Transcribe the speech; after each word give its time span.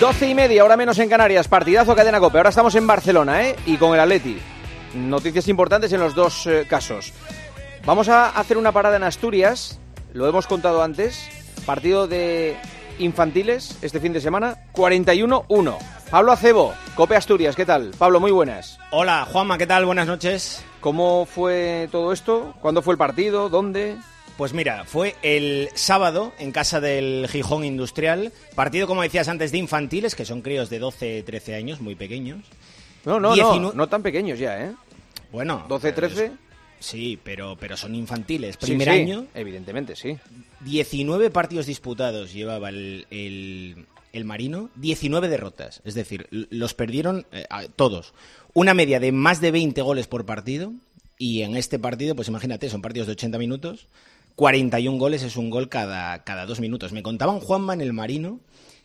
Doce 0.00 0.30
y 0.30 0.34
media, 0.34 0.62
ahora 0.62 0.78
menos 0.78 0.98
en 0.98 1.10
Canarias, 1.10 1.46
partidazo 1.46 1.94
cadena 1.94 2.20
Cope. 2.20 2.38
Ahora 2.38 2.48
estamos 2.48 2.74
en 2.74 2.86
Barcelona, 2.86 3.46
¿eh? 3.46 3.56
Y 3.66 3.76
con 3.76 3.92
el 3.92 4.00
Atleti. 4.00 4.38
Noticias 4.94 5.46
importantes 5.48 5.92
en 5.92 6.00
los 6.00 6.14
dos 6.14 6.46
eh, 6.46 6.64
casos. 6.66 7.12
Vamos 7.84 8.08
a 8.08 8.30
hacer 8.30 8.56
una 8.56 8.72
parada 8.72 8.96
en 8.96 9.02
Asturias, 9.02 9.78
lo 10.14 10.26
hemos 10.26 10.46
contado 10.46 10.82
antes. 10.82 11.28
Partido 11.66 12.08
de 12.08 12.56
infantiles 12.98 13.76
este 13.82 14.00
fin 14.00 14.14
de 14.14 14.22
semana, 14.22 14.56
41-1. 14.72 15.76
Pablo 16.10 16.32
Acebo, 16.32 16.72
Cope 16.94 17.16
Asturias, 17.16 17.54
¿qué 17.54 17.66
tal? 17.66 17.90
Pablo, 17.98 18.20
muy 18.20 18.30
buenas. 18.30 18.78
Hola, 18.92 19.28
Juanma, 19.30 19.58
¿qué 19.58 19.66
tal? 19.66 19.84
Buenas 19.84 20.06
noches. 20.06 20.64
¿Cómo 20.80 21.26
fue 21.26 21.90
todo 21.92 22.14
esto? 22.14 22.54
¿Cuándo 22.62 22.80
fue 22.80 22.94
el 22.94 22.98
partido? 22.98 23.50
¿Dónde? 23.50 23.98
Pues 24.36 24.54
mira, 24.54 24.84
fue 24.84 25.16
el 25.22 25.68
sábado 25.74 26.32
en 26.38 26.52
casa 26.52 26.80
del 26.80 27.28
Gijón 27.28 27.64
Industrial, 27.64 28.32
partido 28.54 28.86
como 28.86 29.02
decías 29.02 29.28
antes 29.28 29.52
de 29.52 29.58
infantiles, 29.58 30.14
que 30.14 30.24
son 30.24 30.40
críos 30.40 30.70
de 30.70 30.78
12, 30.78 31.22
13 31.24 31.54
años, 31.54 31.80
muy 31.80 31.94
pequeños. 31.94 32.42
No, 33.04 33.20
no, 33.20 33.34
no, 33.34 33.72
no 33.72 33.88
tan 33.88 34.02
pequeños 34.02 34.38
ya, 34.38 34.64
¿eh? 34.64 34.72
Bueno, 35.32 35.64
12, 35.68 35.92
13. 35.92 36.32
Sí, 36.80 37.18
pero, 37.22 37.56
pero 37.60 37.76
son 37.76 37.94
infantiles. 37.94 38.56
Primer 38.56 38.88
año. 38.88 39.26
Evidentemente, 39.34 39.94
sí. 39.94 40.16
19 40.60 41.30
partidos 41.30 41.66
disputados 41.66 42.32
llevaba 42.32 42.70
el, 42.70 43.06
el, 43.10 44.24
Marino, 44.24 44.70
19 44.76 45.28
derrotas. 45.28 45.82
Es 45.84 45.94
decir, 45.94 46.26
los 46.30 46.74
perdieron 46.74 47.26
eh, 47.32 47.46
todos. 47.76 48.14
Una 48.54 48.74
media 48.74 48.98
de 48.98 49.12
más 49.12 49.40
de 49.40 49.50
20 49.50 49.80
goles 49.82 50.06
por 50.06 50.24
partido. 50.24 50.72
Y 51.18 51.42
en 51.42 51.54
este 51.54 51.78
partido, 51.78 52.16
pues 52.16 52.28
imagínate, 52.28 52.70
son 52.70 52.80
partidos 52.80 53.06
de 53.06 53.12
80 53.12 53.36
minutos. 53.38 53.86
41 54.36 54.98
goles 54.98 55.22
es 55.22 55.36
un 55.36 55.50
gol 55.50 55.68
cada, 55.68 56.24
cada 56.24 56.46
dos 56.46 56.60
minutos. 56.60 56.92
Me 56.92 57.02
contaban 57.02 57.40
Juanma 57.40 57.74
en 57.74 57.80
el 57.80 57.92
Marino 57.92 58.40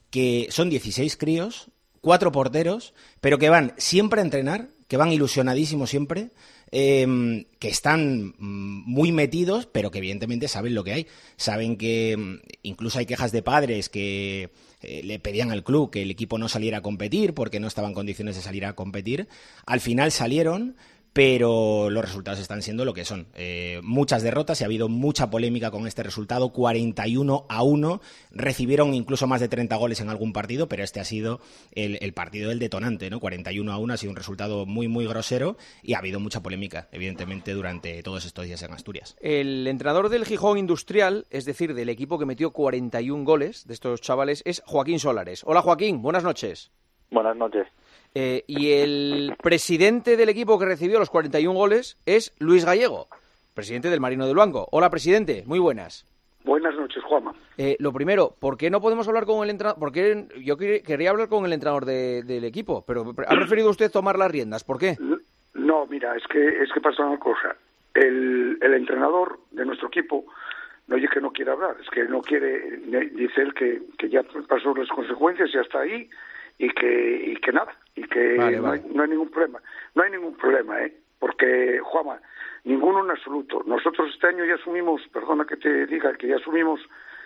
que 0.10 0.48
son 0.50 0.70
16 0.70 1.18
críos, 1.18 1.72
cuatro 2.00 2.32
porteros, 2.32 2.94
pero 3.20 3.38
que 3.38 3.50
van 3.50 3.74
siempre 3.78 4.22
a 4.22 4.24
entrenar, 4.24 4.70
que 4.88 4.96
van 4.96 5.12
ilusionadísimos 5.12 5.90
siempre, 5.90 6.30
em, 6.72 7.46
que 7.60 7.68
están 7.68 8.36
mm, 8.38 8.84
muy 8.86 9.12
metidos, 9.12 9.66
pero 9.66 9.92
que 9.92 9.98
evidentemente 9.98 10.48
saben 10.48 10.76
lo 10.76 10.84
que 10.84 10.94
hay. 10.94 11.08
Saben 11.36 11.76
que 11.76 12.16
mm, 12.16 12.36
incluso 12.64 13.00
hay 13.00 13.06
quejas 13.06 13.32
de 13.32 13.42
padres 13.42 13.90
que 13.90 14.52
eh, 14.82 15.02
le 15.04 15.20
pedían 15.20 15.52
al 15.52 15.64
club 15.64 15.90
que 15.90 16.04
el 16.04 16.12
equipo 16.12 16.38
no 16.38 16.48
saliera 16.48 16.78
a 16.78 16.82
competir 16.82 17.34
porque 17.34 17.60
no 17.60 17.68
estaba 17.68 17.88
en 17.88 17.94
condiciones 17.94 18.36
de 18.36 18.42
salir 18.42 18.66
a 18.66 18.74
competir. 18.74 19.28
Al 19.66 19.82
final 19.82 20.12
salieron, 20.12 20.78
pero 21.16 21.90
los 21.90 22.04
resultados 22.04 22.42
están 22.42 22.62
siendo 22.62 22.84
lo 22.84 22.94
que 22.94 23.06
son. 23.06 23.28
Eh, 23.36 23.80
muchas 23.84 24.22
derrotas 24.22 24.60
y 24.60 24.66
ha 24.66 24.68
habido 24.68 24.90
mucha 24.90 25.30
polémica 25.30 25.72
con 25.72 25.88
este 25.88 26.04
resultado, 26.04 26.50
41 26.50 27.46
a 27.48 27.64
1. 27.64 28.02
Recibieron 28.32 28.94
incluso 28.94 29.26
más 29.26 29.40
de 29.40 29.48
30 29.48 29.78
goles 29.78 30.02
en 30.02 30.10
algún 30.10 30.34
partido, 30.34 30.68
pero 30.68 30.84
este 30.84 31.00
ha 31.00 31.06
sido 31.06 31.40
el, 31.72 32.12
partido 32.12 32.50
del 32.50 32.60
detonante, 32.60 33.10
¿no? 33.10 33.22
41 33.22 33.72
a 33.72 33.78
1 33.78 33.94
ha 33.94 33.96
sido 33.96 34.10
un 34.10 34.18
resultado 34.18 34.66
muy, 34.66 34.90
muy 34.90 35.08
grosero 35.08 35.56
y 35.82 35.94
ha 35.94 36.00
habido 36.00 36.20
mucha 36.20 36.44
polémica, 36.44 36.90
evidentemente, 36.92 37.54
durante 37.54 38.04
todos 38.04 38.26
estos 38.26 38.44
días 38.44 38.62
en 38.64 38.74
Asturias. 38.74 39.16
El 39.22 39.66
entrenador 39.68 40.10
del 40.10 40.26
Gijón 40.26 40.58
Industrial, 40.58 41.28
es 41.30 41.46
decir, 41.46 41.76
del 41.76 41.88
equipo 41.88 42.20
que 42.20 42.26
metió 42.26 42.52
41 42.52 43.24
goles 43.24 43.66
de 43.66 43.74
estos 43.74 44.02
chavales, 44.02 44.44
es 44.46 44.62
Joaquín 44.66 45.00
Solares. 45.00 45.46
Hola 45.46 45.62
Joaquín, 45.62 46.02
buenas 46.02 46.26
noches. 46.26 46.74
Buenas 47.10 47.38
noches. 47.38 47.68
Eh, 48.18 48.46
y 48.48 48.72
el 48.72 49.36
presidente 49.44 50.16
del 50.16 50.30
equipo 50.30 50.58
que 50.58 50.66
recibió 50.66 51.00
los 51.00 51.10
41 51.10 51.54
goles 51.54 51.98
es 52.06 52.34
Luis 52.40 52.64
Gallego, 52.64 53.10
presidente 53.54 53.90
del 53.90 54.00
Marino 54.00 54.26
del 54.26 54.36
Blanco. 54.36 54.70
Hola, 54.72 54.90
presidente, 54.90 55.44
muy 55.46 55.60
buenas. 55.60 56.06
Buenas 56.46 56.76
noches, 56.76 57.04
Juanma. 57.04 57.34
Eh, 57.58 57.76
lo 57.80 57.92
primero, 57.92 58.34
¿por 58.40 58.56
qué 58.56 58.70
no 58.70 58.80
podemos 58.80 59.06
hablar 59.10 59.26
con 59.26 59.44
el 59.44 59.50
entrenador? 59.50 59.80
Porque 59.80 60.28
yo 60.42 60.56
quería 60.56 61.10
hablar 61.10 61.28
con 61.28 61.46
el 61.46 61.52
entrenador 61.52 61.84
del 61.84 62.46
equipo, 62.46 62.86
pero 62.88 63.14
ha 63.28 63.36
preferido 63.36 63.70
usted 63.70 63.92
tomar 63.92 64.18
las 64.18 64.32
riendas. 64.32 64.64
¿Por 64.64 64.80
qué? 64.80 64.96
No, 65.54 65.86
mira, 65.88 66.16
es 66.16 66.24
que 66.28 66.64
es 66.64 66.72
que 66.72 66.80
pasa 66.80 67.06
una 67.06 67.20
cosa. 67.20 67.58
El, 67.94 68.58
entrenador 68.62 69.40
de 69.52 69.66
nuestro 69.66 69.90
equipo 69.90 70.26
no 70.88 70.96
es 70.96 71.10
que 71.10 71.20
no 71.20 71.32
quiere 71.32 71.52
hablar, 71.52 71.76
es 71.82 71.90
que 71.90 72.04
no 72.06 72.22
quiere, 72.22 72.78
dice 73.12 73.42
él 73.42 73.54
que, 73.54 73.82
que 73.98 74.10
ya 74.10 74.22
pasó 74.48 74.74
las 74.76 74.90
consecuencias 74.90 75.50
y 75.54 75.58
hasta 75.58 75.80
ahí 75.80 76.10
y 76.60 76.70
que, 76.70 77.32
y 77.32 77.36
que 77.38 77.52
nada, 77.52 77.74
y 77.96 78.04
que 78.04 78.38
no, 78.38 78.72
Hay, 78.72 79.10
ningún 79.10 79.30
problema. 79.30 79.60
No 79.94 80.04
hay 80.04 80.12
ningún 80.12 80.36
problema, 80.36 80.82
¿eh? 80.82 80.94
Porque, 81.20 81.80
Juama, 81.82 82.20
ninguno 82.64 83.04
en 83.04 83.12
absoluto. 83.12 83.64
Nosotros 83.66 84.12
este 84.14 84.28
año 84.28 84.44
ya 84.46 84.56
asumimos, 84.56 85.02
perdona 85.14 85.46
que 85.46 85.56
te 85.56 85.86
diga, 85.88 86.14
que 86.14 86.28
ya 86.28 86.36
asumimos 86.36 86.82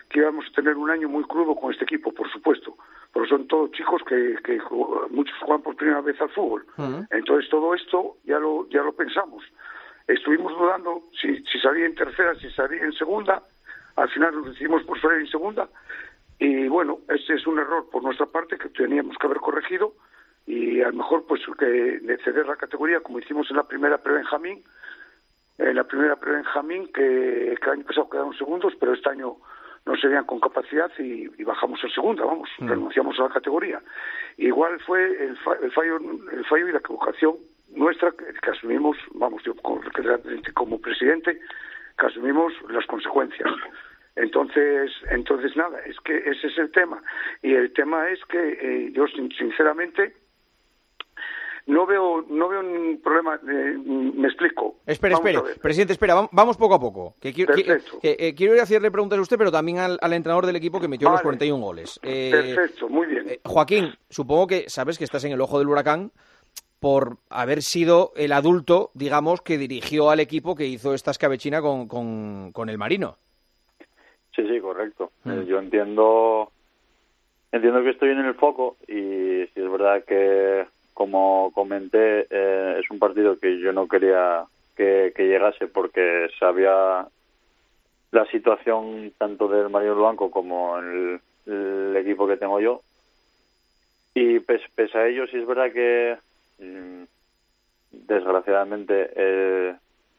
que 0.08 0.18
íbamos 0.20 0.44
a 0.46 0.52
tener 0.52 0.76
un 0.76 0.90
año 0.90 1.08
muy 1.08 1.24
crudo 1.24 1.54
con 1.54 1.72
este 1.72 1.84
equipo, 1.84 2.12
por 2.12 2.30
supuesto, 2.30 2.76
porque 3.12 3.28
son 3.28 3.46
todos 3.46 3.70
chicos 3.72 4.02
que, 4.08 4.36
que 4.42 4.60
muchos 5.10 5.36
juegan 5.38 5.62
por 5.62 5.76
primera 5.76 6.00
vez 6.00 6.20
al 6.20 6.30
fútbol. 6.30 6.66
Entonces 7.10 7.48
todo 7.48 7.74
esto 7.74 8.16
ya 8.24 8.38
lo, 8.38 8.68
ya 8.70 8.82
lo 8.82 8.92
pensamos. 8.92 9.44
Estuvimos 10.08 10.56
dudando 10.58 11.04
si, 11.20 11.36
si 11.44 11.60
salía 11.60 11.86
en 11.86 11.94
tercera, 11.94 12.34
si 12.36 12.50
salía 12.50 12.82
en 12.82 12.92
segunda, 12.92 13.42
al 13.94 14.08
final 14.10 14.34
nos 14.34 14.46
decidimos 14.46 14.82
por 14.82 15.00
salir 15.00 15.20
en 15.20 15.28
segunda, 15.28 15.68
y 16.40 16.66
bueno, 16.68 16.98
ese 17.08 17.34
es 17.34 17.46
un 17.46 17.58
error 17.58 17.88
por 17.90 18.02
nuestra 18.02 18.26
parte 18.26 18.58
que 18.58 18.70
teníamos 18.70 19.16
que 19.18 19.26
haber 19.26 19.38
corregido 19.38 19.92
y 20.50 20.80
a 20.82 20.88
lo 20.88 20.94
mejor 20.94 21.24
pues 21.26 21.42
que 21.58 22.00
ceder 22.24 22.46
la 22.46 22.56
categoría 22.56 23.00
como 23.00 23.20
hicimos 23.20 23.48
en 23.50 23.56
la 23.56 23.62
primera 23.62 23.98
pre-Benjamín, 23.98 24.64
en 25.58 25.76
la 25.76 25.84
primera 25.84 26.16
pre-Benjamín 26.16 26.88
que, 26.92 27.52
el 27.52 27.70
año 27.70 27.84
pasado 27.84 28.10
quedaron 28.10 28.36
segundos, 28.36 28.72
pero 28.80 28.94
este 28.94 29.10
año 29.10 29.36
no 29.86 29.96
serían 29.96 30.24
con 30.24 30.40
capacidad 30.40 30.90
y, 30.98 31.28
bajamos 31.44 31.82
a 31.84 31.88
segunda, 31.88 32.24
vamos, 32.24 32.50
mm. 32.58 32.68
renunciamos 32.68 33.18
a 33.20 33.24
la 33.24 33.28
categoría. 33.28 33.80
Igual 34.38 34.80
fue 34.80 35.24
el, 35.24 35.36
fallo, 35.38 35.98
el 36.32 36.44
fallo 36.46 36.68
y 36.68 36.72
la 36.72 36.78
equivocación 36.78 37.36
nuestra 37.68 38.10
que, 38.10 38.50
asumimos, 38.50 38.96
vamos, 39.14 39.44
yo 39.44 39.54
como, 39.54 39.80
como 40.54 40.80
presidente, 40.80 41.40
que 41.96 42.06
asumimos 42.06 42.52
las 42.68 42.84
consecuencias. 42.86 43.48
Entonces, 44.16 44.90
entonces 45.10 45.56
nada, 45.56 45.78
es 45.86 45.98
que 46.00 46.16
ese 46.16 46.48
es 46.48 46.58
el 46.58 46.72
tema. 46.72 47.00
Y 47.42 47.54
el 47.54 47.72
tema 47.72 48.08
es 48.08 48.18
que 48.24 48.58
eh, 48.60 48.92
yo 48.92 49.06
sinceramente 49.06 50.14
no 51.70 51.86
veo 51.86 52.22
no 52.28 52.48
veo 52.48 52.62
ningún 52.62 53.00
problema 53.00 53.36
eh, 53.36 53.76
me 53.84 54.28
explico. 54.28 54.76
Espera 54.86 55.14
espera 55.14 55.42
presidente 55.62 55.92
espera 55.92 56.28
vamos 56.30 56.56
poco 56.56 56.74
a 56.74 56.80
poco 56.80 57.14
que 57.20 57.32
quiero, 57.32 57.54
eh, 58.02 58.34
quiero 58.34 58.60
hacerle 58.60 58.90
preguntas 58.90 59.18
a 59.18 59.22
usted 59.22 59.38
pero 59.38 59.52
también 59.52 59.78
al, 59.78 60.12
entrenador 60.12 60.46
del 60.46 60.56
equipo 60.56 60.80
que 60.80 60.88
metió 60.88 61.10
los 61.10 61.22
41 61.22 61.64
goles. 61.64 61.98
Perfecto 62.00 62.88
muy 62.88 63.06
bien. 63.06 63.26
Joaquín 63.44 63.94
supongo 64.08 64.46
que 64.46 64.68
sabes 64.68 64.98
que 64.98 65.04
estás 65.04 65.24
en 65.24 65.32
el 65.32 65.40
ojo 65.40 65.58
del 65.58 65.68
huracán 65.68 66.12
por 66.80 67.18
haber 67.28 67.62
sido 67.62 68.12
el 68.16 68.32
adulto 68.32 68.90
digamos 68.94 69.42
que 69.42 69.58
dirigió 69.58 70.10
al 70.10 70.20
equipo 70.20 70.54
que 70.54 70.66
hizo 70.66 70.94
esta 70.94 71.10
escabechina 71.10 71.60
con, 71.60 71.86
con 72.52 72.68
el 72.68 72.78
Marino. 72.78 73.16
Sí, 74.34 74.46
sí, 74.48 74.60
correcto. 74.60 75.10
Mm. 75.24 75.30
Eh, 75.30 75.46
yo 75.46 75.58
entiendo 75.58 76.52
entiendo 77.52 77.82
que 77.82 77.90
estoy 77.90 78.10
en 78.10 78.18
el 78.18 78.34
foco 78.34 78.76
y 78.86 79.46
si 79.46 79.60
es 79.60 79.70
verdad 79.70 80.04
que, 80.04 80.66
como 81.00 81.50
comenté, 81.54 82.26
eh, 82.28 82.76
es 82.78 82.90
un 82.90 82.98
partido 82.98 83.38
que 83.38 83.58
yo 83.58 83.72
no 83.72 83.88
quería 83.88 84.44
que, 84.76 85.14
llegase 85.16 85.66
porque 85.66 86.28
sabía 86.38 87.06
la 88.10 88.26
situación 88.26 89.10
tanto 89.16 89.48
del 89.48 89.70
Mario 89.70 89.96
Blanco 89.96 90.30
como 90.30 90.76
el, 90.76 91.18
equipo 91.96 92.26
que 92.26 92.36
tengo 92.36 92.60
yo. 92.60 92.82
Y 94.12 94.40
pese, 94.40 94.98
a 94.98 95.06
ello, 95.06 95.26
sí 95.28 95.38
es 95.38 95.46
verdad 95.46 95.72
que, 95.72 96.18
mm, 96.58 97.04
desgraciadamente, 97.92 99.10
eh, 99.16 99.74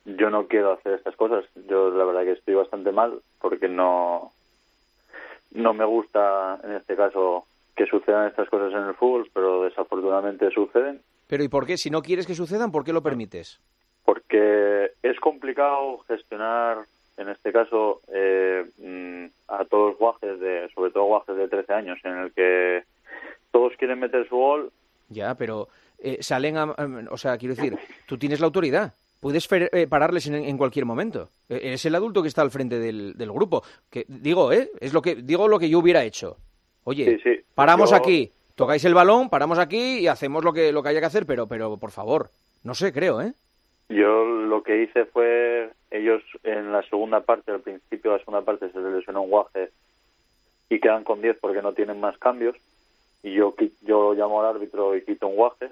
yo 0.06 0.32
no 0.32 0.48
quiero 0.48 0.72
hacer 0.72 0.94
estas 0.94 1.16
cosas. 1.16 1.46
Yo 1.70 1.92
la 1.92 2.06
verdad 2.06 2.24
que 2.24 2.32
estoy 2.32 2.56
bastante 2.56 2.92
mal 2.92 3.22
porque 3.40 3.68
no 3.68 4.32
no 5.52 5.76
me 5.76 5.86
gusta 5.86 6.60
en 6.64 6.72
este 6.72 6.96
caso 6.96 7.46
que 7.76 7.86
sucedan 7.86 8.28
estas 8.28 8.50
cosas 8.50 8.74
en 8.74 8.88
el 8.88 8.96
fútbol, 8.96 9.30
pero 9.34 9.64
desafortunadamente 9.64 10.50
suceden. 10.52 11.02
Pero 11.28 11.44
¿y 11.44 11.48
por 11.48 11.66
qué? 11.66 11.78
Si 11.78 11.90
no 11.90 12.02
quieres 12.02 12.28
que 12.28 12.36
sucedan, 12.36 12.72
¿por 12.72 12.84
qué 12.84 12.94
lo 12.94 13.02
permites? 13.02 13.60
Porque 14.04 14.92
es 15.02 15.20
complicado 15.20 16.00
gestionar, 16.08 16.80
en 17.18 17.30
este 17.30 17.52
caso, 17.52 18.02
eh, 18.14 18.66
mm, 18.78 19.26
a 19.48 19.66
todos 19.66 19.92
los 19.92 19.98
guajes, 19.98 20.40
de, 20.40 20.70
sobre 20.76 20.92
todo 20.92 21.06
guajes 21.06 21.36
de 21.36 21.48
13 21.48 21.74
años, 21.74 22.00
en 22.04 22.18
el 22.18 22.32
que 22.34 22.84
todos 23.52 23.74
quieren 23.78 24.00
meter 24.00 24.28
su 24.28 24.36
gol 24.36 24.72
Ya, 25.10 25.36
pero 25.36 25.68
eh, 26.00 26.18
salen 26.22 26.58
a, 26.58 26.76
O 27.12 27.18
sea, 27.18 27.38
quiero 27.38 27.56
decir, 27.56 27.78
tú 28.06 28.18
tienes 28.18 28.40
la 28.40 28.48
autoridad. 28.48 28.94
Puedes 29.20 29.48
eh, 29.52 29.86
pararles 29.88 30.26
en, 30.28 30.58
cualquier 30.58 30.86
momento. 30.86 31.30
E, 31.48 31.68
eres 31.68 31.86
el 31.86 31.94
adulto 31.94 32.24
que 32.24 32.28
está 32.28 32.42
al 32.42 32.50
frente 32.50 32.80
del, 32.80 33.14
grupo. 33.32 33.64
Que 33.90 34.06
digo, 34.08 34.52
¿eh? 34.52 34.72
Es 34.80 34.94
lo 34.94 35.02
que 35.02 35.16
digo 35.16 35.48
lo 35.48 35.60
que 35.60 35.70
yo 35.70 35.78
hubiera 35.78 36.04
hecho. 36.04 36.38
Oye, 36.84 37.44
paramos 37.56 37.94
aquí, 37.94 38.32
tocáis 38.56 38.84
el 38.86 38.94
balón, 38.94 39.30
paramos 39.30 39.60
aquí 39.60 40.00
y 40.00 40.08
hacemos 40.08 40.44
lo 40.44 40.54
que 40.54 40.72
lo 40.72 40.82
que 40.82 40.90
haya 40.90 41.00
que 41.00 41.06
hacer, 41.06 41.26
pero 41.26 41.48
pero 41.48 41.78
por 41.78 41.92
favor, 41.92 42.30
no 42.64 42.74
sé, 42.74 42.92
creo, 42.92 43.22
¿eh? 43.22 43.34
Yo 43.90 44.26
lo 44.26 44.64
que 44.64 44.84
hice 44.84 45.06
fue 45.06 45.70
ellos 45.92 46.24
en 46.44 46.72
la 46.72 46.82
segunda 46.84 47.22
parte, 47.22 47.52
al 47.52 47.62
principio 47.62 48.12
de 48.12 48.18
la 48.18 48.24
segunda 48.24 48.42
parte 48.46 48.72
se 48.72 48.80
les 48.80 48.94
lesionó 48.94 49.24
un 49.24 49.30
guaje 49.30 49.70
y 50.70 50.80
quedan 50.80 51.04
con 51.04 51.22
10 51.22 51.38
porque 51.42 51.62
no 51.62 51.74
tienen 51.74 52.00
más 52.00 52.18
cambios. 52.18 52.56
Y 53.24 53.34
yo 53.34 53.54
yo 53.82 54.14
llamo 54.14 54.42
al 54.42 54.56
árbitro 54.56 54.96
y 54.96 55.04
quito 55.04 55.28
un 55.28 55.36
guaje 55.36 55.70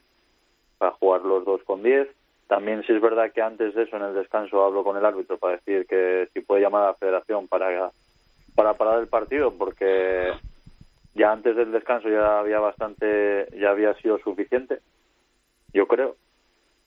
para 0.78 0.92
jugar 0.92 1.22
los 1.22 1.46
dos 1.46 1.64
con 1.64 1.82
10 1.82 2.08
también 2.50 2.84
si 2.84 2.94
es 2.94 3.00
verdad 3.00 3.32
que 3.32 3.44
antes 3.44 3.76
de 3.76 3.84
eso, 3.84 3.96
en 3.96 4.02
el 4.02 4.16
descanso, 4.16 4.66
hablo 4.66 4.84
con 4.84 4.98
el 4.98 5.06
árbitro 5.06 5.38
para 5.38 5.58
decir 5.58 5.86
que 5.86 6.28
si 6.34 6.42
puede 6.42 6.64
llamar 6.64 6.82
a 6.82 6.88
la 6.88 6.94
federación 6.96 7.48
para, 7.48 7.92
para 8.56 8.74
parar 8.74 9.00
el 9.00 9.08
partido, 9.08 9.54
porque 9.54 10.32
ya 11.20 11.34
antes 11.34 11.56
del 11.56 11.74
descanso 11.74 12.10
ya 12.10 12.40
había 12.40 12.60
bastante, 12.60 13.48
ya 13.60 13.72
había 13.72 13.94
sido 13.96 14.18
suficiente, 14.20 14.80
yo 15.74 15.86
creo. 15.86 16.16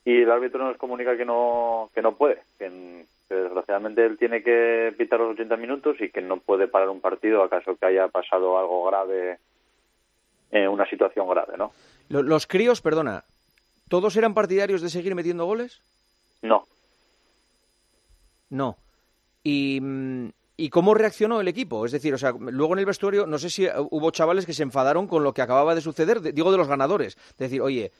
Y 0.04 0.22
el 0.22 0.30
árbitro 0.30 0.64
nos 0.64 0.78
comunica 0.78 1.16
que 1.16 1.26
no, 1.26 1.90
que 1.94 2.00
no 2.00 2.16
puede, 2.16 2.42
que, 2.58 3.04
desgraciadamente 3.28 4.04
él 4.04 4.18
tiene 4.18 4.42
que 4.42 4.94
pitar 4.96 5.20
los 5.20 5.34
80 5.34 5.56
minutos 5.56 6.00
y 6.00 6.10
que 6.10 6.22
no 6.22 6.38
puede 6.38 6.66
parar 6.66 6.88
un 6.88 7.00
partido 7.00 7.42
acaso 7.42 7.76
que 7.76 7.86
haya 7.86 8.08
pasado 8.08 8.58
algo 8.58 8.84
grave, 8.84 9.38
en 10.50 10.68
una 10.68 10.86
situación 10.86 11.28
grave, 11.28 11.56
¿no? 11.56 11.72
Los 12.08 12.46
críos, 12.46 12.82
perdona, 12.82 13.24
¿Todos 13.92 14.16
eran 14.16 14.32
partidarios 14.32 14.80
de 14.80 14.88
seguir 14.88 15.14
metiendo 15.14 15.44
goles? 15.44 15.82
No. 16.40 16.66
No. 18.48 18.78
Mm, 19.44 20.28
¿Y, 20.62 20.70
cómo 20.70 20.94
reaccionó 20.94 21.40
el 21.40 21.48
equipo? 21.48 21.84
Es 21.84 21.90
decir, 21.90 22.14
o 22.14 22.18
sea, 22.18 22.32
luego 22.38 22.74
en 22.74 22.78
el 22.78 22.86
vestuario, 22.86 23.26
no 23.26 23.36
sé 23.38 23.50
si 23.50 23.66
hubo 23.90 24.12
chavales 24.12 24.46
que 24.46 24.52
se 24.52 24.62
enfadaron 24.62 25.08
con 25.08 25.24
lo 25.24 25.32
que 25.32 25.42
acababa 25.42 25.74
de 25.74 25.80
suceder, 25.80 26.20
digo 26.20 26.52
de 26.52 26.56
los 26.56 26.68
ganadores. 26.68 27.16
De 27.36 27.46
decir, 27.46 27.60
oye, 27.60 27.90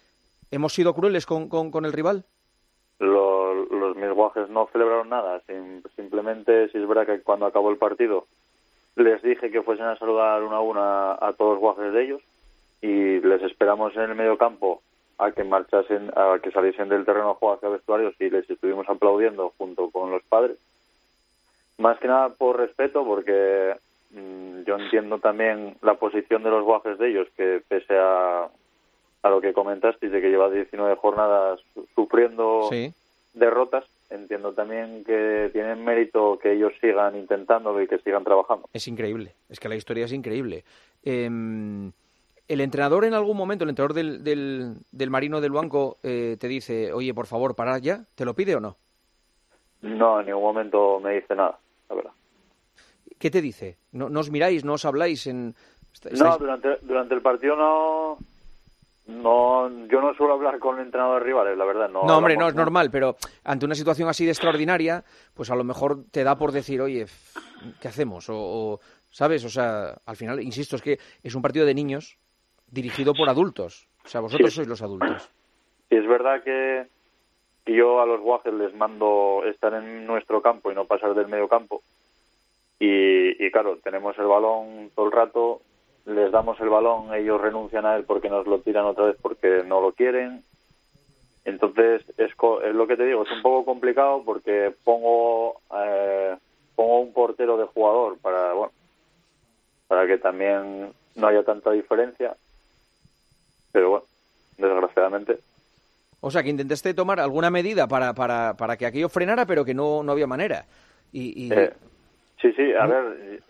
¿hemos 0.53 0.73
sido 0.73 0.95
crueles 0.95 1.27
con, 1.27 1.49
con, 1.49 1.85
el 1.85 1.93
rival? 1.93 2.25
Los, 3.01 3.69
los 3.69 3.97
no 4.49 4.69
celebraron 4.73 5.09
nada. 5.09 5.43
simplemente, 5.97 6.69
si 6.69 6.79
es 6.79 6.87
verdad 6.87 7.07
que 7.07 7.21
cuando 7.23 7.47
acabó 7.47 7.69
el 7.71 7.79
partido, 7.79 8.27
les 8.95 9.21
dije 9.23 9.51
que 9.51 9.63
fuesen 9.63 9.87
a 9.87 9.99
saludar 9.99 10.45
una 10.45 10.59
a 10.59 10.61
una 10.61 11.13
a 11.15 11.33
todos 11.37 11.55
los 11.55 11.61
guajes 11.61 11.93
de 11.93 12.05
ellos 12.05 12.23
y 12.81 13.19
les 13.21 13.43
esperamos 13.43 13.93
en 13.97 14.03
el 14.03 14.15
medio 14.15 14.39
campo 14.39 14.83
a 15.19 15.33
que 15.33 15.43
marchasen, 15.43 16.13
a 16.15 16.39
que 16.41 16.53
saliesen 16.53 16.89
del 16.89 17.05
terreno 17.05 17.31
a 17.31 17.35
jugar 17.35 17.57
hacia 17.57 17.71
vestuarios 17.71 18.15
y 18.21 18.31
les 18.31 18.49
estuvimos 18.49 18.89
aplaudiendo 18.89 19.53
junto 19.59 19.91
con 19.91 20.13
los 20.13 20.23
padres. 20.23 20.59
Más 21.79 21.99
que 21.99 22.09
nada 22.09 22.31
por 22.31 22.59
respeto, 22.59 23.05
porque 23.05 23.75
mm, 24.11 24.63
yo 24.65 24.77
entiendo 24.77 25.19
también 25.19 25.77
la 25.83 25.95
posición 25.95 26.43
de 26.43 26.51
los 26.51 26.65
guajes 26.65 26.99
de 26.99 27.11
ellos, 27.11 27.29
que 27.37 27.63
pese 27.67 27.97
a, 27.99 28.49
a 29.23 29.31
lo 29.31 29.41
que 29.41 29.53
comentaste, 29.53 30.09
de 30.09 30.21
que 30.21 30.31
lleva 30.31 30.51
19 30.51 30.97
jornadas 30.97 31.61
sufriendo 31.95 32.69
derrotas, 33.35 33.85
entiendo 34.11 34.53
también 34.53 35.05
que 35.05 35.51
tienen 35.53 35.85
mérito 35.85 36.39
que 36.39 36.53
ellos 36.53 36.73
sigan 36.81 37.17
intentándolo 37.17 37.81
y 37.81 37.89
que 37.89 37.99
sigan 37.99 38.25
trabajando. 38.25 38.69
Es 38.73 38.87
increíble, 38.87 39.35
es 39.49 39.59
que 39.59 39.69
la 39.69 39.77
historia 39.77 40.05
es 40.05 40.13
increíble. 40.13 40.65
Eh 41.03 41.29
el 42.53 42.61
entrenador 42.61 43.05
en 43.05 43.15
algún 43.15 43.37
momento, 43.37 43.65
el 43.65 43.71
entrenador 43.71 43.95
del, 43.95 44.23
del, 44.91 45.11
Marino 45.11 45.41
del 45.41 45.53
Banco, 45.53 45.99
eh, 46.03 46.37
te 46.39 46.49
dice, 46.49 46.93
oye, 46.93 47.15
por 47.15 47.27
favor, 47.27 47.55
para 47.55 47.79
ya, 47.79 48.05
¿te 48.15 48.25
lo 48.25 48.35
pide 48.35 48.55
o 48.57 48.61
no? 48.61 48.77
No, 49.83 50.21
en 50.21 50.27
ningún 50.27 50.43
momento 50.43 51.01
me 51.01 51.15
dice 51.15 51.35
nada, 51.35 51.59
la 51.89 51.97
verdad. 51.97 52.13
¿Qué 53.19 53.31
te 53.31 53.41
dice? 53.41 53.77
¿No, 53.93 54.07
os 54.19 54.31
miráis, 54.31 54.65
no 54.65 54.75
os 54.75 54.85
habláis? 54.85 55.27
En... 55.27 55.55
No, 56.13 56.39
durante, 56.39 56.79
durante 56.83 57.15
el 57.15 57.21
partido 57.21 57.55
no, 57.55 58.19
no, 59.07 59.69
yo 59.89 60.01
no 60.01 60.15
suelo 60.15 60.35
hablar 60.35 60.59
con 60.59 60.81
entrenadores 60.81 61.25
rivales, 61.25 61.59
la 61.59 61.65
verdad. 61.65 61.89
No, 61.89 62.05
no 62.05 62.17
hombre, 62.17 62.37
no 62.37 62.49
es 62.49 62.55
normal, 62.55 62.91
pero 62.91 63.17
ante 63.45 63.67
una 63.67 63.75
situación 63.75 64.09
así 64.09 64.25
de 64.25 64.31
extraordinaria, 64.31 65.05
pues 65.35 65.51
a 65.51 65.57
lo 65.57 65.65
mejor 65.65 66.05
te 66.11 66.25
da 66.25 66.37
por 66.37 66.53
decir, 66.53 66.81
oye, 66.81 67.07
¿qué 67.81 67.89
hacemos? 67.89 68.27
O, 68.29 68.81
¿sabes? 69.11 69.45
O 69.45 69.49
sea, 69.49 69.99
al 70.07 70.17
final, 70.17 70.41
insisto, 70.41 70.77
es 70.77 70.83
que 70.83 70.99
es 71.23 71.35
un 71.35 71.43
partido 71.43 71.67
de 71.67 71.75
niños, 71.75 72.19
dirigido 72.71 73.13
por 73.15 73.29
adultos. 73.29 73.89
O 74.05 74.09
sea, 74.09 74.21
vosotros 74.21 74.55
sois 74.55 74.69
los 74.69 74.83
adultos. 74.83 75.31
Sí, 75.89 75.97
es 75.97 76.09
verdad 76.09 76.43
que 76.43 76.87
yo 77.67 78.01
a 78.01 78.07
los 78.07 78.21
guajes 78.21 78.53
les 78.53 78.75
mando 78.75 79.43
estar 79.45 79.75
en 79.75 80.07
nuestro 80.07 80.43
campo 80.43 80.71
y 80.71 80.75
no 80.75 80.85
pasar 80.85 81.15
del 81.15 81.29
medio 81.29 81.49
campo. 81.49 81.83
Y, 82.79 83.51
claro, 83.53 83.79
tenemos 83.83 84.19
el 84.19 84.27
balón 84.27 84.91
todo 84.97 85.07
el 85.07 85.13
rato, 85.13 85.63
les 86.05 86.33
damos 86.33 86.59
el 86.61 86.69
balón, 86.69 87.15
ellos 87.15 87.41
renuncian 87.41 87.87
a 87.87 87.95
él 87.95 88.05
porque 88.05 88.29
nos 88.29 88.45
lo 88.47 88.59
tiran 88.59 88.87
otra 88.87 89.05
vez 89.05 89.17
porque 89.23 89.63
no 89.65 89.81
lo 89.81 89.93
quieren. 89.93 90.43
Entonces, 91.45 92.03
es, 92.19 92.33
es 92.33 92.75
lo 92.75 92.87
que 92.89 92.97
te 92.97 93.07
digo, 93.07 93.23
es 93.23 93.31
un 93.31 93.43
poco 93.43 93.65
complicado 93.65 94.23
porque 94.25 94.73
pongo, 94.83 95.61
eh, 95.77 96.37
pongo 96.75 97.01
un 97.01 97.13
portero 97.13 97.57
de 97.57 97.67
jugador 97.67 98.19
para, 98.19 98.53
bueno, 98.53 98.73
para 99.87 100.07
que 100.09 100.19
también 100.19 100.93
no 101.15 101.27
haya 101.27 101.45
tanta 101.45 101.71
diferencia 101.71 102.37
pero 103.73 103.91
bueno, 103.91 104.07
desgraciadamente. 104.59 105.39
O 106.25 106.31
sea, 106.31 106.45
que 106.45 106.51
intentaste 106.51 106.95
tomar 106.95 107.19
alguna 107.19 107.51
medida 107.51 107.89
para, 107.89 108.15
para, 108.15 108.55
para 108.57 108.77
que 108.77 108.87
aquello 108.87 109.09
frenara, 109.09 109.45
pero 109.45 109.65
que 109.65 109.75
no, 109.75 110.05
no 110.05 110.13
había 110.13 110.29
manera. 110.29 110.65
Y, 111.13 111.53
eh, 111.53 111.73
sí, 112.41 112.53
sí, 112.53 112.73
a 112.73 112.87
ver, 112.87 113.43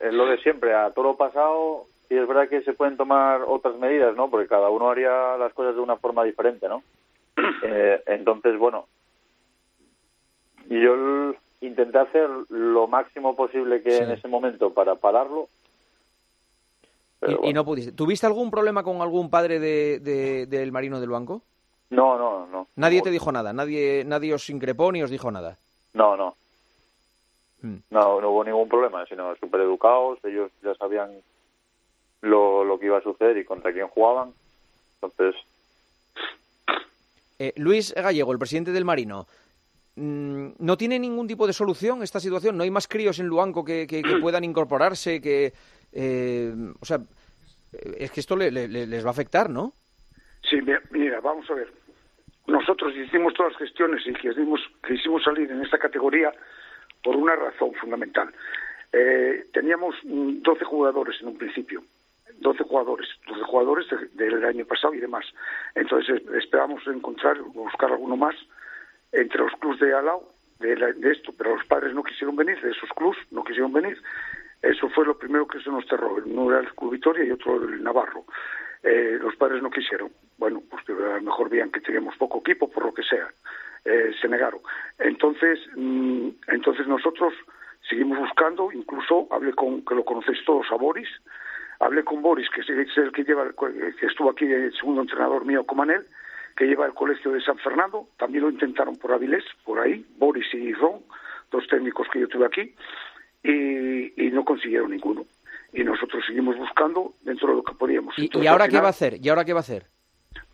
es 0.00 0.12
lo 0.12 0.26
de 0.26 0.36
siempre, 0.38 0.74
a 0.74 0.90
todo 0.90 1.04
lo 1.04 1.16
pasado, 1.16 1.86
y 2.10 2.16
es 2.16 2.26
verdad 2.26 2.48
que 2.48 2.62
se 2.62 2.72
pueden 2.72 2.96
tomar 2.96 3.42
otras 3.46 3.76
medidas, 3.76 4.16
¿no? 4.16 4.28
Porque 4.30 4.48
cada 4.48 4.68
uno 4.68 4.90
haría 4.90 5.36
las 5.38 5.52
cosas 5.54 5.76
de 5.76 5.80
una 5.80 5.96
forma 5.96 6.24
diferente, 6.24 6.68
¿no? 6.68 6.82
Eh, 7.62 8.02
entonces, 8.06 8.58
bueno, 8.58 8.86
yo 10.68 11.34
intenté 11.60 11.98
hacer 11.98 12.28
lo 12.48 12.88
máximo 12.88 13.36
posible 13.36 13.80
que 13.80 13.96
en 13.98 14.10
ese 14.10 14.26
momento 14.26 14.74
para 14.74 14.96
pararlo, 14.96 15.48
y, 17.44 17.52
no 17.52 17.64
pudiste. 17.64 17.92
¿Tuviste 17.92 18.26
algún 18.26 18.50
problema 18.50 18.82
con 18.82 19.02
algún 19.02 19.28
padre 19.28 19.58
de, 19.58 20.46
del 20.48 20.72
marino 20.72 21.00
del 21.00 21.10
banco? 21.10 21.42
No, 21.90 22.18
no, 22.18 22.46
no. 22.46 22.68
Nadie 22.76 23.02
te 23.02 23.10
dijo 23.10 23.32
nada, 23.32 23.52
nadie, 23.52 24.04
nadie 24.04 24.34
os 24.34 24.48
increpó 24.50 24.92
ni 24.92 25.02
os 25.02 25.10
dijo 25.10 25.30
nada. 25.30 25.58
No, 25.94 26.16
no. 26.16 26.36
Hmm. 27.62 27.78
No, 27.90 28.20
no 28.20 28.30
hubo 28.30 28.44
ningún 28.44 28.68
problema, 28.68 29.04
sino 29.06 29.34
súper 29.36 29.62
educados, 29.62 30.18
ellos 30.24 30.50
ya 30.62 30.74
sabían 30.74 31.10
lo, 32.20 32.64
lo 32.64 32.78
que 32.78 32.86
iba 32.86 32.98
a 32.98 33.02
suceder 33.02 33.38
y 33.38 33.44
contra 33.44 33.72
quién 33.72 33.88
jugaban. 33.88 34.32
Entonces. 35.00 35.34
Eh, 37.38 37.52
Luis 37.56 37.94
Gallego, 37.94 38.32
el 38.32 38.38
presidente 38.38 38.72
del 38.72 38.84
Marino, 38.84 39.26
mm, 39.96 40.48
¿no 40.58 40.76
tiene 40.76 40.98
ningún 40.98 41.26
tipo 41.26 41.46
de 41.46 41.52
solución 41.52 42.02
esta 42.02 42.20
situación? 42.20 42.56
¿No 42.56 42.64
hay 42.64 42.70
más 42.70 42.86
críos 42.86 43.18
en 43.18 43.26
Luanco 43.26 43.64
que, 43.64 43.86
que 43.86 44.02
puedan 44.20 44.44
incorporarse, 44.44 45.20
que, 45.20 45.52
eh, 45.92 46.52
o 46.80 46.84
sea, 46.84 47.00
es 47.72 48.10
que 48.10 48.20
esto 48.20 48.36
les 48.36 49.04
va 49.04 49.08
a 49.08 49.12
afectar, 49.12 49.48
¿no? 49.50 49.72
Sí, 50.42 50.60
mira, 50.90 51.20
vamos 51.20 51.50
a 51.50 51.54
ver. 51.54 51.72
Nosotros 52.46 52.94
hicimos 52.96 53.34
todas 53.34 53.52
las 53.52 53.60
gestiones 53.60 54.06
y 54.06 54.14
quisimos, 54.14 54.60
quisimos 54.86 55.22
salir 55.22 55.50
en 55.50 55.62
esta 55.62 55.78
categoría 55.78 56.32
por 57.02 57.16
una 57.16 57.36
razón 57.36 57.74
fundamental. 57.74 58.32
Eh, 58.92 59.44
teníamos 59.52 59.94
12 60.02 60.64
jugadores 60.64 61.20
en 61.20 61.28
un 61.28 61.38
principio, 61.38 61.82
12 62.38 62.64
jugadores, 62.64 63.08
12 63.26 63.42
jugadores 63.42 63.86
del 64.14 64.44
año 64.44 64.64
pasado 64.64 64.94
y 64.94 65.00
demás. 65.00 65.26
Entonces 65.74 66.22
esperábamos 66.40 66.86
encontrar, 66.86 67.38
buscar 67.40 67.92
alguno 67.92 68.16
más 68.16 68.34
entre 69.12 69.38
los 69.38 69.52
clubes 69.60 69.80
de 69.80 69.94
Alao 69.94 70.32
de, 70.58 70.74
de, 70.74 71.12
esto, 71.12 71.32
pero 71.36 71.54
los 71.54 71.66
padres 71.66 71.94
no 71.94 72.02
quisieron 72.02 72.34
venir, 72.34 72.60
de 72.60 72.70
esos 72.70 72.88
clubes 72.90 73.18
no 73.30 73.44
quisieron 73.44 73.72
venir. 73.72 74.00
Eso 74.62 74.88
fue 74.88 75.04
lo 75.06 75.16
primero 75.16 75.46
que 75.46 75.60
se 75.60 75.70
nos 75.70 75.86
cerró. 75.86 76.14
Uno 76.14 76.50
era 76.50 76.60
el 76.60 76.74
Club 76.74 76.92
Vitoria 76.92 77.24
y 77.24 77.30
otro 77.30 77.62
el 77.62 77.82
Navarro. 77.82 78.24
Eh, 78.82 79.18
los 79.20 79.34
padres 79.36 79.62
no 79.62 79.70
quisieron. 79.70 80.10
Bueno, 80.36 80.62
pues 80.70 80.82
a 80.88 81.16
lo 81.16 81.22
mejor 81.22 81.48
veían 81.48 81.70
que 81.70 81.80
teníamos 81.80 82.16
poco 82.16 82.38
equipo, 82.38 82.70
por 82.70 82.84
lo 82.84 82.94
que 82.94 83.02
sea. 83.02 83.28
Eh, 83.84 84.12
se 84.20 84.28
negaron. 84.28 84.60
Entonces, 84.98 85.58
mm, 85.74 86.28
entonces 86.48 86.86
nosotros 86.86 87.34
seguimos 87.88 88.18
buscando, 88.18 88.70
incluso 88.72 89.28
hablé 89.30 89.52
con, 89.54 89.84
que 89.84 89.94
lo 89.94 90.04
conocéis 90.04 90.44
todos, 90.44 90.66
a 90.70 90.76
Boris, 90.76 91.08
hablé 91.80 92.04
con 92.04 92.22
Boris, 92.22 92.48
que 92.50 92.60
es 92.60 92.98
el 92.98 93.12
que 93.12 93.24
lleva, 93.24 93.50
que 93.50 94.06
estuvo 94.06 94.30
aquí, 94.30 94.44
el 94.44 94.74
segundo 94.74 95.02
entrenador 95.02 95.44
mío, 95.44 95.64
Comanel, 95.64 96.06
que 96.56 96.66
lleva 96.66 96.86
el 96.86 96.92
colegio 96.92 97.30
de 97.30 97.40
San 97.40 97.56
Fernando, 97.58 98.08
también 98.18 98.44
lo 98.44 98.50
intentaron 98.50 98.96
por 98.96 99.12
Avilés, 99.12 99.44
por 99.64 99.78
ahí, 99.78 100.04
Boris 100.18 100.52
y 100.52 100.72
Ron, 100.72 101.00
dos 101.50 101.66
técnicos 101.68 102.08
que 102.12 102.20
yo 102.20 102.28
tuve 102.28 102.46
aquí, 102.46 102.74
y, 103.44 104.30
no 104.32 104.44
consiguieron 104.44 104.90
ninguno. 104.90 105.24
Y 105.72 105.84
nosotros 105.84 106.24
seguimos 106.26 106.56
buscando 106.56 107.14
dentro 107.22 107.48
de 107.48 107.54
lo 107.56 107.62
que 107.62 107.74
podíamos. 107.74 108.14
¿Y, 108.18 108.46
ahora 108.46 108.68
qué 108.68 108.80
va 108.80 108.86
a 108.86 108.90
hacer? 108.90 109.18
¿Y 109.22 109.28
ahora 109.28 109.44
qué 109.44 109.52
va 109.52 109.60
a 109.60 109.60
hacer? 109.60 109.86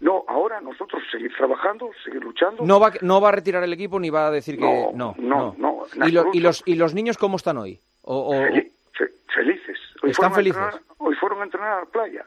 No, 0.00 0.24
ahora 0.28 0.60
nosotros 0.60 1.02
seguir 1.10 1.32
trabajando, 1.36 1.90
seguir 2.04 2.22
luchando. 2.22 2.64
No 2.64 2.80
va, 2.80 2.92
no 3.00 3.20
va 3.20 3.28
a 3.28 3.32
retirar 3.32 3.62
el 3.62 3.72
equipo 3.72 3.98
ni 4.00 4.10
va 4.10 4.26
a 4.26 4.30
decir 4.30 4.56
que 4.56 4.62
No, 4.94 5.14
no. 5.18 5.54
no, 5.56 5.86
¿Y, 6.06 6.10
lo- 6.10 6.30
y 6.32 6.40
los, 6.40 6.62
¿Y 6.66 6.74
los 6.74 6.94
niños 6.94 7.16
cómo 7.16 7.36
están 7.36 7.58
hoy? 7.58 7.78
O, 8.02 8.28
o- 8.28 8.32
Fel- 8.34 8.70
fe- 8.92 9.10
felices. 9.34 9.78
Hoy 10.02 10.10
Están 10.10 10.34
felices. 10.34 10.60
entrenar- 10.60 10.82
hoy 10.98 11.14
fueron 11.16 11.40
a 11.40 11.44
entrenar 11.44 11.72
a 11.72 11.80
la 11.80 11.86
playa. 11.86 12.24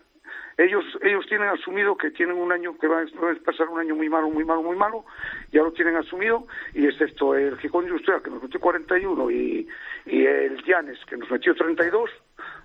Ellos, 0.57 0.83
ellos 1.03 1.23
tienen 1.27 1.49
asumido 1.49 1.95
que 1.95 2.09
tienen 2.09 2.35
un 2.37 2.51
año 2.51 2.75
que 2.79 2.87
va 2.87 3.01
a 3.01 3.05
pasar 3.45 3.67
un 3.69 3.79
año 3.79 3.95
muy 3.95 4.09
malo, 4.09 4.29
muy 4.29 4.43
malo, 4.43 4.63
muy 4.63 4.75
malo. 4.75 5.05
Ya 5.51 5.61
lo 5.61 5.71
tienen 5.71 5.97
asumido 5.97 6.47
y 6.73 6.87
excepto 6.87 7.35
el 7.35 7.57
Gijón 7.59 7.85
Industrial 7.85 8.23
que 8.23 8.31
nos 8.31 8.41
metió 8.41 8.59
41 8.59 9.29
y, 9.29 9.67
y 10.07 10.25
el 10.25 10.63
Llanes 10.65 10.97
que 11.07 11.15
nos 11.17 11.29
metió 11.29 11.53
32, 11.53 12.09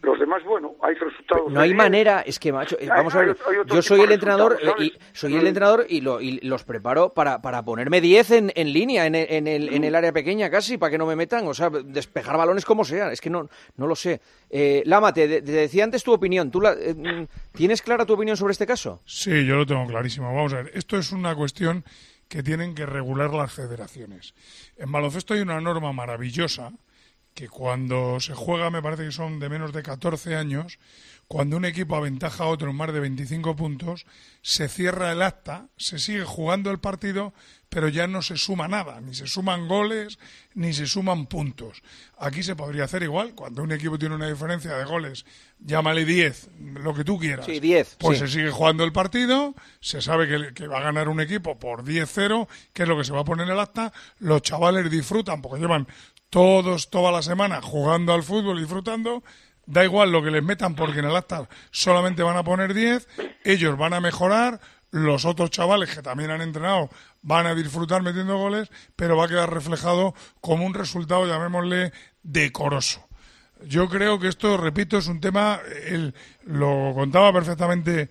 los 0.02 0.18
demás, 0.18 0.42
bueno, 0.44 0.74
hay 0.82 0.94
resultados. 0.94 1.50
no 1.50 1.60
hay 1.60 1.72
manera, 1.74 2.20
es 2.22 2.38
que 2.38 2.52
macho, 2.52 2.76
eh, 2.78 2.82
Hay- 2.82 2.88
vamos 2.88 3.14
a 3.14 3.20
ver, 3.20 3.36
hay 3.46 3.56
yo 3.66 3.82
soy 3.82 4.00
el 4.00 4.12
entrenador 4.12 4.58
eh, 4.60 4.72
y 4.84 4.92
soy 5.12 5.34
el 5.36 5.44
Mm. 5.44 5.46
entrenador 5.46 5.86
y, 5.88 6.00
lo- 6.00 6.20
y 6.20 6.40
los 6.40 6.64
preparo 6.64 7.10
para, 7.10 7.40
para 7.40 7.64
ponerme 7.64 8.00
10 8.00 8.30
en, 8.32 8.52
en 8.54 8.72
línea, 8.72 9.06
en, 9.06 9.14
el- 9.14 9.26
en 9.30 9.46
el, 9.46 9.72
en 9.72 9.84
el 9.84 9.94
área 9.94 10.12
pequeña 10.12 10.50
casi, 10.50 10.76
para 10.76 10.90
que 10.90 10.98
no 10.98 11.06
me 11.06 11.16
metan, 11.16 11.46
o 11.46 11.54
sea, 11.54 11.70
despejar 11.70 12.36
balones 12.36 12.64
como 12.64 12.84
sea, 12.84 13.12
es 13.12 13.20
que 13.20 13.30
no, 13.30 13.48
no 13.76 13.86
lo 13.86 13.94
sé. 13.94 14.20
Eh, 14.50 14.82
Lama, 14.86 15.12
te, 15.14 15.26
te 15.40 15.52
decía 15.52 15.84
antes 15.84 16.02
tu 16.02 16.12
opinión, 16.12 16.50
¿tú 16.50 16.60
la- 16.60 16.72
eh, 16.74 16.94
mm, 16.94 17.26
tienes 17.56 17.80
clara 17.80 18.04
tu 18.04 18.14
opinión 18.14 18.36
sobre 18.36 18.52
este 18.52 18.66
caso? 18.66 19.00
Sí, 19.06 19.46
yo 19.46 19.56
lo 19.56 19.66
tengo 19.66 19.86
clarísimo. 19.86 20.26
Vamos 20.34 20.52
a 20.52 20.62
ver, 20.62 20.72
esto 20.74 20.96
es 20.98 21.12
una 21.12 21.34
cuestión 21.34 21.84
que 22.28 22.42
tienen 22.42 22.74
que 22.74 22.86
regular 22.86 23.32
las 23.32 23.52
federaciones. 23.52 24.34
En 24.76 24.90
baloncesto 24.90 25.34
hay 25.34 25.40
una 25.40 25.60
norma 25.60 25.92
maravillosa 25.92 26.72
que 27.34 27.48
cuando 27.48 28.20
se 28.20 28.34
juega, 28.34 28.70
me 28.70 28.82
parece 28.82 29.04
que 29.04 29.12
son 29.12 29.38
de 29.38 29.48
menos 29.48 29.72
de 29.72 29.82
14 29.82 30.36
años, 30.36 30.78
cuando 31.28 31.56
un 31.56 31.64
equipo 31.64 31.96
aventaja 31.96 32.44
a 32.44 32.48
otro 32.48 32.70
en 32.70 32.76
más 32.76 32.92
de 32.92 33.00
25 33.00 33.56
puntos, 33.56 34.04
se 34.42 34.68
cierra 34.68 35.12
el 35.12 35.22
acta, 35.22 35.68
se 35.78 35.98
sigue 35.98 36.24
jugando 36.24 36.70
el 36.70 36.78
partido, 36.78 37.32
pero 37.70 37.88
ya 37.88 38.06
no 38.06 38.20
se 38.20 38.36
suma 38.36 38.68
nada, 38.68 39.00
ni 39.00 39.14
se 39.14 39.26
suman 39.26 39.66
goles, 39.66 40.18
ni 40.52 40.74
se 40.74 40.86
suman 40.86 41.24
puntos. 41.24 41.82
Aquí 42.18 42.42
se 42.42 42.54
podría 42.54 42.84
hacer 42.84 43.02
igual, 43.02 43.34
cuando 43.34 43.62
un 43.62 43.72
equipo 43.72 43.98
tiene 43.98 44.14
una 44.14 44.28
diferencia 44.28 44.76
de 44.76 44.84
goles, 44.84 45.24
llámale 45.58 46.04
10, 46.04 46.50
lo 46.74 46.92
que 46.92 47.02
tú 47.02 47.18
quieras. 47.18 47.46
Sí, 47.46 47.60
10, 47.60 47.96
Pues 47.98 48.18
sí. 48.18 48.26
se 48.26 48.32
sigue 48.34 48.50
jugando 48.50 48.84
el 48.84 48.92
partido, 48.92 49.54
se 49.80 50.02
sabe 50.02 50.28
que, 50.28 50.52
que 50.52 50.66
va 50.66 50.80
a 50.80 50.82
ganar 50.82 51.08
un 51.08 51.20
equipo 51.20 51.58
por 51.58 51.82
10-0, 51.82 52.46
que 52.74 52.82
es 52.82 52.88
lo 52.88 52.98
que 52.98 53.04
se 53.04 53.12
va 53.14 53.20
a 53.20 53.24
poner 53.24 53.46
en 53.46 53.54
el 53.54 53.60
acta, 53.60 53.90
los 54.18 54.42
chavales 54.42 54.90
disfrutan 54.90 55.40
porque 55.40 55.60
llevan 55.62 55.88
todos, 56.32 56.88
toda 56.88 57.12
la 57.12 57.20
semana 57.20 57.60
jugando 57.60 58.14
al 58.14 58.22
fútbol, 58.22 58.58
disfrutando, 58.58 59.22
da 59.66 59.84
igual 59.84 60.10
lo 60.10 60.22
que 60.22 60.30
les 60.30 60.42
metan 60.42 60.74
porque 60.74 61.00
en 61.00 61.04
el 61.04 61.14
acta 61.14 61.46
solamente 61.70 62.22
van 62.22 62.38
a 62.38 62.42
poner 62.42 62.72
10, 62.72 63.06
ellos 63.44 63.76
van 63.76 63.92
a 63.92 64.00
mejorar, 64.00 64.58
los 64.92 65.26
otros 65.26 65.50
chavales 65.50 65.94
que 65.94 66.00
también 66.00 66.30
han 66.30 66.40
entrenado 66.40 66.88
van 67.20 67.46
a 67.46 67.54
disfrutar 67.54 68.02
metiendo 68.02 68.38
goles, 68.38 68.70
pero 68.96 69.18
va 69.18 69.26
a 69.26 69.28
quedar 69.28 69.52
reflejado 69.52 70.14
como 70.40 70.64
un 70.64 70.72
resultado, 70.72 71.26
llamémosle, 71.26 71.92
decoroso. 72.22 73.06
Yo 73.66 73.90
creo 73.90 74.18
que 74.18 74.28
esto, 74.28 74.56
repito, 74.56 74.96
es 74.96 75.08
un 75.08 75.20
tema, 75.20 75.60
él 75.86 76.14
lo 76.44 76.92
contaba 76.94 77.30
perfectamente 77.30 78.08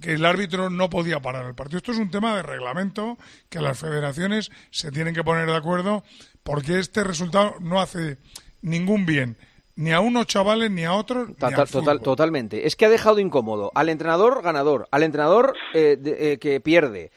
que 0.00 0.12
el 0.12 0.24
árbitro 0.24 0.70
no 0.70 0.90
podía 0.90 1.20
parar 1.20 1.44
el 1.46 1.56
partido. 1.56 1.78
Esto 1.78 1.92
es 1.92 1.98
un 1.98 2.10
tema 2.10 2.36
de 2.36 2.42
reglamento 2.42 3.18
que 3.48 3.60
las 3.60 3.78
federaciones 3.78 4.50
se 4.70 4.92
tienen 4.92 5.14
que 5.14 5.24
poner 5.24 5.46
de 5.46 5.56
acuerdo 5.56 6.04
porque 6.44 6.78
este 6.78 7.02
resultado 7.02 7.54
no 7.60 7.80
hace 7.80 8.18
ningún 8.62 9.04
bien 9.06 9.36
ni 9.76 9.90
a 9.90 9.98
unos 9.98 10.28
chavales 10.28 10.70
ni 10.70 10.84
a 10.84 10.92
otros. 10.92 11.26
Total- 11.30 11.50
total- 11.80 12.00
totalmente. 12.04 12.64
Es 12.68 12.76
que 12.76 12.84
ha 12.86 12.88
dejado 12.88 13.18
incómodo 13.18 13.72
al 13.74 13.88
entrenador 13.88 14.40
ganador, 14.42 14.86
al 14.92 15.02
entrenador 15.02 15.54
eh, 15.74 15.96
de- 16.00 16.32
eh, 16.34 16.38
que 16.38 16.60
pierde, 16.60 17.10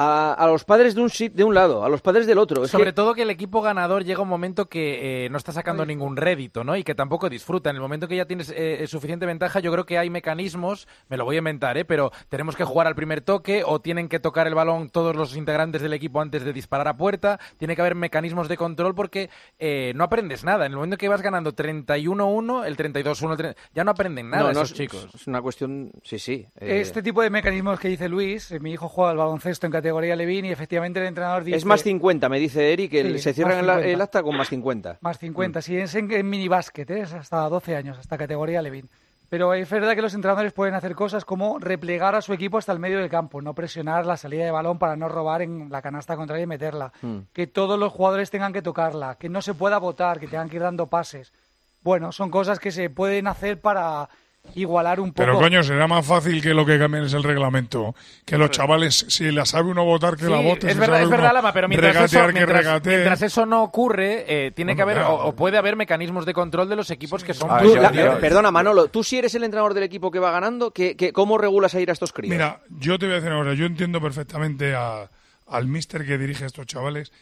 a, 0.00 0.32
a 0.32 0.46
los 0.46 0.62
padres 0.64 0.94
de 0.94 1.00
un, 1.02 1.10
de 1.34 1.42
un 1.44 1.54
lado, 1.54 1.84
a 1.84 1.88
los 1.88 2.00
padres 2.02 2.26
del 2.28 2.38
otro. 2.38 2.62
Es 2.64 2.70
Sobre 2.70 2.86
que- 2.86 2.92
todo 2.92 3.14
que 3.14 3.22
el 3.22 3.30
equipo 3.30 3.60
ganador 3.62 4.04
llega 4.04 4.22
un 4.22 4.28
momento 4.28 4.68
que 4.68 5.24
eh, 5.26 5.28
no 5.30 5.36
está 5.38 5.50
sacando 5.50 5.84
ningún 5.84 6.16
rédito, 6.16 6.62
¿no? 6.62 6.76
Y 6.76 6.84
que 6.84 6.94
tampoco 6.94 7.28
disfruta. 7.28 7.70
En 7.70 7.76
el 7.76 7.82
momento 7.82 8.06
que 8.06 8.14
ya 8.14 8.24
tienes 8.26 8.52
eh, 8.56 8.84
suficiente 8.86 9.26
ventaja, 9.26 9.58
yo 9.58 9.72
creo 9.72 9.84
que 9.86 9.98
hay 9.98 10.08
mecanismos, 10.08 10.86
me 11.08 11.16
lo 11.16 11.24
voy 11.24 11.34
a 11.34 11.38
inventar, 11.38 11.76
¿eh? 11.78 11.84
Pero 11.84 12.12
tenemos 12.28 12.54
que 12.54 12.62
jugar 12.62 12.86
al 12.86 12.94
primer 12.94 13.22
toque 13.22 13.64
o 13.66 13.80
tienen 13.80 14.08
que 14.08 14.20
tocar 14.20 14.46
el 14.46 14.54
balón 14.54 14.88
todos 14.88 15.16
los 15.16 15.36
integrantes 15.36 15.82
del 15.82 15.92
equipo 15.94 16.20
antes 16.20 16.44
de 16.44 16.52
disparar 16.52 16.86
a 16.86 16.96
puerta. 16.96 17.40
Tiene 17.56 17.74
que 17.74 17.80
haber 17.82 17.96
mecanismos 17.96 18.48
de 18.48 18.56
control 18.56 18.94
porque 18.94 19.30
eh, 19.58 19.92
no 19.96 20.04
aprendes 20.04 20.44
nada. 20.44 20.66
En 20.66 20.72
el 20.72 20.76
momento 20.76 20.96
que 20.96 21.08
vas 21.08 21.22
ganando 21.22 21.52
31-1, 21.56 22.66
el 22.66 22.76
32-1, 22.76 23.30
el 23.32 23.36
30 23.36 23.60
ya 23.74 23.82
no 23.82 23.90
aprenden 23.90 24.30
nada 24.30 24.44
no, 24.44 24.52
no, 24.52 24.60
esos 24.62 24.70
es- 24.70 24.76
chicos. 24.76 25.08
Es 25.12 25.26
una 25.26 25.42
cuestión, 25.42 25.90
sí, 26.04 26.18
sí. 26.20 26.46
eh, 26.60 26.80
Este 26.80 27.02
tipo 27.02 27.20
de 27.22 27.30
mecanismos 27.30 27.80
que 27.80 27.88
dice 27.88 28.08
Luis, 28.08 28.52
eh, 28.52 28.60
mi 28.60 28.72
hijo 28.72 28.88
juega 28.88 29.10
al 29.10 29.16
baloncesto 29.16 29.66
en 29.66 29.72
categoría 29.72 29.87
Levin 29.92 30.44
y 30.44 30.50
efectivamente 30.50 31.00
el 31.00 31.06
entrenador 31.06 31.44
dice... 31.44 31.56
es 31.56 31.64
más 31.64 31.82
50, 31.82 32.28
me 32.28 32.38
dice 32.38 32.72
Eric, 32.72 32.90
que 32.90 33.02
Sí, 33.12 33.18
se 33.18 33.34
cierra 33.34 33.50
más 33.50 33.58
el, 33.58 33.66
50. 33.66 33.88
el 33.88 34.00
acta 34.00 34.22
con 34.22 34.36
más 34.36 34.48
50. 34.48 34.98
Más 35.00 35.18
50, 35.18 35.62
si 35.62 35.76
es 35.76 35.94
en, 35.94 36.10
en 36.10 36.28
minibásquet, 36.28 36.90
¿eh? 36.90 37.00
es 37.00 37.12
hasta 37.12 37.48
12 37.48 37.76
años, 37.76 37.98
hasta 37.98 38.16
categoría 38.18 38.62
Levin. 38.62 38.88
Pero 39.28 39.52
es 39.52 39.68
verdad 39.68 39.94
que 39.94 40.00
los 40.00 40.14
entrenadores 40.14 40.54
pueden 40.54 40.74
hacer 40.74 40.94
cosas 40.94 41.26
como 41.26 41.58
replegar 41.58 42.14
a 42.14 42.22
su 42.22 42.32
equipo 42.32 42.56
hasta 42.56 42.72
el 42.72 42.78
medio 42.78 42.98
del 42.98 43.10
campo, 43.10 43.42
no 43.42 43.54
presionar 43.54 44.06
la 44.06 44.16
salida 44.16 44.44
de 44.44 44.50
balón 44.50 44.78
para 44.78 44.96
no 44.96 45.08
robar 45.08 45.42
en 45.42 45.68
la 45.70 45.82
canasta 45.82 46.16
contraria 46.16 46.44
y 46.44 46.46
meterla. 46.46 46.92
Mm. 47.02 47.18
Que 47.34 47.46
todos 47.46 47.78
los 47.78 47.92
jugadores 47.92 48.30
tengan 48.30 48.54
que 48.54 48.62
tocarla, 48.62 49.16
que 49.16 49.28
no 49.28 49.42
se 49.42 49.52
pueda 49.52 49.78
votar, 49.78 50.18
que 50.18 50.28
tengan 50.28 50.48
que 50.48 50.56
ir 50.56 50.62
dando 50.62 50.86
pases. 50.86 51.34
Bueno, 51.82 52.10
son 52.10 52.30
cosas 52.30 52.58
que 52.58 52.72
se 52.72 52.88
pueden 52.88 53.26
hacer 53.26 53.60
para 53.60 54.08
igualar 54.54 54.98
un 54.98 55.10
poco. 55.12 55.24
Pero 55.26 55.38
coño, 55.38 55.62
será 55.62 55.86
más 55.86 56.04
fácil 56.06 56.40
que 56.42 56.54
lo 56.54 56.64
que 56.64 56.78
cambien 56.78 57.04
es 57.04 57.12
el 57.12 57.22
reglamento. 57.22 57.94
Que 58.24 58.38
los 58.38 58.50
chavales, 58.50 59.04
si 59.08 59.30
la 59.30 59.44
sabe 59.44 59.70
uno 59.70 59.84
votar, 59.84 60.16
que 60.16 60.24
Sí, 60.24 60.30
la 60.30 60.38
vote. 60.40 60.66
es 60.68 60.72
si 60.72 60.78
verdad, 60.78 61.02
es 61.02 61.08
verdad, 61.10 61.32
Lama, 61.34 61.52
pero 61.52 61.68
mientras 61.68 61.94
eso, 61.94 62.02
regatear, 62.26 62.26
que 62.46 62.52
mientras, 62.52 62.84
mientras 62.86 63.22
eso 63.22 63.46
no 63.46 63.62
ocurre, 63.62 64.24
eh, 64.26 64.50
tiene 64.52 64.74
que 64.74 64.82
haber 64.82 64.98
o, 65.00 65.26
o 65.26 65.36
puede 65.36 65.58
haber 65.58 65.76
mecanismos 65.76 66.24
de 66.26 66.32
control 66.34 66.68
de 66.68 66.76
los 66.76 66.90
equipos 66.90 67.22
que 67.22 67.34
son 67.34 67.50
Ah, 67.50 67.58
Tú, 67.62 67.74
yo- 67.74 67.82
la- 67.82 67.92
yo- 67.92 68.18
perdona, 68.20 68.50
Manolo, 68.50 68.88
tú 68.88 69.04
si 69.04 69.18
eres 69.18 69.34
el 69.34 69.44
entrenador 69.44 69.74
del 69.74 69.84
equipo 69.84 70.10
que 70.10 70.18
va 70.18 70.30
ganando, 70.30 70.70
¿qué, 70.72 70.96
qué- 70.96 71.12
cómo 71.12 71.36
regulas 71.38 71.74
a 71.74 71.80
ir 71.80 71.90
a 71.90 71.92
estos 71.92 72.12
críos? 72.12 72.32
Mira, 72.32 72.60
yo 72.70 72.98
te 72.98 73.06
voy 73.06 73.14
a 73.16 73.20
decir 73.20 73.32
cosa. 73.36 73.52
Yo 73.54 73.66
entiendo 73.66 74.00
perfectamente 74.00 74.74
a- 74.74 75.08
al 75.46 75.66
mister 75.66 76.04
que 76.06 76.18
dirige 76.18 76.44
a 76.44 76.46
estos 76.48 76.66
chavales. 76.66 77.12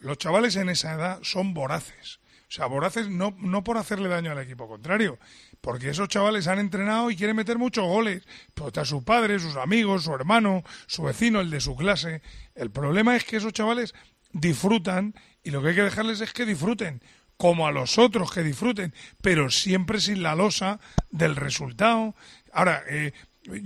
Los 0.00 0.18
chavales 0.18 0.56
en 0.56 0.68
esa 0.68 0.94
edad 0.94 1.18
son 1.22 1.54
voraces. 1.54 2.20
O 2.48 2.52
sea, 2.52 2.66
voraces 2.66 3.08
no, 3.08 3.34
no 3.40 3.64
por 3.64 3.76
hacerle 3.76 4.08
daño 4.08 4.30
al 4.30 4.38
equipo 4.38 4.68
contrario, 4.68 5.18
porque 5.66 5.90
esos 5.90 6.06
chavales 6.06 6.46
han 6.46 6.60
entrenado 6.60 7.10
y 7.10 7.16
quieren 7.16 7.34
meter 7.34 7.58
muchos 7.58 7.84
goles. 7.84 8.22
Pues 8.54 8.68
está 8.68 8.84
su 8.84 9.02
padre, 9.02 9.40
sus 9.40 9.56
amigos, 9.56 10.04
su 10.04 10.14
hermano, 10.14 10.62
su 10.86 11.02
vecino, 11.02 11.40
el 11.40 11.50
de 11.50 11.60
su 11.60 11.74
clase. 11.74 12.22
El 12.54 12.70
problema 12.70 13.16
es 13.16 13.24
que 13.24 13.38
esos 13.38 13.52
chavales 13.52 13.92
disfrutan 14.30 15.16
y 15.42 15.50
lo 15.50 15.60
que 15.60 15.70
hay 15.70 15.74
que 15.74 15.82
dejarles 15.82 16.20
es 16.20 16.32
que 16.32 16.46
disfruten 16.46 17.02
como 17.36 17.66
a 17.66 17.72
los 17.72 17.98
otros 17.98 18.30
que 18.30 18.44
disfruten, 18.44 18.94
pero 19.20 19.50
siempre 19.50 20.00
sin 20.00 20.22
la 20.22 20.36
losa 20.36 20.78
del 21.10 21.34
resultado. 21.34 22.14
Ahora, 22.52 22.84
eh, 22.88 23.10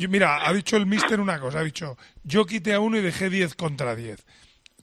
mira, 0.09 0.49
ha 0.49 0.55
dicho 0.55 0.79
el 0.79 0.87
mister 0.87 1.21
una 1.21 1.39
cosa, 1.39 1.59
ha 1.59 1.65
dicho, 1.65 1.99
yo 2.25 2.47
quité 2.47 2.73
a 2.73 2.81
uno 2.81 2.97
y 2.97 3.03
dejé 3.03 3.29
10 3.29 3.57
contra 3.57 3.95
10. 3.95 4.25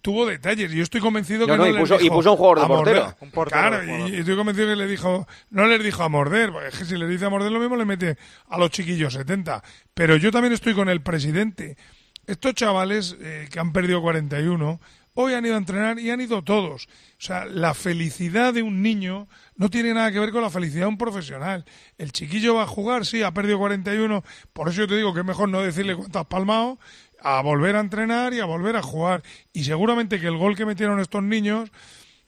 Tuvo 0.01 0.25
detalles 0.25 0.71
y 0.71 0.77
yo 0.77 0.83
estoy 0.83 1.01
convencido 1.01 1.45
que 1.45 1.51
no, 1.51 1.57
no, 1.57 1.67
y 1.67 1.73
les 1.73 1.81
puso- 1.81 1.95
y 1.99 2.03
dijo 2.03 2.15
puso 2.15 2.31
un 2.31 2.37
jugador 2.37 2.59
de 2.59 2.65
a 2.65 2.67
morder. 2.67 2.95
portero. 2.95 3.17
Un 3.21 3.31
portero 3.31 3.61
Claro, 3.61 3.79
de 3.79 4.09
y 4.09 4.15
y 4.15 4.19
estoy 4.19 4.35
convencido 4.35 4.67
que 4.67 4.75
le 4.75 4.87
dijo, 4.87 5.27
no 5.49 5.65
les 5.67 5.83
dijo 5.83 6.03
a 6.03 6.09
morder, 6.09 6.51
porque 6.51 6.67
es 6.69 6.77
que 6.77 6.85
si 6.85 6.95
le 6.97 7.07
dice 7.07 7.25
a 7.25 7.29
morder 7.29 7.51
lo 7.51 7.59
mismo 7.59 7.75
le 7.75 7.85
mete 7.85 8.17
a 8.49 8.57
los 8.57 8.69
chiquillos 8.71 9.13
70. 9.13 9.63
Pero 9.93 10.15
yo 10.17 10.31
también 10.31 10.53
estoy 10.53 10.73
con 10.73 10.89
el 10.89 11.01
presidente. 11.01 11.77
Estos 12.25 12.53
chavales 12.55 13.15
eh, 13.21 13.47
que 13.51 13.59
han 13.59 13.71
perdido 13.73 14.01
41, 14.01 14.79
hoy 15.19 15.33
han 15.33 15.43
ido 15.45 15.55
a 15.55 15.57
entrenar 15.57 15.97
y 15.97 16.11
han 16.11 16.21
ido 16.21 16.43
todos. 16.43 16.85
O 16.85 17.21
sea, 17.21 17.45
la 17.45 17.73
felicidad 17.73 18.53
de 18.53 18.61
un 18.61 18.83
niño 18.83 19.27
no 19.55 19.69
tiene 19.69 19.91
nada 19.91 20.11
que 20.11 20.19
ver 20.19 20.31
con 20.31 20.43
la 20.43 20.51
felicidad 20.51 20.83
de 20.83 20.89
un 20.89 20.97
profesional. 20.99 21.65
El 21.97 22.11
chiquillo 22.11 22.53
va 22.53 22.63
a 22.63 22.67
jugar, 22.67 23.03
sí, 23.03 23.23
ha 23.23 23.33
perdido 23.33 23.57
41, 23.57 24.23
por 24.53 24.69
eso 24.69 24.81
yo 24.81 24.87
te 24.87 24.95
digo 24.95 25.15
que 25.15 25.21
es 25.21 25.25
mejor 25.25 25.49
no 25.49 25.61
decirle 25.61 25.95
cuánto 25.95 26.19
has 26.19 26.27
palmado, 26.27 26.77
a 27.19 27.41
volver 27.41 27.75
a 27.75 27.79
entrenar 27.79 28.35
y 28.35 28.41
a 28.41 28.45
volver 28.45 28.75
a 28.75 28.83
jugar. 28.83 29.23
Y 29.53 29.63
seguramente 29.63 30.19
que 30.19 30.27
el 30.27 30.37
gol 30.37 30.55
que 30.55 30.67
metieron 30.67 30.99
estos 30.99 31.23
niños, 31.23 31.71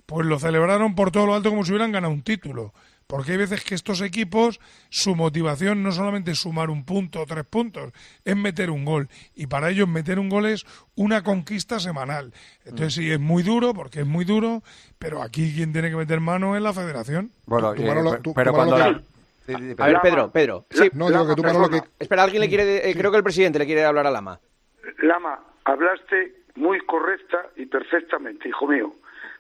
pues 0.08 0.26
lo 0.26 0.40
celebraron 0.40 0.96
por 0.96 1.12
todo 1.12 1.28
lo 1.28 1.36
alto 1.36 1.52
como 1.52 1.64
si 1.64 1.72
hubieran 1.72 1.92
ganado 1.92 2.12
un 2.12 2.24
título. 2.24 2.74
Porque 3.10 3.32
hay 3.32 3.38
veces 3.40 3.64
que 3.64 3.74
estos 3.74 4.02
equipos, 4.02 4.60
su 4.90 5.16
motivación 5.16 5.82
no 5.82 5.92
solamente 5.92 6.30
es 6.30 6.38
sumar 6.38 6.70
un 6.70 6.86
punto 6.86 7.22
o 7.22 7.26
tres 7.26 7.44
puntos, 7.44 7.92
es 8.24 8.36
meter 8.38 8.70
un 8.70 8.86
gol. 8.86 9.10
Y 9.34 9.48
para 9.48 9.72
ellos 9.72 9.88
meter 9.88 10.20
un 10.20 10.30
gol 10.30 10.46
es 10.46 10.64
una 10.94 11.24
conquista 11.24 11.80
semanal. 11.80 12.32
Entonces 12.66 12.94
sí, 12.94 13.12
es 13.12 13.20
muy 13.20 13.42
duro, 13.42 13.74
porque 13.74 14.02
es 14.02 14.06
muy 14.06 14.26
duro, 14.26 14.62
pero 15.00 15.24
aquí 15.24 15.52
quien 15.56 15.74
tiene 15.74 15.90
que 15.90 15.96
meter 15.96 16.20
mano 16.20 16.56
es 16.56 16.62
la 16.62 16.72
federación. 16.72 17.32
Bueno, 17.48 17.74
Tú, 17.74 17.82
eh, 17.82 17.88
Manolo, 17.88 18.12
pe- 18.12 18.18
tú, 18.20 18.34
pero 18.36 18.52
Manolo, 18.54 18.76
cuando 18.78 18.92
la- 18.92 19.84
A 19.84 19.88
ver. 19.88 20.02
Pedro, 20.04 20.32
Pedro. 20.32 20.66
Sí, 20.70 20.92
No, 20.94 21.10
digo 21.10 21.28
que 21.28 21.34
tú, 21.34 21.42
Manolo, 21.42 21.68
que... 21.72 21.82
espera, 21.98 22.22
alguien 22.22 22.42
le 22.42 22.48
quiere, 22.48 22.92
eh, 22.92 22.94
creo 22.96 23.10
que 23.10 23.18
el 23.18 23.24
presidente 23.24 23.58
le 23.58 23.66
quiere 23.66 23.86
hablar 23.86 24.06
a 24.06 24.12
Lama. 24.12 24.40
Lama, 25.02 25.40
hablaste 25.66 26.44
muy 26.58 26.80
correcta 26.82 27.48
y 27.56 27.66
perfectamente, 27.66 28.48
hijo 28.50 28.68
mío. 28.68 28.94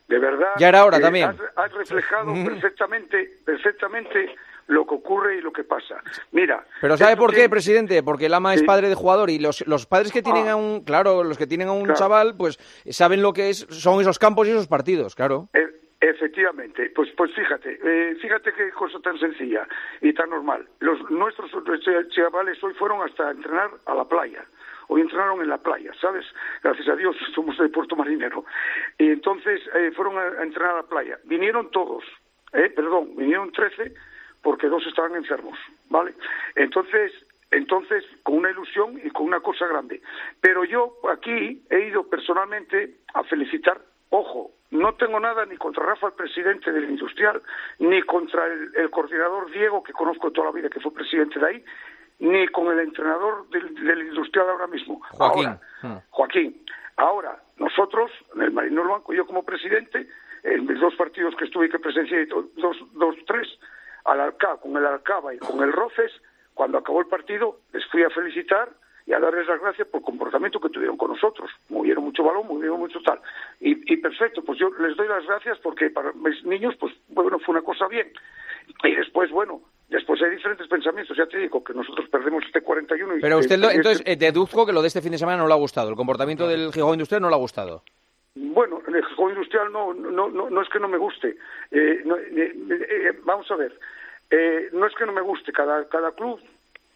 De 0.09 0.19
verdad. 0.19 0.53
Ya 0.57 0.67
era 0.69 0.83
hora 0.85 0.97
que 0.97 1.03
también. 1.03 1.29
Has, 1.29 1.37
has 1.55 1.71
reflejado 1.71 2.33
perfectamente, 2.33 3.29
perfectamente 3.45 4.35
lo 4.67 4.85
que 4.85 4.95
ocurre 4.95 5.37
y 5.37 5.41
lo 5.41 5.51
que 5.53 5.63
pasa. 5.63 6.01
Mira. 6.31 6.63
Pero 6.81 6.97
¿sabe 6.97 7.15
por 7.15 7.33
qué, 7.33 7.47
presidente? 7.49 8.03
Porque 8.03 8.25
el 8.25 8.33
ama 8.33 8.53
es 8.53 8.59
Sí. 8.61 8.65
padre 8.65 8.89
de 8.89 8.95
jugador 8.95 9.29
y 9.29 9.39
los, 9.39 9.65
los 9.67 9.85
padres 9.85 10.11
que 10.11 10.21
tienen 10.21 10.47
Ah. 10.47 10.51
a 10.51 10.55
un, 10.55 10.83
claro, 10.83 11.23
los 11.23 11.37
que 11.37 11.47
tienen 11.47 11.67
a 11.69 11.71
un 11.71 11.83
Claro. 11.85 11.97
chaval, 11.99 12.35
pues 12.37 12.57
saben 12.89 13.21
lo 13.21 13.33
que 13.33 13.49
es, 13.49 13.65
son 13.69 14.01
esos 14.01 14.19
campos 14.19 14.47
y 14.47 14.51
esos 14.51 14.67
partidos, 14.67 15.15
claro. 15.15 15.47
E- 15.53 15.69
efectivamente, 16.01 16.91
pues 16.95 17.09
pues 17.17 17.31
fíjate, 17.35 17.79
eh, 17.83 18.15
fíjate 18.21 18.51
qué 18.53 18.69
cosa 18.71 18.99
tan 18.99 19.17
sencilla 19.19 19.67
y 20.01 20.13
tan 20.13 20.29
normal. 20.29 20.67
Los 20.79 20.99
nuestros 21.09 21.51
ch- 21.51 22.09
chavales 22.11 22.63
hoy 22.63 22.73
fueron 22.75 23.01
hasta 23.07 23.31
entrenar 23.31 23.69
a 23.85 23.93
la 23.95 24.05
playa. 24.05 24.43
Hoy 24.91 25.01
entrenaron 25.01 25.39
en 25.41 25.49
la 25.49 25.59
playa, 25.59 25.91
¿sabes? 26.01 26.25
Gracias 26.63 26.87
a 26.87 26.95
Dios 26.95 27.15
somos 27.35 27.55
de 27.59 27.69
Puerto 27.69 27.95
Marinero. 27.95 28.43
Y 28.97 29.11
entonces 29.11 29.61
eh, 29.75 29.91
fueron 29.95 30.17
a, 30.17 30.41
entrenar 30.41 30.71
a 30.71 30.77
la 30.77 30.83
playa. 30.83 31.19
Vinieron 31.25 31.69
todos, 31.69 32.03
eh, 32.53 32.71
perdón, 32.75 33.15
vinieron 33.15 33.51
13 33.51 33.93
porque 34.41 34.67
dos 34.67 34.85
estaban 34.87 35.15
enfermos, 35.15 35.59
¿vale? 35.89 36.15
Entonces, 36.55 37.11
entonces 37.51 38.03
con 38.23 38.37
una 38.37 38.49
ilusión 38.49 38.99
y 39.03 39.11
con 39.11 39.27
una 39.27 39.41
cosa 39.41 39.67
grande. 39.67 40.01
Pero 40.41 40.63
yo 40.63 40.95
aquí 41.13 41.63
he 41.69 41.81
ido 41.81 42.09
personalmente 42.09 42.95
a 43.13 43.23
felicitar, 43.25 43.79
ojo, 44.09 44.53
no 44.71 44.95
tengo 44.95 45.19
nada 45.19 45.45
ni 45.45 45.57
contra 45.57 45.85
Rafa, 45.85 46.07
el 46.07 46.13
presidente 46.13 46.71
del 46.71 46.89
Industrial, 46.89 47.39
ni 47.77 48.01
contra 48.01 48.43
el 48.47 48.89
coordinador 48.89 49.51
Diego, 49.51 49.83
que 49.83 49.93
conozco 49.93 50.31
toda 50.31 50.47
la 50.47 50.53
vida, 50.53 50.69
que 50.69 50.79
fue 50.79 50.91
presidente 50.93 51.39
de 51.39 51.45
ahí, 51.45 51.65
ni 52.19 52.47
con 52.49 52.67
el 52.71 52.79
entrenador 52.79 53.47
del, 53.49 53.73
del 53.75 54.07
Industrial 54.07 54.49
ahora 54.49 54.67
mismo. 54.67 55.01
Joaquín. 55.11 55.45
Ahora, 55.47 55.61
Hmm. 55.81 55.97
Joaquín, 56.09 56.65
ahora 56.97 57.41
nosotros, 57.57 58.11
en 58.35 58.41
el 58.41 58.51
Marino 58.51 58.81
del 58.81 58.89
Banco, 58.91 59.13
yo 59.13 59.25
como 59.25 59.43
presidente, 59.43 60.07
en 60.43 60.65
mis 60.65 60.79
dos 60.79 60.93
partidos 60.95 61.35
que 61.35 61.45
estuve 61.45 61.67
y 61.67 61.69
que 61.69 61.79
presencié, 61.79 62.25
do- 62.25 62.49
dos, 62.57 62.77
dos, 62.93 63.15
tres, 63.27 63.47
al 64.05 64.19
Alcá, 64.19 64.57
con 64.57 64.75
el 64.75 64.85
Alcaba 64.85 65.33
y 65.33 65.37
con 65.39 65.61
el 65.63 65.71
Roces, 65.71 66.11
cuando 66.53 66.77
acabó 66.77 66.99
el 66.99 67.07
partido, 67.07 67.59
les 67.73 67.85
fui 67.87 68.03
a 68.03 68.09
felicitar 68.09 68.69
y 69.05 69.13
a 69.13 69.19
darles 69.19 69.47
las 69.47 69.61
gracias 69.61 69.87
por 69.87 69.99
el 70.01 70.05
comportamiento 70.05 70.59
que 70.59 70.69
tuvieron 70.69 70.97
con 70.97 71.11
nosotros. 71.11 71.49
Movieron 71.69 72.03
mucho 72.03 72.23
balón, 72.23 72.45
movieron 72.47 72.79
mucho 72.79 73.01
tal. 73.01 73.19
Y, 73.61 73.93
y 73.93 73.97
perfecto, 73.97 74.43
pues 74.43 74.59
yo 74.59 74.69
les 74.79 74.95
doy 74.97 75.07
las 75.07 75.25
gracias 75.25 75.57
porque 75.59 75.89
para 75.89 76.11
mis 76.13 76.43
niños, 76.43 76.75
pues 76.79 76.93
bueno, 77.07 77.39
fue 77.39 77.53
una 77.53 77.61
cosa 77.63 77.87
bien. 77.87 78.11
Y 78.83 78.95
después, 78.95 79.31
bueno, 79.31 79.61
después 79.89 80.21
hay 80.21 80.31
diferentes 80.31 80.67
pensamientos. 80.67 81.15
Ya 81.17 81.25
te 81.27 81.37
digo 81.37 81.63
que 81.63 81.73
nosotros 81.73 82.07
perdemos 82.09 82.43
este 82.45 82.61
41 82.61 83.17
y... 83.17 83.21
Pero 83.21 83.37
usted, 83.39 83.57
lo- 83.59 83.67
este- 83.67 83.77
entonces, 83.77 84.03
eh, 84.05 84.15
deduzco 84.15 84.65
que 84.65 84.73
lo 84.73 84.81
de 84.81 84.87
este 84.87 85.01
fin 85.01 85.11
de 85.11 85.17
semana 85.17 85.37
no 85.37 85.47
le 85.47 85.53
ha 85.53 85.57
gustado. 85.57 85.89
El 85.89 85.95
comportamiento 85.95 86.47
del 86.47 86.71
Gijón 86.71 86.93
Industrial 86.93 87.21
no 87.21 87.29
le 87.29 87.35
ha 87.35 87.39
gustado. 87.39 87.83
Bueno, 88.35 88.81
en 88.87 88.95
el 88.95 89.03
juego 89.03 89.31
industrial 89.31 89.71
no, 89.71 89.93
no, 89.93 90.29
no, 90.29 90.49
no 90.49 90.61
es 90.61 90.69
que 90.69 90.79
no 90.79 90.87
me 90.87 90.97
guste. 90.97 91.35
Eh, 91.71 92.01
no, 92.05 92.15
eh, 92.17 92.53
eh, 92.57 93.19
vamos 93.23 93.49
a 93.51 93.55
ver. 93.55 93.77
Eh, 94.29 94.69
no 94.73 94.85
es 94.85 94.93
que 94.95 95.05
no 95.05 95.11
me 95.11 95.21
guste. 95.21 95.51
Cada, 95.51 95.87
cada 95.89 96.11
club. 96.11 96.39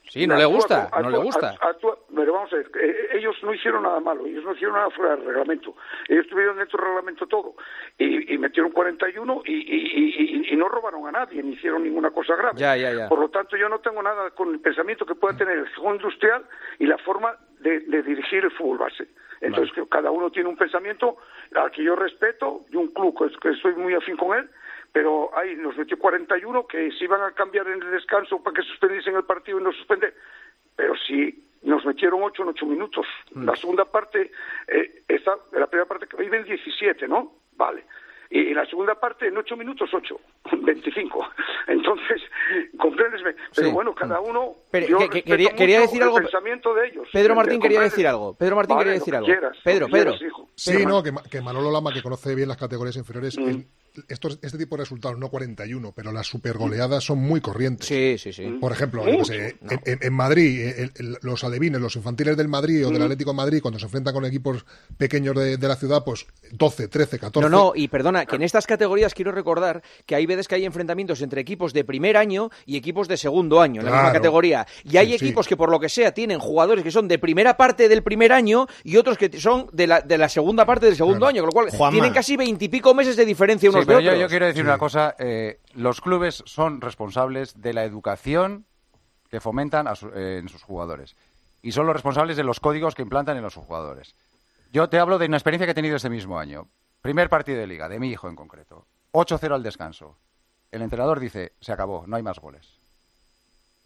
Sí, 0.10 0.28
no 0.28 0.36
le 0.36 0.46
gusta, 0.46 0.90
no 1.02 1.10
le 1.10 1.18
gusta. 1.24 1.56
actúa- 1.62 1.98
pero 2.16 2.34
vamos 2.34 2.54
a 2.54 2.58
ver. 2.58 2.70
eh, 2.82 3.08
ellos 3.14 3.36
no 3.42 3.54
hicieron 3.54 3.84
nada 3.84 4.00
malo. 4.00 4.26
Ellos 4.26 4.44
no 4.44 4.54
hicieron 4.54 4.76
nada 4.76 4.90
fuera 4.92 5.16
del 5.16 5.26
reglamento. 5.26 5.76
Ellos 6.08 6.26
estuvieron 6.26 6.58
dentro 6.58 6.78
del 6.78 6.88
reglamento 6.88 7.26
todo. 7.28 7.56
Y, 7.98 8.34
y 8.34 8.38
metieron 8.38 8.72
41 8.72 9.42
y, 9.46 9.54
y, 9.54 9.56
y, 9.56 10.26
y- 10.50 10.54
y 10.54 10.56
no 10.56 10.68
robaron 10.70 11.08
a 11.08 11.12
nadie, 11.12 11.42
ni 11.42 11.54
hicieron 11.54 11.84
ninguna 11.84 12.12
cosa 12.12 12.36
grave. 12.36 12.58
Ya, 12.60 12.76
ya, 12.76 12.94
ya. 12.94 13.08
Por 13.10 13.20
lo 13.20 13.30
tanto, 13.30 13.56
yo 13.58 13.70
no 13.70 13.80
tengo 13.80 14.04
nada 14.04 14.30
con 14.32 14.54
el 14.54 14.60
pensamiento 14.60 15.06
que 15.06 15.16
pueda 15.16 15.36
tener 15.38 15.58
el 15.58 15.74
juego 15.76 15.96
industrial 15.96 16.44
y 16.80 16.86
la 16.86 16.98
forma 17.00 17.36
de, 17.62 17.80
de 17.80 18.04
dirigir 18.04 18.44
el 18.44 18.52
fútbol 18.52 18.80
base. 18.80 19.08
Entonces, 19.42 19.74
que 19.74 19.88
cada 19.90 20.10
uno 20.12 20.30
tiene 20.32 20.48
un 20.50 20.56
pensamiento 20.58 21.18
al 21.56 21.72
que 21.72 21.84
yo 21.84 21.96
respeto 21.96 22.62
y 22.72 22.76
un 22.78 22.88
club 22.94 23.18
que, 23.18 23.36
que 23.40 23.56
soy 23.58 23.74
muy 23.76 23.94
afín 23.94 24.16
con 24.16 24.38
él, 24.38 24.50
pero 24.94 25.36
ahí 25.36 25.56
nos 25.56 25.76
metió 25.76 25.98
41 26.00 26.66
que 26.68 26.92
se 26.92 27.04
iban 27.04 27.22
a 27.22 27.32
cambiar 27.32 27.68
en 27.68 27.82
el 27.84 27.92
descanso 27.92 28.42
para 28.42 28.56
que 28.56 28.62
suspendiesen 28.62 29.16
el 29.16 29.24
partido 29.26 29.60
y 29.60 29.64
no 29.64 29.74
suspender. 29.74 30.14
Pero 30.76 30.94
sí 31.06 31.44
nos 31.64 31.84
metieron 31.86 32.22
8 32.24 32.44
en 32.44 32.50
8 32.50 32.66
minutos. 32.66 33.06
La 33.36 33.56
segunda 33.56 33.86
parte, 33.86 34.32
eh, 34.68 35.04
está, 35.08 35.36
la 35.54 35.68
primera 35.68 35.88
parte 35.88 36.08
que 36.08 36.16
viven 36.18 36.44
17, 36.46 37.08
¿no? 37.08 37.34
Vale. 37.58 37.84
Y 38.30 38.48
en 38.48 38.56
la 38.56 38.66
segunda 38.66 38.96
parte, 39.00 39.28
en 39.28 39.38
8 39.38 39.56
minutos, 39.56 39.90
8, 39.94 40.20
25. 40.62 41.28
Entonces, 41.68 42.22
compréndesme. 42.80 43.36
Pero 43.56 43.68
Sí. 43.68 43.74
bueno, 43.74 43.94
cada 43.96 44.20
uno. 44.20 44.56
Pero, 44.72 44.88
yo 44.88 45.10
que- 45.10 45.22
quería- 45.24 45.50
mucho 45.50 45.58
quería 45.58 45.80
decir 45.82 46.02
el 46.02 46.08
algo- 46.08 46.18
pensamiento 46.18 46.74
de 46.74 46.88
ellos. 46.88 47.08
Pedro 47.14 47.36
Martín 47.36 47.62
quería 47.62 47.82
decir 47.82 48.08
algo. 48.08 48.34
Pedro 48.36 48.56
Martín 48.56 48.76
Vale, 48.76 48.86
quería 48.86 49.00
decir 49.00 49.16
algo. 49.16 49.26
quieras, 49.28 49.58
Pedro, 49.64 49.88
Pedro. 49.88 50.12
quieras, 50.12 50.22
hijo. 50.22 50.50
Sí, 50.56 50.72
Pedro, 50.74 50.90
no, 50.90 51.04
que, 51.04 51.12
que 51.30 51.42
Manolo 51.42 51.72
Lama, 51.72 51.92
que 51.94 52.02
conoce 52.02 52.34
bien 52.36 52.48
las 52.48 52.58
categorías 52.58 52.96
inferiores, 52.98 53.38
Mm. 53.38 53.62
Estos, 54.08 54.40
este 54.42 54.58
tipo 54.58 54.76
de 54.76 54.84
resultados, 54.84 55.18
no 55.18 55.30
41, 55.30 55.92
pero 55.96 56.12
las 56.12 56.28
supergoleadas 56.28 57.04
son 57.04 57.20
muy 57.20 57.42
corrientes. 57.42 57.88
Sí, 57.88 58.18
sí, 58.18 58.34
sí. 58.34 58.58
Por 58.60 58.72
ejemplo, 58.72 59.04
sé, 59.26 59.56
en, 59.70 59.80
en- 59.86 60.00
en 60.02 60.14
Madrid, 60.14 60.62
el- 60.78 60.92
el- 60.96 61.18
los 61.22 61.44
alevines, 61.44 61.80
los 61.80 61.96
infantiles 61.96 62.36
del 62.38 62.48
Madrid 62.48 62.86
o 62.86 62.90
Mm. 62.90 62.94
del 62.94 63.02
Atlético 63.04 63.32
de 63.32 63.38
Madrid, 63.38 63.62
cuando 63.62 63.80
se 63.80 63.86
enfrentan 63.86 64.14
con 64.14 64.26
equipos 64.26 64.66
pequeños 64.98 65.36
de, 65.36 65.58
de 65.58 65.68
la 65.68 65.76
ciudad, 65.76 66.04
pues 66.04 66.26
12, 66.52 66.88
13, 66.88 67.20
14. 67.20 67.50
No, 67.50 67.56
no, 67.56 67.72
y 67.76 67.88
perdona, 67.88 68.26
que 68.26 68.36
en 68.36 68.44
estas 68.44 68.66
categorías 68.68 69.14
quiero 69.14 69.32
recordar 69.32 69.82
que 70.06 70.16
hay 70.16 70.26
veces 70.26 70.48
que 70.48 70.56
hay 70.56 70.66
enfrentamientos 70.66 71.22
entre 71.22 71.42
equipos 71.42 71.74
de 71.74 71.84
primer 71.84 72.18
año 72.18 72.50
y 72.66 72.78
equipos 72.78 73.08
de 73.08 73.18
segundo 73.18 73.62
año 73.62 73.82
en 73.82 73.86
la 73.88 73.92
misma 73.94 74.14
categoría. 74.14 74.66
Y 74.84 74.98
hay 74.98 75.12
Sí, 75.14 75.20
sí. 75.20 75.26
equipos 75.26 75.48
que 75.48 75.56
por 75.58 75.70
lo 75.70 75.80
que 75.80 75.90
sea 75.90 76.14
tienen 76.14 76.40
jugadores 76.40 76.84
que 76.84 76.92
son 76.92 77.08
de 77.08 77.20
primera 77.20 77.58
parte 77.58 77.88
del 77.90 78.04
primer 78.04 78.32
año 78.34 78.68
y 78.84 78.98
otros 78.98 79.18
que 79.18 79.30
son 79.40 79.68
de 79.72 79.88
la, 79.88 80.02
de 80.02 80.18
la 80.18 80.30
segunda 80.30 80.66
parte 80.66 80.86
del 80.88 80.96
segundo 80.96 81.20
Claro. 81.20 81.30
año, 81.30 81.42
con 81.44 81.48
lo 81.48 81.52
cual 81.54 81.70
Juanma. 81.78 81.92
tienen 81.94 82.14
casi 82.14 82.36
veintipico 82.38 82.94
meses 82.94 83.16
de 83.16 83.26
diferencia 83.26 83.70
Sí, 83.84 83.88
pero 83.88 84.00
yo, 84.00 84.28
quiero 84.28 84.46
decir 84.46 84.64
una 84.64 84.78
cosa. 84.80 85.16
eh, 85.20 85.60
los 85.74 86.02
clubes 86.02 86.44
son 86.46 86.82
responsables 86.82 87.62
de 87.62 87.74
la 87.74 87.84
educación 87.84 88.66
que 89.30 89.40
fomentan 89.40 89.88
a 89.88 89.96
su- 89.96 90.10
eh, 90.10 90.38
en 90.40 90.50
sus 90.50 90.64
jugadores. 90.64 91.16
Y 91.62 91.72
son 91.72 91.86
los 91.86 91.94
responsables 91.96 92.36
de 92.38 92.44
los 92.44 92.60
códigos 92.60 92.94
que 92.96 93.02
implantan 93.02 93.38
en 93.38 93.44
los 93.44 93.56
jugadores. 93.56 94.16
Yo 94.72 94.90
te 94.90 95.00
hablo 95.00 95.18
de 95.18 95.28
una 95.28 95.38
experiencia 95.38 95.66
que 95.66 95.72
he 95.72 95.76
tenido 95.76 95.96
este 95.96 96.10
mismo 96.10 96.38
año. 96.40 96.68
Primer 97.02 97.30
partido 97.30 97.60
de 97.60 97.68
liga, 97.68 97.88
de 97.90 98.00
mi 98.00 98.10
hijo 98.10 98.28
en 98.28 98.36
concreto. 98.36 98.86
8-0 99.12 99.54
al 99.56 99.64
descanso. 99.64 100.18
El 100.72 100.82
entrenador 100.82 101.20
dice, 101.20 101.54
se 101.62 101.72
acabó, 101.72 102.06
no 102.08 102.16
hay 102.16 102.24
más 102.24 102.40
goles. 102.40 102.68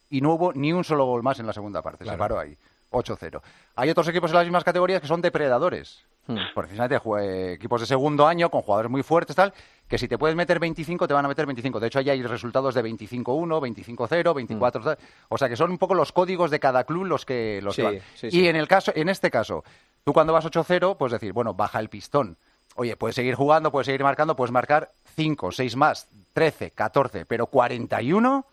Y 0.10 0.22
no 0.22 0.34
hubo 0.34 0.54
ni 0.54 0.72
un 0.72 0.84
solo 0.84 1.06
gol 1.06 1.22
más 1.24 1.40
en 1.40 1.46
la 1.48 1.54
segunda 1.54 1.82
parte, 1.82 2.06
se 2.06 2.18
paró 2.18 2.40
ahí. 2.40 2.58
8-0. 2.92 3.42
Hay 3.76 3.90
otros 3.90 4.08
equipos 4.08 4.32
en 4.32 4.38
las 4.38 4.46
mismas 4.46 4.64
categorías 4.64 5.02
que 5.02 5.08
son 5.08 5.22
depredadores. 5.22 6.04
Hmm. 6.28 6.38
Precisamente 6.54 6.98
jue- 7.00 7.22
eh, 7.24 7.54
equipos 7.54 7.80
de 7.82 7.88
segundo 7.88 8.28
año 8.28 8.50
con 8.50 8.62
jugadores 8.62 8.92
muy 8.92 9.02
fuertes, 9.04 9.36
tal, 9.36 9.54
que 9.88 9.98
si 9.98 10.08
te 10.08 10.18
puedes 10.18 10.36
meter 10.36 10.60
25, 10.60 11.08
te 11.08 11.14
van 11.14 11.24
a 11.24 11.28
meter 11.30 11.46
25. 11.46 11.80
De 11.80 11.88
hecho, 11.88 12.00
ahí 12.00 12.10
hay 12.10 12.22
resultados 12.24 12.76
de 12.76 12.84
25-1, 12.84 13.60
25-0, 13.62 14.34
24 14.36 14.84
tal. 14.84 14.98
O 15.30 15.38
sea, 15.38 15.48
que 15.48 15.56
son 15.56 15.72
un 15.72 15.78
poco 15.78 15.94
los 15.96 16.12
códigos 16.12 16.52
de 16.52 16.60
cada 16.60 16.84
club 16.84 17.06
los 17.06 17.26
que 17.26 17.60
los 17.64 17.76
que 17.76 17.82
van. 17.84 18.02
sí, 18.16 18.28
Y 18.32 18.48
en 18.48 18.56
el 18.58 18.68
caso, 18.68 18.92
en 18.96 19.08
este 19.10 19.32
caso, 19.32 19.64
tú 20.04 20.12
cuando 20.14 20.34
vas 20.34 20.46
8-0, 20.46 20.98
puedes 20.98 21.14
decir, 21.14 21.32
bueno, 21.34 21.54
baja 21.54 21.80
el 21.80 21.90
pistón. 21.90 22.38
Oye, 22.76 22.96
puedes 22.98 23.16
seguir 23.16 23.36
jugando, 23.36 23.72
puedes 23.72 23.86
seguir 23.86 24.04
marcando, 24.04 24.36
puedes 24.36 24.52
marcar 24.52 24.92
5, 25.16 25.52
6 25.52 25.76
más, 25.78 26.10
13, 26.34 26.72
14, 26.72 27.26
pero 27.26 27.48
41 27.48 28.46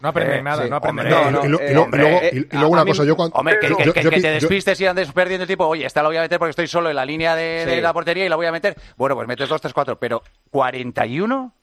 No 0.00 0.08
aprenden 0.08 0.38
Eh, 0.38 0.42
nada, 0.42 0.64
sí, 0.64 0.70
no 0.70 0.76
aprenden 0.76 1.06
hombre, 1.12 1.14
nada. 1.14 1.28
y, 1.28 1.32
lo- 1.32 1.44
y 1.44 1.48
lo- 1.50 1.60
eh, 1.60 1.68
y 1.70 1.72
luego, 1.74 1.84
hombre, 1.84 2.00
y 2.00 2.02
luego- 2.02 2.20
eh, 2.22 2.30
y- 2.32 2.56
luego 2.56 2.68
una 2.72 2.84
mí- 2.84 2.90
cosa, 2.90 3.04
yo 3.04 3.16
cuando... 3.16 3.36
Hombre, 3.36 3.58
que, 3.60 3.68
yo- 3.68 3.76
que- 3.76 3.84
yo- 3.84 3.92
que- 3.92 4.02
yo 4.02 4.10
que 4.10 4.16
pi- 4.16 4.22
te 4.22 4.28
yo- 4.28 4.34
despistes 4.34 4.80
y 4.80 4.86
andes 4.86 5.12
perdiendo 5.12 5.42
el 5.44 5.48
tipo, 5.48 5.66
oye, 5.66 5.84
esta 5.84 6.02
la 6.02 6.08
voy 6.08 6.16
a 6.16 6.22
meter 6.22 6.38
porque 6.38 6.50
estoy 6.50 6.66
solo 6.66 6.88
en 6.90 6.96
la 6.96 7.04
línea 7.04 7.34
de, 7.36 7.80
la 7.82 7.92
portería 7.92 8.24
y 8.24 8.28
la 8.28 8.36
voy 8.36 8.46
a 8.46 8.52
meter. 8.52 8.76
Bueno, 8.96 9.14
pues 9.14 9.28
metes 9.28 9.48
2, 9.48 9.60
3, 9.60 9.74
4, 9.74 9.98
pero 9.98 10.22
41. 10.50 11.54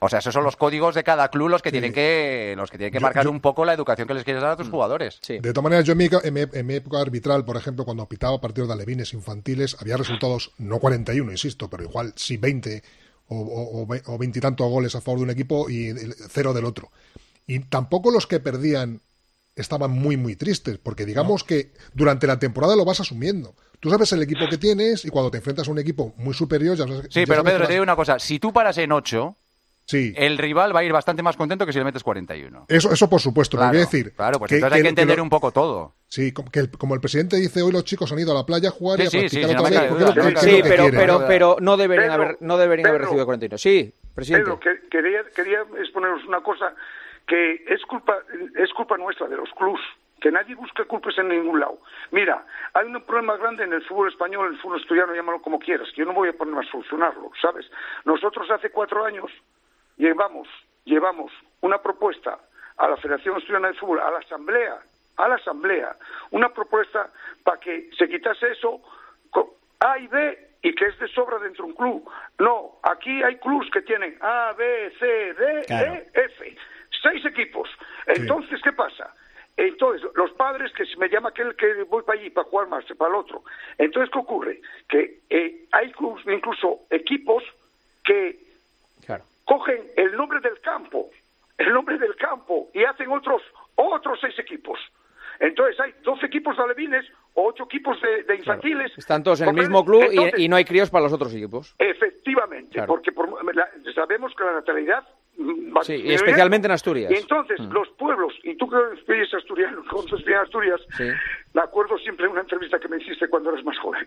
O 0.00 0.08
sea, 0.08 0.20
esos 0.20 0.32
son 0.32 0.44
los 0.44 0.54
códigos 0.56 0.94
de 0.94 1.02
cada 1.02 1.28
club 1.28 1.48
los 1.48 1.60
que 1.62 1.72
tienen 1.72 1.92
que 1.92 2.54
los 2.56 2.70
que 2.70 2.78
tienen 2.78 2.92
que 2.92 2.98
Yo- 2.98 3.02
marcar 3.02 3.24
yo- 3.24 3.30
un 3.30 3.40
poco 3.40 3.64
la 3.64 3.72
educación 3.74 4.06
que 4.06 4.14
les 4.14 4.22
quieres 4.22 4.42
dar 4.42 4.52
a 4.52 4.56
tus 4.56 4.68
jugadores. 4.68 5.18
Sí. 5.22 5.38
De 5.40 5.52
todas 5.52 5.64
maneras, 5.64 5.84
yo 5.84 5.92
en 5.92 5.98
mi, 5.98 6.08
en 6.22 6.34
mi- 6.34 6.44
en 6.52 6.66
mi 6.66 6.74
época 6.74 7.00
arbitral, 7.00 7.44
por 7.44 7.56
ejemplo, 7.56 7.84
cuando 7.84 8.06
pitaba 8.06 8.40
partidos 8.40 8.68
de 8.68 8.74
alevines 8.74 9.12
infantiles, 9.12 9.76
había 9.80 9.96
resultados, 9.96 10.52
no 10.58 10.78
41, 10.78 11.32
insisto, 11.32 11.68
pero 11.68 11.82
igual 11.84 12.12
sí 12.16 12.36
20 12.36 12.82
o, 13.28 13.36
o, 13.40 13.82
o 13.82 13.86
ve- 13.86 14.02
o 14.06 14.18
20 14.18 14.38
y 14.38 14.42
tantos 14.42 14.68
goles 14.68 14.94
a 14.94 15.00
favor 15.00 15.18
de 15.20 15.24
un 15.24 15.30
equipo 15.30 15.68
y 15.68 15.92
cero 16.28 16.52
del 16.52 16.64
otro. 16.64 16.90
Y 17.48 17.58
tampoco 17.60 18.12
los 18.12 18.28
que 18.28 18.38
perdían 18.38 19.00
estaban 19.56 19.90
muy, 19.90 20.16
muy 20.16 20.36
tristes, 20.36 20.78
porque 20.78 21.04
digamos 21.04 21.42
que 21.42 21.72
durante 21.94 22.28
la 22.28 22.38
temporada 22.38 22.76
lo 22.76 22.84
vas 22.84 23.00
asumiendo. 23.00 23.54
Tú 23.80 23.90
sabes 23.90 24.12
el 24.12 24.22
equipo 24.22 24.48
que 24.48 24.58
tienes 24.58 25.04
y 25.04 25.08
cuando 25.10 25.30
te 25.32 25.38
enfrentas 25.38 25.66
a 25.66 25.70
un 25.72 25.78
equipo 25.80 26.14
muy 26.18 26.34
superior 26.34 26.76
ya 26.76 26.86
sabes 26.86 27.06
Sí, 27.10 27.20
ya 27.20 27.26
pero 27.26 27.38
sabes 27.38 27.44
que 27.44 27.50
Pedro, 27.56 27.66
te 27.66 27.72
digo 27.72 27.82
una 27.82 27.96
cosa, 27.96 28.18
si 28.20 28.38
tú 28.38 28.52
paras 28.52 28.78
en 28.78 28.92
8, 28.92 29.36
Sí. 29.86 30.12
el 30.16 30.36
rival 30.36 30.76
va 30.76 30.80
a 30.80 30.84
ir 30.84 30.92
bastante 30.92 31.22
más 31.22 31.36
contento 31.36 31.64
que 31.64 31.72
si 31.72 31.78
le 31.78 31.84
metes 31.86 32.02
41. 32.04 32.66
Eso, 32.68 32.92
eso 32.92 33.08
por 33.08 33.20
supuesto, 33.22 33.56
Claro, 33.56 33.72
lo 33.72 33.78
voy 33.78 33.82
a 33.82 33.86
decir. 33.86 34.12
claro, 34.14 34.38
pues 34.38 34.52
entonces 34.52 34.76
hay 34.76 34.82
que 34.82 34.88
entender 34.90 35.16
lo- 35.16 35.22
un 35.24 35.30
poco 35.30 35.50
todo. 35.50 35.94
Sí, 36.08 36.30
como, 36.32 36.50
que 36.50 36.60
el, 36.60 36.70
como 36.70 36.94
el 36.94 37.00
presidente 37.00 37.36
dice, 37.36 37.62
hoy 37.62 37.72
los 37.72 37.84
chicos 37.84 38.12
han 38.12 38.18
ido 38.18 38.32
a 38.32 38.34
la 38.34 38.44
playa 38.46 38.68
a 38.68 38.72
jugar 38.72 39.00
y 39.00 39.06
a 39.06 39.10
Sí, 39.10 39.28
sí, 39.28 39.40
practicar 39.40 39.48
sí, 39.48 39.48
sí, 39.48 39.54
no 39.54 39.62
otra 39.62 39.80
vez. 39.80 39.90
duda, 39.90 40.14
lo- 40.14 40.30
no 40.30 40.40
Sí, 40.40 40.56
que 40.56 40.62
pero, 40.68 40.84
pero, 40.90 41.24
pero 41.26 41.56
no 41.60 41.76
deberían 41.78 42.10
Pedro, 42.10 42.22
haber, 42.22 42.36
no 42.40 42.58
deberían 42.58 42.88
haber 42.88 43.00
recibido 43.02 43.24
41. 43.26 43.56
Sí, 43.58 43.94
presidente. 44.14 44.44
Pedro, 44.44 44.60
que, 44.60 44.88
quería, 44.90 45.20
quería 45.34 45.58
exponeros 45.80 46.20
una 46.28 46.42
cosa 46.42 46.74
que 47.28 47.62
es 47.68 47.84
culpa, 47.84 48.18
es 48.56 48.72
culpa 48.72 48.96
nuestra, 48.96 49.28
de 49.28 49.36
los 49.36 49.50
clubs, 49.52 49.80
que 50.20 50.32
nadie 50.32 50.56
busque 50.56 50.84
culpas 50.84 51.16
en 51.18 51.28
ningún 51.28 51.60
lado. 51.60 51.78
Mira, 52.10 52.44
hay 52.74 52.86
un 52.86 53.00
problema 53.02 53.36
grande 53.36 53.64
en 53.64 53.72
el 53.72 53.84
fútbol 53.84 54.08
español, 54.08 54.48
en 54.48 54.54
el 54.54 54.60
fútbol 54.60 54.80
asturiano, 54.80 55.14
llámalo 55.14 55.40
como 55.40 55.60
quieras, 55.60 55.88
que 55.90 56.00
yo 56.00 56.06
no 56.06 56.14
voy 56.14 56.30
a 56.30 56.32
ponerme 56.32 56.66
a 56.66 56.70
solucionarlo, 56.70 57.30
¿sabes? 57.40 57.70
Nosotros 58.04 58.50
hace 58.50 58.70
cuatro 58.70 59.04
años 59.04 59.30
llevamos 59.96 60.48
llevamos 60.88 61.30
una 61.60 61.78
propuesta 61.82 62.38
a 62.78 62.88
la 62.88 62.96
Federación 62.96 63.36
Asturiana 63.36 63.68
de 63.68 63.74
Fútbol, 63.74 64.00
a 64.00 64.10
la 64.10 64.18
Asamblea, 64.18 64.78
a 65.16 65.28
la 65.28 65.34
Asamblea, 65.34 65.96
una 66.30 66.48
propuesta 66.48 67.10
para 67.44 67.60
que 67.60 67.90
se 67.96 68.08
quitase 68.08 68.52
eso 68.52 68.80
A 69.80 69.98
y 69.98 70.06
B 70.06 70.48
y 70.62 70.74
que 70.74 70.86
es 70.86 70.98
de 70.98 71.08
sobra 71.08 71.38
dentro 71.38 71.64
de 71.64 71.70
un 71.70 71.76
club. 71.76 72.10
No, 72.38 72.78
aquí 72.82 73.22
hay 73.22 73.36
clubs 73.36 73.70
que 73.70 73.82
tienen 73.82 74.16
A, 74.20 74.52
B, 74.56 74.92
C, 74.98 75.34
D, 75.34 75.64
Claro. 75.66 75.92
E, 75.94 76.10
F. 76.14 76.56
Seis 77.02 77.24
equipos. 77.24 77.68
Entonces, 78.06 78.60
¿qué 78.62 78.72
pasa? 78.72 79.14
Entonces, 79.56 80.08
los 80.14 80.30
padres, 80.32 80.72
que 80.72 80.86
si 80.86 80.96
me 80.96 81.08
llama 81.08 81.30
aquel 81.30 81.54
que 81.56 81.82
voy 81.84 82.02
para 82.04 82.18
allí, 82.18 82.30
para 82.30 82.48
jugar 82.48 82.68
más, 82.68 82.84
para 82.96 83.10
el 83.10 83.16
otro. 83.16 83.42
Entonces, 83.76 84.10
¿qué 84.12 84.18
ocurre? 84.18 84.60
Que 84.88 85.20
eh, 85.30 85.64
hay 85.72 85.92
incluso 86.26 86.80
equipos, 86.90 87.42
que 88.04 88.38
Claro. 89.04 89.24
cogen 89.44 89.82
el 89.96 90.16
nombre 90.16 90.40
del 90.40 90.60
campo, 90.60 91.10
el 91.56 91.72
nombre 91.72 91.98
del 91.98 92.14
campo, 92.16 92.68
y 92.72 92.84
hacen 92.84 93.10
otros, 93.10 93.42
otros 93.74 94.18
seis 94.20 94.38
equipos. 94.38 94.78
Entonces 95.40 95.78
hay 95.78 95.92
12 96.02 96.26
equipos 96.26 96.56
de 96.56 96.62
alevines 96.64 97.06
o 97.34 97.46
8 97.46 97.64
equipos 97.64 98.00
de, 98.02 98.24
de 98.24 98.36
infantiles. 98.36 98.90
Están 98.98 99.22
todos 99.22 99.40
en 99.40 99.48
el 99.48 99.54
mismo 99.54 99.84
club 99.84 100.02
y- 100.02 100.06
Entonces, 100.16 100.40
y, 100.40 100.48
no 100.48 100.56
hay 100.56 100.64
críos 100.64 100.90
para 100.90 101.04
los 101.04 101.12
otros 101.12 101.32
equipos. 101.32 101.74
Efectivamente, 101.78 102.72
Claro. 102.72 102.88
porque 102.88 103.12
por- 103.12 103.54
la- 103.54 103.70
sabemos 103.94 104.34
que 104.36 104.42
la 104.44 104.52
natalidad 104.54 105.06
Sí, 105.82 105.94
y 105.94 106.12
especialmente 106.12 106.66
en 106.66 106.72
Asturias. 106.72 107.10
Y 107.12 107.14
entonces 107.14 107.60
Mm. 107.60 107.72
los 107.72 107.88
pueblos, 107.90 108.34
y 108.42 108.56
tú 108.56 108.68
que 108.68 109.12
eres 109.12 109.32
asturiano, 109.32 109.82
conoces 109.90 110.24
bien 110.24 110.38
Asturias, 110.38 110.80
Sí. 110.96 111.04
me 111.54 111.60
acuerdo 111.62 111.96
siempre 111.98 112.26
de 112.26 112.32
una 112.32 112.40
entrevista 112.40 112.78
que 112.80 112.88
me 112.88 112.96
hiciste 112.96 113.28
cuando 113.28 113.50
eres 113.52 113.64
más 113.64 113.78
joven. 113.78 114.06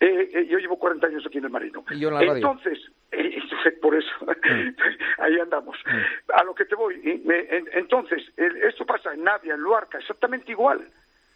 Eh, 0.00 0.30
eh, 0.34 0.46
yo 0.48 0.58
llevo 0.58 0.78
40 0.78 1.06
años 1.06 1.24
aquí 1.26 1.38
en 1.38 1.44
el 1.44 1.50
Marino. 1.50 1.84
Y 1.90 1.98
yo 2.00 2.08
en 2.08 2.14
la 2.14 2.20
radio. 2.20 2.34
Entonces, 2.36 2.78
eh, 3.12 3.38
por 3.80 3.94
eso, 3.94 4.10
ahí 5.18 5.38
andamos. 5.40 5.76
A 6.34 6.44
lo 6.44 6.54
que 6.54 6.64
te 6.66 6.74
voy. 6.74 6.96
me- 7.24 7.40
en- 7.56 7.68
entonces, 7.72 8.22
el- 8.36 8.56
esto 8.58 8.84
pasa 8.84 9.14
en 9.14 9.24
Navia, 9.24 9.54
en 9.54 9.60
Luarca, 9.60 9.98
exactamente 9.98 10.52
igual. 10.52 10.86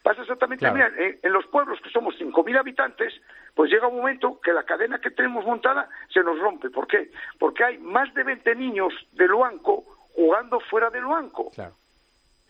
Pasa 0.03 0.23
exactamente 0.23 0.65
Claro. 0.65 0.79
igual. 0.79 0.95
En, 0.99 1.19
en 1.23 1.33
los 1.33 1.47
pueblos 1.47 1.79
que 1.83 1.91
somos 1.91 2.15
5.000 2.19 2.59
habitantes, 2.59 3.13
pues 3.55 3.71
llega 3.71 3.87
un 3.89 3.99
momento 3.99 4.41
que 4.41 4.53
la 4.53 4.63
cadena 4.65 4.99
que 4.99 5.11
tenemos 5.11 5.45
montada 5.45 5.89
se 6.09 6.23
nos 6.23 6.39
rompe. 6.39 6.71
¿Por 6.71 6.87
qué? 6.87 7.11
Porque 7.39 7.65
hay 7.65 7.79
más 7.79 8.13
de 8.15 8.25
20 8.25 8.55
niños 8.55 8.93
de 9.13 9.29
Luanco 9.29 9.85
jugando 10.15 10.59
fuera 10.61 10.91
de 10.91 11.01
Luanco. 11.01 11.51
Claro. 11.55 11.75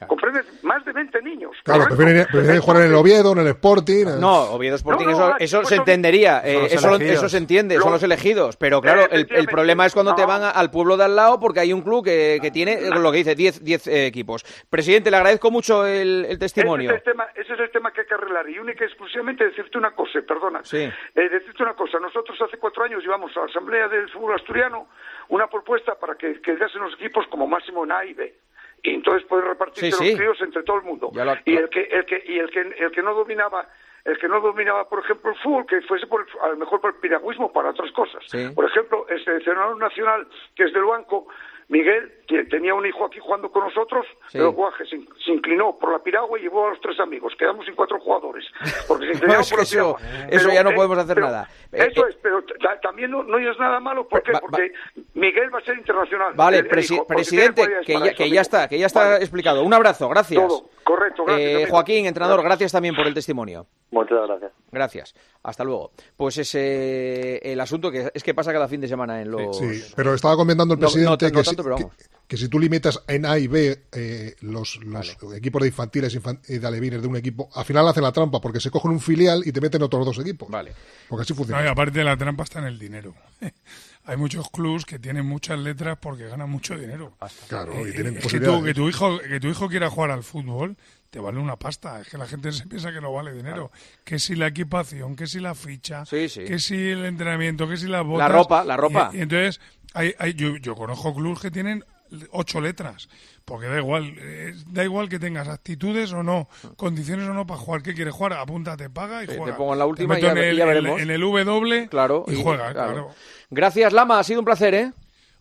¿Comprendes? 0.07 0.47
Más 0.65 0.85
de 0.85 0.93
20 0.93 1.21
niños. 1.23 1.53
Claro, 1.65 1.85
prefieren, 1.85 2.27
prefieren 2.31 2.61
jugar 2.61 2.83
en 2.83 2.89
el 2.89 2.95
Oviedo, 2.95 3.33
en 3.33 3.39
el 3.39 3.47
Sporting. 3.49 4.07
en- 4.07 4.21
No, 4.21 4.43
Oviedo 4.53 4.77
Sporting, 4.77 5.07
No, 5.07 5.11
no, 5.13 5.17
eso, 5.17 5.27
ah, 5.33 5.37
eso 5.39 5.57
pues 5.59 5.69
se 5.69 5.75
son- 5.77 5.83
entendería, 5.83 6.41
eh, 6.45 6.67
eso, 6.71 6.97
eso 6.97 7.29
se 7.29 7.37
entiende, 7.37 7.79
son 7.79 7.93
Los- 7.93 8.03
elegidos. 8.03 8.57
Pero 8.57 8.81
claro, 8.81 9.09
el, 9.11 9.27
el 9.31 9.47
problema 9.47 9.87
es 9.87 9.93
cuando 9.95 10.15
te 10.15 10.25
van 10.25 10.43
a- 10.43 10.51
al 10.51 10.71
pueblo 10.71 10.97
de 10.97 11.05
al 11.05 11.17
lado 11.17 11.39
porque 11.39 11.61
hay 11.61 11.73
un 11.73 11.83
club 11.83 12.05
que, 12.05 12.39
que 12.41 12.51
tiene 12.51 12.73
eh, 12.75 12.91
lo 12.91 13.11
que 13.13 13.19
dice 13.19 13.35
10 13.35 13.63
10 13.63 13.87
eh, 13.87 14.07
equipos. 14.07 14.45
Presidente, 14.69 15.11
le 15.11 15.17
agradezco 15.19 15.51
mucho 15.51 15.87
el, 15.87 16.27
el 16.29 16.39
testimonio. 16.39 16.91
Ese 16.91 16.99
es 17.01 17.07
el, 17.07 17.13
tema, 17.13 17.27
ese 17.35 17.53
es 17.55 17.61
el 17.61 17.71
tema 17.71 17.93
que 17.93 18.01
hay 18.03 18.07
que 18.07 18.15
arreglar. 18.15 18.49
Y 18.49 18.59
única 18.59 18.85
y 18.85 18.89
exclusivamente 18.89 19.45
decirte 19.45 19.79
una 19.79 19.91
cosa, 19.93 20.21
perdona. 20.27 20.61
Sí. 20.65 20.79
Eh, 20.79 21.29
decirte 21.29 21.63
una 21.63 21.75
cosa. 21.75 21.99
Nosotros 22.01 22.37
hace 22.41 22.57
cuatro 22.59 22.85
años 22.85 23.03
llevamos 23.03 23.37
a 23.37 23.41
la 23.41 23.47
Asamblea 23.47 23.89
del 23.89 24.09
Fútbol 24.11 24.35
Asturiano 24.35 24.89
una 25.29 25.47
propuesta 25.49 25.95
para 25.95 26.15
que 26.17 26.41
quedasen 26.41 26.83
los 26.83 26.95
equipos 26.95 27.27
como 27.29 27.47
máximo 27.47 27.85
en 27.85 27.93
A 27.93 28.05
y 28.05 28.15
B. 28.15 28.35
Y 28.83 28.95
entonces 28.95 29.27
puedes 29.29 29.47
repartirse 29.47 29.91
Sí, 29.93 29.93
sí. 29.93 30.11
los 30.11 30.19
críos 30.19 30.41
entre 30.43 30.63
todo 30.63 30.77
el 30.79 30.83
mundo. 30.85 31.11
Lo- 31.13 31.35
Y 31.45 31.57
el 31.57 31.69
que, 31.69 31.83
el 31.83 32.05
que, 32.07 32.23
y 32.27 32.39
el 32.39 32.51
que, 32.51 32.61
el 32.61 32.91
que 32.91 33.03
no 33.03 33.15
dominaba 33.15 33.69
el 34.03 34.19
que 34.19 34.29
no 34.29 34.41
dominaba, 34.41 34.89
por 34.89 35.01
ejemplo, 35.05 35.31
el 35.31 35.37
fútbol, 35.41 35.67
que 35.67 35.83
fuese 35.83 36.07
por, 36.07 36.23
el- 36.23 36.41
a 36.41 36.49
lo 36.49 36.57
mejor 36.57 36.81
por 36.81 36.95
el 36.95 37.01
piragüismo, 37.01 37.53
para 37.53 37.69
otras 37.69 37.93
cosas. 37.93 38.25
Sí. 38.29 38.49
Por 38.55 38.65
ejemplo, 38.65 39.07
el 39.11 39.23
seleccionador 39.23 39.77
nacional, 39.77 40.27
que 40.57 40.65
es 40.65 40.73
del 40.73 40.85
banco, 40.85 41.29
Miguel, 41.69 42.11
tenía 42.51 42.75
un 42.75 42.85
hijo 42.87 43.05
aquí 43.05 43.19
jugando 43.21 43.51
con 43.51 43.65
nosotros, 43.65 44.07
Sí. 44.29 44.39
pero 44.39 44.53
guaje, 44.53 44.85
se, 44.87 44.97
in- 44.97 45.09
se 45.25 45.33
inclinó 45.33 45.77
por 45.79 45.93
la 45.93 45.99
piragua 46.03 46.39
y 46.39 46.43
llevó 46.43 46.67
a 46.67 46.71
los 46.71 46.81
tres 46.81 46.99
amigos. 47.01 47.33
Quedamos 47.39 47.65
sin 47.67 47.75
cuatro 47.75 47.99
jugadores. 48.01 48.45
Porque 48.89 49.07
se 49.07 49.13
No, 49.27 49.41
inclinaron 49.41 49.45
por 49.49 49.59
la 49.59 49.63
eso- 49.63 49.71
piragua. 49.97 50.01
eso 50.31 50.45
Pero, 50.49 50.53
ya 50.55 50.65
no 50.65 50.71
eh, 50.71 50.75
podemos 50.75 50.99
hacer 50.99 51.15
pero 51.15 51.27
nada. 51.27 51.49
Eh, 51.73 51.89
Eso 51.91 52.07
eh, 52.07 52.11
es, 52.11 52.17
pero 52.23 52.43
ta- 52.45 52.81
también 52.81 53.11
no, 53.11 53.23
no 53.23 53.39
es 53.39 53.59
nada 53.59 53.81
malo. 53.81 54.07
¿Por 54.09 54.23
qué? 54.23 54.33
Va- 54.33 54.41
Porque 54.41 54.73
Miguel 55.15 55.55
va 55.55 55.59
a 55.59 55.63
ser 55.65 55.77
internacional. 55.79 56.33
Vale, 56.35 56.59
el- 56.59 56.67
el 56.67 56.71
presi- 56.71 56.95
hijo, 56.95 57.07
porque 57.07 57.15
presidente, 57.23 57.63
que 57.85 57.93
ya, 57.93 58.07
eso, 58.07 58.17
que 58.17 58.31
ya 58.31 58.41
está, 58.41 58.69
que 58.69 58.79
ya 58.79 58.87
está 58.87 59.05
Vale. 59.05 59.17
explicado. 59.25 59.63
Un 59.63 59.75
abrazo, 59.75 60.09
gracias. 60.09 60.41
Todo, 60.47 60.69
correcto, 60.85 61.25
gracias, 61.25 61.63
Eh. 61.63 61.67
Joaquín, 61.71 62.07
entrenador, 62.07 62.43
gracias 62.43 62.73
también 62.73 62.95
por 62.95 63.07
el 63.07 63.15
testimonio. 63.15 63.67
Muchas 63.93 64.19
gracias. 64.27 64.53
Gracias. 64.71 65.15
Hasta 65.43 65.65
luego. 65.65 65.91
Pues 66.17 66.39
ese 66.39 67.39
el 67.53 67.61
asunto 67.61 67.91
que 67.91 68.11
es 68.15 68.23
que 68.23 68.35
pasa 68.35 68.53
cada 68.53 68.69
fin 68.69 68.81
de 68.81 68.87
semana 68.89 69.21
en 69.21 69.31
los 69.31 69.57
Sí, 69.59 69.93
pero 69.97 70.15
estaba 70.15 70.37
comentando 70.37 70.75
el 70.75 70.81
No, 70.81 70.87
no 70.87 70.93
presidente 70.93 71.27
t- 71.27 71.33
no 71.33 71.41
que, 71.41 71.45
tanto, 71.47 71.63
que, 71.65 71.69
vamos. 71.71 71.97
Que 72.31 72.37
si 72.37 72.49
tú 72.49 72.61
limitas 72.61 73.03
en 73.09 73.27
A 73.27 73.41
y 73.41 73.49
B 73.49 73.87
eh, 73.91 74.37
los, 74.43 74.77
los 74.85 75.17
equipos 75.35 75.63
de 75.63 75.67
infantiles 75.67 76.15
infan- 76.17 76.39
y 76.47 76.59
de 76.59 76.67
alevines 76.69 77.03
de 77.03 77.09
un 77.09 77.17
equipo, 77.17 77.51
al 77.57 77.65
final 77.65 77.89
hacen 77.89 78.05
la 78.05 78.13
trampa 78.13 78.41
porque 78.41 78.61
se 78.61 78.71
cogen 78.71 78.93
un 78.93 79.01
filial 79.01 79.43
y 79.45 79.51
te 79.51 79.61
meten 79.61 79.83
otros 79.83 80.07
dos 80.07 80.17
equipos. 80.21 80.49
Vale. 80.49 80.73
Porque 81.09 81.23
así 81.23 81.33
No, 81.33 81.39
funciona. 81.39 81.65
y 81.65 81.67
aparte 81.67 82.05
la 82.05 82.17
trampa 82.17 82.45
está 82.45 82.61
en 82.61 82.67
el 82.67 82.79
dinero. 82.79 83.17
Hay 84.05 84.17
muchos 84.17 84.49
clubs 84.51 84.85
que 84.87 85.01
tienen 85.01 85.27
muchas 85.27 85.59
letras 85.59 85.99
porque 86.01 86.29
ganan 86.29 86.49
mucho 86.49 86.79
dinero. 86.79 87.17
Claro, 87.49 87.73
y 87.85 87.91
Eh, 87.91 87.93
tienen 87.95 88.13
es 88.15 88.19
que, 88.19 88.23
posibilidades. 88.23 88.59
tú- 88.61 88.65
que 88.65 88.75
tu 88.75 88.89
hijo 88.89 89.19
que 89.19 89.41
tu 89.41 89.49
hijo 89.49 89.69
quiera 89.69 89.91
jugar 89.91 90.13
al 90.13 90.23
fútbol 90.23 90.77
te 91.11 91.19
vale 91.19 91.41
una 91.41 91.57
pasta. 91.57 92.01
Es 92.01 92.09
que 92.09 92.17
la 92.17 92.29
gente 92.29 92.53
se 92.53 92.65
piensa 92.69 92.93
que 92.93 93.01
no 93.01 93.13
vale 93.13 93.33
dinero. 93.33 93.73
Que 94.05 94.21
si 94.21 94.37
la 94.37 94.47
equipación, 94.47 95.17
que 95.17 95.27
si 95.27 95.41
la 95.41 95.57
ficha, 95.57 96.07
Sí, 96.07 96.29
sí. 96.29 96.45
que 96.45 96.61
si 96.61 96.77
el 96.77 97.05
entrenamiento, 97.07 97.69
que 97.69 97.77
si 97.77 97.89
las 97.89 98.05
botas. 98.07 98.31
ropa, 98.31 98.65
la 98.65 98.77
ropa. 98.77 99.11
Y, 99.13 99.19
y 99.19 99.21
entonces 99.23 99.61
hay, 99.95 100.15
hay- 100.21 100.35
yo, 100.35 100.57
yo 100.59 100.77
conozco 100.77 101.13
clubs 101.13 101.41
que 101.41 101.51
tienen 101.51 101.85
ocho 102.33 102.61
letras. 102.61 103.09
Porque 103.45 103.67
da 103.67 103.79
igual, 103.79 104.15
eh, 104.19 104.53
da 104.69 104.85
igual 104.85 105.09
que 105.09 105.19
tengas 105.19 105.49
actitudes 105.49 106.13
o 106.13 106.23
no, 106.23 106.49
condiciones 106.77 107.29
o 107.29 107.35
no 107.35 107.47
para 107.47 107.59
jugar. 107.61 107.83
¿Qué 107.83 107.95
quieres 107.95 108.15
jugar? 108.15 108.35
Apúntate, 108.35 108.89
paga 108.91 109.25
y 109.25 109.27
Sí, 109.27 109.35
juega. 109.37 109.53
te 109.53 109.59
pongo 109.59 109.73
en 109.73 109.79
la 109.81 109.87
última 109.87 110.19
y 110.19 110.23
ya- 110.23 110.33
en 110.33 110.39
el, 110.39 110.57
ya 110.57 110.65
en 110.65 110.69
el- 110.71 110.75
veremos. 110.83 111.01
En 111.01 111.11
el 111.11 111.21
W 111.21 111.89
Claro, 111.89 112.25
y, 112.29 112.43
juega, 112.43 112.73
claro. 112.73 113.11
Gracias, 113.51 113.93
Lama, 113.93 114.19
ha 114.19 114.25
sido 114.25 114.41
un 114.41 114.45
placer, 114.45 114.75
¿eh? 114.75 114.93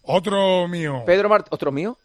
Otro 0.04 0.68
mío. 0.68 1.04
Pedro 1.06 1.30
Mart, 1.30 1.48
¿otro 1.52 1.72
mío? 1.72 1.98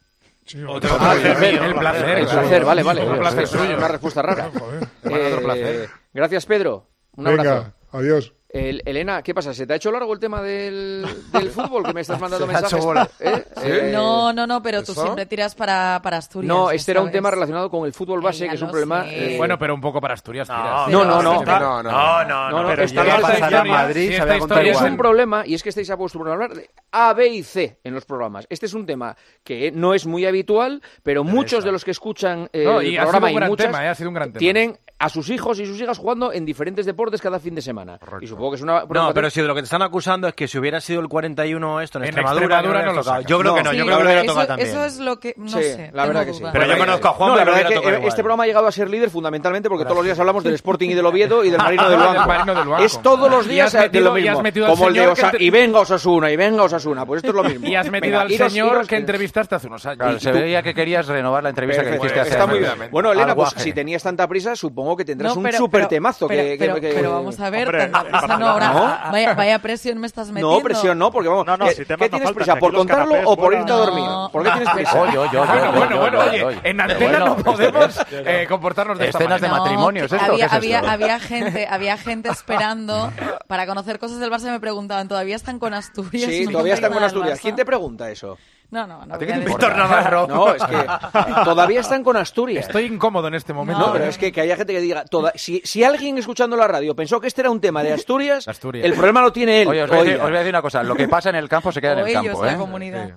Sí, 0.45 0.61
Otro 0.61 0.75
otro. 0.75 0.97
placer, 0.99 1.21
placer, 1.37 1.55
el 1.63 1.73
placer. 1.75 2.17
El 2.19 2.27
placer, 2.27 2.65
vale, 2.65 2.83
vale. 2.83 3.01
Un 3.09 3.17
placer 3.17 3.47
suyo. 3.47 3.77
Una 3.77 3.87
respuesta 3.87 4.21
rara. 4.21 4.51
Joder. 4.53 4.83
Otro 5.03 5.17
Eh, 5.39 5.41
placer. 5.43 5.89
Gracias, 6.13 6.45
Pedro. 6.45 6.87
Un 7.15 7.27
abrazo. 7.27 7.49
Venga, 7.49 7.73
adiós. 7.93 8.33
El- 8.55 8.81
Elena, 8.85 9.21
¿qué 9.21 9.33
pasa? 9.33 9.53
¿Se 9.53 9.67
te 9.67 9.73
ha 9.73 9.75
hecho 9.75 9.91
largo 9.91 10.13
el 10.13 10.19
tema 10.19 10.41
del, 10.41 11.05
del 11.33 11.49
fútbol 11.51 11.83
que 11.83 11.93
me 11.93 12.01
estás 12.01 12.19
mandando 12.19 12.45
Se 12.45 12.51
me 12.51 12.57
ha 12.57 12.61
mensajes? 12.61 12.77
hecho 12.79 12.85
bola. 12.87 13.09
¿Eh? 13.19 13.45
Eh, 13.63 13.89
No, 13.93 14.31
no, 14.31 14.47
no, 14.47 14.61
pero 14.61 14.81
tú 14.83 14.93
¿eso? 14.93 15.01
siempre 15.03 15.25
tiras 15.25 15.55
para, 15.55 15.99
para 16.01 16.17
Asturias. 16.17 16.47
No, 16.47 16.71
este 16.71 16.91
era 16.91 17.01
un 17.01 17.11
tema 17.11 17.29
relacionado 17.31 17.69
con 17.69 17.85
el 17.85 17.93
fútbol 17.93 18.21
base, 18.21 18.47
que 18.47 18.55
es 18.55 18.61
un 18.61 18.69
problema. 18.69 19.03
eh, 19.07 19.35
Bueno, 19.37 19.57
pero 19.59 19.73
un 19.73 19.81
poco 19.81 19.99
para 19.99 20.13
Asturias. 20.13 20.47
tiras. 20.47 20.87
No, 20.89 21.03
no, 21.03 21.21
no. 21.21 21.43
No, 21.43 21.43
no, 21.43 21.83
no. 21.83 21.91
No, 21.91 22.23
no, 22.23 22.49
No, 22.49 22.61
no, 22.63 22.69
pero 22.69 22.83
está 22.83 23.03
pasar 23.03 23.33
historia- 23.33 23.61
en 23.61 23.67
Madrid, 23.67 24.09
se 24.17 24.69
es 24.69 24.81
un 24.81 24.97
problema 24.97 25.43
y 25.45 25.53
es 25.53 25.61
que 25.63 25.69
estáis 25.69 25.89
acostumbrados 25.89 26.39
a 26.39 26.43
hablar 26.45 26.57
de 26.57 26.69
A, 26.91 27.13
B 27.13 27.27
y 27.27 27.43
C 27.43 27.79
en 27.83 27.93
los 27.93 28.05
programas. 28.05 28.47
Este 28.49 28.65
es 28.67 28.73
un 28.73 28.85
tema 28.85 29.15
que 29.43 29.71
no 29.71 29.93
es 29.93 30.05
muy 30.05 30.25
habitual, 30.25 30.81
pero 31.03 31.23
muchos 31.23 31.63
de 31.63 31.71
los 31.71 31.83
que 31.83 31.91
escuchan 31.91 32.49
el 32.53 32.63
programa 32.63 33.27
un 33.27 33.43
y 33.43 33.47
muchas 33.49 33.67
tema, 33.67 33.83
eh, 33.85 33.89
ha 33.89 33.95
sido 33.95 34.09
un 34.09 34.15
gran 34.15 34.29
tema. 34.31 34.39
tienen 34.39 34.77
a 35.05 35.09
sus 35.09 35.29
hijos 35.29 35.59
y 35.59 35.65
sus 35.65 35.79
hijas 35.79 35.97
jugando 35.97 36.33
en 36.33 36.45
diferentes 36.45 36.85
deportes 36.85 37.21
cada 37.21 37.39
fin 37.39 37.53
de 37.55 37.61
semana. 37.61 37.99
Y 38.21 38.27
supongo 38.27 38.51
que 38.51 38.55
es 38.55 38.61
una 38.63 38.83
No, 38.89 39.13
pero 39.13 39.29
si 39.29 39.41
de 39.41 39.47
lo 39.47 39.53
que 39.53 39.61
te 39.61 39.65
están 39.65 39.81
acusando 39.81 40.27
es 40.27 40.33
que 40.33 40.47
si 40.47 40.57
hubiera 40.57 40.81
sido 40.81 40.99
el 41.01 41.07
41 41.07 41.81
esto 41.81 41.99
en, 41.99 42.05
En 42.05 42.09
Extremadura, 42.09 42.45
Extremadura 42.45 42.79
no, 42.81 42.85
no 42.87 42.93
lo 42.93 43.03
tocado. 43.03 43.21
Yo 43.21 43.39
creo 43.39 43.51
No, 43.51 43.57
que 43.57 43.63
no, 43.63 43.71
sí, 43.71 43.77
yo 43.77 43.85
creo 43.85 43.97
que 43.97 44.03
lo 44.03 44.09
hubiera 44.09 44.21
eso, 44.23 44.31
tocado 44.33 44.47
también. 44.47 44.69
eso 44.69 44.85
es 44.85 44.97
lo 44.99 45.19
que. 45.19 45.33
No 45.37 45.47
Sí, 45.49 45.63
sé. 45.63 45.91
la 45.93 46.05
verdad 46.07 46.25
que 46.25 46.33
sí. 46.33 46.43
Pero 46.51 46.65
yo 46.65 46.77
conozco 46.77 47.07
a 47.07 47.11
Juan, 47.13 47.29
No, 47.31 47.35
la 47.37 47.43
verdad 47.45 47.67
que 47.69 47.75
igual. 47.75 47.95
este 48.05 48.21
programa 48.23 48.43
ha 48.43 48.47
llegado 48.47 48.67
a 48.67 48.71
ser 48.71 48.89
líder 48.89 49.09
fundamentalmente 49.09 49.69
porque 49.69 49.83
todos 49.83 49.97
los 49.97 50.05
días 50.05 50.19
hablamos 50.19 50.43
del 50.43 50.55
Sporting 50.55 50.89
y 50.89 50.93
del 50.95 51.05
Oviedo 51.05 51.43
y 51.43 51.49
del 51.51 51.59
Marino 51.59 51.83
del 51.89 51.99
Del 51.99 52.07
Banco. 52.07 52.27
Marino 52.27 52.55
del 52.55 52.67
Banco. 52.67 52.83
Es 52.83 53.01
todos 53.01 53.29
los 53.29 53.45
Y 53.45 53.49
días 53.49 53.73
de 53.73 53.99
lo 54.01 54.13
mismo. 54.13 54.31
has 54.37 54.41
metido 54.43 54.65
al 54.65 54.71
Como 54.71 54.87
el 54.87 54.93
de 54.95 55.15
y 55.39 55.49
venga 55.49 55.79
Osasuna, 55.79 56.31
y 56.31 56.35
venga 56.35 56.63
Osasuna. 56.63 57.05
Pues 57.05 57.19
esto 57.23 57.29
es 57.29 57.35
lo 57.35 57.43
mismo. 57.49 57.67
Y 57.67 57.75
has 57.75 57.89
metido 57.91 58.11
Venga, 58.11 58.21
al 58.21 58.31
iros, 58.31 58.51
señor 58.51 58.71
iros, 58.73 58.87
que 58.87 58.95
entrevistaste 58.97 59.55
hace 59.55 59.67
unos 59.67 59.85
años. 59.85 59.97
Claro, 59.99 60.19
se 60.19 60.31
veía 60.31 60.63
que 60.63 60.73
querías 60.73 61.05
renovar 61.07 61.43
la 61.43 61.49
entrevista 61.49 61.83
que 61.83 61.95
hiciste 61.97 62.19
hace 62.19 62.31
Está 62.31 62.47
muy 62.47 62.57
años. 62.59 62.77
bien. 62.77 62.91
Bueno, 62.91 63.11
Elena, 63.11 63.35
pues 63.35 63.51
si 63.57 63.73
tenías 63.73 64.01
tanta 64.03 64.27
prisa, 64.27 64.55
supongo 64.55 64.94
que 64.95 65.05
tendrás 65.05 65.35
No, 65.35 65.41
un 65.41 65.51
súper 65.53 65.81
pero- 65.81 65.87
temazo 65.87 66.27
pero, 66.27 66.41
que, 66.43 66.49
que- 66.49 66.57
pero- 66.57 66.75
que- 66.81 66.91
pero 66.93 67.11
vamos 67.13 67.39
a 67.39 67.49
ver, 67.49 67.67
Hombre, 67.67 67.87
tanta 67.87 68.03
prisa 68.19 68.37
no, 68.37 68.47
ahora, 68.49 68.67
¿no? 69.05 69.11
Vaya, 69.11 69.33
vaya 69.33 69.59
presión 69.59 69.97
me 69.99 70.07
estás 70.07 70.27
metiendo. 70.27 70.55
No, 70.57 70.61
presión 70.63 70.97
no, 70.99 71.11
porque 71.11 71.29
vamos. 71.29 71.45
No, 71.45 71.57
no, 71.57 71.65
¿qué, 71.65 71.73
si 71.75 71.85
qué 71.85 72.09
tienes 72.09 72.31
prisa? 72.31 72.55
¿Por 72.57 72.73
contarlo 72.73 73.15
o 73.25 73.35
por 73.37 73.53
irte 73.53 73.71
a 73.71 73.75
dormir? 73.75 74.05
¿por 74.31 74.43
qué 74.43 74.51
tienes 74.51 74.69
prisa? 74.69 75.01
Oye, 75.01 75.17
Bueno, 75.17 75.71
bueno, 75.73 75.99
bueno, 75.99 76.19
oye, 76.19 76.59
en 76.63 76.81
antena 76.81 77.19
no 77.19 77.35
Bueno, 77.35 77.43
podemos 77.43 77.99
eh, 78.11 78.45
comportarnos 78.49 78.97
de 78.97 79.09
Escenas 79.09 79.41
de 79.41 79.47
manera. 79.47 79.63
Matrimonios, 79.65 80.13
había, 80.13 80.35
¿Qué 80.35 80.43
es 80.45 80.53
había, 80.53 80.79
había 80.79 81.19
gente, 81.19 81.67
había 81.69 81.97
gente 81.97 82.29
esperando 82.29 83.11
para 83.47 83.65
conocer 83.65 83.99
cosas 83.99 84.19
del 84.19 84.31
Barça 84.31 84.47
y 84.47 84.51
me 84.51 84.59
preguntaban, 84.59 85.07
¿todavía 85.07 85.35
están 85.35 85.59
con 85.59 85.73
Asturias? 85.73 86.29
Sí, 86.29 86.45
No 86.45 86.51
todavía 86.51 86.73
están 86.75 86.93
con 86.93 87.03
Asturias. 87.03 87.39
¿Quién 87.41 87.55
te 87.55 87.65
pregunta 87.65 88.09
eso? 88.11 88.37
No, 88.71 88.87
no, 88.87 89.05
no. 89.05 89.15
¿A 89.15 89.17
ti 89.17 89.25
qué 89.25 89.33
te 89.33 89.39
importa? 89.39 89.67
Víctor 89.67 89.77
Navarro. 89.77 90.27
No, 90.35 90.53
es 90.53 90.63
que 90.63 90.75
todavía 91.43 91.79
están 91.81 92.03
con 92.03 92.17
Asturias. 92.17 92.65
Estoy 92.65 92.85
incómodo 92.85 93.27
en 93.27 93.35
este 93.35 93.53
momento. 93.53 93.85
No, 93.87 93.93
pero 93.93 94.05
es 94.05 94.17
que, 94.17 94.31
que 94.31 94.41
haya 94.41 94.55
gente 94.57 94.73
que 94.73 94.81
diga, 94.81 95.05
toda, 95.05 95.31
si, 95.35 95.61
si 95.63 95.83
alguien 95.83 96.17
escuchando 96.17 96.57
la 96.57 96.67
radio 96.67 96.95
pensó 96.95 97.19
que 97.21 97.27
este 97.27 97.41
era 97.41 97.51
un 97.51 97.61
tema 97.61 97.83
de 97.83 97.93
Asturias, 97.93 98.47
Asturias. 98.47 98.85
el 98.85 98.93
problema 98.93 99.21
lo 99.21 99.31
tiene 99.31 99.61
él. 99.61 99.67
Oye, 99.67 99.83
os 99.83 99.89
voy, 99.89 99.97
a 99.97 100.01
decir, 100.01 100.13
Oiga. 100.15 100.23
os 100.25 100.29
voy 100.29 100.35
a 100.37 100.39
decir 100.39 100.53
una 100.53 100.61
cosa. 100.61 100.83
Lo 100.83 100.95
que 100.95 101.07
pasa 101.07 101.29
en 101.29 101.35
el 101.35 101.47
campo 101.47 101.71
se 101.71 101.79
queda 101.81 101.93
en 101.93 101.99
O 101.99 102.01
el 102.01 102.07
ellos, 102.09 102.25
campo, 102.25 102.45
la 102.45 102.53
¿eh? 102.53 102.57
comunidad. 102.57 103.09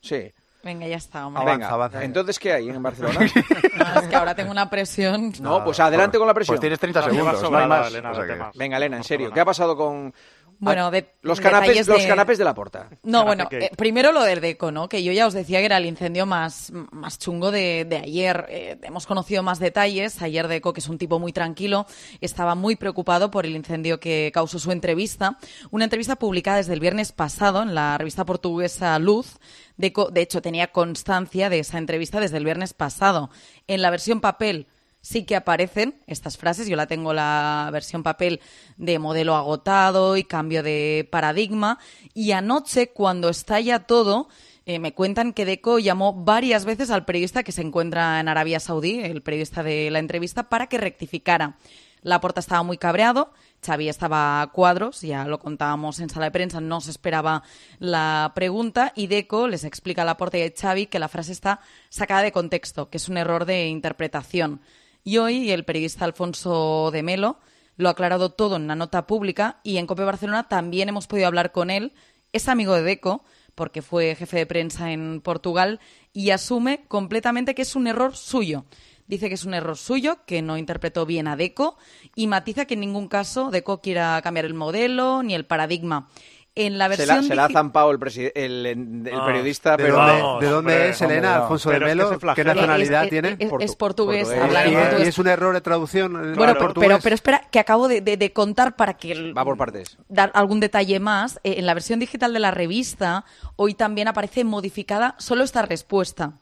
Sí. 0.00 0.32
Venga, 0.62 0.86
ya 0.86 0.96
está, 0.96 1.26
hombre. 1.26 1.44
Venga, 1.44 1.90
entonces, 2.00 2.38
¿qué 2.38 2.54
hay 2.54 2.70
en 2.70 2.82
Barcelona? 2.82 3.18
No, 3.20 4.00
es 4.00 4.08
que 4.08 4.16
ahora 4.16 4.34
tengo 4.34 4.50
una 4.50 4.70
presión. 4.70 5.30
No, 5.40 5.62
pues 5.62 5.78
adelante 5.78 6.16
con 6.16 6.26
la 6.26 6.32
presión. 6.32 6.54
Pues 6.54 6.60
tienes 6.62 6.78
30 6.80 7.02
segundos, 7.02 7.50
no 7.50 7.58
hay 7.58 7.66
más. 7.68 7.88
Elena, 7.88 8.10
O 8.12 8.14
sea 8.14 8.22
vete 8.22 8.32
que- 8.34 8.38
más. 8.40 8.56
Venga, 8.56 8.76
Elena, 8.78 8.96
en 8.96 9.04
serio, 9.04 9.30
¿qué 9.30 9.40
ha 9.40 9.44
pasado 9.44 9.76
con 9.76 10.14
Bueno, 10.58 10.86
ah, 10.86 10.90
de- 10.90 11.14
los 11.22 11.40
canapés, 11.40 11.86
los 11.86 12.02
de- 12.02 12.08
canapés 12.08 12.38
de 12.38 12.44
la 12.44 12.54
porta? 12.54 12.88
No, 13.02 13.24
bueno, 13.24 13.46
eh, 13.50 13.70
primero 13.76 14.12
lo 14.12 14.22
del 14.22 14.40
Deco, 14.40 14.70
¿no? 14.70 14.88
Que 14.88 15.02
yo 15.02 15.12
ya 15.12 15.26
os 15.26 15.34
decía 15.34 15.58
que 15.60 15.66
era 15.66 15.76
el 15.78 15.86
incendio 15.86 16.26
más, 16.26 16.72
más 16.92 17.18
chungo 17.18 17.50
de, 17.50 17.84
de 17.84 17.96
ayer. 17.96 18.46
Eh, 18.48 18.78
hemos 18.82 19.06
conocido 19.06 19.42
más 19.42 19.58
detalles. 19.58 20.22
Ayer 20.22 20.48
Deco, 20.48 20.72
que 20.72 20.80
es 20.80 20.88
un 20.88 20.98
tipo 20.98 21.18
muy 21.18 21.32
tranquilo, 21.32 21.86
estaba 22.20 22.54
muy 22.54 22.76
preocupado 22.76 23.30
por 23.30 23.46
el 23.46 23.56
incendio 23.56 24.00
que 24.00 24.30
causó 24.34 24.58
su 24.58 24.72
entrevista. 24.72 25.38
Una 25.70 25.84
entrevista 25.84 26.16
publicada 26.16 26.58
desde 26.58 26.72
el 26.74 26.80
viernes 26.80 27.12
pasado 27.12 27.62
en 27.62 27.74
la 27.74 27.98
revista 27.98 28.24
portuguesa 28.24 28.98
Luz. 28.98 29.38
Deco, 29.76 30.10
de 30.10 30.22
hecho, 30.22 30.40
tenía 30.40 30.68
constancia 30.68 31.50
de 31.50 31.58
esa 31.58 31.78
entrevista 31.78 32.20
desde 32.20 32.36
el 32.36 32.44
viernes 32.44 32.74
pasado. 32.74 33.30
En 33.66 33.82
la 33.82 33.90
versión 33.90 34.20
papel 34.20 34.66
sí 35.04 35.24
que 35.24 35.36
aparecen 35.36 35.94
estas 36.06 36.38
frases. 36.38 36.66
Yo 36.66 36.76
la 36.76 36.86
tengo 36.86 37.12
la 37.12 37.68
versión 37.70 38.02
papel 38.02 38.40
de 38.78 38.98
modelo 38.98 39.36
agotado 39.36 40.16
y 40.16 40.24
cambio 40.24 40.62
de 40.62 41.06
paradigma. 41.12 41.78
Y 42.14 42.32
anoche, 42.32 42.88
cuando 42.88 43.28
estalla 43.28 43.80
todo, 43.80 44.28
eh, 44.64 44.78
me 44.78 44.94
cuentan 44.94 45.34
que 45.34 45.44
Deco 45.44 45.78
llamó 45.78 46.14
varias 46.14 46.64
veces 46.64 46.90
al 46.90 47.04
periodista 47.04 47.42
que 47.42 47.52
se 47.52 47.60
encuentra 47.60 48.18
en 48.18 48.28
Arabia 48.28 48.60
Saudí, 48.60 49.00
el 49.00 49.22
periodista 49.22 49.62
de 49.62 49.90
la 49.90 49.98
entrevista, 49.98 50.48
para 50.48 50.68
que 50.68 50.78
rectificara. 50.78 51.58
Laporta 52.00 52.40
estaba 52.40 52.62
muy 52.62 52.78
cabreado, 52.78 53.30
Xavi 53.64 53.88
estaba 53.88 54.42
a 54.42 54.46
cuadros, 54.48 55.00
ya 55.00 55.24
lo 55.24 55.38
contábamos 55.38 56.00
en 56.00 56.10
sala 56.10 56.26
de 56.26 56.32
prensa, 56.32 56.60
no 56.60 56.82
se 56.82 56.90
esperaba 56.90 57.42
la 57.78 58.32
pregunta 58.34 58.92
y 58.94 59.06
Deco 59.06 59.48
les 59.48 59.64
explica 59.64 60.02
a 60.02 60.04
Laporta 60.04 60.36
y 60.36 60.42
a 60.42 60.52
Xavi 60.54 60.86
que 60.86 60.98
la 60.98 61.08
frase 61.08 61.32
está 61.32 61.60
sacada 61.88 62.20
de 62.22 62.32
contexto, 62.32 62.90
que 62.90 62.98
es 62.98 63.08
un 63.08 63.16
error 63.16 63.46
de 63.46 63.68
interpretación. 63.68 64.60
Y 65.06 65.18
hoy 65.18 65.50
el 65.50 65.66
periodista 65.66 66.06
Alfonso 66.06 66.90
de 66.90 67.02
Melo 67.02 67.38
lo 67.76 67.88
ha 67.88 67.92
aclarado 67.92 68.30
todo 68.30 68.56
en 68.56 68.62
una 68.62 68.74
nota 68.74 69.06
pública 69.06 69.60
y 69.62 69.76
en 69.76 69.86
Cope 69.86 70.02
Barcelona 70.02 70.48
también 70.48 70.88
hemos 70.88 71.06
podido 71.06 71.26
hablar 71.26 71.52
con 71.52 71.68
él. 71.68 71.92
Es 72.32 72.48
amigo 72.48 72.74
de 72.74 72.82
Deco 72.82 73.22
porque 73.54 73.82
fue 73.82 74.14
jefe 74.14 74.38
de 74.38 74.46
prensa 74.46 74.92
en 74.92 75.20
Portugal 75.20 75.78
y 76.14 76.30
asume 76.30 76.86
completamente 76.88 77.54
que 77.54 77.62
es 77.62 77.76
un 77.76 77.86
error 77.86 78.16
suyo. 78.16 78.64
Dice 79.06 79.28
que 79.28 79.34
es 79.34 79.44
un 79.44 79.52
error 79.52 79.76
suyo, 79.76 80.24
que 80.24 80.40
no 80.40 80.56
interpretó 80.56 81.04
bien 81.04 81.28
a 81.28 81.36
Deco 81.36 81.76
y 82.14 82.26
matiza 82.26 82.64
que 82.64 82.72
en 82.72 82.80
ningún 82.80 83.08
caso 83.08 83.50
Deco 83.50 83.82
quiera 83.82 84.18
cambiar 84.22 84.46
el 84.46 84.54
modelo 84.54 85.22
ni 85.22 85.34
el 85.34 85.44
paradigma. 85.44 86.08
En 86.56 86.78
la 86.78 86.84
Se 86.84 86.96
versión 86.98 87.16
la, 87.16 87.22
se 87.24 87.34
la 87.34 87.44
ha 87.46 87.48
zampado 87.48 87.90
el, 87.90 87.98
el, 88.36 88.66
el 88.66 89.08
Ah, 89.12 89.26
periodista, 89.26 89.76
¿de 89.76 89.82
pero... 89.82 89.96
dónde- 89.96 90.12
Vamos, 90.12 90.40
de 90.40 90.46
dónde 90.48 90.72
hombre, 90.74 90.88
es 90.90 91.02
Elena, 91.02 91.28
hombre, 91.30 91.42
Alfonso 91.42 91.70
de 91.70 91.74
es 91.76 91.80
que 91.80 91.84
Melo? 91.86 92.08
se 92.10 92.34
¿Qué 92.36 92.44
nacionalidad 92.44 93.04
Es- 93.04 93.10
tiene? 93.10 93.36
es- 93.40 93.52
es 93.58 93.74
portugués, 93.76 94.28
¿Y- 94.30 94.38
habla 94.38 94.64
en 94.64 94.74
portugués. 94.74 95.04
¿Y 95.04 95.08
es 95.08 95.18
un 95.18 95.26
error 95.26 95.52
de 95.54 95.60
traducción? 95.60 96.12
Bueno, 96.36 96.54
portugués? 96.56 96.88
pero, 96.88 97.00
pero 97.02 97.14
espera, 97.16 97.42
que 97.50 97.58
acabo 97.58 97.88
de, 97.88 98.02
de- 98.02 98.16
de 98.16 98.32
contar 98.32 98.76
para 98.76 98.94
que 98.94 99.10
el- 99.10 99.36
Va 99.36 99.42
por 99.44 99.56
partes. 99.56 99.98
dar 100.08 100.30
algún 100.34 100.60
detalle 100.60 101.00
más. 101.00 101.40
Eh, 101.42 101.56
en 101.58 101.66
la 101.66 101.74
versión 101.74 101.98
digital 101.98 102.32
de 102.32 102.38
la 102.38 102.52
revista, 102.52 103.24
hoy 103.56 103.74
también 103.74 104.06
aparece 104.06 104.44
modificada 104.44 105.16
solo 105.18 105.42
esta 105.42 105.62
respuesta. 105.62 106.34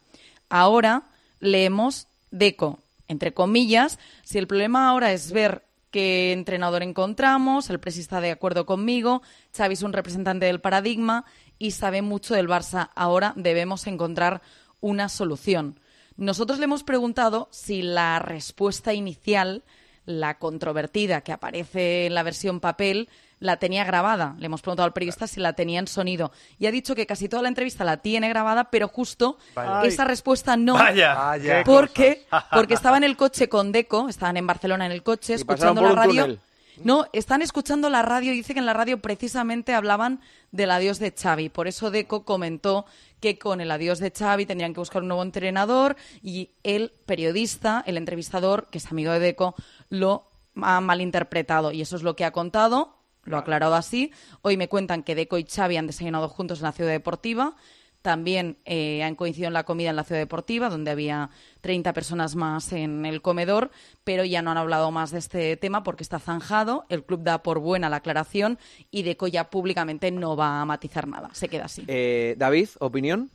Ahora 0.51 1.05
leemos 1.41 2.07
Deco, 2.31 2.79
entre 3.09 3.33
comillas, 3.33 3.99
si 4.25 4.37
el 4.39 4.47
problema 4.47 4.89
ahora 4.91 5.13
es 5.13 5.33
ver 5.33 5.63
qué 5.93 6.33
entrenador 6.33 6.83
encontramos, 6.83 7.71
el 7.71 7.79
presi 7.79 8.01
está 8.01 8.21
de 8.21 8.33
acuerdo 8.33 8.67
conmigo, 8.67 9.23
Xavi 9.57 9.75
es 9.75 9.83
un 9.83 9.93
representante 9.93 10.47
del 10.47 10.61
paradigma 10.61 11.25
y 11.59 11.71
sabe 11.71 12.03
mucho 12.03 12.35
del 12.35 12.49
Barça. 12.49 12.91
Ahora 12.97 13.35
debemos 13.37 13.87
encontrar 13.87 14.43
una 14.81 15.09
solución. 15.09 15.79
Nosotros 16.17 16.59
le 16.59 16.65
hemos 16.65 16.83
preguntado 16.83 17.49
si 17.53 17.83
la 17.83 18.19
respuesta 18.19 18.95
inicial, 18.95 19.63
la 20.05 20.39
controvertida 20.39 21.21
que 21.21 21.33
aparece 21.33 22.07
en 22.07 22.15
la 22.15 22.25
versión 22.25 22.59
papel, 22.59 23.09
la 23.43 23.57
tenía 23.59 23.85
grabada. 23.85 24.37
Le 24.39 24.47
hemos 24.47 24.63
preguntado 24.63 24.87
al 24.87 24.93
periodista 24.93 25.27
si 25.27 25.41
la 25.41 25.53
tenía 25.53 25.81
en 25.81 25.89
sonido. 25.89 26.31
Y 26.59 26.67
ha 26.67 26.71
dicho 26.71 26.95
que 26.95 27.07
casi 27.07 27.29
toda 27.29 27.43
la 27.43 27.49
entrevista 27.49 27.85
la 27.85 27.97
tiene 27.97 28.29
grabada, 28.29 28.71
pero 28.71 28.89
justo 28.89 29.37
Vaya. 29.55 29.83
esa 29.89 30.05
respuesta 30.05 30.57
no. 30.57 30.75
Vaya. 30.75 31.63
Porque, 31.65 32.25
porque 32.53 32.75
estaba 32.75 32.97
en 32.97 33.05
el 33.05 33.17
coche 33.17 33.49
con 33.49 33.73
Deco, 33.73 34.09
estaban 34.09 34.37
en 34.37 34.47
Barcelona 34.47 34.87
en 34.87 34.93
el 34.93 35.03
coche, 35.03 35.33
Y 35.33 35.37
escuchando 35.37 35.83
la 35.83 35.93
radio. 35.93 36.23
túnel. 36.23 36.41
No, 36.85 37.07
están 37.13 37.43
escuchando 37.43 37.91
la 37.91 38.01
radio 38.03 38.33
y 38.33 38.37
dice 38.37 38.55
que 38.55 38.61
en 38.61 38.67
la 38.67 38.73
radio 38.73 39.01
precisamente 39.03 39.75
hablaban 39.75 40.21
del 40.53 40.71
adiós 40.71 40.99
de 40.99 41.13
Xavi. 41.13 41.49
Por 41.51 41.69
eso 41.69 41.91
Deco 41.91 42.25
comentó 42.25 42.87
que 43.21 43.39
con 43.39 43.61
el 43.61 43.71
adiós 43.71 43.99
de 43.99 44.11
Xavi 44.11 44.47
tendrían 44.47 44.73
que 44.73 44.81
buscar 44.81 45.03
un 45.03 45.09
nuevo 45.09 45.23
entrenador 45.23 45.97
y 46.23 46.51
el 46.63 46.91
periodista, 47.05 47.83
el 47.87 47.99
entrevistador, 47.99 48.69
que 48.71 48.79
es 48.79 48.87
amigo 48.91 49.13
de 49.13 49.19
Deco, 49.19 49.55
lo 49.91 50.31
ha 50.63 50.81
malinterpretado. 50.81 51.73
Y 51.73 51.83
eso 51.83 51.97
es 51.97 52.03
lo 52.03 52.17
que 52.17 52.25
ha 52.25 52.31
contado, 52.33 52.97
lo 53.25 53.37
ha 53.37 53.41
aclarado 53.41 53.75
así. 53.75 54.13
Hoy 54.43 54.57
me 54.57 54.69
cuentan 54.69 55.03
que 55.03 55.15
Deco 55.15 55.39
y 55.39 55.45
Xavi 55.45 55.77
han 55.77 55.87
desayunado 55.87 56.29
juntos 56.29 56.59
en 56.59 56.65
la 56.65 56.73
ciudad 56.73 56.91
deportiva. 56.91 57.55
También 58.03 58.59
eh, 58.65 59.05
han 59.05 59.15
coincidido 59.15 59.47
en 59.47 59.55
la 59.55 59.63
comida 59.63 59.91
en 59.91 59.97
la 59.97 60.03
ciudad 60.03 60.21
deportiva, 60.21 60.69
donde 60.69 60.91
había 60.91 61.31
30 61.61 61.93
personas 61.93 62.35
más 62.35 62.73
en 62.73 63.07
el 63.07 63.23
comedor, 63.23 63.71
pero 64.03 64.25
ya 64.25 64.43
no 64.43 64.51
han 64.51 64.59
hablado 64.59 64.91
más 64.91 65.13
de 65.13 65.21
este 65.21 65.57
tema 65.57 65.85
porque 65.85 66.03
está 66.03 66.19
zanjado. 66.19 66.85
El 66.89 67.05
club 67.05 67.23
da 67.23 67.45
por 67.45 67.61
buena 67.61 67.89
la 67.89 67.97
aclaración 67.97 68.59
y 68.91 69.05
Deco 69.05 69.29
ya 69.29 69.51
públicamente 69.51 70.11
no 70.11 70.37
va 70.37 70.61
a 70.61 70.65
matizar 70.65 71.07
nada. 71.07 71.31
Se 71.33 71.49
queda 71.49 71.67
así. 71.67 71.85
Eh, 71.87 72.35
David, 72.39 72.71
¿opinión? 72.81 73.31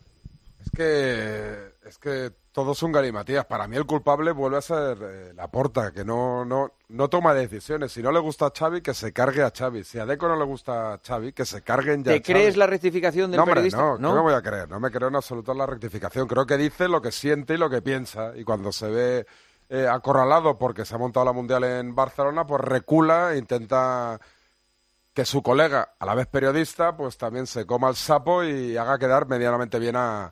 Es 0.65 0.71
que, 0.71 1.77
es 1.88 1.97
que 1.97 2.32
todo 2.52 2.73
es 2.73 2.84
un 2.84 2.91
galimatías. 2.91 3.45
Para 3.45 3.67
mí 3.67 3.78
el 3.78 3.86
culpable 3.86 4.32
vuelve 4.32 4.58
a 4.58 4.62
ser 4.62 4.97
eh, 5.02 5.34
Laporta, 5.34 5.91
que 5.91 6.04
no, 6.04 6.43
no, 6.43 6.73
no 6.89 7.10
toma 7.10 7.34
decisiones. 7.34 7.91
Si 7.91 8.02
no 8.02 8.12
le 8.12 8.19
gusta 8.19 8.47
a 8.47 8.52
Xavi, 8.52 8.82
que 8.82 8.93
se 8.93 9.13
cargue 9.13 9.43
a 9.43 9.52
Xavi. 9.56 9.84
Si 9.84 10.00
a 10.00 10.06
Deco 10.06 10.28
no 10.28 10.36
le 10.36 10.45
gusta 10.45 10.93
a 10.93 11.00
Xavi, 11.00 11.34
que 11.34 11.45
se 11.45 11.62
carguen 11.62 12.04
ya 12.04 12.12
¿Te 12.12 12.17
a 12.17 12.21
Xavi. 12.21 12.34
crees 12.34 12.58
la 12.58 12.67
rectificación 12.67 13.32
del 13.32 13.38
no, 13.38 13.43
hombre, 13.43 13.56
periodista? 13.56 13.78
No, 13.78 13.97
no 13.97 14.15
me 14.15 14.21
voy 14.21 14.34
a 14.34 14.41
creer. 14.41 14.69
No 14.69 14.80
me 14.80 14.91
creo 14.91 15.08
en 15.08 15.15
absoluto 15.15 15.52
en 15.52 15.58
la 15.60 15.65
rectificación. 15.65 16.28
Creo 16.28 16.45
que 16.45 16.58
dice 16.58 16.88
lo 16.88 17.02
que 17.02 17.12
siente 17.12 17.54
y 17.54 17.58
lo 17.58 17.69
que 17.69 17.82
piensa. 17.82 18.34
Y 18.36 18.43
cuando 18.43 18.71
se 18.71 18.89
ve 18.89 19.26
eh, 19.69 19.88
acorralado 19.88 20.58
porque 20.58 20.86
se 20.86 20.95
ha 20.95 20.97
montado 20.97 21.26
la 21.26 21.34
Mundial 21.34 21.63
en 21.63 21.95
Barcelona, 21.95 22.45
pues 22.45 22.62
recula 22.62 23.34
e 23.34 23.38
intenta 23.38 24.19
que 25.13 25.26
su 25.26 25.41
colega, 25.41 25.93
a 25.97 26.06
la 26.06 26.13
vez 26.13 26.28
periodista, 26.28 26.95
pues 26.95 27.17
también 27.17 27.47
se 27.47 27.65
coma 27.65 27.89
el 27.89 27.95
sapo 27.95 28.43
y 28.43 28.78
haga 28.78 29.00
quedar 29.00 29.28
medianamente 29.28 29.80
bien 29.80 29.95
a, 29.95 30.32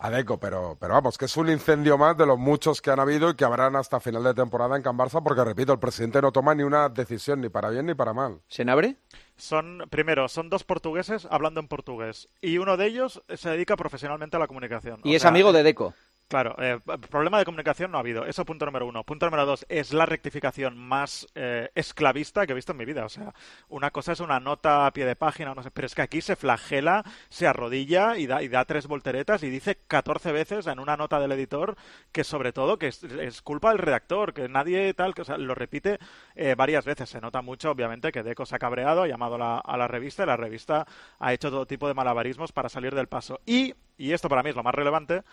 a 0.00 0.10
Deco. 0.10 0.40
Pero, 0.40 0.76
pero 0.80 0.94
vamos, 0.94 1.16
que 1.16 1.26
es 1.26 1.36
un 1.36 1.48
incendio 1.48 1.96
más 1.98 2.16
de 2.16 2.26
los 2.26 2.38
muchos 2.38 2.80
que 2.80 2.90
han 2.90 2.98
habido 2.98 3.30
y 3.30 3.34
que 3.34 3.44
habrán 3.44 3.76
hasta 3.76 4.00
final 4.00 4.24
de 4.24 4.34
temporada 4.34 4.76
en 4.76 4.82
Can 4.82 4.96
Barça, 4.96 5.22
porque 5.22 5.44
repito, 5.44 5.72
el 5.72 5.78
presidente 5.78 6.20
no 6.20 6.32
toma 6.32 6.54
ni 6.54 6.62
una 6.62 6.88
decisión, 6.88 7.40
ni 7.40 7.48
para 7.48 7.68
bien 7.70 7.86
ni 7.86 7.94
para 7.94 8.12
mal. 8.12 8.40
¿Senabre? 8.48 8.96
Son, 9.36 9.84
primero, 9.90 10.28
son 10.28 10.50
dos 10.50 10.64
portugueses 10.64 11.26
hablando 11.30 11.60
en 11.60 11.68
portugués. 11.68 12.28
Y 12.40 12.58
uno 12.58 12.76
de 12.76 12.86
ellos 12.86 13.22
se 13.34 13.50
dedica 13.50 13.76
profesionalmente 13.76 14.36
a 14.36 14.40
la 14.40 14.46
comunicación. 14.46 15.00
Y 15.04 15.12
O 15.12 15.16
es 15.16 15.22
sea, 15.22 15.30
amigo 15.30 15.52
de 15.52 15.62
Deco. 15.62 15.94
Claro, 16.30 16.54
eh, 16.60 16.78
problema 17.10 17.40
de 17.40 17.44
comunicación 17.44 17.90
no 17.90 17.98
ha 17.98 18.02
habido. 18.02 18.24
Eso 18.24 18.44
punto 18.44 18.64
número 18.64 18.86
uno. 18.86 19.02
Punto 19.02 19.26
número 19.26 19.46
dos, 19.46 19.66
es 19.68 19.92
la 19.92 20.06
rectificación 20.06 20.78
más 20.78 21.26
eh, 21.34 21.70
esclavista 21.74 22.46
que 22.46 22.52
he 22.52 22.54
visto 22.54 22.70
en 22.70 22.78
mi 22.78 22.84
vida. 22.84 23.04
O 23.04 23.08
sea, 23.08 23.34
una 23.68 23.90
cosa 23.90 24.12
es 24.12 24.20
una 24.20 24.38
nota 24.38 24.86
a 24.86 24.92
pie 24.92 25.06
de 25.06 25.16
página, 25.16 25.56
no 25.56 25.64
sé, 25.64 25.72
pero 25.72 25.86
es 25.86 25.94
que 25.96 26.02
aquí 26.02 26.20
se 26.20 26.36
flagela, 26.36 27.02
se 27.30 27.48
arrodilla 27.48 28.16
y 28.16 28.28
da, 28.28 28.44
y 28.44 28.48
da 28.48 28.64
tres 28.64 28.86
volteretas 28.86 29.42
y 29.42 29.50
dice 29.50 29.78
14 29.88 30.30
veces 30.30 30.68
en 30.68 30.78
una 30.78 30.96
nota 30.96 31.18
del 31.18 31.32
editor 31.32 31.74
que 32.12 32.22
sobre 32.22 32.52
todo 32.52 32.78
que 32.78 32.86
es, 32.86 33.42
culpa 33.42 33.70
del 33.70 33.78
redactor, 33.78 34.32
que 34.32 34.48
nadie 34.48 34.94
tal, 34.94 35.14
que 35.14 35.22
o 35.22 35.24
sea, 35.24 35.36
lo 35.36 35.56
repite 35.56 35.98
eh, 36.36 36.54
varias 36.56 36.84
veces. 36.84 37.10
Se 37.10 37.20
nota 37.20 37.42
mucho, 37.42 37.72
obviamente, 37.72 38.12
que 38.12 38.22
Deco 38.22 38.46
se 38.46 38.54
ha 38.54 38.60
cabreado, 38.60 39.02
ha 39.02 39.08
llamado 39.08 39.34
a 39.34 39.38
la, 39.38 39.58
a 39.58 39.76
la 39.76 39.88
revista 39.88 40.22
y 40.22 40.26
la 40.26 40.36
revista 40.36 40.86
ha 41.18 41.32
hecho 41.32 41.50
todo 41.50 41.66
tipo 41.66 41.88
de 41.88 41.94
malabarismos 41.94 42.52
para 42.52 42.68
salir 42.68 42.94
del 42.94 43.08
paso. 43.08 43.40
Y, 43.46 43.74
y 43.98 44.12
esto 44.12 44.28
para 44.28 44.44
mí 44.44 44.50
es 44.50 44.56
lo 44.56 44.62
más 44.62 44.76
relevante, 44.76 45.24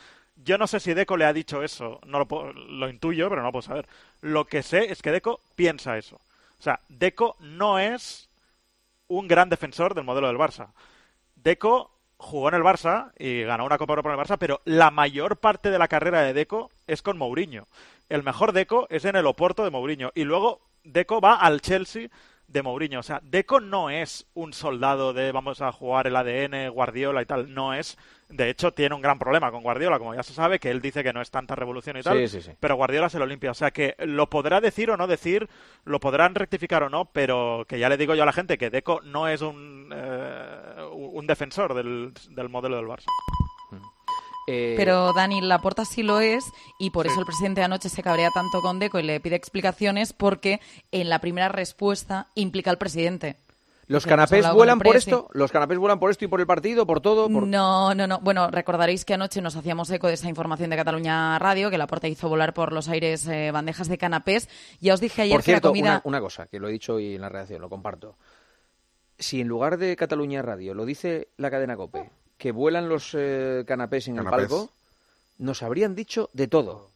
yo 0.43 0.57
no 0.57 0.67
sé 0.67 0.79
si 0.79 0.93
Deco 0.93 1.17
le 1.17 1.25
ha 1.25 1.33
dicho 1.33 1.63
eso, 1.63 1.99
no 2.05 2.19
lo, 2.19 2.27
puedo- 2.27 2.53
lo 2.53 2.89
intuyo, 2.89 3.29
pero 3.29 3.41
no 3.41 3.47
lo 3.47 3.51
puedo 3.51 3.63
saber. 3.63 3.87
Lo 4.21 4.45
que 4.45 4.63
sé 4.63 4.91
es 4.91 5.01
que 5.01 5.11
Deco 5.11 5.41
piensa 5.55 5.97
eso. 5.97 6.17
O 6.59 6.63
sea, 6.63 6.79
Deco 6.89 7.35
no 7.39 7.79
es 7.79 8.29
un 9.07 9.27
gran 9.27 9.49
defensor 9.49 9.93
del 9.93 10.03
modelo 10.03 10.27
del 10.27 10.37
Barça. 10.37 10.69
Deco 11.35 11.91
jugó 12.17 12.49
en 12.49 12.55
el 12.55 12.63
Barça 12.63 13.11
y 13.17 13.43
ganó 13.43 13.65
una 13.65 13.77
Copa 13.77 13.93
Europa 13.93 14.09
en 14.13 14.19
el 14.19 14.25
Barça, 14.25 14.37
pero 14.39 14.61
la 14.65 14.91
mayor 14.91 15.37
parte 15.37 15.69
de 15.69 15.79
la 15.79 15.87
carrera 15.87 16.21
de 16.21 16.33
Deco 16.33 16.71
es 16.87 17.01
con 17.01 17.17
Mourinho. 17.17 17.67
El 18.09 18.23
mejor 18.23 18.53
Deco 18.53 18.87
es 18.89 19.05
en 19.05 19.15
el 19.15 19.25
Oporto 19.27 19.63
de 19.63 19.69
Mourinho 19.69 20.11
y 20.15 20.23
luego 20.23 20.61
Deco 20.83 21.21
va 21.21 21.35
al 21.35 21.61
Chelsea 21.61 22.09
de 22.47 22.63
Mourinho. 22.63 22.99
O 22.99 23.03
sea, 23.03 23.19
Deco 23.23 23.59
no 23.59 23.89
es 23.89 24.27
un 24.33 24.53
soldado 24.53 25.13
de 25.13 25.31
vamos 25.31 25.61
a 25.61 25.71
jugar 25.71 26.07
el 26.07 26.15
ADN, 26.15 26.69
Guardiola 26.69 27.21
y 27.21 27.25
tal. 27.25 27.53
No 27.53 27.73
es. 27.73 27.97
De 28.29 28.49
hecho, 28.49 28.73
tiene 28.73 28.95
un 28.95 29.01
gran 29.01 29.19
problema 29.19 29.51
con 29.51 29.63
Guardiola, 29.63 29.99
como 29.99 30.13
ya 30.13 30.23
se 30.23 30.33
sabe, 30.33 30.59
que 30.59 30.69
él 30.69 30.81
dice 30.81 31.03
que 31.03 31.13
no 31.13 31.21
es 31.21 31.31
tanta 31.31 31.55
revolución 31.55 31.97
y 31.97 32.01
tal. 32.01 32.17
Sí, 32.17 32.27
sí, 32.27 32.41
sí. 32.41 32.51
Pero 32.59 32.75
Guardiola 32.75 33.09
se 33.09 33.19
lo 33.19 33.25
limpia. 33.25 33.51
O 33.51 33.53
sea, 33.53 33.71
que 33.71 33.95
lo 33.99 34.29
podrá 34.29 34.59
decir 34.59 34.89
o 34.91 34.97
no 34.97 35.07
decir, 35.07 35.47
lo 35.85 35.99
podrán 35.99 36.35
rectificar 36.35 36.83
o 36.83 36.89
no, 36.89 37.05
pero 37.05 37.65
que 37.67 37.79
ya 37.79 37.89
le 37.89 37.97
digo 37.97 38.15
yo 38.15 38.23
a 38.23 38.25
la 38.25 38.33
gente 38.33 38.57
que 38.57 38.69
Deco 38.69 39.01
no 39.01 39.27
es 39.27 39.41
un, 39.41 39.93
eh, 39.93 40.83
un 40.91 41.27
defensor 41.27 41.73
del, 41.73 42.13
del 42.31 42.49
modelo 42.49 42.75
del 42.75 42.85
Barça. 42.85 43.05
Eh, 44.47 44.75
Pero 44.77 45.11
Dani 45.13 45.41
Laporta 45.41 45.83
sí 45.83 46.03
lo 46.03 46.21
es 46.21 46.45
y 46.79 46.89
por 46.91 47.05
eso 47.05 47.19
el 47.19 47.25
presidente 47.25 47.63
anoche 47.63 47.89
se 47.89 48.01
cabrea 48.01 48.31
tanto 48.31 48.61
con 48.61 48.79
Deco 48.79 48.97
y 48.97 49.03
le 49.03 49.19
pide 49.19 49.35
explicaciones 49.35 50.13
porque 50.13 50.61
en 50.91 51.09
la 51.09 51.19
primera 51.19 51.49
respuesta 51.49 52.27
implica 52.33 52.71
al 52.71 52.77
presidente. 52.77 53.35
¿Los 53.87 54.05
canapés 54.05 54.45
vuelan 54.53 54.79
el 54.79 54.83
por 54.83 54.97
esto? 54.97 55.29
¿Los 55.31 55.51
canapés 55.51 55.77
vuelan 55.77 55.99
por 55.99 56.11
esto 56.11 56.25
y 56.25 56.27
por 56.27 56.41
el 56.41 56.47
partido, 56.47 56.85
por 56.85 56.99
todo? 56.99 57.29
Por... 57.29 57.47
No, 57.47 57.95
no, 57.95 58.05
no. 58.05 58.19
Bueno, 58.19 58.51
recordaréis 58.51 59.05
que 59.05 59.13
anoche 59.13 59.41
nos 59.41 59.55
hacíamos 59.55 59.89
eco 59.91 60.07
de 60.07 60.15
esa 60.15 60.27
información 60.27 60.69
de 60.69 60.75
Cataluña 60.75 61.39
Radio, 61.39 61.69
que 61.69 61.77
Laporta 61.77 62.07
hizo 62.09 62.27
volar 62.27 62.53
por 62.53 62.73
los 62.73 62.89
aires 62.89 63.25
eh, 63.27 63.51
bandejas 63.51 63.87
de 63.87 63.97
canapés. 63.97 64.49
Ya 64.81 64.93
os 64.93 64.99
dije 64.99 65.21
ayer 65.21 65.35
Por 65.35 65.43
cierto, 65.43 65.71
que 65.71 65.79
la 65.79 65.83
comida... 65.83 66.01
una, 66.05 66.17
una 66.17 66.19
cosa, 66.21 66.47
que 66.47 66.59
lo 66.59 66.67
he 66.67 66.71
dicho 66.73 66.95
hoy 66.95 67.15
en 67.15 67.21
la 67.21 67.29
redacción, 67.29 67.61
lo 67.61 67.69
comparto. 67.69 68.17
Si 69.17 69.39
en 69.39 69.47
lugar 69.47 69.77
de 69.77 69.95
Cataluña 69.95 70.41
Radio 70.41 70.73
lo 70.73 70.85
dice 70.85 71.29
la 71.37 71.49
cadena 71.49 71.77
COPE, 71.77 72.09
que 72.37 72.51
vuelan 72.51 72.87
los 72.89 73.11
eh, 73.17 73.63
canapés 73.67 74.07
en 74.07 74.15
Canapés. 74.17 74.43
el 74.43 74.47
palco, 74.49 74.69
nos 75.39 75.63
habrían 75.63 75.95
dicho 75.95 76.29
de 76.33 76.47
todo. 76.47 76.89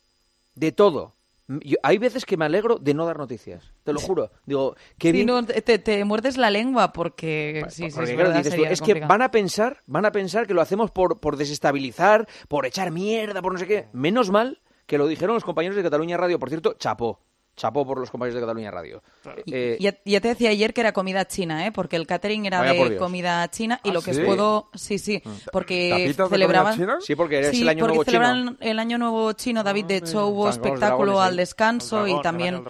De 0.56 0.71
todo. 0.71 1.13
Yo- 1.47 1.77
hay 1.84 1.97
veces 1.97 2.25
que 2.25 2.38
me 2.38 2.45
alegro 2.45 2.77
de 2.77 2.93
no 2.93 3.06
dar 3.06 3.17
noticias, 3.17 3.63
te 3.84 3.91
lo 3.91 3.99
juro. 3.99 4.32
Digo, 4.45 4.75
qué 4.97 5.10
Sí, 5.10 5.12
bien... 5.12 5.25
no, 5.27 5.45
te, 5.45 5.62
te 5.80 6.06
muerdes 6.06 6.38
la 6.38 6.49
lengua 6.49 6.93
porque... 6.93 7.65
Sí, 7.69 7.89
sí, 7.89 7.95
Porque, 7.95 8.12
es 8.12 8.17
verdad, 8.17 8.43
dices 8.43 8.82
que 8.82 9.01
van 9.01 9.21
a 9.21 9.32
pensar, 9.32 9.82
van 9.86 10.06
a 10.06 10.12
pensar 10.13 10.47
que 10.47 10.54
lo 10.54 10.62
hacemos 10.62 10.91
por, 10.91 11.19
por 11.19 11.36
desestabilizar, 11.38 12.27
por 12.47 12.65
echar 12.65 12.91
mierda, 12.91 13.41
por 13.41 13.51
no 13.51 13.60
sé 13.60 13.67
qué. 13.67 13.88
Menos 13.91 14.30
mal 14.30 14.60
que 14.86 14.97
lo 14.97 15.08
dijeron 15.08 15.34
los 15.36 15.43
compañeros 15.43 15.75
de 15.75 15.84
Cataluña 15.84 16.15
Radio. 16.17 16.39
Por 16.39 16.49
cierto, 16.49 16.73
chapó. 16.73 17.19
Chapó 17.57 17.85
por 17.85 17.99
los 17.99 18.09
compañeros 18.09 18.35
de 18.35 18.41
Cataluña 18.41 18.71
Radio. 18.71 19.03
Eh, 19.45 19.77
Ya, 19.79 19.95
ya 20.05 20.21
te 20.21 20.29
decía 20.29 20.49
ayer 20.49 20.73
que 20.73 20.81
era 20.81 20.93
comida 20.93 21.27
china, 21.27 21.67
¿eh? 21.67 21.71
Porque 21.71 21.95
el 21.97 22.07
catering 22.07 22.45
era 22.45 22.61
de 22.63 22.97
comida 22.97 23.49
china 23.51 23.79
y 23.83 23.89
¿Ah, 23.89 23.93
lo 23.93 24.01
que 24.01 24.13
sí? 24.13 24.21
os 24.21 24.25
puedo... 24.25 24.69
Sí, 24.73 24.97
sí, 24.97 25.21
porque 25.51 25.89
¿Tapitas 25.89 26.29
de 26.29 26.35
celebraban... 26.35 26.75
china? 26.75 26.97
Sí, 27.01 27.15
porque 27.15 27.39
es 27.41 27.49
Sí, 27.49 27.61
el 27.61 27.69
año 27.69 27.85
porque 27.87 28.11
nuevo 28.17 28.43
chino. 28.43 28.55
el 28.59 28.79
año 28.79 28.97
nuevo 28.97 29.33
chino, 29.33 29.63
David. 29.63 29.85
De 29.85 29.97
hecho, 29.97 30.27
hubo 30.27 30.37
con 30.43 30.45
los 30.47 30.55
espectáculo 30.55 31.11
dragones 31.13 31.29
al 31.29 31.35
descanso 31.37 31.95
dragón, 32.03 32.19
y 32.19 32.21
también... 32.23 32.63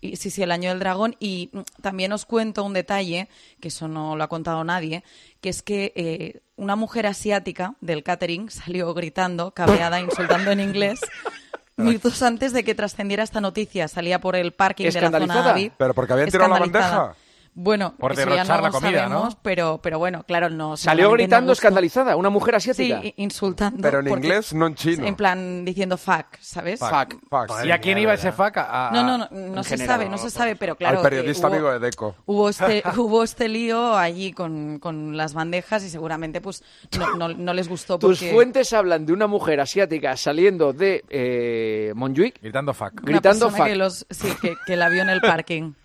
Y, 0.00 0.16
sí, 0.16 0.30
sí, 0.30 0.42
el 0.42 0.50
año 0.50 0.70
del 0.70 0.80
dragón. 0.80 1.14
Y 1.20 1.50
mm, 1.52 1.60
también 1.80 2.12
os 2.12 2.24
cuento 2.24 2.64
un 2.64 2.72
detalle, 2.72 3.28
que 3.60 3.68
eso 3.68 3.86
no 3.86 4.16
lo 4.16 4.24
ha 4.24 4.28
contado 4.28 4.64
nadie, 4.64 5.04
que 5.40 5.48
es 5.48 5.62
que 5.62 5.92
eh, 5.94 6.40
una 6.56 6.74
mujer 6.74 7.06
asiática 7.06 7.76
del 7.80 8.02
catering 8.02 8.50
salió 8.50 8.92
gritando, 8.94 9.52
cabreada, 9.52 10.00
insultando 10.00 10.50
en 10.50 10.58
inglés, 10.60 11.00
minutos 11.76 12.22
antes 12.22 12.52
de 12.52 12.64
que 12.64 12.74
trascendiera 12.74 13.22
esta 13.22 13.40
noticia. 13.40 13.88
Salía 13.88 14.20
por 14.20 14.36
el 14.36 14.52
parking 14.52 14.90
de 14.90 15.00
la 15.00 15.10
zona. 15.10 15.42
David. 15.42 15.72
Pero 15.76 15.94
porque 15.94 16.12
habían 16.12 16.30
tirado 16.30 16.50
la 16.50 16.60
bandeja. 16.60 17.14
Bueno, 17.54 17.94
Por 17.98 18.12
eso 18.12 18.22
ya 18.22 18.30
derrochar 18.30 18.56
no 18.56 18.62
la 18.62 18.70
comida, 18.70 19.02
¿no? 19.02 19.08
sabemos, 19.10 19.36
pero, 19.42 19.78
pero 19.82 19.98
bueno, 19.98 20.22
claro, 20.26 20.48
no. 20.48 20.76
Salió 20.78 21.10
gritando 21.10 21.48
no 21.48 21.52
escandalizada, 21.52 22.16
una 22.16 22.30
mujer 22.30 22.54
asiática. 22.54 23.02
Sí, 23.02 23.12
insultando. 23.18 23.82
Pero 23.82 23.98
en 24.00 24.06
porque- 24.06 24.26
inglés, 24.26 24.54
no 24.54 24.66
en 24.68 24.74
chino. 24.74 25.04
En 25.06 25.14
plan, 25.16 25.62
diciendo 25.64 25.98
fuck, 25.98 26.38
¿sabes? 26.40 26.80
Fuck, 26.80 27.16
fuck. 27.28 27.52
¿Y 27.66 27.70
a 27.70 27.78
quién 27.78 27.98
iba 27.98 28.14
ese 28.14 28.32
fuck? 28.32 28.56
A- 28.56 28.88
a- 28.88 28.90
No, 28.92 29.02
no, 29.02 29.18
no, 29.18 29.28
no 29.30 29.62
se 29.64 29.76
sabe, 29.76 30.08
no 30.08 30.16
se 30.16 30.30
sabe, 30.30 30.56
pero 30.56 30.76
claro. 30.76 30.96
Al 30.98 31.02
periodista 31.02 31.46
eh, 31.46 31.50
hubo- 31.50 31.54
amigo 31.56 31.72
de 31.72 31.78
Deco. 31.78 32.14
Hubo 32.24 32.48
este, 32.48 32.82
hubo 32.96 33.22
este 33.22 33.48
lío 33.50 33.96
allí 33.98 34.32
con, 34.32 34.78
con 34.78 35.18
las 35.18 35.34
bandejas 35.34 35.84
y 35.84 35.90
seguramente 35.90 36.40
pues 36.40 36.64
no, 36.98 37.16
no- 37.16 37.28
no 37.28 37.52
les 37.52 37.68
gustó 37.68 37.98
Tus 37.98 38.18
porque... 38.18 38.32
fuentes 38.32 38.72
hablan 38.72 39.04
de 39.04 39.12
una 39.12 39.26
mujer 39.26 39.60
asiática 39.60 40.16
saliendo 40.16 40.72
de 40.72 41.04
eh, 41.10 41.92
Montjuic 41.96 42.40
Gritando 42.40 42.72
fuck. 42.72 42.92
gritando 43.02 43.50
fuck. 43.50 43.66
que, 43.66 43.76
los, 43.76 44.06
sí, 44.08 44.28
que, 44.40 44.54
que 44.66 44.76
la 44.76 44.88
vio 44.88 45.02
en 45.02 45.10
el 45.10 45.20
parking. 45.20 45.72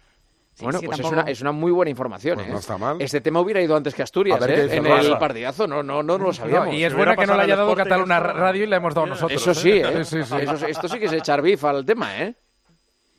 Sí, 0.58 0.63
bueno, 0.63 0.80
sí, 0.80 0.88
pues 0.88 1.00
es 1.00 1.06
una, 1.06 1.22
es 1.22 1.41
una 1.41 1.52
muy 1.52 1.72
buena 1.72 1.91
información. 1.91 2.36
Pues 2.36 2.48
¿eh? 2.48 2.52
no 2.52 2.58
está 2.58 2.78
mal. 2.80 2.98
Este 3.00 3.22
tema 3.22 3.39
hubiera 3.41 3.62
ido 3.62 3.76
antes 3.76 3.93
que 3.93 4.02
Asturias, 4.02 4.41
¿eh? 4.48 4.63
dice 4.63 4.78
En 4.78 4.88
el 4.88 5.17
partidazo, 5.20 5.67
no, 5.67 5.84
no, 5.84 6.02
no 6.02 6.17
lo 6.17 6.26
No, 6.26 6.34
sabíamos. 6.34 6.74
y 6.74 6.84
es 6.84 6.96
buena 6.96 7.15
que 7.15 7.28
no 7.28 7.36
le 7.38 7.43
haya 7.43 7.56
dado 7.56 7.76
Cataluña 7.76 8.20
Radio 8.20 8.63
y 8.63 8.67
le 8.67 8.76
hemos 8.76 8.96
dado 8.96 9.06
nosotros. 9.06 9.39
Eso 9.39 9.54
sí, 9.54 9.70
¿eh? 9.72 10.04
Sí, 10.04 10.24
sí, 10.24 10.24
sí. 10.24 10.36
Eso- 10.41 10.65
esto 10.65 10.88
sí 10.88 10.98
que 11.00 11.06
es 11.06 11.13
echar 11.13 11.43
bif 11.43 11.63
al 11.63 11.86
tema, 11.86 12.17
¿eh? 12.24 12.36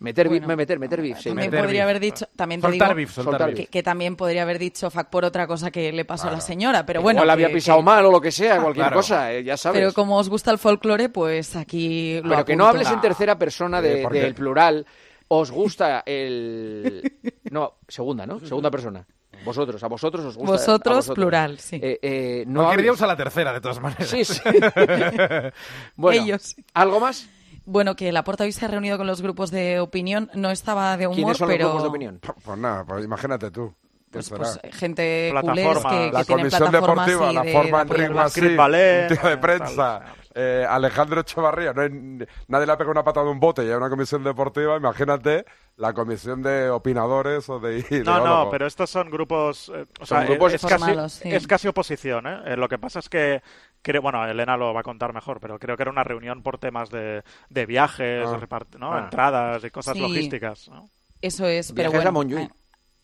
Meter, 0.00 0.28
bif- 0.28 0.38
Bueno. 0.40 0.56
meter, 0.56 0.78
meter 0.78 1.00
bif, 1.00 1.18
sí. 1.18 1.28
También 1.30 1.50
Meter 1.50 1.64
podría 1.64 1.82
haber 1.82 1.98
dicho, 2.00 2.26
también 2.36 2.60
te 2.60 2.68
Soltar 2.68 2.88
digo 2.90 2.96
bif, 2.96 3.10
soltar 3.12 3.54
que, 3.54 3.66
que 3.66 3.82
también 3.82 4.14
podría 4.14 4.42
haber 4.42 4.58
dicho 4.58 4.90
fuck 4.90 5.06
por 5.06 5.24
otra 5.24 5.48
cosa 5.48 5.72
que 5.72 5.90
le 5.92 6.04
pasó 6.04 6.28
a 6.28 6.32
la 6.32 6.40
señora, 6.40 6.86
pero 6.86 7.02
bueno. 7.02 7.18
Igual 7.18 7.30
había 7.30 7.48
que- 7.48 7.54
pisado 7.54 7.78
que- 7.78 7.84
mal 7.84 8.04
o 8.06 8.10
lo 8.12 8.20
que 8.20 8.30
sea, 8.30 8.60
cualquier 8.60 8.84
Claro. 8.86 8.96
cosa, 8.96 9.32
eh, 9.32 9.42
ya 9.42 9.56
sabes. 9.56 9.80
Pero 9.80 9.92
como 9.92 10.16
os 10.16 10.28
gusta 10.28 10.50
el 10.52 10.58
folclore, 10.58 11.08
pues 11.08 11.56
aquí 11.56 12.20
lo 12.22 12.30
Pero 12.30 12.44
que 12.44 12.54
no 12.56 12.66
hables 12.66 12.88
en 12.90 13.00
tercera 13.00 13.36
persona 13.38 13.80
de- 13.82 14.02
Eh, 14.02 14.08
del 14.08 14.34
plural. 14.34 14.86
¿Os 15.28 15.50
gusta 15.50 16.02
el...? 16.06 17.12
No, 17.50 17.74
segunda, 17.86 18.26
¿no? 18.26 18.40
Segunda 18.40 18.70
persona. 18.70 19.06
Vosotros, 19.44 19.82
a 19.84 19.86
vosotros 19.88 20.24
os 20.24 20.36
gusta. 20.36 20.48
a 20.50 20.56
Vosotros, 20.56 20.96
vosotros. 20.96 21.14
plural, 21.14 21.58
sí. 21.60 21.76
Eh, 21.82 21.98
eh, 22.02 22.44
no 22.46 22.68
hables- 22.70 22.90
usa 22.92 23.06
la 23.06 23.16
tercera, 23.16 23.52
de 23.52 23.60
todas 23.60 23.80
maneras. 23.80 24.08
Sí, 24.08 24.24
sí. 24.24 24.40
bueno, 25.96 26.22
Ellos. 26.22 26.56
¿algo 26.74 27.00
más? 27.00 27.28
Bueno, 27.64 27.94
que 27.96 28.10
Laporta 28.12 28.44
hoy 28.44 28.52
se 28.52 28.64
ha 28.64 28.68
reunido 28.68 28.96
con 28.96 29.06
los 29.06 29.20
grupos 29.20 29.50
de 29.50 29.78
opinión, 29.80 30.30
no 30.34 30.50
estaba 30.50 30.96
de 30.96 31.06
humor, 31.06 31.16
¿Quiénes 31.16 31.36
son 31.36 31.48
pero 31.48 31.64
los 31.64 31.72
grupos 31.72 31.82
de 31.82 31.88
opinión? 31.88 32.20
Pues 32.42 32.58
nada, 32.58 32.84
pues 32.84 33.04
imagínate 33.04 33.50
tú. 33.50 33.74
¿Qué 34.10 34.20
pues, 34.20 34.30
pues, 34.30 34.58
gente 34.72 35.28
Plataforma. 35.32 35.68
culés 35.68 35.84
que, 35.84 36.06
que 36.06 36.12
la 36.12 36.24
tienen 36.24 36.44
comisión 36.50 36.72
deportiva, 36.72 37.32
la 37.32 37.44
forma 37.44 37.84
de 37.84 37.94
en 37.94 38.00
ritmo 38.08 38.20
así, 38.20 38.56
Ballet, 38.56 39.10
un 39.10 39.16
tío 39.18 39.28
de 39.28 39.36
prensa, 39.36 40.00
eh, 40.34 40.66
Alejandro 40.68 41.20
Echevarría, 41.20 41.74
no 41.74 41.82
hay- 41.82 42.26
nadie 42.48 42.64
le 42.66 42.72
ha 42.72 42.78
pegado 42.78 42.92
una 42.92 43.04
patada 43.04 43.26
de 43.26 43.32
un 43.32 43.40
bote 43.40 43.64
y 43.64 43.68
hay 43.68 43.74
una 43.74 43.90
comisión 43.90 44.24
deportiva, 44.24 44.78
imagínate 44.78 45.44
la 45.76 45.92
comisión 45.92 46.42
de 46.42 46.70
opinadores 46.70 47.48
o 47.50 47.60
de 47.60 47.84
No, 48.04 48.24
no, 48.24 48.50
pero 48.50 48.66
estos 48.66 48.88
son 48.88 49.10
grupos. 49.10 49.70
eh, 49.74 49.84
o 50.00 50.06
Son 50.06 50.18
sea, 50.20 50.26
grupos 50.26 50.54
es, 50.54 50.64
casi, 50.64 50.94
sí. 51.10 51.30
es 51.30 51.46
casi 51.46 51.68
oposición, 51.68 52.26
¿eh? 52.26 52.40
Eh, 52.46 52.56
Lo 52.56 52.68
que 52.68 52.78
pasa 52.78 53.00
es 53.00 53.08
que. 53.10 53.42
Creo, 53.82 54.02
bueno, 54.02 54.26
Elena 54.26 54.56
lo 54.56 54.72
va 54.74 54.80
a 54.80 54.82
contar 54.82 55.12
mejor, 55.12 55.38
pero 55.38 55.58
creo 55.58 55.76
que 55.76 55.82
era 55.84 55.92
una 55.92 56.02
reunión 56.02 56.42
por 56.42 56.58
temas 56.58 56.90
de, 56.90 57.22
de 57.48 57.66
viajes, 57.66 58.26
Ah. 58.26 58.32
de 58.32 58.38
repart- 58.38 58.76
¿no? 58.78 58.92
Ah. 58.92 59.00
entradas 59.04 59.62
y 59.64 59.70
cosas 59.70 59.94
Sí. 59.94 60.00
logísticas. 60.00 60.68
¿no? 60.68 60.88
Eso 61.22 61.46
es, 61.46 61.72
pero 61.72 61.90
Viajes 61.90 62.06
a 62.06 62.10
bueno. 62.10 62.30
Montjuic. 62.36 62.52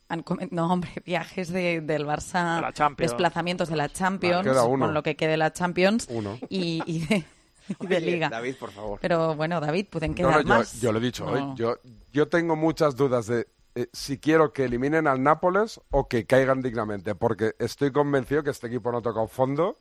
Han- 0.09 0.25
no, 0.51 0.73
hombre, 0.73 0.91
viajes 1.07 1.49
de- 1.53 1.81
del 1.81 2.07
Barça, 2.07 2.61
De 2.97 3.03
desplazamientos 3.05 3.69
de 3.69 3.77
la 3.77 3.89
Champions, 3.89 4.47
Ah, 4.49 4.65
con 4.67 4.95
lo 4.95 5.03
que 5.03 5.17
quede 5.17 5.33
de 5.33 5.37
la 5.37 5.53
Champions 5.53 6.07
Uno. 6.11 6.39
y, 6.49 6.83
y 6.87 7.07
de, 7.07 7.25
y 7.81 7.87
de 7.87 7.97
Oye, 7.97 8.01
Liga. 8.01 8.29
David, 8.29 8.57
por 8.59 8.71
favor. 8.71 8.99
Pero 9.01 9.35
bueno, 9.35 9.61
David, 9.61 9.87
pueden 9.91 10.15
quedar 10.15 10.45
no, 10.45 10.57
más. 10.59 10.81
yo 10.81 10.93
lo 10.93 10.99
he 10.99 11.03
dicho 11.03 11.25
No. 11.25 11.33
hoy. 11.53 11.57
Yo, 11.57 11.79
yo 12.13 12.29
tengo 12.29 12.57
muchas 12.57 12.97
dudas 12.97 13.27
de 13.27 13.47
eh, 13.77 13.89
si 13.93 14.19
quiero 14.19 14.53
que 14.53 14.65
eliminen 14.65 15.07
al 15.09 15.23
Nápoles 15.23 15.81
o 15.91 16.07
que 16.07 16.27
caigan 16.27 16.63
dignamente, 16.63 17.15
porque 17.17 17.55
estoy 17.59 17.91
convencido 17.91 18.45
que 18.45 18.51
este 18.51 18.69
equipo 18.69 18.93
no 18.93 19.03
toca 19.03 19.21
un 19.21 19.29
fondo. 19.29 19.79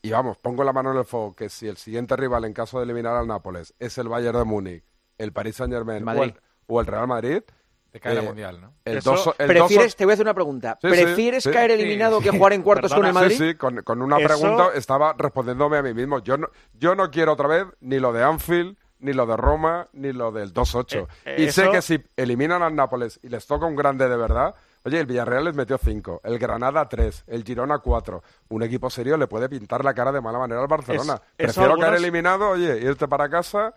Y 0.00 0.10
vamos, 0.10 0.38
pongo 0.38 0.62
la 0.64 0.72
mano 0.72 0.92
en 0.92 0.98
el 0.98 1.04
fuego 1.04 1.34
que 1.34 1.48
si 1.48 1.66
el 1.66 1.76
siguiente 1.76 2.14
rival 2.16 2.44
en 2.44 2.52
caso 2.52 2.78
de 2.78 2.84
eliminar 2.84 3.16
al 3.16 3.26
Nápoles 3.26 3.74
es 3.80 3.98
el 3.98 4.08
Bayern 4.08 4.38
de 4.38 4.44
Múnich, 4.44 4.84
el 5.18 5.32
Paris 5.32 5.56
Saint 5.56 5.72
Germain 5.72 5.96
El 5.98 6.02
o 6.02 6.06
Madrid. 6.06 6.22
el, 6.34 6.40
o 6.68 6.80
el 6.80 6.86
Real 6.86 7.06
Madrid, 7.08 7.42
Te 7.90 8.00
cae 8.00 8.14
la 8.14 8.20
Eh, 8.20 8.24
mundial, 8.24 8.60
¿no? 8.60 8.74
el 8.84 8.98
Eso- 8.98 9.12
dos, 9.12 9.26
el 9.38 9.46
¿Prefieres, 9.46 9.86
dos- 9.86 9.96
te 9.96 10.04
voy 10.04 10.12
a 10.12 10.14
hacer 10.14 10.26
una 10.26 10.34
pregunta. 10.34 10.78
Sí, 10.80 10.88
¿Prefieres 10.88 11.42
sí. 11.44 11.50
caer 11.50 11.70
Sí, 11.70 11.80
eliminado 11.80 12.18
sí. 12.18 12.24
que 12.24 12.36
jugar 12.36 12.52
en 12.52 12.62
cuartos 12.62 12.92
con 12.92 13.06
el 13.06 13.12
Madrid? 13.14 13.36
Sí, 13.38 13.48
sí, 13.50 13.54
con, 13.54 13.82
con 13.82 14.02
una 14.02 14.18
Eso- 14.18 14.26
pregunta 14.26 14.68
estaba 14.74 15.14
respondiéndome 15.16 15.78
a 15.78 15.82
mí 15.82 15.94
mismo. 15.94 16.18
Yo 16.18 16.36
no, 16.36 16.48
yo 16.74 16.94
no 16.94 17.10
quiero 17.10 17.32
otra 17.32 17.48
vez 17.48 17.64
ni 17.80 17.98
lo 17.98 18.12
de 18.12 18.22
Anfield, 18.24 18.76
ni 19.00 19.12
lo 19.12 19.24
de 19.26 19.36
Roma, 19.36 19.88
ni 19.92 20.12
lo 20.12 20.32
del 20.32 20.52
2-8. 20.52 21.06
Eh, 21.24 21.36
y 21.38 21.44
eh, 21.44 21.52
sé 21.52 21.62
eso- 21.62 21.72
que 21.72 21.80
si 21.82 22.02
eliminan 22.16 22.62
al 22.62 22.74
Nápoles 22.74 23.20
y 23.22 23.28
les 23.28 23.46
toca 23.46 23.64
un 23.64 23.76
grande 23.76 24.06
de 24.08 24.16
verdad, 24.16 24.54
oye, 24.84 25.00
el 25.00 25.06
Villarreal 25.06 25.44
les 25.44 25.54
metió 25.54 25.78
5, 25.78 26.20
el 26.24 26.38
Granada 26.38 26.86
3, 26.88 27.24
el 27.28 27.42
Girona 27.44 27.78
4. 27.78 28.22
Un 28.48 28.64
equipo 28.64 28.90
serio 28.90 29.16
le 29.16 29.26
puede 29.28 29.48
pintar 29.48 29.84
la 29.84 29.94
cara 29.94 30.12
de 30.12 30.20
mala 30.20 30.38
manera 30.38 30.60
al 30.60 30.66
Barcelona. 30.66 31.14
Es- 31.38 31.54
Prefiero 31.54 31.78
caer 31.78 31.94
eliminado, 31.94 32.50
oye, 32.50 32.76
irte 32.80 33.06
para 33.08 33.28
casa 33.30 33.72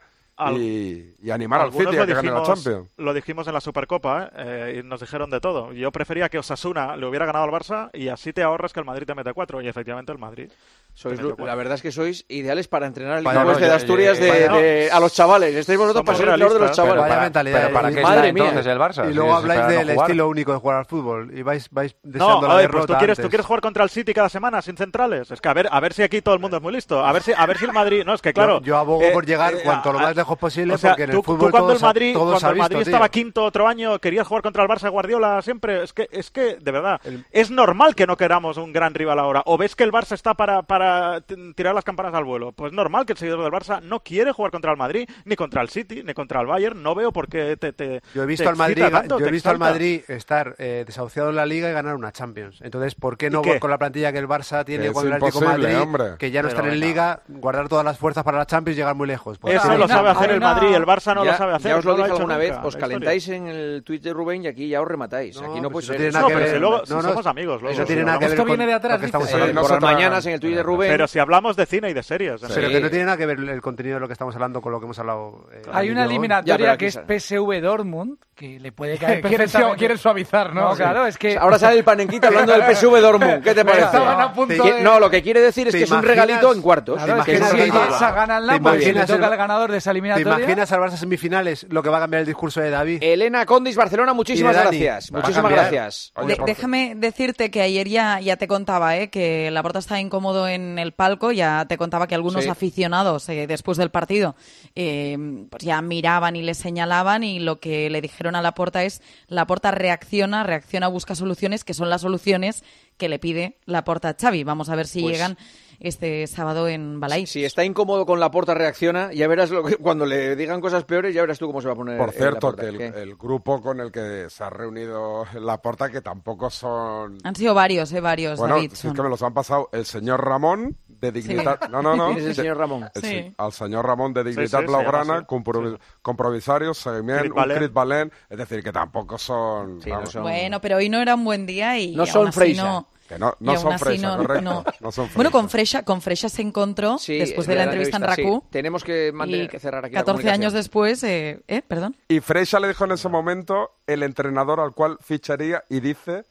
Al- 0.47 0.58
y, 0.58 1.15
y 1.21 1.30
animar 1.32 1.62
al 1.62 1.71
City 1.71 1.97
a 1.97 2.06
que 2.06 2.13
gane 2.13 2.32
la 2.32 2.43
Champions. 2.43 2.89
lo 2.97 3.13
dijimos 3.13 3.47
en 3.47 3.54
la 3.54 3.62
Supercopa. 3.62 4.32
Eh, 4.36 4.82
y 4.84 4.88
nos 4.88 4.99
dijeron 4.99 5.30
de 5.30 5.39
todo. 5.39 5.71
Yo 5.73 5.91
prefería 5.91 6.30
que 6.30 6.39
Osasuna 6.39 6.95
le 6.97 7.06
hubiera 7.06 7.25
ganado 7.25 7.45
al 7.45 7.51
Barça 7.51 7.89
y 7.93 8.08
así 8.08 8.34
te 8.34 8.43
ahorras 8.43 8.73
que 8.73 8.80
el 8.80 8.86
Madrid 8.86 9.06
te 9.06 9.15
mete 9.15 9.34
cuatro. 9.34 9.62
Y 9.62 9.67
efectivamente 9.67 10.12
el 10.12 10.17
Madrid. 10.17 10.51
Sois, 10.93 11.19
cuatro. 11.19 11.45
la 11.45 11.56
verdad 11.56 11.75
es 11.75 11.82
que 11.82 11.91
sois 11.91 12.25
ideales 12.27 12.67
para 12.67 12.86
entrenar 12.86 13.13
al 13.17 13.26
equipo 13.26 13.34
no, 13.43 13.55
de 13.55 13.68
yo- 13.68 13.74
Asturias 13.74 14.20
yo- 14.20 14.26
de- 14.26 14.89
a 14.91 14.99
los 14.99 15.13
chavales. 15.13 15.55
Estáis 15.55 15.80
vosotros 15.80 16.03
para 16.05 16.18
ser 16.18 16.28
entrenador 16.28 16.53
de 16.59 16.68
los 16.68 16.76
chavales. 16.76 16.97
Vaya 17.01 17.09
Para- 17.09 17.22
mentalidad. 17.24 17.61
pero 17.61 17.74
¿para 17.74 17.89
qué 17.91 18.01
Madre 18.01 18.18
está 18.28 18.34
mía. 18.34 18.43
entonces 18.49 18.72
el 18.72 18.78
Barça? 18.80 19.09
Y 19.09 19.13
luego 19.13 19.34
habláis 19.36 19.61
no 19.61 19.68
del 19.68 19.89
estilo 19.89 20.28
único 20.28 20.51
de 20.51 20.59
jugar 20.59 20.78
al 20.78 20.86
fútbol 20.86 21.32
y 21.38 21.41
vais, 21.41 21.70
vais 21.72 21.95
No, 22.03 22.11
deseando 22.11 22.47
la 22.47 22.53
a 22.53 22.57
ver, 22.57 22.65
pues 22.70 22.82
derrota 22.82 22.93
tú 22.93 22.99
quieres, 22.99 23.18
tú 23.20 23.30
quieres 23.30 23.45
jugar 23.45 23.61
contra 23.61 23.84
el 23.84 23.89
City 23.89 24.13
cada 24.13 24.30
semana 24.30 24.61
sin 24.61 24.76
centrales. 24.78 25.32
Es 25.32 25.41
que 25.41 25.49
a 25.49 25.53
ver, 25.53 25.68
a 25.72 25.80
ver 25.80 25.93
si 25.93 26.03
aquí 26.03 26.22
todo 26.22 26.36
el 26.36 26.41
mundo 26.41 26.57
es 26.57 26.63
muy 26.63 26.74
listo. 26.74 27.03
A 27.03 27.11
ver 27.13 27.24
si, 27.24 27.32
a 27.36 27.45
ver 27.45 27.57
si 27.57 27.65
el 27.65 27.72
Madrid. 27.74 28.03
No, 28.05 28.13
es 28.13 28.22
que 28.22 28.34
claro. 28.34 28.59
Yo, 28.59 28.65
yo 28.65 28.78
abogo 28.78 29.01
eh, 29.03 29.11
por 29.11 29.26
llegar 29.26 29.53
eh, 29.53 29.61
cuanto 29.63 29.93
lo 29.93 29.99
más 29.99 30.15
lejos 30.15 30.38
posible 30.38 30.74
o 30.74 30.78
sea, 30.78 30.91
porque 30.91 31.03
en 31.03 31.11
tú, 31.11 31.18
el 31.18 31.24
tú 31.24 31.32
fútbol 31.32 31.51
cuando 31.51 31.68
todo 31.70 31.76
el 31.78 31.82
Madrid, 31.82 32.13
cuando 32.15 32.36
el 32.38 32.41
Madrid 32.57 32.78
visto, 32.78 32.89
estaba 32.91 33.09
quinto 33.09 33.43
otro 33.45 33.68
año, 33.68 33.97
querías 33.99 34.28
jugar 34.28 34.43
contra 34.43 34.61
el 34.63 34.70
Barça 34.70 34.89
Guardiola 34.91 35.41
siempre. 35.41 35.84
Es 35.84 35.93
que, 35.93 36.07
es 36.11 36.30
que, 36.32 36.57
de 36.57 36.72
verdad, 36.72 36.99
es 37.32 37.49
normal 37.49 37.95
que 37.95 38.05
no 38.05 38.18
queramos 38.18 38.57
un 38.57 38.74
gran 38.74 38.93
rival 38.93 39.18
ahora. 39.20 39.41
O 39.45 39.57
ves 39.57 39.76
que 39.76 39.84
el 39.84 39.91
Barça 39.91 40.11
está 40.13 40.34
para, 40.34 40.61
para 40.82 41.21
tirar 41.55 41.75
las 41.75 41.84
campanas 41.84 42.13
al 42.15 42.23
vuelo. 42.25 42.51
Pues 42.53 42.73
normal 42.73 43.05
que 43.05 43.13
el 43.13 43.17
seguidor 43.19 43.43
del 43.43 43.51
Barça 43.51 43.82
no 43.82 43.99
quiere 43.99 44.32
jugar 44.32 44.51
contra 44.51 44.71
el 44.71 44.77
Madrid, 44.77 45.07
ni 45.25 45.36
contra 45.36 45.61
el 45.61 45.69
City, 45.69 46.01
ni 46.03 46.13
contra 46.13 46.41
el 46.41 46.47
Bayern. 46.47 46.82
No 46.82 46.95
veo 46.95 47.11
por 47.11 47.27
qué 47.27 47.55
te, 47.57 47.71
te 47.73 48.01
Yo 48.15 48.23
he 48.23 48.25
visto 48.25 48.43
te 48.43 48.49
al 48.49 48.55
Madrid, 48.55 48.84
tanto, 48.89 49.19
yo 49.19 49.25
he 49.25 49.27
te 49.27 49.32
visto 49.32 49.49
al. 49.49 49.59
Madrid 49.59 50.01
estar 50.07 50.55
eh, 50.57 50.84
desahuciado 50.86 51.29
en 51.29 51.36
la 51.36 51.45
Liga 51.45 51.69
y 51.69 51.73
ganar 51.73 51.95
una 51.95 52.11
Champions. 52.11 52.59
Entonces, 52.61 52.95
¿por 52.95 53.15
qué 53.17 53.27
¿Y 53.27 53.29
no 53.29 53.41
qué? 53.43 53.59
con 53.59 53.69
la 53.69 53.77
plantilla 53.77 54.11
que 54.11 54.17
el 54.17 54.27
Barça 54.27 54.65
tiene 54.65 54.88
Es 54.88 54.91
con 54.91 55.05
el 55.05 55.13
Atlético 55.13 55.41
Madrid, 55.45 55.79
hombre. 55.79 56.03
que 56.17 56.32
ya 56.32 56.41
no 56.41 56.47
Pero 56.49 56.57
están 56.59 56.73
en 56.73 56.79
venga. 56.79 56.86
Liga, 56.88 57.21
guardar 57.27 57.69
todas 57.69 57.86
las 57.86 57.97
fuerzas 57.99 58.23
para 58.23 58.39
la 58.39 58.45
Champions 58.47 58.77
y 58.77 58.79
llegar 58.82 58.95
muy 58.95 59.07
lejos? 59.07 59.38
Pues 59.38 59.55
Eso 59.55 59.77
lo 59.77 59.88
sabe 59.88 60.09
hacer 60.09 60.32
el 60.32 60.39
Madrid, 60.41 60.73
el 60.73 60.86
Barça 60.86 61.13
no 61.13 61.23
ya, 61.23 61.32
lo 61.34 61.38
sabe 61.38 61.53
hacer. 61.53 61.71
ya 61.71 61.77
os 61.77 61.86
lo 61.86 61.95
dije 61.95 62.09
alguna 62.11 62.36
nunca 62.36 62.38
vez, 62.38 62.57
os 62.63 62.75
calentáis 62.75 63.27
en 63.29 63.47
el 63.47 63.84
tweet 63.84 63.99
de 63.99 64.13
Rubén 64.13 64.43
y 64.43 64.47
aquí 64.47 64.67
ya 64.67 64.82
os 64.82 64.88
rematáis. 64.88 65.39
No, 65.39 65.51
aquí 65.51 65.61
no 65.61 65.69
pues 65.69 65.88
tiene 65.88 66.09
nada 66.09 66.21
No, 66.21 66.27
que 66.29 66.36
ver. 66.36 66.59
somos 66.88 67.25
amigos. 67.27 67.61
luego. 67.61 67.75
Eso 67.75 67.86
tiene 67.86 68.03
nada 68.03 68.17
que 68.17 68.25
ver 68.25 68.34
Esto 68.34 68.45
viene 68.45 68.65
de 68.65 68.73
atrás, 68.73 68.99
por 69.11 69.71
las 69.71 69.82
mañanas 69.82 70.25
en 70.25 70.34
el 70.34 70.39
tweet 70.39 70.55
de 70.55 70.63
Rubén. 70.63 70.70
Pero 70.80 71.07
si 71.07 71.19
hablamos 71.19 71.55
de 71.55 71.65
cine 71.65 71.89
y 71.89 71.93
de 71.93 72.03
series. 72.03 72.41
Pero 72.41 72.53
Sí. 72.53 72.74
que 72.74 72.80
no 72.82 72.89
tiene 72.89 73.05
nada 73.05 73.17
que 73.17 73.26
ver 73.26 73.39
el 73.39 73.61
contenido 73.61 73.95
de 73.95 73.99
lo 74.01 74.07
que 74.07 74.13
estamos 74.13 74.34
hablando 74.36 74.61
con 74.61 74.72
lo 74.72 74.80
que 74.80 74.86
hemos 74.86 74.99
hablado. 74.99 75.47
eh, 75.53 75.61
Hay 75.72 75.89
una. 75.89 76.01
Ya, 76.01 76.05
eliminatoria 76.05 76.57
pero 76.57 76.72
aquí 76.72 76.80
que 76.80 76.88
es. 76.88 76.97
PSV 77.24 77.61
Dortmund, 77.61 78.17
que 78.36 78.59
le 78.59 78.72
puede 78.72 78.97
caer 78.97 79.22
Quieren, 79.22 79.38
perfectamente. 79.38 79.78
quieren 79.78 79.97
suavizar, 79.97 80.53
¿no? 80.53 80.69
No, 80.69 80.76
claro, 80.76 81.05
es 81.05 81.17
que... 81.17 81.38
Ahora 81.38 81.57
sale 81.59 81.78
el 81.78 81.84
panenquita 81.84 82.28
hablando 82.28 82.53
del 82.53 82.63
PSV 82.63 82.99
Dortmund. 83.01 83.43
¿Qué 83.43 83.53
te 83.53 83.63
parece? 83.65 83.97
A 83.97 84.34
punto 84.34 84.63
de- 84.63 84.82
No, 84.82 84.99
lo 84.99 85.09
que 85.09 85.22
quiere 85.22 85.41
decir 85.41 85.67
es 85.67 85.72
¿Te 85.74 85.78
que 85.80 85.84
es 85.86 85.91
un 85.91 85.99
imaginas- 85.99 86.15
regalito 86.28 86.53
en 86.53 86.61
cuartos. 86.61 87.01
Claro, 87.03 87.19
es 87.19 87.26
que 87.26 87.36
imaginas 87.38 87.51
si 87.65 87.72
Barça- 87.72 88.13
gana 88.15 88.38
el 88.38 88.47
¿Te 88.47 88.51
Napoli 88.53 88.78
le 88.78 88.84
imaginas 88.84 89.07
toca 89.07 89.28
al 89.28 89.38
ganador 89.38 89.72
de 89.72 89.78
esa 89.78 89.89
¿Te 89.89 89.91
eliminatoria... 89.91 90.38
imaginas 90.38 90.72
al 90.72 90.80
Barça 90.82 90.97
semifinales 90.97 91.65
lo 91.69 91.84
que 91.84 91.89
va 91.89 91.97
a 91.97 92.01
cambiar 92.01 92.22
el 92.22 92.26
discurso 92.28 92.61
de 92.61 92.69
David? 92.69 92.99
Elena 93.03 93.45
Condis, 93.45 93.76
Barcelona, 93.76 94.13
muchísimas 94.13 94.55
gracias. 94.55 95.11
Muchísimas 95.11 95.51
gracias. 95.51 96.13
Déjame 96.45 96.93
decirte 96.95 97.51
que 97.51 97.61
ayer 97.61 97.88
ya, 97.88 98.19
ya 98.19 98.38
te 98.38 98.47
contaba 98.47 98.97
¿eh? 98.97 99.09
que 99.09 99.51
Laporta 99.51 99.80
estaba 99.80 99.99
incómodo 99.99 100.47
en 100.47 100.61
el 100.80 100.91
palco, 100.93 101.32
ya 101.32 101.66
te 101.68 101.78
contaba 101.78 102.07
que 102.07 102.16
algunos 102.16 102.43
Sí. 102.43 102.49
aficionados 102.49 103.28
eh, 103.30 103.47
después 103.47 103.78
del 103.78 103.89
partido 103.91 104.36
eh, 104.76 105.18
pues 105.49 105.64
ya 105.64 105.82
miraban 105.82 106.36
y 106.36 106.41
le 106.41 106.53
señalaban 106.53 107.24
y 107.24 107.39
lo 107.39 107.59
que 107.59 107.89
le 107.89 108.01
dijeron 108.01 108.36
a 108.36 108.41
Laporta 108.41 108.84
es 108.84 109.01
Laporta 109.28 109.72
reacciona, 109.72 110.43
reacciona, 110.43 110.88
busca 110.88 111.16
soluciones 111.16 111.64
que 111.64 111.74
son 111.74 111.89
las 111.89 112.01
soluciones 112.01 112.64
que 112.97 113.09
le 113.09 113.20
pide 113.20 113.57
Laporta 113.66 114.09
a 114.09 114.16
Xavi. 114.20 114.43
Vamos 114.43 114.70
a 114.70 114.76
ver 114.76 114.88
si 114.88 115.01
Pues- 115.01 115.14
llegan 115.14 115.38
este 115.82 116.25
sábado 116.27 116.67
en 116.67 116.99
Balai. 116.99 117.25
Si 117.25 117.43
está 117.43 117.65
incómodo 117.65 118.05
con 118.05 118.19
la 118.19 118.29
porta 118.32 118.53
reacciona, 118.53 119.11
ya 119.11 119.27
verás 119.27 119.49
lo 119.49 119.63
que, 119.63 119.75
cuando 119.77 120.05
le 120.05 120.36
digan 120.36 120.61
cosas 120.61 120.84
peores, 120.86 121.13
ya 121.13 121.21
verás 121.21 121.39
tú 121.39 121.47
cómo 121.47 121.59
se 121.61 121.67
va 121.67 121.73
a 121.73 121.75
poner. 121.75 121.97
Por 121.97 122.09
eh, 122.09 122.13
cierto, 122.15 122.51
Laporta. 122.51 122.61
que 122.61 122.67
el, 122.88 122.93
el 122.95 123.15
grupo 123.15 123.61
con 123.61 123.79
el 123.79 123.91
que 123.91 124.27
se 124.29 124.43
ha 124.43 124.49
reunido 124.49 125.25
la 125.34 125.57
porta, 125.61 125.89
que 125.89 126.01
tampoco 126.01 126.49
son... 126.49 127.17
Han 127.23 127.36
sido 127.36 127.53
varios, 127.53 127.91
eh, 127.93 127.99
varios, 127.99 128.39
Bueno, 128.39 128.55
David. 128.55 128.71
si 128.73 128.88
es 128.88 128.93
que 128.93 129.01
me 129.01 129.09
los 129.09 129.21
han 129.23 129.34
pasado 129.34 129.69
el 129.73 129.86
señor 129.86 130.23
Ramón, 130.23 130.77
de 130.88 131.11
Dignitat... 131.11 131.67
No, 131.71 131.82
no, 131.82 131.95
no. 131.95 132.07
¿Quién 132.07 132.19
es 132.19 132.25
el 132.25 132.36
señor 132.36 132.57
Ramon? 132.57 132.89
El 132.93 133.01
Sí. 133.01 133.34
Al 133.38 133.51
señor 133.51 133.86
Ramón 133.86 134.13
de 134.13 134.23
Dignitat 134.23 134.61
sí, 134.61 134.67
Blaugrana, 134.67 135.15
así. 135.17 135.25
compro- 135.25 135.79
compromisarios, 136.01 136.77
Seguimiento, 136.77 137.34
Crit 137.34 137.67
un 137.69 137.73
Valent, 137.73 138.13
es 138.29 138.38
decir, 138.38 138.63
que 138.63 138.71
tampoco 138.71 139.17
son... 139.17 139.82
Sí, 139.82 139.89
no 139.89 140.05
son- 140.05 140.23
Bueno, 140.23 140.61
pero 140.61 140.77
hoy 140.77 140.89
no 140.89 140.99
era 141.01 141.15
un 141.15 141.23
buen 141.23 141.45
día 141.45 141.79
y 141.79 141.95
No 141.95 142.03
aún 142.03 142.11
son 142.11 142.27
así 142.27 142.53
no- 142.53 142.88
Que 143.12 143.20
no, 143.20 143.36
y 143.41 143.57
son 143.57 143.74
así 143.74 143.84
Freisa, 143.84 144.07
no- 144.07 144.18
correcto. 144.18 144.41
no. 144.41 144.64
No 144.80 144.91
son 144.91 145.09
Bueno, 145.16 145.32
con 145.32 145.49
Freixa, 145.49 145.84
con 145.84 146.01
Freixa 146.01 146.30
se 146.30 146.41
encontró 146.41 146.97
Sí, 146.97 147.18
después 147.18 147.39
es 147.41 147.47
de 147.47 147.55
la 147.55 147.64
entrevista 147.66 147.97
en 147.97 148.03
sí. 148.03 148.22
RACU. 148.24 148.43
Tenemos 148.49 148.84
que 148.86 149.09
Y 149.09 149.12
mantener, 149.12 149.49
que 149.49 149.59
cerrar 149.59 149.84
aquí 149.84 149.95
la 149.95 149.99
14 150.01 150.30
años 150.30 150.53
después, 150.53 151.03
eh, 151.03 151.41
¿eh? 151.49 151.62
Perdón. 151.68 151.95
Y 152.07 152.22
Freixa 152.22 152.59
le 152.62 152.70
dijo 152.70 152.86
en 152.86 152.91
ese 152.93 153.09
momento 153.09 153.72
el 153.86 154.03
entrenador 154.03 154.62
al 154.62 154.72
cual 154.74 154.97
ficharía 155.01 155.62
y 155.68 155.82
dice 155.82 156.24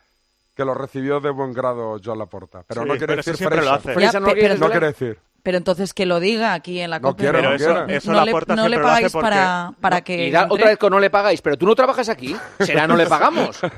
que 0.56 0.64
lo 0.64 0.72
recibió 0.72 1.20
de 1.20 1.30
buen 1.30 1.52
grado 1.52 1.98
Joan 2.02 2.18
Laporta. 2.18 2.64
Pero 2.66 2.82
Sí, 2.82 2.88
no 2.88 2.92
quiere 2.94 3.06
pero 3.08 3.22
decir 3.22 3.48
Ya, 3.98 4.20
no 4.58 4.70
quiere 4.70 4.86
decir. 4.86 5.18
Pero 5.42 5.56
entonces 5.58 5.94
que 5.94 6.04
lo 6.06 6.20
diga 6.20 6.52
aquí 6.54 6.80
en 6.80 6.90
la 6.90 6.98
No 6.98 7.08
COPE. 7.08 7.22
quiero, 7.22 7.38
Pero 7.38 7.48
no 7.50 7.56
eso, 7.56 7.64
quiero. 7.64 7.86
eso 7.88 8.10
no 8.10 8.16
la 8.18 8.24
le, 8.26 8.30
puerta 8.30 8.54
no 8.56 8.62
le 8.62 8.68
siempre 8.68 8.82
lo 8.82 8.88
hace 8.88 8.94
pagáis 8.96 9.12
porque... 9.12 9.24
para, 9.28 9.72
para 9.80 10.00
que... 10.02 10.26
Y 10.26 10.30
da 10.30 10.42
entre. 10.42 10.54
otra 10.54 10.68
vez 10.68 10.78
con 10.78 10.92
no 10.92 11.00
le 11.00 11.10
pagáis, 11.10 11.40
pero 11.42 11.56
tú 11.56 11.66
no 11.66 11.74
trabajas 11.74 12.08
aquí. 12.08 12.36
Será 12.58 12.86
no 12.86 12.96
le 12.96 13.06
pagamos. 13.06 13.58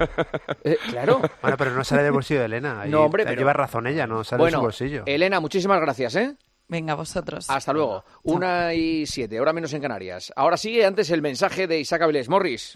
Eh, 0.65 0.77
claro. 0.91 1.21
Bueno, 1.41 1.57
pero 1.57 1.71
no 1.73 1.83
sale 1.85 2.03
del 2.03 2.13
bolsillo 2.13 2.41
de 2.41 2.47
Elena. 2.47 2.85
No, 2.87 3.03
hombre, 3.03 3.25
pero- 3.25 3.37
Lleva 3.39 3.53
razón 3.53 3.87
ella, 3.87 4.07
no 4.07 4.23
sale 4.25 4.45
de 4.45 4.51
su 4.53 4.61
bolsillo. 4.61 5.03
Elena, 5.07 5.41
muchísimas 5.41 5.81
gracias, 5.81 6.15
¿eh? 6.17 6.37
Venga, 6.69 6.95
vosotros. 6.95 7.51
Hasta 7.51 7.73
luego. 7.73 8.05
Una 8.23 8.73
y 8.75 9.07
siete, 9.07 9.39
ahora 9.39 9.53
menos 9.53 9.73
en 9.73 9.83
Canarias. 9.83 10.33
Ahora 10.37 10.57
sigue 10.57 10.85
antes 10.87 11.11
el 11.11 11.21
mensaje 11.23 11.67
de 11.67 11.81
Isaac 11.81 12.03
Avilés. 12.03 12.29
Morris. 12.29 12.75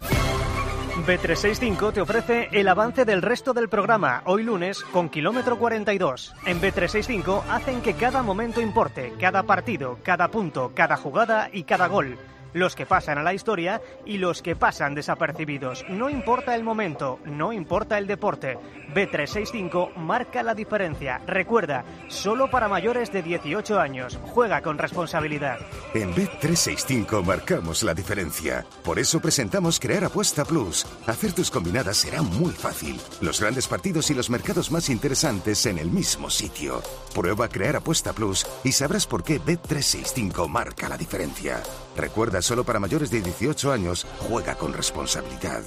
B365 1.05 1.93
te 1.93 2.01
ofrece 2.01 2.49
el 2.51 2.67
avance 2.67 3.05
del 3.05 3.21
resto 3.21 3.53
del 3.53 3.69
programa, 3.69 4.21
hoy 4.25 4.43
lunes, 4.43 4.83
con 4.83 5.09
kilómetro 5.09 5.57
42. 5.57 6.33
En 6.45 6.59
B365 6.59 7.43
hacen 7.49 7.81
que 7.81 7.93
cada 7.93 8.23
momento 8.23 8.61
importe, 8.61 9.13
cada 9.19 9.43
partido, 9.43 9.99
cada 10.03 10.29
punto, 10.29 10.71
cada 10.73 10.97
jugada 10.97 11.49
y 11.51 11.63
cada 11.63 11.87
gol. 11.87 12.17
Los 12.53 12.75
que 12.75 12.85
pasan 12.85 13.17
a 13.17 13.23
la 13.23 13.33
historia 13.33 13.81
y 14.05 14.17
los 14.17 14.41
que 14.41 14.55
pasan 14.55 14.95
desapercibidos. 14.95 15.85
No 15.89 16.09
importa 16.09 16.55
el 16.55 16.63
momento, 16.63 17.19
no 17.25 17.53
importa 17.53 17.97
el 17.97 18.07
deporte. 18.07 18.57
B365 18.93 19.95
marca 19.95 20.43
la 20.43 20.55
diferencia. 20.55 21.21
Recuerda, 21.27 21.83
solo 22.07 22.49
para 22.49 22.67
mayores 22.67 23.11
de 23.11 23.21
18 23.21 23.79
años. 23.79 24.17
Juega 24.23 24.61
con 24.61 24.77
responsabilidad. 24.77 25.59
En 25.93 26.13
Bet365 26.13 27.23
marcamos 27.23 27.83
la 27.83 27.93
diferencia. 27.93 28.65
Por 28.83 28.99
eso 28.99 29.19
presentamos 29.19 29.79
Crear 29.79 30.05
Apuesta 30.05 30.45
Plus. 30.45 30.85
Hacer 31.05 31.33
tus 31.33 31.51
combinadas 31.51 31.97
será 31.97 32.21
muy 32.21 32.51
fácil. 32.51 32.99
Los 33.21 33.41
grandes 33.41 33.67
partidos 33.67 34.09
y 34.09 34.13
los 34.13 34.29
mercados 34.29 34.71
más 34.71 34.89
interesantes 34.89 35.65
en 35.65 35.77
el 35.77 35.89
mismo 35.89 36.29
sitio. 36.29 36.81
Prueba 37.13 37.49
Crear 37.49 37.75
Apuesta 37.75 38.13
Plus 38.13 38.45
y 38.63 38.71
sabrás 38.71 39.05
por 39.05 39.23
qué 39.23 39.41
Bet365 39.41 40.47
marca 40.47 40.89
la 40.89 40.97
diferencia. 40.97 41.61
Recuerda, 41.97 42.41
solo 42.43 42.63
para 42.63 42.79
mayores 42.79 43.09
de 43.09 43.21
18 43.21 43.71
años, 43.71 44.05
juega 44.29 44.55
con 44.55 44.71
responsabilidad. 44.71 45.63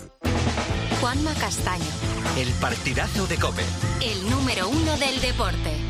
Juanma 1.00 1.34
Castaño, 1.34 1.84
El 2.38 2.48
partidazo 2.60 3.26
de 3.26 3.36
Cope. 3.36 3.62
el 4.00 4.30
número 4.30 4.68
uno 4.68 4.96
del 4.96 5.20
deporte. 5.20 5.89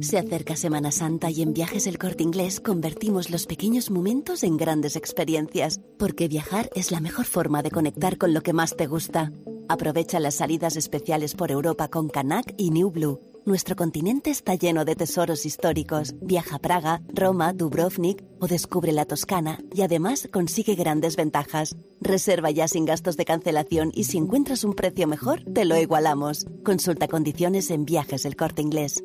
Se 0.00 0.18
acerca 0.18 0.56
Semana 0.56 0.90
Santa 0.90 1.30
y 1.30 1.40
en 1.40 1.52
Viajes 1.52 1.86
El 1.86 1.98
Corte 1.98 2.24
Inglés 2.24 2.60
convertimos 2.60 3.30
los 3.30 3.46
pequeños 3.46 3.90
momentos 3.90 4.42
en 4.42 4.56
grandes 4.56 4.96
experiencias, 4.96 5.80
porque 5.98 6.26
viajar 6.26 6.68
es 6.74 6.90
la 6.90 7.00
mejor 7.00 7.26
forma 7.26 7.62
de 7.62 7.70
conectar 7.70 8.18
con 8.18 8.34
lo 8.34 8.42
que 8.42 8.52
más 8.52 8.76
te 8.76 8.86
gusta. 8.86 9.30
Aprovecha 9.68 10.18
las 10.18 10.34
salidas 10.34 10.76
especiales 10.76 11.34
por 11.34 11.52
Europa 11.52 11.88
con 11.88 12.08
Canac 12.08 12.54
y 12.56 12.70
New 12.70 12.90
Blue. 12.90 13.20
Nuestro 13.46 13.76
continente 13.76 14.30
está 14.30 14.56
lleno 14.56 14.84
de 14.84 14.96
tesoros 14.96 15.46
históricos. 15.46 16.14
Viaja 16.20 16.56
a 16.56 16.58
Praga, 16.58 17.02
Roma, 17.14 17.52
Dubrovnik 17.52 18.24
o 18.40 18.48
descubre 18.48 18.90
la 18.90 19.04
Toscana 19.04 19.60
y 19.72 19.82
además 19.82 20.28
consigue 20.32 20.74
grandes 20.74 21.14
ventajas. 21.14 21.76
Reserva 22.00 22.50
ya 22.50 22.66
sin 22.66 22.84
gastos 22.84 23.16
de 23.16 23.26
cancelación 23.26 23.92
y 23.94 24.04
si 24.04 24.18
encuentras 24.18 24.64
un 24.64 24.74
precio 24.74 25.06
mejor, 25.06 25.44
te 25.44 25.64
lo 25.64 25.76
igualamos. 25.76 26.46
Consulta 26.64 27.06
condiciones 27.06 27.70
en 27.70 27.84
Viajes 27.84 28.24
El 28.24 28.34
Corte 28.34 28.60
Inglés. 28.60 29.04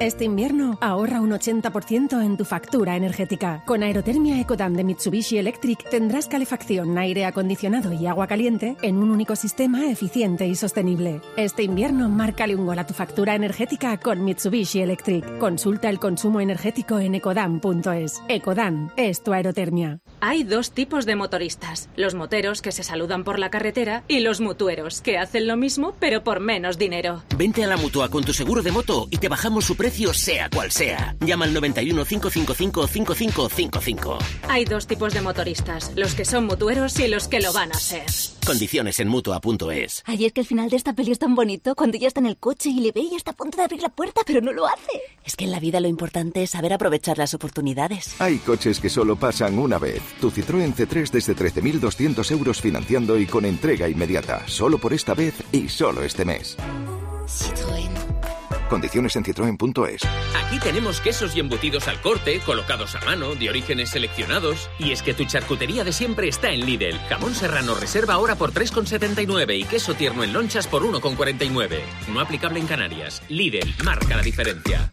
Este 0.00 0.24
invierno 0.24 0.78
ahorra 0.80 1.20
un 1.20 1.32
80% 1.32 2.24
en 2.24 2.36
tu 2.36 2.44
factura 2.44 2.94
energética. 2.94 3.64
Con 3.66 3.82
Aerotermia 3.82 4.40
Ecodan 4.40 4.74
de 4.74 4.84
Mitsubishi 4.84 5.38
Electric 5.38 5.90
tendrás 5.90 6.28
calefacción, 6.28 6.96
aire 6.96 7.24
acondicionado 7.24 7.92
y 7.92 8.06
agua 8.06 8.28
caliente 8.28 8.76
en 8.82 8.98
un 8.98 9.10
único 9.10 9.34
sistema 9.34 9.90
eficiente 9.90 10.46
y 10.46 10.54
sostenible. 10.54 11.20
Este 11.36 11.64
invierno 11.64 12.08
márcale 12.08 12.54
un 12.54 12.64
gol 12.64 12.78
a 12.78 12.86
tu 12.86 12.94
factura 12.94 13.34
energética 13.34 13.96
con 13.96 14.24
Mitsubishi 14.24 14.82
Electric. 14.82 15.38
Consulta 15.38 15.88
el 15.90 15.98
consumo 15.98 16.40
energético 16.40 17.00
en 17.00 17.16
ecodan.es. 17.16 18.22
Ecodan 18.28 18.92
es 18.96 19.24
tu 19.24 19.32
aerotermia. 19.32 19.98
Hay 20.20 20.44
dos 20.44 20.70
tipos 20.70 21.06
de 21.06 21.16
motoristas, 21.16 21.88
los 21.96 22.14
moteros 22.14 22.62
que 22.62 22.70
se 22.70 22.84
saludan 22.84 23.24
por 23.24 23.40
la 23.40 23.50
carretera 23.50 24.04
y 24.06 24.20
los 24.20 24.40
mutueros 24.40 25.00
que 25.00 25.18
hacen 25.18 25.48
lo 25.48 25.56
mismo 25.56 25.96
pero 25.98 26.22
por 26.22 26.38
menos 26.38 26.78
dinero. 26.78 27.24
Vente 27.36 27.64
a 27.64 27.66
la 27.66 27.76
mutua 27.76 28.08
con 28.08 28.22
tu 28.22 28.32
seguro 28.32 28.62
de 28.62 28.70
moto 28.70 29.08
y 29.10 29.16
te 29.18 29.28
bajamos 29.28 29.64
su 29.64 29.76
precio 29.76 29.87
sea 29.90 30.50
cual 30.50 30.70
sea. 30.70 31.16
Llama 31.20 31.44
al 31.44 31.54
91 31.54 32.04
555 32.04 32.86
5555. 32.86 34.18
Hay 34.48 34.64
dos 34.64 34.86
tipos 34.86 35.14
de 35.14 35.20
motoristas, 35.20 35.92
los 35.96 36.14
que 36.14 36.24
son 36.24 36.46
mutueros 36.46 36.98
y 36.98 37.08
los 37.08 37.28
que 37.28 37.40
lo 37.40 37.52
van 37.52 37.72
a 37.72 37.78
ser. 37.78 38.04
Condiciones 38.46 39.00
en 39.00 39.08
mutua.es. 39.08 40.02
Ay, 40.06 40.26
es 40.26 40.32
que 40.32 40.40
el 40.40 40.46
final 40.46 40.70
de 40.70 40.76
esta 40.76 40.92
peli 40.92 41.12
es 41.12 41.18
tan 41.18 41.34
bonito 41.34 41.74
cuando 41.74 41.96
ella 41.96 42.08
está 42.08 42.20
en 42.20 42.26
el 42.26 42.36
coche 42.36 42.70
y 42.70 42.80
le 42.80 42.92
ve 42.92 43.02
y 43.02 43.14
está 43.14 43.32
a 43.32 43.34
punto 43.34 43.56
de 43.56 43.64
abrir 43.64 43.82
la 43.82 43.88
puerta, 43.88 44.22
pero 44.26 44.40
no 44.40 44.52
lo 44.52 44.66
hace. 44.66 45.00
Es 45.24 45.36
que 45.36 45.44
en 45.44 45.50
la 45.50 45.60
vida 45.60 45.80
lo 45.80 45.88
importante 45.88 46.42
es 46.42 46.50
saber 46.50 46.72
aprovechar 46.72 47.18
las 47.18 47.34
oportunidades. 47.34 48.20
Hay 48.20 48.38
coches 48.38 48.80
que 48.80 48.88
solo 48.88 49.16
pasan 49.16 49.58
una 49.58 49.78
vez. 49.78 50.02
Tu 50.20 50.30
Citroën 50.30 50.74
C3 50.74 51.10
desde 51.10 51.36
13.200 51.36 52.30
euros 52.30 52.60
financiando 52.60 53.18
y 53.18 53.26
con 53.26 53.44
entrega 53.44 53.88
inmediata. 53.88 54.42
Solo 54.46 54.78
por 54.78 54.92
esta 54.92 55.14
vez 55.14 55.34
y 55.52 55.68
solo 55.68 56.02
este 56.02 56.24
mes. 56.24 56.56
Citroën. 57.26 58.07
Condiciones 58.68 59.16
en 59.16 59.24
citroen.es. 59.24 60.02
Aquí 60.36 60.58
tenemos 60.60 61.00
quesos 61.00 61.36
y 61.36 61.40
embutidos 61.40 61.88
al 61.88 62.00
corte, 62.00 62.40
colocados 62.40 62.94
a 62.94 63.00
mano, 63.00 63.34
de 63.34 63.48
orígenes 63.50 63.90
seleccionados. 63.90 64.70
Y 64.78 64.92
es 64.92 65.02
que 65.02 65.14
tu 65.14 65.24
charcutería 65.24 65.84
de 65.84 65.92
siempre 65.92 66.28
está 66.28 66.50
en 66.50 66.66
Lidl. 66.66 66.98
Jamón 67.08 67.34
serrano 67.34 67.74
reserva 67.74 68.14
ahora 68.14 68.36
por 68.36 68.52
3,79 68.52 69.58
y 69.58 69.64
queso 69.64 69.94
tierno 69.94 70.24
en 70.24 70.32
lonchas 70.32 70.66
por 70.66 70.82
1,49. 70.82 71.80
No 72.12 72.20
aplicable 72.20 72.60
en 72.60 72.66
Canarias. 72.66 73.22
Lidl 73.28 73.74
marca 73.84 74.16
la 74.16 74.22
diferencia. 74.22 74.92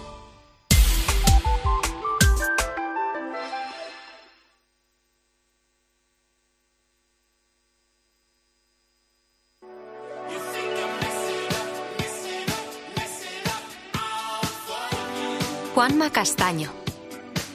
Juanma 15.91 16.09
Castaño. 16.09 16.71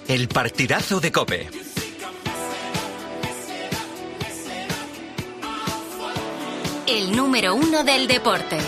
El 0.09 0.29
partidazo 0.29 1.01
de 1.01 1.11
Cope. 1.11 1.49
El 6.87 7.17
número 7.17 7.55
uno 7.55 7.83
del 7.83 8.07
deporte. 8.07 8.59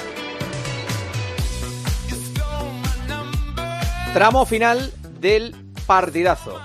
Tramo 4.15 4.47
final 4.47 4.91
del 5.21 5.55
partidazo. 5.87 6.59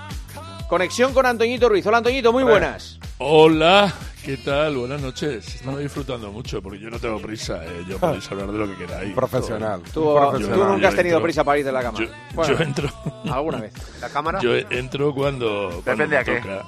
Conexión 0.70 1.12
con 1.12 1.26
Antoñito 1.26 1.68
Ruiz. 1.68 1.86
Hola 1.86 1.98
Antoñito, 1.98 2.32
muy 2.32 2.42
buenas. 2.42 2.98
Hola, 3.18 3.92
¿qué 4.24 4.36
tal? 4.38 4.76
Buenas 4.76 5.00
noches. 5.02 5.54
Estamos 5.56 5.80
disfrutando 5.80 6.30
mucho 6.32 6.62
porque 6.62 6.78
yo 6.78 6.90
no 6.90 6.98
tengo 6.98 7.20
prisa. 7.20 7.64
eh. 7.64 7.84
Yo 7.88 7.98
podéis 7.98 8.30
hablar 8.30 8.50
de 8.52 8.58
lo 8.58 8.66
que 8.68 8.76
queráis. 8.76 9.14
Profesional. 9.14 9.82
Tú, 9.92 10.14
Profesional. 10.14 10.58
tú 10.58 10.64
nunca 10.64 10.88
has 10.88 10.94
tenido 10.94 11.18
entro- 11.18 11.22
prisa 11.22 11.44
para 11.44 11.58
ir 11.58 11.64
de 11.64 11.72
la 11.72 11.82
cama. 11.82 11.98
Yo, 12.00 12.06
Bueno, 12.34 12.54
yo 12.56 12.62
entro. 12.64 12.88
¿Alguna 13.30 13.60
vez? 13.60 13.72
¿La 14.00 14.08
cámara? 14.08 14.40
Yo 14.40 14.54
entro 14.56 15.14
cuando, 15.14 15.80
cuando 15.84 16.04
Depende 16.04 16.06
me 16.08 16.16
a 16.16 16.24
qué. 16.24 16.40
toca. 16.40 16.64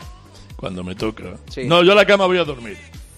Cuando 0.57 0.85
me 0.85 0.95
toca. 0.95 1.25
Sí. 1.51 1.65
No, 1.67 1.83
yo 1.83 1.93
a 1.93 1.95
la 1.95 2.07
cama 2.07 2.27
voy 2.27 2.39
a 2.39 2.45
dormir. 2.45 2.77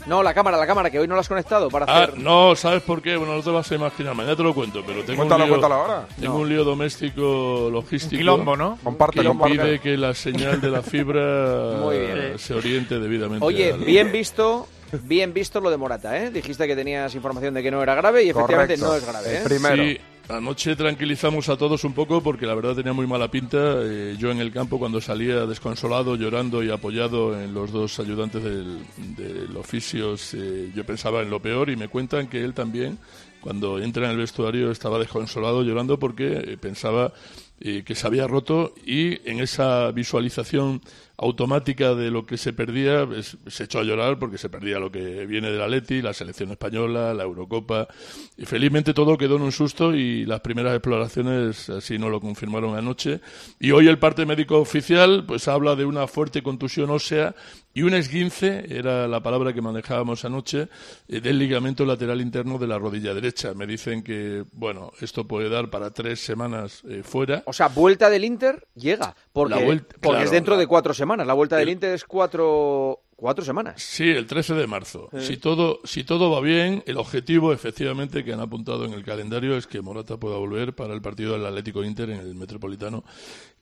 No, 0.08 0.22
la 0.22 0.32
cámara, 0.34 0.56
la 0.56 0.66
cámara, 0.66 0.90
que 0.90 0.98
hoy 0.98 1.06
no 1.06 1.14
la 1.14 1.20
has 1.20 1.28
conectado 1.28 1.68
para 1.68 1.84
Ah, 1.86 2.04
hacer... 2.04 2.18
no, 2.18 2.56
¿sabes 2.56 2.82
por 2.82 3.02
qué? 3.02 3.16
Bueno, 3.16 3.36
no 3.36 3.42
te 3.42 3.50
vas 3.50 3.70
a 3.70 3.74
imaginar. 3.74 4.14
Mañana 4.14 4.34
te 4.36 4.42
lo 4.42 4.54
cuento, 4.54 4.82
pero 4.86 5.04
tengo 5.04 5.18
Cuéntalo, 5.18 5.44
un 5.44 5.50
lío, 5.50 5.58
cuéntalo 5.60 5.74
ahora. 5.82 6.06
Tengo 6.18 6.34
No. 6.34 6.40
un 6.40 6.48
lío 6.48 6.64
doméstico 6.64 7.68
logístico. 7.70 8.18
quilombo, 8.18 8.56
¿no? 8.56 8.78
Comparte, 8.82 9.20
que 9.20 9.26
comparte. 9.26 9.54
impide 9.54 9.78
que 9.80 9.96
la 9.96 10.14
señal 10.14 10.60
de 10.60 10.70
la 10.70 10.82
fibra 10.82 11.76
Muy 11.82 11.98
bien. 11.98 12.38
se 12.38 12.54
oriente 12.54 12.98
debidamente. 12.98 13.44
Oye, 13.44 13.72
al- 13.72 13.80
bien 13.80 14.10
visto, 14.10 14.66
bien 15.02 15.32
visto 15.34 15.60
lo 15.60 15.70
de 15.70 15.76
Morata, 15.76 16.16
¿eh? 16.22 16.30
Dijiste 16.30 16.66
que 16.66 16.74
tenías 16.74 17.14
información 17.14 17.54
de 17.54 17.62
que 17.62 17.70
no 17.70 17.82
era 17.82 17.94
grave 17.94 18.24
y 18.24 18.30
efectivamente 18.30 18.78
Correcto. 18.78 18.86
no 18.86 18.94
es 18.96 19.06
grave, 19.06 19.34
¿eh? 19.34 19.38
El 19.38 19.44
primero. 19.44 19.82
Sí, 19.84 19.98
anoche 20.28 20.76
tranquilizamos 20.76 21.48
a 21.48 21.56
todos 21.56 21.84
un 21.84 21.92
poco 21.92 22.22
porque 22.22 22.46
la 22.46 22.54
verdad 22.54 22.74
tenía 22.74 22.92
muy 22.92 23.06
mala 23.06 23.30
pinta. 23.30 23.58
Eh, 23.82 24.16
yo 24.18 24.30
en 24.30 24.38
el 24.38 24.52
campo 24.52 24.78
cuando 24.78 25.00
salía 25.00 25.46
desconsolado, 25.46 26.16
llorando 26.16 26.62
y 26.62 26.70
apoyado 26.70 27.40
en 27.40 27.54
los 27.54 27.72
dos 27.72 27.98
ayudantes 27.98 28.42
del, 28.42 28.80
del 29.16 29.56
oficios, 29.56 30.36
yo 30.74 30.84
pensaba 30.84 31.22
en 31.22 31.30
lo 31.30 31.40
peor 31.40 31.70
y 31.70 31.76
me 31.76 31.88
cuentan 31.88 32.28
que 32.28 32.44
él 32.44 32.54
también, 32.54 32.98
cuando 33.40 33.78
entra 33.78 34.06
en 34.06 34.12
el 34.12 34.16
vestuario, 34.18 34.70
estaba 34.70 34.98
desconsolado 34.98 35.62
llorando 35.62 35.98
porque 35.98 36.38
eh, 36.38 36.56
pensaba 36.56 37.12
eh, 37.60 37.82
que 37.84 37.94
se 37.94 38.06
había 38.06 38.26
roto 38.26 38.74
y 38.84 39.28
en 39.28 39.40
esa 39.40 39.90
visualización 39.92 40.80
automática 41.16 41.96
de 41.96 42.12
lo 42.12 42.24
que 42.24 42.36
se 42.36 42.52
perdía, 42.52 43.04
pues, 43.04 43.36
se 43.48 43.64
echó 43.64 43.80
a 43.80 43.82
llorar 43.82 44.20
porque 44.20 44.38
se 44.38 44.48
perdía 44.48 44.78
lo 44.78 44.92
que 44.92 45.26
viene 45.26 45.50
de 45.50 45.58
la 45.58 45.66
Leti, 45.66 46.00
la 46.00 46.14
selección 46.14 46.52
española, 46.52 47.12
la 47.12 47.24
Eurocopa. 47.24 47.88
Y 48.36 48.46
felizmente 48.46 48.94
todo 48.94 49.18
quedó 49.18 49.36
en 49.36 49.42
un 49.42 49.50
susto 49.50 49.92
y 49.92 50.24
las 50.24 50.40
primeras 50.40 50.74
exploraciones 50.74 51.68
así 51.68 51.98
nos 51.98 52.12
lo 52.12 52.20
confirmaron 52.20 52.76
anoche. 52.76 53.20
Y 53.58 53.72
hoy 53.72 53.88
el 53.88 53.98
parte 53.98 54.24
médico 54.24 54.58
oficial 54.58 55.24
pues 55.26 55.48
habla 55.48 55.74
de 55.74 55.84
una 55.84 56.06
fuerte 56.06 56.42
contusión 56.42 56.90
ósea 56.90 57.34
y 57.78 57.82
un 57.82 57.94
esguince, 57.94 58.64
era 58.68 59.06
la 59.06 59.22
palabra 59.22 59.52
que 59.52 59.60
manejábamos 59.62 60.24
anoche, 60.24 60.68
eh, 61.06 61.20
del 61.20 61.38
ligamento 61.38 61.84
lateral 61.84 62.20
interno 62.20 62.58
de 62.58 62.66
la 62.66 62.78
rodilla 62.78 63.14
derecha. 63.14 63.54
Me 63.54 63.66
dicen 63.66 64.02
que, 64.02 64.44
bueno, 64.52 64.90
esto 65.00 65.26
puede 65.28 65.48
dar 65.48 65.70
para 65.70 65.90
tres 65.92 66.18
semanas 66.20 66.82
eh, 66.88 67.02
fuera. 67.04 67.42
O 67.46 67.52
sea, 67.52 67.68
vuelta 67.68 68.10
del 68.10 68.24
Inter 68.24 68.66
llega, 68.74 69.14
porque, 69.32 69.54
La 69.54 69.64
vuelta- 69.64 69.94
porque 70.00 70.08
claro, 70.08 70.24
es 70.24 70.30
dentro 70.30 70.54
la- 70.54 70.60
de 70.60 70.66
cuatro 70.66 70.92
semanas. 70.94 71.26
La 71.26 71.34
vuelta 71.34 71.56
del 71.56 71.68
El- 71.68 71.74
Inter 71.74 71.94
es 71.94 72.04
cuatro, 72.04 73.00
cuatro 73.14 73.44
semanas. 73.44 73.80
Sí, 73.82 74.08
el 74.08 74.26
13 74.26 74.54
de 74.54 74.66
marzo. 74.66 75.08
Sí. 75.12 75.26
Si 75.26 75.36
todo 75.36 75.78
si 75.84 76.02
todo 76.04 76.30
va 76.30 76.40
bien, 76.40 76.82
el 76.86 76.96
objetivo 76.96 77.52
efectivamente 77.52 78.24
que 78.24 78.32
han 78.32 78.40
apuntado 78.40 78.84
en 78.86 78.92
el 78.92 79.04
calendario 79.04 79.56
es 79.56 79.66
que 79.68 79.80
Morata 79.82 80.16
pueda 80.16 80.36
volver 80.36 80.74
para 80.74 80.94
el 80.94 81.00
partido 81.00 81.32
del 81.34 81.46
Atlético 81.46 81.84
Inter 81.84 82.10
en 82.10 82.20
el 82.20 82.34
Metropolitano 82.34 83.04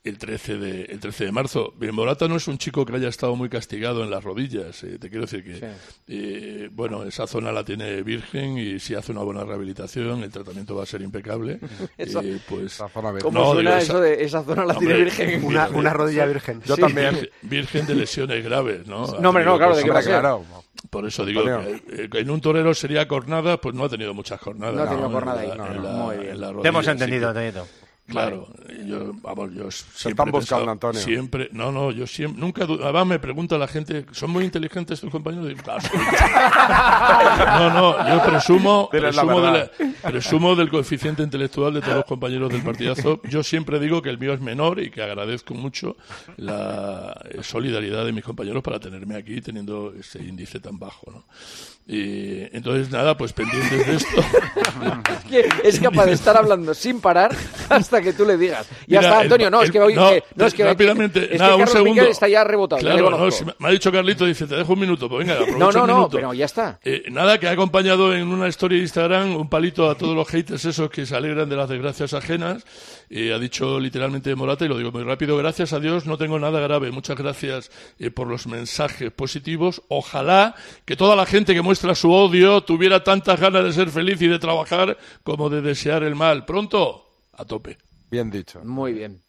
el 0.04 0.18
13 0.18 0.56
de 0.58 0.82
el 0.84 1.00
13 1.00 1.24
de 1.26 1.32
marzo. 1.32 1.74
Bien, 1.76 1.94
Morata 1.94 2.28
no 2.28 2.36
es 2.36 2.46
un 2.48 2.58
chico 2.58 2.86
que 2.86 2.94
haya 2.94 3.08
estado 3.08 3.34
muy 3.36 3.48
castigado 3.48 4.04
en 4.04 4.10
las 4.10 4.22
rodillas, 4.22 4.82
eh, 4.84 4.98
te 4.98 5.08
quiero 5.10 5.22
decir 5.26 5.42
que 5.44 5.68
eh, 6.08 6.68
bueno, 6.72 7.02
esa 7.04 7.26
zona 7.26 7.50
la 7.52 7.64
tiene 7.64 8.02
virgen 8.02 8.56
y 8.58 8.78
si 8.78 8.94
hace 8.94 9.12
una 9.12 9.22
buena 9.22 9.42
rehabilitación, 9.44 10.22
el 10.22 10.30
tratamiento 10.30 10.76
va 10.76 10.84
a 10.84 10.86
ser 10.86 11.02
impecable. 11.02 11.58
Esa- 11.98 12.20
Eh, 12.22 12.38
pues 12.48 12.78
¿Cómo 13.22 13.38
No, 13.38 13.52
suena 13.52 13.70
digo, 13.78 13.82
eso 13.82 14.00
de 14.00 14.24
esa 14.24 14.42
zona 14.44 14.64
la 14.64 14.74
tiene 14.74 14.94
virgen? 14.94 15.44
Una, 15.44 15.68
una 15.70 15.92
rodilla 15.92 16.26
virgen. 16.26 16.62
Yo 16.64 16.74
Sí. 16.76 16.80
también. 16.82 17.14
Virgen, 17.14 17.30
virgen 17.42 17.86
de 17.86 17.94
lesiones 17.94 18.44
graves, 18.44 18.86
¿no? 18.86 19.06
No, 19.20 19.28
hombre, 19.30 19.44
no, 19.44 19.56
claro, 19.56 19.74
¿de 19.76 19.82
a 19.82 20.02
ser? 20.02 20.20
Claro. 20.20 20.44
Por 20.90 21.06
eso 21.06 21.24
digo 21.24 21.42
que 21.44 21.82
eh, 22.04 22.08
en 22.12 22.30
un 22.30 22.40
torero 22.40 22.72
sería 22.74 23.08
cornada, 23.08 23.60
pues 23.60 23.74
no 23.74 23.84
ha 23.84 23.88
tenido 23.88 24.14
muchas 24.14 24.40
jornadas. 24.40 24.74
No 24.76 24.82
ha 24.82 24.88
tenido 24.88 25.06
En 25.06 25.12
jornada 25.12 25.42
la- 25.44 25.64
ahí. 25.64 25.76
en 25.76 25.82
la- 25.82 25.90
Muy 25.90 26.16
bien. 26.18 26.30
en 26.34 26.40
la 26.40 26.46
Te 26.48 26.68
hemos 26.68 26.86
rodilla, 26.86 26.92
entendido, 26.92 27.32
que- 27.32 27.38
Antonito. 27.48 27.85
Claro, 28.08 28.46
yo, 28.86 29.12
vamos, 29.20 29.50
yo 29.52 29.68
siempre 29.70 30.10
están 30.12 30.30
buscando, 30.30 30.70
Antonio. 30.70 31.00
Siempre, 31.00 31.48
no, 31.52 31.72
no, 31.72 31.90
yo 31.90 32.06
siempre, 32.06 32.40
nunca, 32.40 32.62
además 32.64 33.06
me 33.06 33.18
pregunta 33.18 33.58
la 33.58 33.66
gente, 33.66 34.06
¿son 34.12 34.30
muy 34.30 34.44
inteligentes 34.44 35.00
tus 35.00 35.10
compañeros? 35.10 35.48
Digo, 35.48 35.60
"Claro, 35.64 35.80
soy". 35.80 35.98
no, 37.58 37.70
no, 37.70 38.08
yo 38.08 38.22
presumo, 38.24 38.88
la 38.92 39.00
presumo, 39.00 39.40
de 39.40 39.50
la- 39.52 39.70
presumo 40.10 40.54
del 40.54 40.70
coeficiente 40.70 41.22
intelectual 41.22 41.74
de 41.74 41.80
todos 41.80 41.96
los 41.96 42.04
compañeros 42.04 42.52
del 42.52 42.62
partidazo. 42.62 43.20
Yo 43.28 43.42
siempre 43.42 43.78
digo 43.80 44.00
que 44.02 44.10
el 44.10 44.18
mío 44.18 44.34
es 44.34 44.40
menor 44.40 44.80
y 44.80 44.90
que 44.90 45.02
agradezco 45.02 45.54
mucho 45.54 45.96
la 46.36 47.20
solidaridad 47.42 48.04
de 48.04 48.12
mis 48.12 48.24
compañeros 48.24 48.62
para 48.62 48.78
tenerme 48.78 49.16
aquí 49.16 49.40
teniendo 49.40 49.92
ese 49.98 50.22
índice 50.22 50.60
tan 50.60 50.78
bajo, 50.78 51.10
¿no? 51.10 51.24
Y 51.88 52.48
entonces, 52.56 52.90
nada, 52.90 53.16
pues 53.16 53.32
pendientes 53.32 53.86
de 53.86 53.94
esto. 53.94 54.16
Es 55.16 55.24
que 55.30 55.68
es 55.68 55.80
capaz 55.80 56.06
de 56.06 56.12
estar 56.12 56.36
hablando 56.36 56.72
sin 56.74 57.00
parar 57.00 57.34
hasta 57.68 58.00
que 58.02 58.12
tú 58.12 58.24
le 58.24 58.36
digas. 58.36 58.66
Ya 58.86 58.98
Mira, 58.98 59.00
está, 59.00 59.16
el- 59.16 59.22
Antonio. 59.24 59.50
No, 59.50 59.60
es 59.62 59.66
el- 59.66 59.72
que 59.72 59.80
hoy. 59.80 59.94
no, 59.94 60.10
que- 60.10 60.24
no, 60.34 60.46
es 60.46 60.54
que 60.54 60.64
rápidamente, 60.64 61.24
Es 61.24 61.28
que 61.30 61.38
nada, 61.38 61.56
un 61.56 61.66
segundo. 61.66 61.94
Miquel 61.94 62.08
está 62.08 62.28
ya 62.28 62.44
rebotado. 62.44 62.80
ya 62.82 62.90
Claro, 62.92 63.10
no, 63.10 63.16
conozco. 63.18 63.38
si 63.50 63.62
me 63.62 63.68
ha 63.68 63.70
dicho 63.72 63.90
Carlito, 63.90 64.24
dice, 64.26 64.46
te 64.46 64.54
dejo 64.56 64.72
un 64.74 64.80
minuto, 64.80 65.08
pues 65.08 65.26
venga, 65.26 65.40
No, 65.58 65.72
no, 65.72 65.80
el 65.82 65.86
no, 65.90 66.08
pero 66.08 66.32
ya 66.34 66.44
está. 66.44 66.78
Eh, 66.84 67.04
nada, 67.10 67.38
que 67.40 67.48
ha 67.48 67.52
acompañado 67.52 68.14
en 68.14 68.28
una 68.28 68.46
historia 68.48 68.76
de 68.78 68.82
Instagram 68.82 69.34
un 69.36 69.48
palito 69.48 69.88
a 69.90 69.96
todos 69.96 70.14
los 70.14 70.28
haters 70.28 70.64
esos 70.64 70.90
que 70.90 71.06
se 71.06 71.16
alegran 71.16 71.48
de 71.48 71.56
las 71.56 71.68
desgracias 71.68 72.12
ajenas. 72.14 72.64
Eh, 73.10 73.32
ha 73.32 73.38
dicho 73.38 73.80
literalmente 73.80 74.34
Morata, 74.34 74.64
y 74.64 74.68
lo 74.68 74.76
digo 74.78 74.92
muy 74.92 75.02
rápido, 75.02 75.36
gracias 75.36 75.72
a 75.72 75.80
Dios 75.80 76.06
no 76.06 76.18
tengo 76.18 76.38
nada 76.38 76.60
grave. 76.60 76.90
Muchas 76.92 77.16
gracias 77.16 77.70
eh, 77.98 78.10
por 78.10 78.28
los 78.28 78.46
mensajes 78.46 79.10
positivos. 79.12 79.82
Ojalá 79.88 80.54
que 80.84 80.94
toda 80.96 81.16
la 81.16 81.26
gente 81.26 81.54
que 81.54 81.62
muestra 81.62 81.75
su 81.76 82.12
odio 82.12 82.62
tuviera 82.62 83.02
tantas 83.02 83.40
ganas 83.40 83.64
de 83.64 83.72
ser 83.72 83.90
feliz 83.90 84.20
y 84.22 84.28
de 84.28 84.38
trabajar 84.38 84.96
como 85.22 85.48
de 85.50 85.62
desear 85.62 86.02
el 86.02 86.14
mal. 86.14 86.44
Pronto, 86.44 87.08
a 87.32 87.44
tope. 87.44 87.78
Bien 88.10 88.30
dicho. 88.30 88.60
Muy 88.64 88.92
bien. 88.92 89.20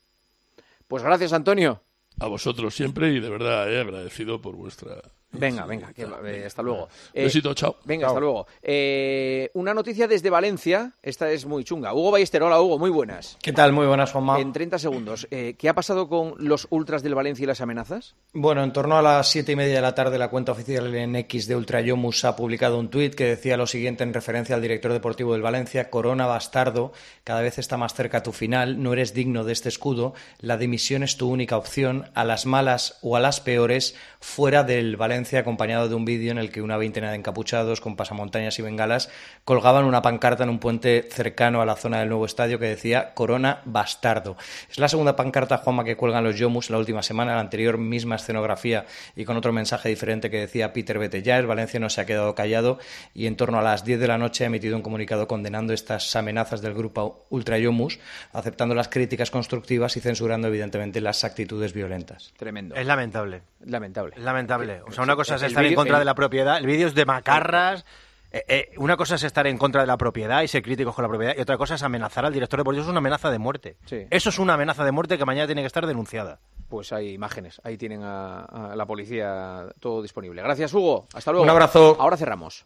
Pues 0.87 1.03
gracias, 1.03 1.33
Antonio. 1.33 1.81
A 2.19 2.27
vosotros 2.27 2.73
siempre 2.73 3.13
y 3.13 3.19
de 3.19 3.29
verdad 3.29 3.71
he 3.71 3.79
agradecido 3.79 4.41
por 4.41 4.55
vuestra... 4.55 5.01
Venga, 5.31 5.65
venga, 5.65 5.91
que- 5.93 6.07
eh, 6.25 6.43
hasta 6.45 6.61
luego. 6.63 6.87
Eh, 7.13 7.23
Besito, 7.25 7.53
chao. 7.53 7.75
Venga, 7.83 8.03
Chao. 8.05 8.09
hasta 8.11 8.19
luego. 8.21 8.47
Eh, 8.61 9.51
una 9.55 9.73
noticia 9.73 10.07
desde 10.07 10.29
Valencia, 10.29 10.93
esta 11.03 11.29
es 11.31 11.45
muy 11.45 11.63
chunga. 11.65 11.93
Hugo 11.93 12.11
Ballester, 12.11 12.41
hola 12.43 12.61
Hugo, 12.61 12.79
muy 12.79 12.89
buenas. 12.89 13.37
¿Qué 13.41 13.51
tal? 13.51 13.73
Muy 13.73 13.85
buenas, 13.87 14.11
Juanma. 14.13 14.39
En 14.39 14.53
30 14.53 14.79
segundos, 14.79 15.27
eh, 15.29 15.55
¿qué 15.59 15.67
ha 15.67 15.75
pasado 15.75 16.07
con 16.07 16.33
los 16.37 16.67
ultras 16.69 17.03
del 17.03 17.13
Valencia 17.13 17.43
y 17.43 17.45
las 17.45 17.59
amenazas? 17.59 18.15
Bueno, 18.33 18.63
en 18.63 18.71
torno 18.71 18.97
a 18.97 19.01
las 19.01 19.27
siete 19.29 19.51
y 19.51 19.55
media 19.57 19.75
de 19.75 19.81
la 19.81 19.93
tarde, 19.93 20.17
la 20.17 20.29
cuenta 20.29 20.53
oficial 20.53 20.95
en 20.95 21.15
X 21.17 21.47
de 21.47 21.57
Ultrayomus 21.57 22.23
ha 22.23 22.35
publicado 22.37 22.79
un 22.79 22.89
tuit 22.89 23.13
que 23.13 23.25
decía 23.25 23.57
lo 23.57 23.67
siguiente 23.67 24.03
en 24.05 24.13
referencia 24.13 24.55
al 24.55 24.61
director 24.61 24.93
deportivo 24.93 25.33
del 25.33 25.41
Valencia: 25.41 25.89
Corona 25.89 26.25
bastardo, 26.25 26.93
cada 27.25 27.41
vez 27.41 27.57
está 27.59 27.75
más 27.77 27.93
cerca 27.93 28.23
tu 28.23 28.31
final, 28.31 28.81
no 28.81 28.93
eres 28.93 29.13
digno 29.13 29.43
de 29.43 29.51
este 29.53 29.67
escudo, 29.69 30.13
la 30.39 30.55
dimisión 30.57 31.03
es 31.03 31.17
tu 31.17 31.29
única 31.29 31.57
opción, 31.57 32.09
a 32.13 32.23
las 32.23 32.45
malas 32.45 32.97
o 33.01 33.17
a 33.17 33.19
las 33.19 33.41
peores, 33.41 33.93
fuera 34.21 34.63
del 34.63 34.95
Valencia, 34.95 35.16
acompañado 35.37 35.89
de 35.89 35.95
un 35.95 36.05
vídeo 36.05 36.31
en 36.31 36.37
el 36.37 36.51
que 36.51 36.61
una 36.61 36.77
veintena 36.77 37.09
de 37.09 37.17
encapuchados 37.17 37.81
con 37.81 37.95
pasamontañas 37.95 38.57
y 38.59 38.61
bengalas 38.61 39.09
colgaban 39.45 39.85
una 39.85 40.01
pancarta 40.01 40.43
en 40.43 40.49
un 40.49 40.59
puente 40.59 41.07
cercano 41.11 41.61
a 41.61 41.65
la 41.65 41.75
zona 41.75 41.99
del 41.99 42.09
nuevo 42.09 42.25
estadio 42.25 42.59
que 42.59 42.67
decía 42.67 43.13
Corona 43.13 43.61
bastardo. 43.65 44.37
Es 44.69 44.77
la 44.77 44.87
segunda 44.87 45.15
pancarta, 45.15 45.57
Juanma, 45.57 45.83
que 45.83 45.97
cuelgan 45.97 46.23
los 46.23 46.37
Yomus 46.37 46.69
la 46.69 46.77
última 46.77 47.01
semana, 47.01 47.35
la 47.35 47.41
anterior 47.41 47.77
misma 47.77 48.15
escenografía 48.15 48.85
y 49.15 49.25
con 49.25 49.37
otro 49.37 49.51
mensaje 49.53 49.89
diferente 49.89 50.29
que 50.29 50.39
decía 50.39 50.73
Peter 50.73 50.99
vete 50.99 51.23
ya, 51.23 51.37
el 51.37 51.47
Valencia 51.47 51.79
no 51.79 51.89
se 51.89 52.01
ha 52.01 52.05
quedado 52.05 52.35
callado 52.35 52.77
y 53.13 53.25
en 53.25 53.35
torno 53.35 53.59
a 53.59 53.61
las 53.61 53.83
10 53.83 53.99
de 53.99 54.07
la 54.07 54.17
noche 54.17 54.43
ha 54.43 54.47
emitido 54.47 54.75
un 54.75 54.83
comunicado 54.83 55.27
condenando 55.27 55.73
estas 55.73 56.15
amenazas 56.15 56.61
del 56.61 56.73
grupo 56.73 57.25
Ultra 57.29 57.57
Yomus, 57.57 57.99
aceptando 58.33 58.75
las 58.75 58.87
críticas 58.87 59.31
constructivas 59.31 59.97
y 59.97 60.01
censurando 60.01 60.47
evidentemente 60.47 61.01
las 61.01 61.23
actitudes 61.23 61.73
violentas. 61.73 62.33
Tremendo. 62.37 62.75
Es 62.75 62.85
lamentable. 62.85 63.41
Lamentable. 63.65 64.13
Es 64.15 64.23
lamentable. 64.23 64.81
O 64.87 64.91
sea, 64.91 65.03
una 65.07 65.15
cosa 65.15 65.35
es 65.35 65.43
estar 65.43 65.63
en 65.63 65.69
vídeo- 65.69 65.75
contra 65.77 65.95
el- 65.97 66.01
de 66.01 66.05
la 66.05 66.15
propiedad. 66.15 66.57
El 66.57 66.65
vídeo 66.67 66.87
es 66.87 66.95
de 66.95 67.05
macarras. 67.05 67.85
Eh, 68.31 68.43
eh, 68.49 68.69
una 68.77 68.97
cosa 68.97 69.15
es 69.15 69.23
estar 69.23 69.47
en 69.47 69.57
contra 69.57 69.81
de 69.81 69.87
la 69.87 69.95
propiedad 69.97 70.41
y 70.41 70.47
ser 70.49 70.61
críticos 70.61 70.93
con 70.93 71.01
la 71.03 71.07
propiedad 71.09 71.33
y 71.37 71.41
otra 71.41 71.57
cosa 71.57 71.75
es 71.75 71.83
amenazar 71.83 72.25
al 72.25 72.33
director 72.33 72.59
deportivo. 72.59 72.81
Eso 72.81 72.89
es 72.89 72.91
una 72.91 72.99
amenaza 72.99 73.31
de 73.31 73.39
muerte. 73.39 73.77
Sí. 73.85 74.05
Eso 74.09 74.29
es 74.29 74.37
una 74.39 74.55
amenaza 74.55 74.83
de 74.83 74.91
muerte 74.91 75.17
que 75.17 75.23
mañana 75.25 75.45
tiene 75.47 75.61
que 75.61 75.67
estar 75.67 75.87
denunciada. 75.87 76.39
Pues 76.67 76.91
hay 76.91 77.13
imágenes, 77.13 77.61
ahí 77.63 77.77
tienen 77.77 78.03
a, 78.03 78.41
a 78.43 78.75
la 78.75 78.85
policía 78.85 79.67
todo 79.79 80.01
disponible. 80.01 80.41
Gracias, 80.41 80.73
Hugo. 80.73 81.07
Hasta 81.13 81.31
luego. 81.31 81.45
Un 81.45 81.49
abrazo. 81.49 81.95
Ahora 81.99 82.17
cerramos. 82.17 82.65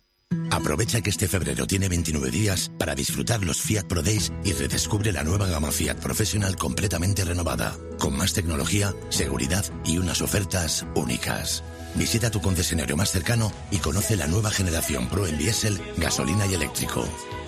Aprovecha 0.50 1.02
que 1.02 1.10
este 1.12 1.28
febrero 1.28 1.68
tiene 1.68 1.90
29 1.90 2.32
días 2.32 2.72
para 2.80 2.96
disfrutar 2.96 3.44
los 3.44 3.62
Fiat 3.62 3.84
Pro 3.86 4.02
Days 4.02 4.32
y 4.44 4.54
redescubre 4.54 5.12
la 5.12 5.24
nueva 5.24 5.46
gama 5.48 5.72
Fiat 5.72 5.98
Professional 5.98 6.56
completamente 6.56 7.24
renovada, 7.26 7.76
con 8.00 8.18
más 8.18 8.34
tecnología, 8.34 8.94
seguridad 9.10 9.64
y 9.86 9.98
unas 10.00 10.22
ofertas 10.22 10.86
únicas. 10.96 11.64
Visita 11.96 12.32
tu 12.32 12.42
concesionario 12.42 12.96
más 12.98 13.12
cercano 13.12 13.52
y 13.70 13.78
conoce 13.80 14.16
la 14.16 14.28
nueva 14.28 14.50
generación 14.50 15.08
Pro 15.10 15.28
en 15.28 15.38
diésel, 15.38 15.78
gasolina 15.98 16.46
y 16.48 16.54
eléctrico. 16.54 17.04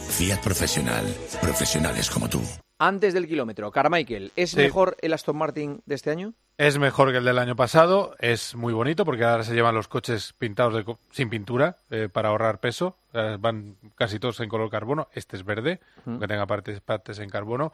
Fiat 0.10 0.40
Professional, 0.44 1.06
profesionales 1.42 2.10
como 2.10 2.30
tú. 2.30 2.42
Antes 2.78 3.14
del 3.14 3.28
kilómetro, 3.28 3.72
Carmichael, 3.72 4.32
¿es 4.36 4.52
Sí. 4.52 4.58
mejor 4.58 4.98
el 5.02 5.14
Aston 5.14 5.38
Martin 5.38 5.82
de 5.86 5.96
este 5.96 6.12
año? 6.12 6.34
Es 6.58 6.78
mejor 6.78 7.12
que 7.12 7.18
el 7.18 7.24
del 7.26 7.40
año 7.40 7.56
pasado, 7.56 8.16
es 8.20 8.54
muy 8.54 8.74
bonito 8.74 9.06
porque 9.06 9.24
ahora 9.24 9.44
se 9.44 9.56
llevan 9.56 9.74
los 9.74 9.88
coches 9.88 10.34
pintados 10.38 10.76
de 10.76 10.84
co- 10.84 11.00
sin 11.12 11.30
pintura 11.30 11.78
eh, 11.90 12.10
para 12.12 12.30
ahorrar 12.30 12.60
peso, 12.60 12.98
Eh, 13.16 13.38
van 13.40 13.76
casi 13.96 14.18
todos 14.20 14.40
en 14.40 14.50
color 14.50 14.72
carbono, 14.72 15.08
este 15.14 15.38
es 15.38 15.46
verde, 15.46 15.80
Ujú. 16.02 16.12
aunque 16.12 16.28
tenga 16.28 16.48
partes, 16.48 16.82
partes 16.82 17.20
en 17.20 17.30
carbono. 17.30 17.72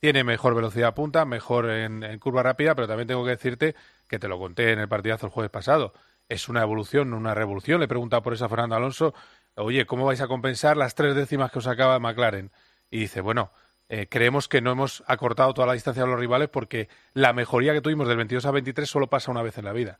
Tiene 0.00 0.24
mejor 0.24 0.54
velocidad 0.54 0.94
punta, 0.94 1.24
mejor 1.26 1.68
en, 1.70 2.02
en 2.02 2.18
curva 2.18 2.42
rápida, 2.42 2.74
pero 2.74 2.88
también 2.88 3.06
tengo 3.06 3.22
que 3.22 3.30
decirte 3.32 3.74
que 4.12 4.18
te 4.18 4.28
lo 4.28 4.38
conté 4.38 4.72
en 4.72 4.78
el 4.78 4.88
partidazo 4.88 5.24
el 5.24 5.32
jueves 5.32 5.50
pasado. 5.50 5.94
Es 6.28 6.50
una 6.50 6.60
evolución, 6.60 7.08
no 7.08 7.16
una 7.16 7.34
revolución. 7.34 7.80
Le 7.80 7.86
he 7.86 7.88
preguntado 7.88 8.22
por 8.22 8.34
eso 8.34 8.44
a 8.44 8.48
Fernando 8.50 8.76
Alonso, 8.76 9.14
oye, 9.54 9.86
¿cómo 9.86 10.04
vais 10.04 10.20
a 10.20 10.28
compensar 10.28 10.76
las 10.76 10.94
tres 10.94 11.14
décimas 11.14 11.50
que 11.50 11.60
os 11.60 11.66
acaba 11.66 11.98
McLaren? 11.98 12.52
Y 12.90 12.98
dice, 12.98 13.22
bueno, 13.22 13.52
eh, 13.88 14.08
creemos 14.10 14.48
que 14.48 14.60
no 14.60 14.70
hemos 14.70 15.02
acortado 15.06 15.54
toda 15.54 15.66
la 15.66 15.72
distancia 15.72 16.02
a 16.02 16.06
los 16.06 16.20
rivales 16.20 16.50
porque 16.50 16.90
la 17.14 17.32
mejoría 17.32 17.72
que 17.72 17.80
tuvimos 17.80 18.06
del 18.06 18.18
22 18.18 18.44
a 18.44 18.50
23 18.50 18.86
solo 18.86 19.06
pasa 19.06 19.30
una 19.30 19.40
vez 19.40 19.56
en 19.56 19.64
la 19.64 19.72
vida. 19.72 19.98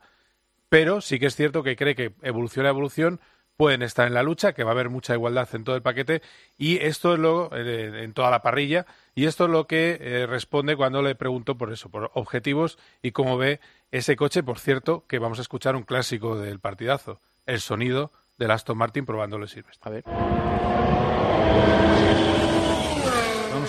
Pero 0.69 1.01
sí 1.01 1.17
que 1.17 1.25
es 1.25 1.35
cierto 1.35 1.63
que 1.63 1.75
cree 1.75 1.95
que 1.95 2.13
evolución 2.21 2.67
a 2.67 2.69
evolución 2.69 3.19
pueden 3.57 3.81
estar 3.81 4.07
en 4.07 4.13
la 4.13 4.23
lucha, 4.23 4.53
que 4.53 4.63
va 4.63 4.71
a 4.71 4.73
haber 4.73 4.89
mucha 4.89 5.13
igualdad 5.13 5.47
en 5.53 5.63
todo 5.63 5.75
el 5.75 5.81
paquete 5.81 6.21
y 6.57 6.77
esto 6.77 7.13
es 7.13 7.19
lo 7.19 7.49
en 7.55 8.13
toda 8.13 8.31
la 8.31 8.41
parrilla 8.41 8.85
y 9.15 9.25
esto 9.25 9.45
es 9.45 9.51
lo 9.51 9.67
que 9.67 9.97
eh, 10.01 10.25
responde 10.25 10.75
cuando 10.75 11.01
le 11.01 11.15
pregunto 11.15 11.57
por 11.57 11.71
eso, 11.71 11.89
por 11.89 12.11
objetivos 12.13 12.77
y 13.01 13.11
cómo 13.11 13.37
ve 13.37 13.59
ese 13.91 14.15
coche, 14.15 14.43
por 14.43 14.59
cierto, 14.59 15.05
que 15.07 15.19
vamos 15.19 15.39
a 15.39 15.43
escuchar 15.43 15.75
un 15.75 15.83
clásico 15.83 16.37
del 16.37 16.59
partidazo, 16.59 17.19
el 17.45 17.61
sonido 17.61 18.11
del 18.37 18.51
Aston 18.51 18.77
Martin 18.77 19.05
probándolo 19.05 19.47
Silvestre. 19.47 19.89
A 19.89 19.93
ver. 19.93 20.03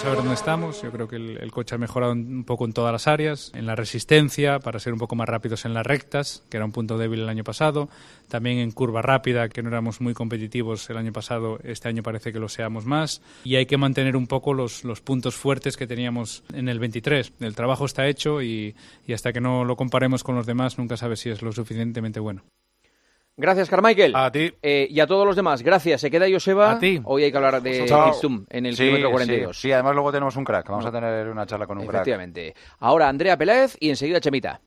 Ver 0.05 0.17
dónde 0.17 0.35
estamos. 0.35 0.83
Yo 0.83 0.93
creo 0.93 1.09
que 1.09 1.17
el, 1.17 1.39
el 1.39 1.51
coche 1.51 1.75
ha 1.75 1.79
mejorado 1.79 2.13
un 2.13 2.45
poco 2.45 2.67
en 2.67 2.75
todas 2.75 2.93
las 2.93 3.09
áreas, 3.09 3.51
en 3.55 3.65
la 3.65 3.75
resistencia, 3.75 4.59
para 4.59 4.79
ser 4.79 4.93
un 4.93 4.99
poco 4.99 5.17
más 5.17 5.27
rápidos 5.27 5.65
en 5.65 5.73
las 5.73 5.87
rectas, 5.87 6.43
que 6.51 6.59
era 6.59 6.67
un 6.67 6.73
punto 6.73 6.99
débil 6.99 7.21
el 7.21 7.29
año 7.31 7.43
pasado. 7.43 7.89
También 8.29 8.59
en 8.59 8.71
curva 8.71 9.01
rápida, 9.01 9.49
que 9.49 9.63
no 9.63 9.71
éramos 9.71 10.03
muy 10.03 10.13
competitivos 10.13 10.91
el 10.91 10.99
año 10.99 11.11
pasado, 11.11 11.59
este 11.65 11.89
año 11.89 12.03
parece 12.03 12.35
que 12.35 12.39
lo 12.39 12.51
seamos 12.51 12.85
más. 12.85 13.23
Y 13.45 13.57
hay 13.57 13.65
que 13.65 13.79
mantener 13.79 14.15
un 14.15 14.27
poco 14.27 14.53
los, 14.53 14.85
los 14.85 15.01
puntos 15.01 15.37
fuertes 15.37 15.79
que 15.79 15.87
teníamos 15.87 16.45
en 16.53 16.69
el 16.69 16.79
23. 16.79 17.33
El 17.41 17.55
trabajo 17.55 17.87
está 17.87 18.07
hecho 18.07 18.43
y, 18.43 18.75
y 19.07 19.15
hasta 19.15 19.33
que 19.33 19.41
no 19.41 19.65
lo 19.65 19.77
comparemos 19.77 20.23
con 20.23 20.35
los 20.35 20.45
demás, 20.45 20.77
nunca 20.79 20.99
sabes 20.99 21.21
si 21.21 21.31
es 21.31 21.41
lo 21.41 21.51
suficientemente 21.53 22.21
bueno. 22.21 22.43
Gracias, 23.37 23.69
Carmichael. 23.69 24.15
A 24.15 24.31
ti. 24.31 24.53
Eh, 24.63 24.87
y 24.89 25.01
a 25.01 25.07
todos 25.07 25.27
los 25.27 25.35
demás, 25.35 25.63
gracias. 25.63 26.01
Se 26.01 26.11
queda 26.11 26.27
Joseba. 26.31 26.71
A 26.73 26.79
ti. 26.79 27.01
Hoy 27.05 27.25
hay 27.25 27.31
que 27.33 27.37
hablar 27.37 27.61
de 27.61 27.85
Chao. 27.87 28.13
Kistum 28.13 28.47
en 28.49 28.67
el 28.67 28.77
Sí, 28.77 28.85
kilómetro 28.85 29.09
sí, 29.09 29.13
42. 29.13 29.61
Sí, 29.61 29.73
además 29.73 29.95
luego 29.95 30.13
tenemos 30.13 30.37
un 30.37 30.45
crack. 30.45 30.69
Vamos 30.69 30.87
a 30.87 30.93
tener 30.93 31.29
una 31.29 31.45
charla 31.45 31.67
con 31.67 31.79
un 31.79 31.85
crack. 31.87 32.03
Efectivamente. 32.03 32.55
Ahora 32.79 33.09
Andrea 33.09 33.37
Peláez 33.37 33.77
y 33.81 33.91
enseguida 33.91 34.21
Chemita. 34.21 34.61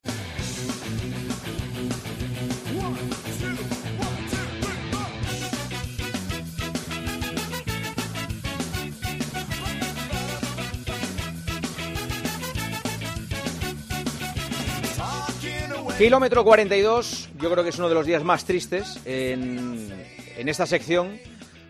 Kilómetro 15.98 16.44
42, 16.44 17.30
yo 17.42 17.50
creo 17.52 17.64
que 17.64 17.72
es 17.72 17.78
uno 17.80 17.90
de 17.90 17.96
los 17.96 18.06
días 18.06 18.24
más 18.24 18.46
tristes 18.46 19.00
en, 19.06 19.90
en 20.38 20.48
esta 20.50 20.68
sección, 20.68 21.18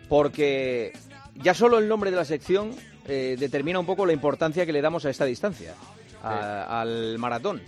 porque 0.08 0.92
ya 1.36 1.54
solo 1.54 1.78
el 1.78 1.88
nombre 1.88 2.10
de 2.10 2.16
la 2.18 2.26
sección 2.26 2.72
eh, 3.06 3.36
determina 3.38 3.78
un 3.80 3.86
poco 3.86 4.04
la 4.04 4.12
importancia 4.12 4.66
que 4.66 4.72
le 4.72 4.82
damos 4.82 5.06
a 5.06 5.10
esta 5.10 5.24
distancia, 5.24 5.74
a- 6.22 6.80
al 6.82 7.16
maratón. 7.18 7.62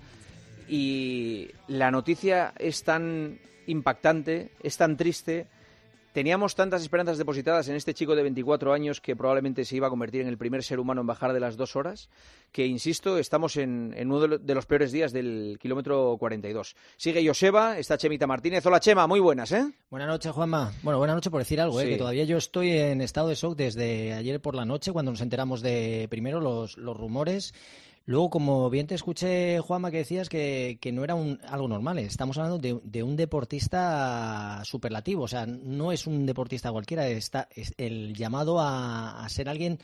Y 0.68 1.48
la 1.66 1.90
noticia 1.90 2.52
es 2.58 2.84
tan 2.84 3.38
impactante, 3.66 4.50
es 4.62 4.76
tan 4.76 4.98
triste, 4.98 5.46
Teníamos 6.12 6.56
tantas 6.56 6.82
esperanzas 6.82 7.18
depositadas 7.18 7.68
en 7.68 7.76
este 7.76 7.94
chico 7.94 8.16
de 8.16 8.22
24 8.22 8.72
años 8.72 9.00
que 9.00 9.14
probablemente 9.14 9.64
se 9.64 9.76
iba 9.76 9.86
a 9.86 9.90
convertir 9.90 10.22
en 10.22 10.26
el 10.26 10.36
primer 10.38 10.64
ser 10.64 10.80
humano 10.80 11.02
en 11.02 11.06
bajar 11.06 11.32
de 11.32 11.38
las 11.38 11.56
dos 11.56 11.76
horas, 11.76 12.08
que, 12.50 12.66
insisto, 12.66 13.16
estamos 13.16 13.56
en, 13.56 13.94
en 13.96 14.08
uno 14.08 14.20
de 14.20 14.28
lo- 14.28 14.38
de 14.38 14.54
los 14.54 14.66
peores 14.66 14.90
días 14.90 15.12
del 15.12 15.56
kilómetro 15.61 16.16
42. 16.18 16.74
Sigue 16.96 17.24
Joseba, 17.24 17.78
está 17.78 17.96
Chemita 17.96 18.26
Martínez. 18.26 18.66
Hola, 18.66 18.80
Chema, 18.80 19.06
muy 19.06 19.20
buenas, 19.20 19.52
¿eh? 19.52 19.72
Buenas 19.88 20.08
noches, 20.08 20.32
Juanma. 20.32 20.72
Bueno, 20.82 20.98
buenas 20.98 21.14
noches 21.14 21.30
por 21.30 21.40
decir 21.40 21.61
algo, 21.61 21.80
¿eh? 21.80 21.84
Sí. 21.84 21.90
que 21.90 21.96
todavía 21.98 22.24
yo 22.24 22.38
estoy 22.38 22.70
en 22.72 23.00
estado 23.02 23.28
de 23.28 23.36
shock 23.36 23.56
desde 23.56 24.12
ayer 24.14 24.40
por 24.40 24.56
la 24.56 24.64
noche 24.64 24.90
cuando 24.92 25.12
nos 25.12 25.20
enteramos 25.20 25.62
de 25.62 26.08
primero 26.11 26.40
los, 26.40 26.76
los 26.76 26.96
rumores. 26.96 27.54
Luego, 28.11 28.28
como 28.28 28.68
bien 28.70 28.88
te 28.88 28.96
escuché, 28.96 29.61
Juanma, 29.61 29.92
que 29.92 29.98
decías 29.98 30.28
que, 30.28 30.78
que 30.80 30.90
no 30.90 31.04
era 31.04 31.14
un, 31.14 31.38
algo 31.48 31.68
normal. 31.68 31.96
Estamos 32.00 32.36
hablando 32.38 32.58
de, 32.58 32.80
de 32.82 33.04
un 33.04 33.14
deportista 33.14 34.62
superlativo. 34.64 35.22
O 35.22 35.28
sea, 35.28 35.46
no 35.46 35.92
es 35.92 36.08
un 36.08 36.26
deportista 36.26 36.72
cualquiera. 36.72 37.06
Está, 37.06 37.46
es 37.54 37.72
el 37.76 38.12
llamado 38.14 38.58
a, 38.58 39.24
a 39.24 39.28
ser 39.28 39.48
alguien 39.48 39.78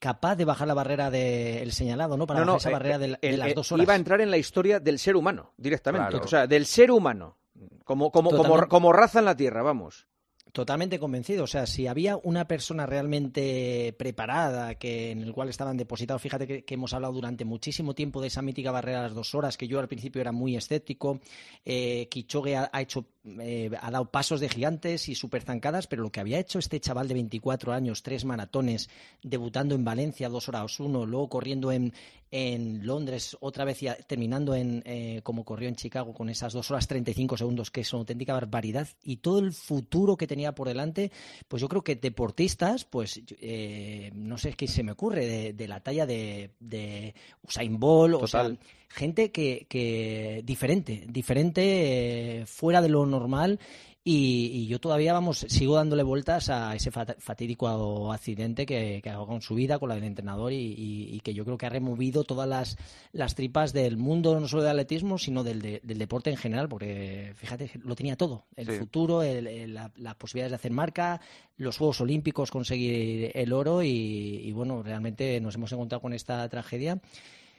capaz 0.00 0.34
de 0.34 0.44
bajar 0.46 0.66
la 0.66 0.74
barrera 0.74 1.10
del 1.12 1.70
señalado, 1.70 2.16
¿no? 2.16 2.26
Para 2.26 2.40
No, 2.40 2.46
no, 2.46 2.52
bajar 2.54 2.60
esa 2.60 2.70
eh, 2.70 2.72
barrera 2.72 2.98
de, 2.98 3.06
de 3.08 3.18
el- 3.22 3.38
las 3.38 3.48
eh, 3.50 3.54
dos 3.54 3.70
horas. 3.70 3.84
Iba 3.84 3.92
a 3.92 3.96
entrar 3.96 4.20
en 4.20 4.32
la 4.32 4.38
historia 4.38 4.80
del 4.80 4.98
ser 4.98 5.14
humano, 5.14 5.52
directamente. 5.56 6.08
Claro. 6.10 6.24
O 6.24 6.28
sea, 6.28 6.48
del 6.48 6.66
ser 6.66 6.90
humano. 6.90 7.36
Como, 7.84 8.10
como, 8.10 8.30
como, 8.30 8.66
como 8.68 8.92
raza 8.92 9.20
en 9.20 9.26
la 9.26 9.36
Tierra, 9.36 9.62
vamos. 9.62 10.08
Totalmente 10.52 10.98
convencido. 10.98 11.44
O 11.44 11.46
sea, 11.46 11.66
si 11.66 11.86
había 11.86 12.16
una 12.16 12.46
persona 12.46 12.86
realmente 12.86 13.94
preparada, 13.98 14.74
que 14.74 15.10
en 15.12 15.22
el 15.22 15.32
cual 15.32 15.48
estaban 15.48 15.76
depositados, 15.76 16.22
fíjate 16.22 16.64
que, 16.64 16.74
hemos 16.74 16.92
hablado 16.92 17.12
durante 17.12 17.44
muchísimo 17.44 17.94
tiempo 17.94 18.20
de 18.20 18.28
esa 18.28 18.42
mítica 18.42 18.70
barrera 18.70 18.98
de 19.02 19.08
las 19.08 19.14
dos 19.14 19.34
horas, 19.34 19.56
que 19.56 19.68
yo 19.68 19.78
al 19.78 19.88
principio 19.88 20.20
era 20.20 20.32
muy 20.32 20.56
escéptico. 20.56 21.20
Eh, 21.64 22.08
Kichogue 22.10 22.56
ha 22.56 22.80
hecho, 22.80 23.06
eh, 23.40 23.70
ha 23.80 23.90
dado 23.90 24.10
pasos 24.10 24.40
de 24.40 24.48
gigantes 24.48 25.08
y 25.08 25.14
súper 25.14 25.42
zancadas, 25.42 25.86
pero 25.86 26.02
lo 26.02 26.10
que 26.10 26.20
había 26.20 26.38
hecho 26.38 26.58
este 26.58 26.80
chaval 26.80 27.08
de 27.08 27.14
24 27.14 27.72
años, 27.72 28.02
tres 28.02 28.24
maratones, 28.24 28.88
debutando 29.22 29.74
en 29.74 29.84
Valencia, 29.84 30.28
dos 30.28 30.48
horas 30.48 30.80
uno, 30.80 31.06
luego 31.06 31.28
corriendo 31.28 31.72
en, 31.72 31.92
en 32.30 32.86
Londres, 32.86 33.36
otra 33.40 33.64
vez 33.64 33.82
y 33.82 33.88
terminando 34.06 34.54
en 34.54 34.82
eh, 34.86 35.20
como 35.22 35.44
corrió 35.44 35.68
en 35.68 35.76
Chicago 35.76 36.14
con 36.14 36.28
esas 36.28 36.52
dos 36.52 36.70
horas 36.70 36.86
35 36.86 37.36
segundos, 37.36 37.70
que 37.70 37.80
es 37.80 37.92
una 37.92 38.00
auténtica 38.00 38.32
barbaridad, 38.32 38.88
y 39.02 39.16
todo 39.16 39.40
el 39.40 39.52
futuro 39.52 40.16
que 40.16 40.26
tenía 40.26 40.54
por 40.54 40.68
delante, 40.68 41.10
pues 41.48 41.60
yo 41.60 41.68
creo 41.68 41.82
que 41.82 41.96
deportistas, 41.96 42.84
pues 42.84 43.20
eh, 43.40 44.10
no 44.14 44.38
sé 44.38 44.52
qué 44.54 44.68
se 44.68 44.82
me 44.82 44.92
ocurre, 44.92 45.26
de, 45.26 45.52
de 45.52 45.68
la 45.68 45.80
talla 45.80 46.06
de, 46.06 46.50
de 46.60 47.14
Usain 47.42 47.78
Bolt, 47.78 48.22
o 48.22 48.26
sea. 48.26 48.50
Gente 48.90 49.30
que, 49.32 49.66
que 49.68 50.42
diferente, 50.44 51.06
diferente, 51.08 52.40
eh, 52.42 52.46
fuera 52.46 52.82
de 52.82 52.88
lo 52.90 53.06
normal. 53.06 53.58
Y, 54.02 54.46
y 54.54 54.66
yo 54.66 54.80
todavía, 54.80 55.12
vamos, 55.12 55.44
sigo 55.50 55.76
dándole 55.76 56.02
vueltas 56.02 56.48
a 56.48 56.74
ese 56.74 56.90
fat- 56.90 57.18
fatídico 57.20 58.10
accidente 58.10 58.64
que, 58.64 59.00
que 59.02 59.10
hago 59.10 59.26
con 59.26 59.42
su 59.42 59.54
vida, 59.54 59.78
con 59.78 59.90
la 59.90 59.94
del 59.94 60.04
entrenador, 60.04 60.54
y, 60.54 60.56
y- 60.56 61.14
y 61.14 61.20
que 61.20 61.34
yo 61.34 61.44
creo 61.44 61.58
que 61.58 61.66
ha 61.66 61.68
removido 61.68 62.24
todas 62.24 62.48
las, 62.48 62.78
las 63.12 63.34
tripas 63.34 63.74
del 63.74 63.98
mundo, 63.98 64.40
no 64.40 64.48
solo 64.48 64.62
del 64.62 64.70
atletismo, 64.70 65.18
sino 65.18 65.44
del, 65.44 65.60
de- 65.60 65.80
del 65.84 65.98
deporte 65.98 66.30
en 66.30 66.38
general, 66.38 66.66
porque 66.66 67.34
fíjate, 67.36 67.72
lo 67.84 67.94
tenía 67.94 68.16
todo: 68.16 68.46
el 68.56 68.68
Sí. 68.68 68.78
futuro, 68.78 69.22
el- 69.22 69.46
el- 69.46 69.74
la- 69.74 69.92
las 69.96 70.14
posibilidades 70.14 70.52
de 70.52 70.56
hacer 70.56 70.72
marca, 70.72 71.20
los 71.58 71.76
Juegos 71.76 72.00
Olímpicos, 72.00 72.50
conseguir 72.50 73.30
el 73.34 73.52
oro, 73.52 73.82
y, 73.82 73.88
y 73.90 74.50
bueno, 74.52 74.82
realmente 74.82 75.38
nos 75.42 75.56
hemos 75.56 75.72
encontrado 75.72 76.00
con 76.00 76.14
esta 76.14 76.48
tragedia. 76.48 76.98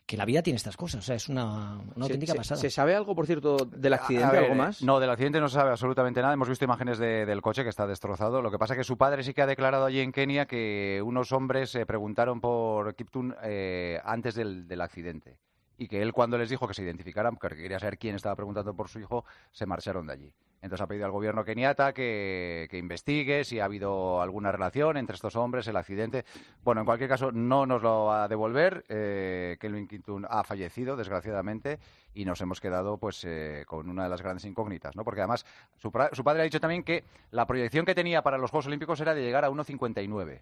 Que 0.06 0.18
la 0.18 0.26
vida 0.26 0.41
tiene 0.41 0.58
estas 0.58 0.76
cosas, 0.76 0.99
o 0.99 1.04
sea, 1.04 1.16
es 1.16 1.30
una, 1.30 1.78
una 1.78 1.93
Se- 1.95 2.02
auténtica 2.02 2.34
se, 2.34 2.38
pasada. 2.38 2.60
¿Se 2.60 2.70
sabe 2.70 2.95
algo, 2.95 3.16
por 3.16 3.26
cierto, 3.28 3.56
del 3.66 3.93
accidente? 3.93 4.26
A 4.26 4.32
ver, 4.32 4.41
¿Algo 4.43 4.56
eh, 4.56 4.58
más? 4.58 4.82
No, 4.84 4.99
del 4.99 5.10
accidente 5.10 5.39
no 5.39 5.47
se 5.47 5.56
sabe 5.56 5.70
absolutamente 5.72 6.22
nada. 6.22 6.34
Hemos 6.34 6.49
visto 6.49 6.66
imágenes 6.66 6.97
de- 6.97 7.26
del 7.26 7.41
coche 7.41 7.64
que 7.64 7.70
está 7.70 7.88
destrozado. 7.88 8.41
Lo 8.41 8.52
que 8.52 8.58
pasa 8.60 8.74
es 8.74 8.80
que 8.80 8.84
su 8.84 8.97
padre 8.97 9.24
sí 9.24 9.34
que 9.34 9.41
ha 9.41 9.45
declarado 9.47 9.86
allí 9.86 10.02
en 10.02 10.12
Kenia 10.12 10.47
que 10.47 11.02
unos 11.06 11.32
hombres 11.32 11.70
se 11.70 11.86
preguntaron 11.86 12.41
por 12.41 12.93
Kiptun 12.95 13.36
eh, 13.43 14.02
antes 14.04 14.36
del, 14.36 14.68
del 14.68 14.82
accidente. 14.82 15.38
Y 15.78 15.88
que 15.88 16.02
él 16.02 16.12
cuando 16.14 16.38
les 16.38 16.49
dijo 16.49 16.68
que 16.68 16.74
se 16.74 16.84
identificaran, 16.84 17.38
porque 17.38 17.56
quería 17.62 17.80
saber 17.80 17.97
quién 17.97 18.16
estaba 18.16 18.36
preguntando 18.36 18.74
por 18.76 18.89
su 18.89 18.99
hijo, 18.99 19.24
se 19.52 19.66
marcharon 19.66 20.08
de 20.08 20.14
allí. 20.14 20.34
Entonces 20.62 20.84
ha 20.84 20.88
pedido 20.88 21.05
al 21.05 21.12
gobierno 21.12 21.43
keniata 21.43 21.91
que, 21.91 22.68
que 22.70 22.78
investigue 22.78 23.43
si 23.43 23.59
ha 23.59 23.66
habido 23.66 24.22
alguna 24.22 24.51
relación 24.51 24.95
entre 24.97 25.16
estos 25.16 25.36
hombres, 25.36 25.68
el 25.68 25.76
accidente. 25.76 26.24
Bueno, 26.64 26.82
en 26.82 26.86
cualquier 26.86 27.09
caso, 27.09 27.32
no 27.32 27.66
nos 27.66 27.82
lo 27.82 28.05
va 28.05 28.24
a 28.24 28.28
devolver. 28.28 28.86
Eh, 28.88 29.57
Kelvin 29.59 29.88
Kintun 29.88 30.28
ha 30.30 30.43
fallecido, 30.43 30.95
desgraciadamente, 30.95 31.80
y 32.14 32.26
nos 32.26 32.39
hemos 32.41 32.62
quedado 32.62 32.97
pues 32.97 33.24
eh, 33.26 33.64
con 33.66 33.89
una 33.89 34.03
de 34.03 34.09
las 34.09 34.22
grandes 34.22 34.45
incógnitas, 34.45 34.95
¿no? 34.95 35.03
Porque 35.03 35.22
además 35.22 35.45
su, 35.78 35.91
su 36.12 36.24
padre 36.24 36.41
ha 36.41 36.45
dicho 36.45 36.59
también 36.59 36.84
que 36.84 37.03
la 37.32 37.47
proyección 37.47 37.86
que 37.86 37.95
tenía 37.95 38.22
para 38.22 38.38
los 38.38 38.51
Juegos 38.51 38.68
Olímpicos 38.68 39.01
era 39.01 39.16
de 39.16 39.24
llegar 39.24 39.43
a 39.43 39.49
1.59. 39.49 40.41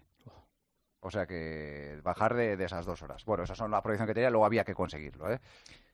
O 1.02 1.10
sea 1.10 1.26
que 1.26 1.98
bajar 2.02 2.34
de, 2.34 2.58
de 2.58 2.64
esas 2.64 2.84
dos 2.84 3.00
horas. 3.00 3.24
Bueno, 3.24 3.44
esa 3.44 3.54
son 3.54 3.70
la 3.70 3.80
proyección 3.80 4.06
que 4.06 4.12
tenía, 4.12 4.28
luego 4.28 4.44
había 4.44 4.64
que 4.64 4.74
conseguirlo, 4.74 5.32
¿eh? 5.32 5.40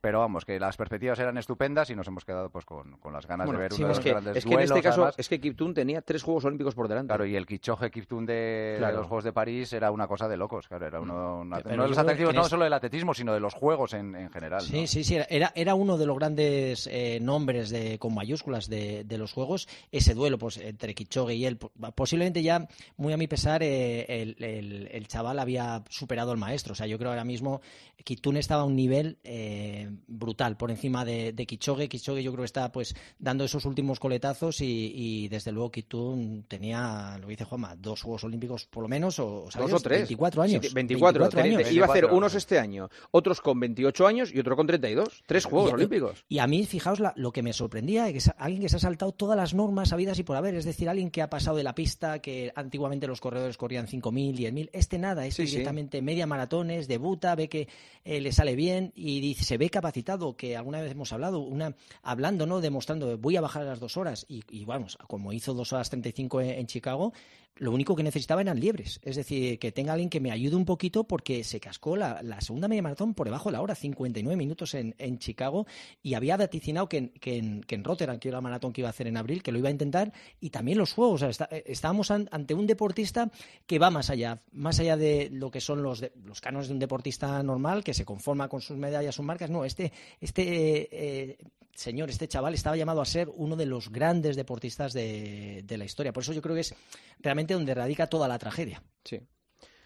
Pero 0.06 0.20
vamos, 0.20 0.44
que 0.44 0.60
las 0.60 0.76
perspectivas 0.76 1.18
eran 1.18 1.36
estupendas 1.36 1.90
y 1.90 1.96
nos 1.96 2.06
hemos 2.06 2.24
quedado 2.24 2.48
pues 2.48 2.64
con, 2.64 2.92
con 2.98 3.12
las 3.12 3.26
ganas 3.26 3.46
Bueno, 3.46 3.58
de 3.58 3.62
ver 3.64 3.72
sí, 3.72 3.82
uno 3.82 3.88
de 3.88 3.94
los 3.96 4.04
que, 4.04 4.10
grandes 4.10 4.36
es 4.36 4.44
que 4.44 4.54
en 4.54 4.60
este 4.60 4.68
duelos, 4.74 4.84
caso 4.84 5.00
además. 5.02 5.14
es 5.18 5.28
que 5.28 5.40
Kiptun 5.40 5.74
tenía 5.74 6.00
tres 6.00 6.22
Juegos 6.22 6.44
Olímpicos 6.44 6.76
por 6.76 6.86
delante. 6.86 7.08
Claro, 7.08 7.26
y 7.26 7.34
el 7.34 7.44
Kichoge 7.44 7.90
Kiptun 7.90 8.24
de, 8.24 8.78
de 8.80 8.92
los 8.92 9.06
Juegos 9.08 9.24
de 9.24 9.32
París 9.32 9.72
era 9.72 9.90
una 9.90 10.06
cosa 10.06 10.28
de 10.28 10.36
locos. 10.36 10.68
Claro, 10.68 10.86
era 10.86 11.00
uno, 11.00 11.40
una- 11.40 11.56
Pero 11.56 11.74
no 11.76 11.82
de 11.82 11.88
los 11.88 11.98
que 12.16 12.22
en 12.22 12.36
no 12.36 12.44
solo 12.44 12.62
del 12.64 12.72
atletismo, 12.72 13.14
sino 13.14 13.34
de 13.34 13.40
los 13.40 13.54
Juegos 13.54 13.94
en, 13.94 14.14
en 14.14 14.30
general. 14.30 14.60
¿no? 14.60 14.66
Sí, 14.68 14.86
sí, 14.86 15.02
sí. 15.02 15.18
Era, 15.28 15.50
era 15.56 15.74
uno 15.74 15.98
de 15.98 16.06
los 16.06 16.16
grandes 16.16 16.88
eh, 16.92 17.18
nombres 17.20 17.70
de, 17.70 17.98
con 17.98 18.14
mayúsculas 18.14 18.68
de, 18.68 19.02
de 19.02 19.18
los 19.18 19.32
juegos. 19.32 19.66
Ese 19.90 20.14
duelo 20.14 20.38
pues, 20.38 20.58
entre 20.58 20.94
Kichogue 20.94 21.34
y 21.34 21.46
él. 21.46 21.56
po- 21.56 21.72
Posiblemente 21.96 22.42
ya, 22.44 22.68
muy 22.96 23.12
a 23.12 23.16
mi 23.16 23.26
pesar, 23.26 23.64
eh, 23.64 24.04
el, 24.22 24.36
el- 24.44 24.88
el 24.92 25.08
chaval 25.08 25.40
había 25.40 25.82
superado 25.88 26.30
al 26.30 26.38
maestro. 26.38 26.72
O 26.72 26.76
sea, 26.76 26.86
yo 26.86 26.96
creo 26.96 27.10
ahora 27.10 27.24
mismo 27.24 27.60
Kitun 28.04 28.36
estaba 28.36 28.62
a 28.62 28.66
un 28.66 28.76
nivel 28.76 29.18
eh, 29.24 29.90
brutal 30.06 30.56
por 30.56 30.70
encima 30.70 31.04
de, 31.04 31.32
de 31.32 31.46
Kichogue. 31.46 31.88
Kichogue 31.88 32.22
yo 32.22 32.32
creo 32.32 32.42
que 32.42 32.46
está 32.46 32.70
pues 32.72 32.94
dando 33.18 33.44
esos 33.44 33.64
últimos 33.64 33.98
coletazos 34.00 34.60
y, 34.60 34.92
y, 34.94 35.28
desde 35.28 35.52
luego 35.52 35.70
Kitun 35.70 36.44
tenía, 36.48 37.16
lo 37.20 37.26
que 37.26 37.32
dice 37.32 37.44
Juanma, 37.44 37.76
dos 37.76 38.02
Juegos 38.02 38.24
Olímpicos 38.24 38.66
por 38.66 38.82
lo 38.82 38.88
menos. 38.88 39.18
O, 39.18 39.42
Dos 39.44 39.52
¿sabes? 39.54 39.72
o 39.72 39.80
tres. 39.80 39.98
24 40.00 40.42
años. 40.42 40.66
Sí, 40.66 40.74
24. 40.74 41.20
24 41.24 41.28
Te- 41.30 41.36
te- 41.36 41.56
años. 41.56 41.72
Iba 41.72 41.86
a 41.86 41.90
hacer 41.90 42.04
unos 42.06 42.34
este 42.34 42.58
año, 42.58 42.88
otros 43.10 43.40
con 43.40 43.58
28 43.60 44.06
años 44.06 44.32
y 44.34 44.38
otro 44.38 44.56
con 44.56 44.66
32. 44.66 45.22
Tres 45.26 45.44
Juegos 45.44 45.70
Y- 45.70 45.74
Olímpicos. 45.74 46.24
Y 46.28 46.38
a 46.38 46.46
mí, 46.46 46.64
fijaos, 46.66 47.00
la- 47.00 47.12
lo 47.16 47.32
que 47.32 47.42
me 47.42 47.52
sorprendía 47.52 48.06
es 48.06 48.12
que 48.12 48.18
es 48.18 48.30
alguien 48.38 48.62
que 48.62 48.68
se 48.68 48.76
ha 48.76 48.80
saltado 48.80 49.12
todas 49.12 49.36
las 49.36 49.54
normas 49.54 49.92
habidas 49.92 50.18
y 50.18 50.22
por 50.22 50.36
haber. 50.36 50.54
Es 50.54 50.64
decir, 50.64 50.88
alguien 50.88 51.10
que 51.10 51.22
ha 51.22 51.30
pasado 51.30 51.56
de 51.56 51.62
la 51.64 51.74
pista, 51.74 52.20
que 52.20 52.52
antiguamente 52.54 53.06
los 53.06 53.20
corredores 53.20 53.56
corrían 53.56 53.86
5.000, 53.86 54.34
10.000. 54.36 54.70
Este 54.72 54.98
nada, 54.98 55.26
este 55.26 55.42
Sí, 55.42 55.48
sí. 55.48 55.52
directamente 55.56 56.02
media 56.02 56.26
maratones, 56.26 56.88
debuta, 56.88 57.34
ve 57.34 57.48
que 57.48 57.68
eh, 58.04 58.20
le 58.20 58.32
sale 58.32 58.54
bien 58.54 58.92
y 58.94 59.20
dice, 59.20 59.44
se 59.44 59.58
ve 59.58 59.68
capacitado, 59.76 60.36
que 60.36 60.56
alguna 60.56 60.80
vez 60.80 60.92
hemos 60.92 61.12
hablado, 61.12 61.40
una 61.40 61.74
hablando, 62.02 62.46
¿no? 62.46 62.62
Demostrando, 62.62 63.18
voy 63.18 63.36
a 63.36 63.42
bajar 63.42 63.62
a 63.62 63.66
las 63.66 63.78
dos 63.78 63.98
horas. 63.98 64.24
Y, 64.26 64.42
y 64.48 64.64
vamos, 64.64 64.96
como 65.06 65.34
hizo 65.34 65.52
dos 65.52 65.74
horas 65.74 65.90
35 65.90 66.40
en, 66.40 66.50
en 66.50 66.66
Chicago, 66.66 67.12
lo 67.58 67.72
único 67.72 67.96
que 67.96 68.02
necesitaba 68.02 68.40
eran 68.42 68.60
liebres. 68.60 69.00
Es 69.02 69.16
decir, 69.16 69.58
que 69.58 69.72
tenga 69.72 69.92
alguien 69.92 70.10
que 70.10 70.20
me 70.20 70.30
ayude 70.30 70.56
un 70.56 70.64
poquito 70.64 71.04
porque 71.04 71.42
se 71.44 71.58
cascó 71.60 71.96
la, 71.96 72.20
segunda 72.40 72.68
media 72.68 72.82
maratón 72.82 73.14
por 73.14 73.26
debajo 73.26 73.48
de 73.48 73.54
la 73.54 73.62
hora, 73.62 73.74
59 73.74 74.36
minutos 74.36 74.74
en, 74.74 74.94
en 74.98 75.18
Chicago, 75.18 75.66
y 76.02 76.14
había 76.14 76.36
vaticinado 76.36 76.88
que 76.88 77.10
que, 77.12 77.38
en, 77.38 77.62
que 77.62 77.74
en 77.74 77.84
Rotterdam, 77.84 78.18
que 78.18 78.28
era 78.28 78.36
la 78.38 78.42
maratón 78.42 78.72
que 78.72 78.82
iba 78.82 78.88
a 78.88 78.90
hacer 78.90 79.06
en 79.06 79.16
abril, 79.16 79.42
que 79.42 79.52
lo 79.52 79.58
iba 79.58 79.68
a 79.68 79.72
intentar, 79.72 80.12
y 80.40 80.50
también 80.50 80.78
los 80.78 80.92
juegos. 80.92 81.22
Eh, 81.22 81.64
estábamos 81.66 82.10
an- 82.10 82.28
ante 82.30 82.54
un 82.54 82.66
deportista 82.66 83.30
que 83.66 83.78
va 83.78 83.90
más 83.90 84.10
allá, 84.10 84.42
más 84.52 84.78
allá 84.80 84.96
de 84.96 85.28
lo 85.32 85.50
que 85.50 85.60
son 85.60 85.82
los, 85.82 86.00
de- 86.00 86.12
los 86.24 86.40
cánones 86.40 86.68
de 86.68 86.74
un 86.74 86.78
deportista 86.80 87.42
normal, 87.42 87.82
que 87.84 87.94
se 87.94 88.04
conforma 88.04 88.48
con 88.48 88.60
sus 88.60 88.76
medallas, 88.76 89.14
sus 89.14 89.24
marcas. 89.24 89.50
No, 89.50 89.64
este, 89.64 89.92
este 90.20 90.88
eh, 91.30 91.38
señor, 91.76 92.10
este 92.10 92.26
chaval 92.26 92.54
estaba 92.54 92.76
llamado 92.76 93.00
a 93.00 93.04
ser 93.04 93.28
uno 93.34 93.54
de 93.54 93.66
los 93.66 93.90
grandes 93.90 94.34
deportistas 94.34 94.92
de, 94.92 95.62
de 95.64 95.78
la 95.78 95.84
historia. 95.84 96.12
Por 96.12 96.22
eso 96.22 96.32
yo 96.32 96.42
creo 96.42 96.54
que 96.54 96.62
es 96.62 96.74
realmente 97.20 97.54
donde 97.54 97.74
radica 97.74 98.08
toda 98.08 98.26
la 98.26 98.38
tragedia. 98.38 98.82
Sí. 99.04 99.20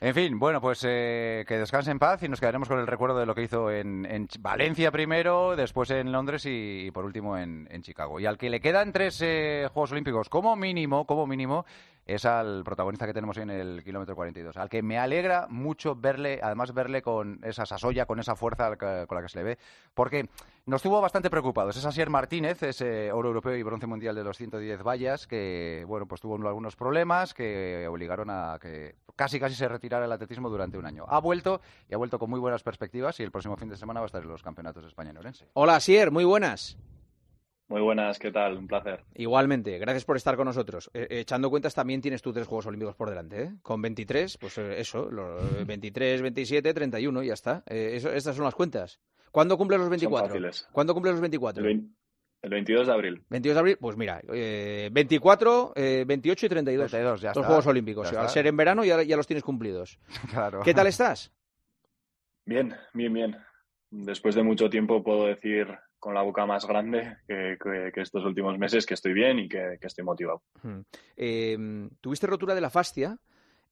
En 0.03 0.14
fin, 0.14 0.38
bueno, 0.38 0.62
pues 0.62 0.82
eh, 0.88 1.45
que 1.47 1.59
descanse 1.59 1.91
en 1.91 1.99
paz 1.99 2.22
y 2.22 2.28
nos 2.28 2.41
quedaremos 2.41 2.68
con 2.68 2.78
el 2.78 2.86
recuerdo 2.86 3.18
de 3.18 3.26
lo 3.26 3.34
que 3.34 3.43
hizo 3.43 3.70
en, 3.70 4.07
en 4.07 4.28
Valencia 4.38 4.91
primero, 4.91 5.55
después 5.57 5.91
en 5.91 6.11
Londres 6.11 6.47
y, 6.47 6.86
y 6.86 6.91
por 6.91 7.05
último 7.05 7.36
en, 7.36 7.68
en 7.70 7.82
Chicago. 7.82 8.18
Y 8.18 8.24
al 8.24 8.38
que 8.38 8.49
le 8.49 8.61
quedan 8.61 8.93
tres 8.95 9.20
eh, 9.20 9.68
Juegos 9.70 9.93
Olímpicos 9.93 10.30
como 10.30 10.57
mínimo, 10.57 11.07
como 11.07 11.26
mínimo, 11.26 11.66
es 12.14 12.24
al 12.24 12.64
protagonista 12.64 13.06
que 13.06 13.14
tenemos 13.14 13.36
en 13.36 13.50
el 13.50 13.84
kilómetro 13.84 14.16
42. 14.16 14.56
Al 14.56 14.68
que 14.68 14.82
me 14.82 14.98
alegra 14.98 15.46
mucho 15.48 15.94
verle, 15.94 16.40
además 16.42 16.74
verle 16.74 17.02
con 17.02 17.38
esa 17.44 17.66
sasoya, 17.66 18.06
con 18.06 18.18
esa 18.18 18.34
fuerza 18.34 18.76
con 18.76 19.16
la 19.16 19.22
que 19.22 19.28
se 19.28 19.38
le 19.38 19.44
ve, 19.44 19.58
porque 19.94 20.28
nos 20.66 20.82
tuvo 20.82 21.00
bastante 21.00 21.30
preocupados. 21.30 21.76
Es 21.76 21.84
Asier 21.84 22.11
Martínez, 22.11 22.62
ese 22.62 23.12
oro 23.12 23.28
europeo 23.28 23.56
y 23.56 23.62
bronce 23.62 23.86
mundial 23.86 24.16
de 24.16 24.24
los 24.24 24.36
110 24.36 24.82
vallas, 24.82 25.26
que 25.26 25.84
bueno, 25.86 26.06
pues 26.06 26.20
tuvo 26.20 26.34
algunos 26.34 26.74
problemas 26.74 27.32
que 27.32 27.86
obligaron 27.88 28.28
a 28.30 28.58
que 28.61 28.96
casi 29.14 29.38
casi 29.38 29.54
se 29.54 29.68
retirara 29.68 30.04
el 30.04 30.12
atletismo 30.12 30.48
durante 30.48 30.78
un 30.78 30.86
año. 30.86 31.04
Ha 31.08 31.20
vuelto 31.20 31.61
y 31.88 31.94
ha 31.94 31.96
vuelto 31.96 32.18
con 32.18 32.28
muy 32.28 32.40
buenas 32.40 32.62
perspectivas 32.62 33.20
y 33.20 33.22
el 33.22 33.30
próximo 33.30 33.56
fin 33.56 33.68
de 33.68 33.76
semana 33.76 34.00
va 34.00 34.06
a 34.06 34.08
estar 34.08 34.22
en 34.22 34.28
los 34.28 34.42
campeonatos 34.42 34.82
de 34.82 34.88
España 34.88 35.11
en 35.11 35.18
Orense. 35.18 35.46
Hola, 35.54 35.76
Asier, 35.76 36.11
muy 36.11 36.24
buenas. 36.24 36.76
Muy 37.71 37.81
buenas, 37.83 38.18
¿qué 38.18 38.33
tal? 38.33 38.59
Un 38.59 38.66
placer. 38.66 39.05
Igualmente, 39.14 39.79
gracias 39.79 40.05
por 40.05 40.16
estar 40.16 40.35
con 40.37 40.45
nosotros. 40.47 40.91
Eh, 40.93 41.07
echando 41.11 41.51
cuentas, 41.51 41.73
también 41.73 42.01
tienes 42.01 42.21
tú 42.21 42.33
tres 42.33 42.49
Juegos 42.49 42.66
Olímpicos 42.66 42.97
por 42.97 43.09
delante, 43.09 43.43
¿eh? 43.45 43.51
Con 43.62 43.81
23, 43.81 44.39
pues 44.39 44.59
eh, 44.59 44.81
eso, 44.81 45.09
los 45.09 45.64
23, 45.66 46.21
27, 46.21 46.75
31, 46.75 47.23
ya 47.23 47.33
está. 47.35 47.62
Eh, 47.68 47.93
eso, 47.95 48.11
estas 48.12 48.35
son 48.35 48.45
las 48.45 48.57
cuentas. 48.57 48.99
¿Cuándo 49.31 49.57
cumples 49.57 49.79
los 49.79 49.89
24? 49.89 50.29
fáciles. 50.29 50.68
¿Cuándo 50.73 50.95
cumples 50.95 51.12
los 51.12 51.21
24? 51.21 51.62
El, 51.62 51.68
vein- 51.68 51.97
el 52.43 52.51
22 52.51 52.87
de 52.89 52.93
abril. 52.93 53.25
22 53.29 53.55
de 53.55 53.61
abril, 53.61 53.77
pues 53.81 53.97
mira, 53.97 54.21
eh, 54.33 54.89
24, 54.91 55.73
eh, 55.77 56.05
28 56.09 56.47
y 56.47 56.49
32. 56.49 56.91
32, 56.91 57.21
ya 57.21 57.29
Los 57.29 57.37
está. 57.37 57.47
Juegos 57.47 57.66
Olímpicos. 57.68 58.11
Ya 58.11 58.21
Al 58.23 58.29
ser 58.31 58.49
en 58.49 58.57
verano 58.57 58.85
ya, 58.85 59.01
ya 59.05 59.16
los 59.16 59.29
tienes 59.29 59.45
cumplidos. 59.45 60.01
Claro. 60.33 60.62
¿Qué 60.64 60.75
tal 60.75 60.89
estás? 60.89 61.33
Bien, 62.45 62.75
bien, 62.95 63.12
bien. 63.12 63.37
Después 63.91 64.35
de 64.35 64.43
mucho 64.43 64.68
tiempo 64.68 65.05
puedo 65.05 65.27
decir 65.27 65.68
con 66.01 66.14
la 66.14 66.22
boca 66.22 66.46
más 66.46 66.66
grande 66.66 67.18
que, 67.28 67.92
estos 67.94 68.24
últimos 68.24 68.59
meses 68.59 68.86
que 68.86 68.94
estoy 68.94 69.12
bien 69.12 69.38
y 69.38 69.48
que, 69.48 69.78
estoy 69.80 70.05
motivado. 70.05 70.42
Eh, 71.16 71.88
tuviste 72.01 72.26
rotura 72.26 72.55
de 72.55 72.61
la 72.61 72.70
fascia 72.70 73.18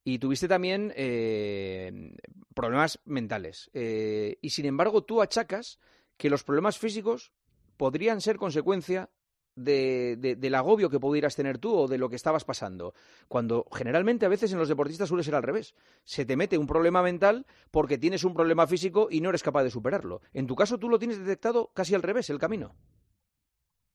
y 0.04 0.18
tuviste 0.18 0.48
también 0.48 0.92
eh, 0.96 2.12
problemas 2.54 3.00
mentales. 3.04 3.70
Eh, 3.74 4.38
y 4.40 4.50
sin 4.50 4.66
embargo, 4.66 5.04
tú 5.04 5.20
achacas 5.20 5.80
que 6.16 6.30
los 6.30 6.44
problemas 6.44 6.78
físicos 6.78 7.32
podrían 7.76 8.20
ser 8.20 8.36
consecuencia 8.36 9.10
de- 9.58 10.16
de- 10.18 10.36
del 10.36 10.54
agobio 10.54 10.90
que 10.90 11.00
pudieras 11.00 11.36
tener 11.36 11.58
tú 11.58 11.74
o 11.74 11.88
de 11.88 11.98
lo 11.98 12.08
que 12.08 12.16
estabas 12.16 12.44
pasando. 12.44 12.94
Cuando 13.28 13.66
generalmente 13.72 14.26
a 14.26 14.28
veces 14.28 14.52
en 14.52 14.58
los 14.58 14.68
deportistas 14.68 15.08
suele 15.08 15.22
ser 15.24 15.34
al 15.34 15.42
revés. 15.42 15.74
Se 16.04 16.24
te 16.24 16.36
mete 16.36 16.58
un 16.58 16.66
problema 16.66 17.02
mental 17.02 17.46
porque 17.70 17.98
tienes 17.98 18.24
un 18.24 18.34
problema 18.34 18.66
físico 18.66 19.08
y 19.10 19.20
no 19.20 19.28
eres 19.28 19.42
capaz 19.42 19.64
de 19.64 19.70
superarlo. 19.70 20.22
En 20.32 20.46
tu 20.46 20.54
caso, 20.54 20.78
tú 20.78 20.88
lo 20.88 20.98
tienes 20.98 21.18
detectado 21.18 21.70
casi 21.74 21.94
al 21.94 22.02
revés, 22.02 22.30
el 22.30 22.38
camino. 22.38 22.74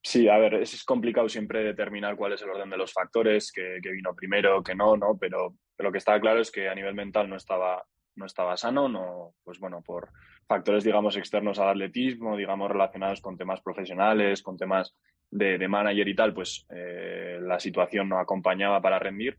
Sí, 0.05 0.27
a 0.27 0.37
ver, 0.37 0.55
es 0.55 0.83
complicado 0.83 1.29
siempre 1.29 1.63
determinar 1.63 2.17
cuál 2.17 2.33
es 2.33 2.41
el 2.41 2.49
orden 2.49 2.69
de 2.69 2.77
los 2.77 2.91
factores, 2.91 3.53
que, 3.53 3.79
que 3.81 3.91
vino 3.91 4.13
primero, 4.13 4.61
que 4.61 4.75
no, 4.75 4.97
¿no? 4.97 5.17
Pero, 5.17 5.55
pero 5.77 5.87
lo 5.87 5.91
que 5.93 5.99
está 5.99 6.19
claro 6.19 6.41
es 6.41 6.51
que 6.51 6.67
a 6.67 6.75
nivel 6.75 6.93
mental 6.93 7.29
no 7.29 7.37
estaba, 7.37 7.81
no 8.15 8.25
estaba 8.25 8.57
sano, 8.57 8.89
no, 8.89 9.35
pues 9.45 9.59
bueno, 9.59 9.81
por 9.81 10.09
factores, 10.45 10.83
digamos, 10.83 11.15
externos 11.15 11.57
al 11.57 11.69
atletismo, 11.69 12.35
digamos, 12.35 12.69
relacionados 12.69 13.21
con 13.21 13.37
temas 13.37 13.61
profesionales, 13.61 14.43
con 14.43 14.57
temas 14.57 14.93
de, 15.33 15.57
de 15.57 15.67
manager 15.67 16.07
y 16.07 16.15
tal, 16.15 16.33
pues 16.33 16.65
eh, 16.69 17.39
la 17.41 17.59
situación 17.59 18.09
no 18.09 18.19
acompañaba 18.19 18.81
para 18.81 18.99
rendir. 18.99 19.37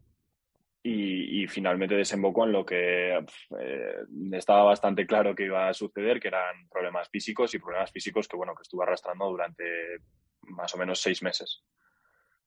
Y, 0.87 1.43
y 1.43 1.47
finalmente 1.47 1.95
desembocó 1.95 2.45
en 2.45 2.53
lo 2.53 2.67
que 2.67 3.17
eh, 3.17 3.97
estaba 4.33 4.65
bastante 4.65 5.07
claro 5.07 5.35
que 5.35 5.45
iba 5.45 5.67
a 5.67 5.73
suceder, 5.73 6.21
que 6.21 6.29
eran 6.29 6.69
problemas 6.69 7.09
físicos 7.09 7.55
y 7.55 7.59
problemas 7.59 7.91
físicos 7.91 8.29
que, 8.29 8.37
bueno, 8.37 8.55
que 8.55 8.61
estuve 8.61 8.85
arrastrando 8.85 9.25
durante 9.31 9.65
más 10.43 10.75
o 10.75 10.79
menos 10.79 11.01
seis 11.01 11.23
meses. 11.23 11.65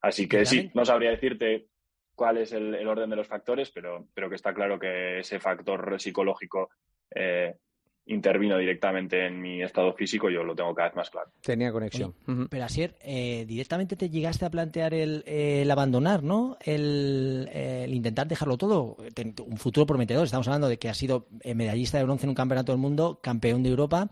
Así 0.02 0.28
que 0.28 0.46
sí, 0.46 0.70
no 0.76 0.86
sabría 0.86 1.10
decirte 1.10 1.66
cuál 2.14 2.38
es 2.38 2.52
el, 2.52 2.76
el 2.76 2.88
orden 2.88 3.10
de 3.10 3.16
los 3.16 3.28
factores, 3.28 3.72
pero, 3.72 4.08
pero 4.14 4.30
que 4.30 4.36
está 4.36 4.54
claro 4.54 4.78
que 4.78 5.18
ese 5.20 5.40
factor 5.40 6.00
psicológico 6.00 6.70
eh, 7.16 7.56
intervino 8.08 8.58
directamente 8.58 9.26
en 9.28 9.42
mi 9.42 9.62
estado 9.62 9.94
físico, 9.94 10.30
yo 10.30 10.44
lo 10.44 10.56
tengo 10.56 10.74
cada 10.74 10.88
vez 10.90 10.96
más 10.96 11.10
claro. 11.10 11.30
Tenía 11.42 11.72
conexión. 11.72 12.14
Pero 12.50 12.64
Asier, 12.66 12.96
eh, 13.02 13.46
directamente 13.48 13.96
te 13.96 14.10
llegaste 14.10 14.46
a 14.46 14.50
plantear 14.50 14.94
el, 14.94 15.24
el 15.28 15.70
abandonar, 15.70 16.24
¿no? 16.24 16.58
El, 16.64 17.50
el 17.54 17.94
intentar 17.94 18.28
dejarlo 18.28 18.58
todo. 18.58 18.98
Un 19.46 19.58
futuro 19.58 19.86
prometedor. 19.86 20.26
Estamos 20.26 20.48
hablando 20.48 20.70
de 20.70 20.80
que 20.80 20.90
has 20.90 20.98
sido 20.98 21.28
eh, 21.42 21.54
medallista 21.54 21.98
de 21.98 22.04
bronce 22.06 22.26
en 22.26 22.30
un 22.30 22.36
campeonato 22.36 22.72
del 22.72 22.80
mundo, 22.80 23.20
campeón 23.22 23.62
de 23.64 23.70
Europa 23.70 24.10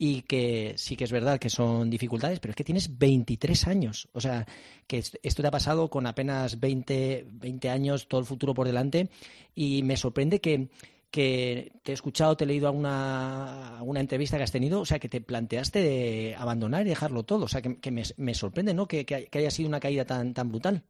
y 0.00 0.22
que 0.22 0.74
sí 0.76 0.94
que 0.94 1.02
es 1.04 1.10
verdad 1.10 1.40
que 1.40 1.50
son 1.50 1.90
dificultades, 1.90 2.38
pero 2.38 2.50
es 2.52 2.56
que 2.56 2.62
tienes 2.64 2.98
23 2.98 3.66
años. 3.66 4.08
O 4.12 4.20
sea, 4.20 4.46
que 4.86 4.98
est- 4.98 5.16
esto 5.24 5.42
te 5.42 5.48
ha 5.48 5.50
pasado 5.50 5.88
con 5.90 6.06
apenas 6.06 6.60
20, 6.60 7.26
20 7.32 7.68
años, 7.70 8.06
todo 8.06 8.20
el 8.20 8.26
futuro 8.26 8.54
por 8.54 8.66
delante. 8.66 9.08
Y 9.56 9.82
me 9.82 9.96
sorprende 9.96 10.40
que, 10.40 10.68
que 11.10 11.72
te 11.82 11.92
he 11.92 11.94
escuchado, 11.94 12.36
te 12.36 12.44
he 12.44 12.46
leído 12.46 12.68
alguna, 12.68 13.78
alguna 13.78 14.00
entrevista 14.00 14.36
que 14.36 14.42
has 14.42 14.52
tenido, 14.52 14.80
o 14.80 14.84
sea, 14.84 14.98
que 14.98 15.08
te 15.08 15.20
planteaste 15.20 15.80
de 15.80 16.34
abandonar 16.36 16.86
y 16.86 16.90
dejarlo 16.90 17.22
todo. 17.22 17.46
O 17.46 17.48
sea, 17.48 17.62
que, 17.62 17.90
me, 17.90 18.34
sorprende, 18.34 18.74
¿no? 18.74 18.86
Que, 18.86 19.06
que, 19.06 19.28
haya 19.32 19.50
sido 19.50 19.68
una 19.68 19.80
caída 19.80 20.04
tan, 20.04 20.34
tan 20.34 20.48
brutal. 20.48 20.82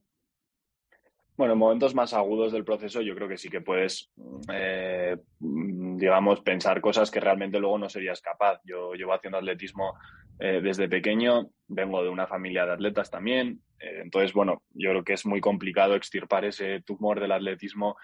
Bueno, 1.37 1.53
en 1.53 1.61
momentos 1.61 1.95
más 1.95 2.14
agudos 2.14 2.53
del 2.53 2.64
proceso 2.64 3.01
yo 3.01 3.14
creo 3.14 3.29
que 3.29 3.39
sí 3.39 3.49
que 3.49 3.61
puedes, 3.61 4.11
eh, 4.53 5.16
digamos, 5.39 6.41
pensar 6.41 6.81
cosas 6.81 7.12
que 7.12 7.21
realmente 7.21 7.61
luego 7.61 7.79
no 7.79 7.89
serías 7.89 8.21
capaz. 8.21 8.61
Yo 8.64 8.95
llevo 8.95 9.14
haciendo 9.14 9.39
atletismo 9.39 9.95
eh, 10.41 10.61
desde 10.61 10.89
pequeño, 10.89 11.51
vengo 11.69 12.03
de 12.03 12.09
una 12.09 12.27
familia 12.27 12.66
de 12.66 12.73
atletas 12.73 13.09
también, 13.09 13.62
eh, 13.79 14.01
entonces, 14.03 14.33
bueno, 14.33 14.62
yo 14.75 14.91
creo 14.91 15.05
que 15.05 15.12
es 15.12 15.27
muy 15.27 15.41
complicado 15.41 15.95
extirpar 15.95 16.45
ese 16.45 16.81
tumor 16.81 17.21
del 17.21 17.31
atletismo, 17.31 17.97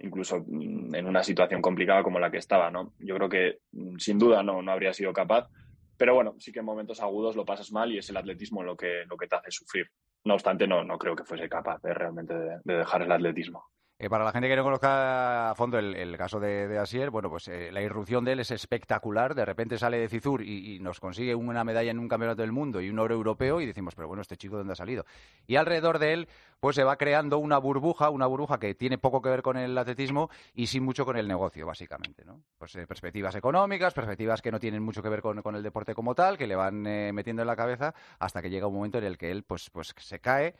incluso 0.00 0.44
mm, 0.46 0.94
en 0.94 1.06
una 1.06 1.22
situación 1.22 1.62
complicada 1.62 2.02
como 2.02 2.18
la 2.18 2.30
que 2.30 2.38
estaba, 2.38 2.70
¿no? 2.70 2.92
Yo 2.98 3.16
creo 3.16 3.28
que 3.28 3.58
mm, 3.72 3.96
sin 3.98 4.18
duda 4.18 4.42
no, 4.42 4.62
no 4.62 4.72
habría 4.72 4.92
sido 4.92 5.12
capaz. 5.12 5.48
Pero 5.96 6.14
bueno, 6.14 6.34
sí 6.38 6.50
que 6.50 6.60
en 6.60 6.64
momentos 6.64 7.00
agudos 7.00 7.36
lo 7.36 7.44
pasas 7.44 7.72
mal 7.72 7.92
y 7.92 7.98
es 7.98 8.08
el 8.08 8.16
atletismo 8.16 8.62
lo 8.62 8.76
que, 8.76 9.04
lo 9.08 9.16
que 9.16 9.26
te 9.26 9.36
hace 9.36 9.50
sufrir. 9.50 9.86
No 10.24 10.34
obstante, 10.34 10.66
no, 10.66 10.82
no 10.82 10.98
creo 10.98 11.14
que 11.14 11.24
fuese 11.24 11.48
capaz 11.48 11.80
de, 11.82 11.92
realmente 11.92 12.34
de, 12.34 12.58
de 12.64 12.74
dejar 12.78 13.02
el 13.02 13.12
atletismo. 13.12 13.64
Eh, 14.02 14.08
para 14.08 14.24
la 14.24 14.32
gente 14.32 14.48
que 14.48 14.56
no 14.56 14.64
conozca 14.64 15.50
a 15.50 15.54
fondo 15.54 15.78
el, 15.78 16.16
caso 16.16 16.40
de, 16.40 16.78
Asier, 16.78 17.10
bueno, 17.10 17.28
pues 17.28 17.48
eh, 17.48 17.70
la 17.70 17.82
irrupción 17.82 18.24
de 18.24 18.32
él 18.32 18.40
es 18.40 18.50
espectacular. 18.50 19.34
De 19.34 19.44
repente 19.44 19.76
sale 19.76 19.98
de 19.98 20.08
Cizur 20.08 20.40
y, 20.40 20.78
nos 20.80 21.00
consigue 21.00 21.34
una 21.34 21.64
medalla 21.64 21.90
en 21.90 21.98
un 21.98 22.08
campeonato 22.08 22.40
del 22.40 22.50
mundo 22.50 22.80
y 22.80 22.88
un 22.88 22.98
oro 22.98 23.14
europeo 23.14 23.60
y 23.60 23.66
decimos, 23.66 23.94
pero 23.94 24.08
bueno, 24.08 24.22
este 24.22 24.38
chico 24.38 24.54
de 24.54 24.60
dónde 24.60 24.72
ha 24.72 24.76
salido. 24.76 25.04
Y 25.46 25.56
alrededor 25.56 25.98
de 25.98 26.14
él, 26.14 26.28
pues 26.60 26.76
se 26.76 26.82
va 26.82 26.96
creando 26.96 27.36
una 27.36 27.58
burbuja, 27.58 28.08
una 28.08 28.24
burbuja 28.24 28.58
que 28.58 28.74
tiene 28.74 28.96
poco 28.96 29.20
que 29.20 29.28
ver 29.28 29.42
con 29.42 29.58
el 29.58 29.76
atletismo 29.76 30.30
y 30.54 30.68
sí 30.68 30.80
mucho 30.80 31.04
con 31.04 31.18
el 31.18 31.28
negocio, 31.28 31.66
básicamente, 31.66 32.24
¿no? 32.24 32.40
Pues 32.56 32.74
eh, 32.76 32.86
perspectivas 32.86 33.34
económicas, 33.34 33.92
perspectivas 33.92 34.40
que 34.40 34.50
no 34.50 34.58
tienen 34.58 34.82
mucho 34.82 35.02
que 35.02 35.10
ver 35.10 35.20
con, 35.20 35.42
con 35.42 35.56
el 35.56 35.62
deporte 35.62 35.94
como 35.94 36.14
tal, 36.14 36.38
que 36.38 36.46
le 36.46 36.56
van 36.56 36.80
metiendo 36.80 37.42
en 37.42 37.48
la 37.48 37.56
cabeza 37.56 37.92
hasta 38.18 38.40
que 38.40 38.48
llega 38.48 38.66
un 38.66 38.76
momento 38.76 38.96
en 38.96 39.04
el 39.04 39.18
que 39.18 39.30
él, 39.30 39.42
pues, 39.42 39.68
pues 39.68 39.92
se 39.94 40.20
cae 40.20 40.54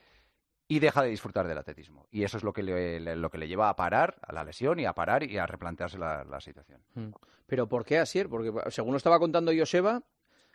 y 0.73 0.79
deja 0.79 1.01
de 1.03 1.09
disfrutar 1.09 1.47
del 1.47 1.57
atletismo. 1.57 2.07
Y 2.11 2.23
eso 2.23 2.37
es 2.37 2.43
lo 2.43 2.53
que 2.53 2.63
le, 2.63 2.97
le- 3.01 3.17
lo 3.17 3.29
que 3.29 3.37
le 3.37 3.49
lleva 3.49 3.67
a 3.67 3.75
parar, 3.75 4.15
a 4.21 4.31
la 4.31 4.45
lesión 4.45 4.79
y 4.79 4.85
a 4.85 4.93
parar 4.93 5.21
y 5.21 5.37
a 5.37 5.45
replantearse 5.45 5.97
la, 5.97 6.23
la 6.23 6.39
situación. 6.39 6.79
Mm. 6.95 7.09
Pero 7.45 7.67
¿por 7.67 7.83
qué 7.83 7.97
Asier? 7.99 8.29
Porque 8.29 8.53
según 8.71 8.91
lo 8.91 8.97
estaba 8.97 9.19
contando 9.19 9.51
Joseba, 9.53 10.01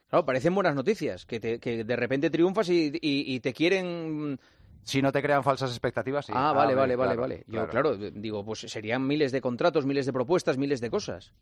claro, 0.08 0.24
parecen 0.24 0.54
buenas 0.54 0.74
noticias, 0.74 1.26
que, 1.26 1.38
te- 1.38 1.60
que 1.60 1.84
de 1.84 1.96
repente 1.96 2.30
triunfas 2.30 2.70
y, 2.70 2.86
y- 3.02 3.34
y 3.34 3.40
te 3.40 3.52
quieren... 3.52 4.40
Si 4.84 5.02
no 5.02 5.12
te 5.12 5.20
crean 5.20 5.42
falsas 5.44 5.68
expectativas, 5.70 6.24
sí. 6.24 6.32
Ah, 6.34 6.48
Ah, 6.48 6.52
vale, 6.54 6.74
hombre, 6.74 6.96
vale, 6.96 6.96
vale, 6.96 7.14
claro, 7.16 7.20
vale. 7.20 7.38
Yo, 7.46 7.68
claro. 7.68 7.96
claro, 7.98 8.10
digo, 8.18 8.42
pues 8.42 8.60
serían 8.60 9.06
miles 9.06 9.32
de 9.32 9.42
contratos, 9.42 9.84
miles 9.84 10.06
de 10.06 10.12
propuestas, 10.14 10.56
miles 10.56 10.80
de 10.80 10.88
cosas. 10.90 11.34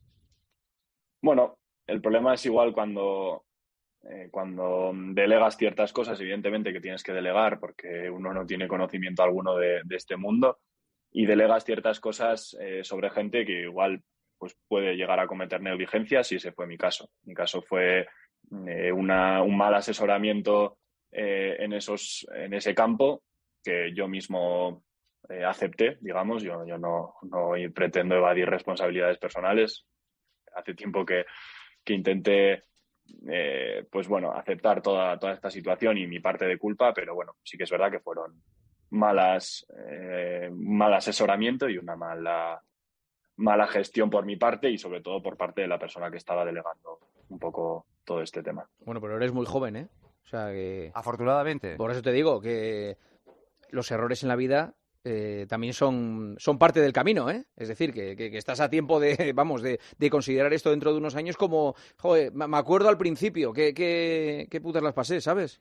Bueno, 1.22 1.58
el 1.86 2.00
problema 2.00 2.34
es 2.34 2.44
igual 2.46 2.72
cuando, 2.72 3.44
eh, 4.10 4.28
cuando 4.30 4.92
delegas 4.94 5.56
ciertas 5.56 5.92
cosas, 5.92 6.20
evidentemente 6.20 6.72
que 6.72 6.80
tienes 6.80 7.02
que 7.02 7.12
delegar 7.12 7.58
porque 7.58 8.10
uno 8.10 8.34
no 8.34 8.44
tiene 8.44 8.68
conocimiento 8.68 9.22
alguno 9.22 9.56
de, 9.56 9.82
este 9.90 10.16
mundo 10.16 10.58
y 11.10 11.26
delegas 11.26 11.64
ciertas 11.64 12.00
cosas 12.00 12.56
eh, 12.60 12.84
sobre 12.84 13.10
gente 13.10 13.46
que 13.46 13.62
igual 13.62 14.02
pues 14.36 14.56
puede 14.68 14.94
llegar 14.96 15.20
a 15.20 15.26
cometer 15.26 15.62
negligencias 15.62 16.30
y 16.32 16.36
ese 16.36 16.52
fue 16.52 16.66
mi 16.66 16.76
caso. 16.76 17.08
Mi 17.22 17.34
caso 17.34 17.62
fue 17.62 18.06
eh, 18.66 18.92
una- 18.92 19.42
un 19.42 19.56
mal 19.56 19.74
asesoramiento 19.74 20.76
eh, 21.10 21.56
en, 21.60 21.72
esos, 21.72 22.26
en 22.34 22.52
ese 22.52 22.74
campo 22.74 23.22
que 23.62 23.94
yo 23.94 24.06
mismo 24.08 24.84
acepté, 25.46 25.96
digamos. 26.02 26.42
Yo, 26.42 26.66
yo 26.66 26.76
no, 26.76 27.14
no 27.22 27.52
pretendo 27.74 28.14
evadir 28.16 28.46
responsabilidades 28.46 29.16
personales. 29.16 29.86
Hace 30.54 30.74
tiempo 30.74 31.06
que, 31.06 31.24
que 31.82 31.94
intenté, 31.94 32.64
eh, 33.28 33.86
pues 33.90 34.08
bueno, 34.08 34.32
aceptar 34.32 34.82
toda, 34.82 35.18
toda 35.18 35.32
esta 35.32 35.50
situación 35.50 35.98
y 35.98 36.06
mi 36.06 36.20
parte 36.20 36.46
de 36.46 36.58
culpa, 36.58 36.92
pero 36.92 37.14
bueno, 37.14 37.36
sí 37.42 37.56
que 37.56 37.64
es 37.64 37.70
verdad 37.70 37.90
que 37.90 38.00
fueron 38.00 38.42
malas, 38.90 39.66
eh, 39.88 40.50
mal 40.52 40.94
asesoramiento 40.94 41.68
y 41.68 41.78
una 41.78 41.96
mala, 41.96 42.62
mala 43.36 43.66
gestión 43.66 44.10
por 44.10 44.24
mi 44.24 44.36
parte 44.36 44.70
y 44.70 44.78
sobre 44.78 45.00
todo 45.00 45.22
por 45.22 45.36
parte 45.36 45.62
de 45.62 45.68
la 45.68 45.78
persona 45.78 46.10
que 46.10 46.18
estaba 46.18 46.44
delegando 46.44 46.98
un 47.28 47.38
poco 47.38 47.86
todo 48.04 48.22
este 48.22 48.42
tema. 48.42 48.68
Bueno, 48.80 49.00
pero 49.00 49.16
eres 49.16 49.32
muy 49.32 49.46
joven, 49.46 49.76
¿eh? 49.76 49.88
O 50.24 50.26
sea 50.26 50.50
que... 50.50 50.90
Afortunadamente. 50.94 51.76
Por 51.76 51.90
eso 51.90 52.02
te 52.02 52.12
digo 52.12 52.40
que 52.40 52.96
los 53.70 53.90
errores 53.90 54.22
en 54.22 54.28
la 54.28 54.36
vida 54.36 54.74
eh, 55.04 55.46
también 55.48 55.74
son, 55.74 56.34
son 56.38 56.58
parte 56.58 56.80
del 56.80 56.92
camino, 56.92 57.30
¿eh? 57.30 57.44
Es 57.56 57.68
decir, 57.68 57.92
que, 57.92 58.16
que- 58.16 58.30
que 58.30 58.38
estás 58.38 58.60
a 58.60 58.70
tiempo 58.70 59.00
de, 59.00 59.32
vamos, 59.34 59.62
de, 59.62 59.80
de 59.98 60.10
considerar 60.10 60.52
esto 60.54 60.70
dentro 60.70 60.92
de 60.92 60.98
unos 60.98 61.14
años 61.16 61.36
como, 61.36 61.74
joder, 61.98 62.32
me 62.32 62.56
acuerdo 62.56 62.88
al 62.88 62.98
principio, 62.98 63.52
qué, 63.52 63.74
qué, 63.74 64.48
qué 64.50 64.60
putas 64.60 64.82
las 64.82 64.94
pasé, 64.94 65.20
¿sabes? 65.20 65.60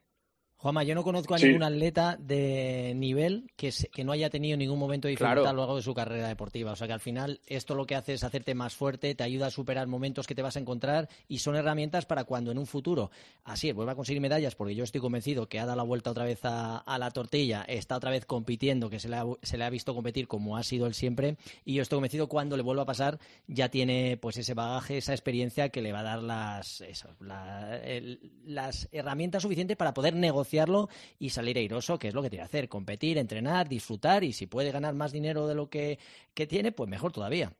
Juanma, 0.63 0.83
yo 0.85 0.95
no 0.95 1.03
conozco 1.03 1.35
a 1.35 1.39
Sí. 1.39 1.47
ningún 1.47 1.63
atleta 1.63 2.15
de 2.17 2.93
nivel 2.95 3.51
que, 3.57 3.73
se- 3.73 3.89
que 3.89 4.05
no 4.05 4.13
haya 4.13 4.29
tenido 4.29 4.55
ningún 4.55 4.79
momento 4.79 5.09
de 5.09 5.11
dificultad 5.11 5.33
Claro. 5.41 5.49
a 5.49 5.51
lo 5.51 5.59
largo 5.59 5.75
de 5.75 5.81
su 5.81 5.93
carrera 5.93 6.29
deportiva. 6.29 6.71
O 6.71 6.75
sea 6.77 6.87
que 6.87 6.93
al 6.93 7.01
final 7.01 7.41
esto 7.47 7.75
lo 7.75 7.85
que 7.85 7.95
hace 7.95 8.13
es 8.13 8.23
hacerte 8.23 8.55
más 8.55 8.73
fuerte, 8.73 9.13
te 9.13 9.23
ayuda 9.25 9.47
a 9.47 9.51
superar 9.51 9.87
momentos 9.87 10.25
que 10.25 10.35
te 10.35 10.41
vas 10.41 10.55
a 10.55 10.59
encontrar 10.61 11.09
y 11.27 11.39
son 11.39 11.57
herramientas 11.57 12.05
para 12.05 12.23
cuando 12.23 12.49
en 12.51 12.57
un 12.57 12.65
futuro, 12.65 13.11
así 13.43 13.67
es, 13.67 13.75
vuelva 13.75 13.91
a 13.91 13.95
conseguir 13.95 14.21
medallas, 14.21 14.55
porque 14.55 14.73
yo 14.73 14.85
estoy 14.85 15.01
convencido 15.01 15.49
que 15.49 15.59
ha 15.59 15.65
dado 15.65 15.75
la 15.75 15.83
vuelta 15.83 16.11
otra 16.11 16.23
vez 16.23 16.39
a, 16.45 16.77
a 16.77 16.97
la 16.97 17.11
tortilla, 17.11 17.63
está 17.67 17.97
otra 17.97 18.11
vez 18.11 18.25
compitiendo, 18.25 18.89
que 18.89 19.01
se 19.01 19.09
le, 19.09 19.17
ha, 19.17 19.25
se 19.41 19.57
le 19.57 19.65
ha 19.65 19.69
visto 19.69 19.93
competir 19.93 20.29
como 20.29 20.55
ha 20.55 20.63
sido 20.63 20.87
él 20.87 20.93
siempre, 20.93 21.35
y 21.65 21.73
yo 21.73 21.81
estoy 21.81 21.97
convencido 21.97 22.27
cuando 22.29 22.55
le 22.55 22.63
vuelva 22.63 22.83
a 22.83 22.85
pasar 22.85 23.19
ya 23.47 23.67
tiene 23.67 24.15
pues 24.15 24.37
ese 24.37 24.53
bagaje, 24.53 24.95
esa 24.99 25.11
experiencia 25.11 25.67
que 25.67 25.81
le 25.81 25.91
va 25.91 25.99
a 25.99 26.03
dar 26.03 26.23
las, 26.23 26.79
eso, 26.79 27.09
la- 27.19 27.79
el- 27.83 28.31
las 28.45 28.87
herramientas 28.93 29.41
suficientes 29.43 29.75
para 29.75 29.93
poder 29.93 30.15
negociarlo 30.53 30.89
y 31.19 31.29
salir 31.29 31.57
airoso, 31.57 31.97
que 31.97 32.09
es 32.09 32.13
lo 32.13 32.21
que 32.21 32.29
tiene 32.29 32.43
que 32.43 32.45
hacer, 32.45 32.69
competir, 32.69 33.17
entrenar, 33.17 33.67
disfrutar 33.67 34.23
y 34.23 34.33
si 34.33 34.45
puede 34.47 34.71
ganar 34.71 34.93
más 34.93 35.11
dinero 35.11 35.47
de 35.47 35.55
lo 35.55 35.69
que, 35.69 35.97
que 36.33 36.45
tiene, 36.47 36.71
pues 36.71 36.89
mejor 36.89 37.11
todavía. 37.11 37.51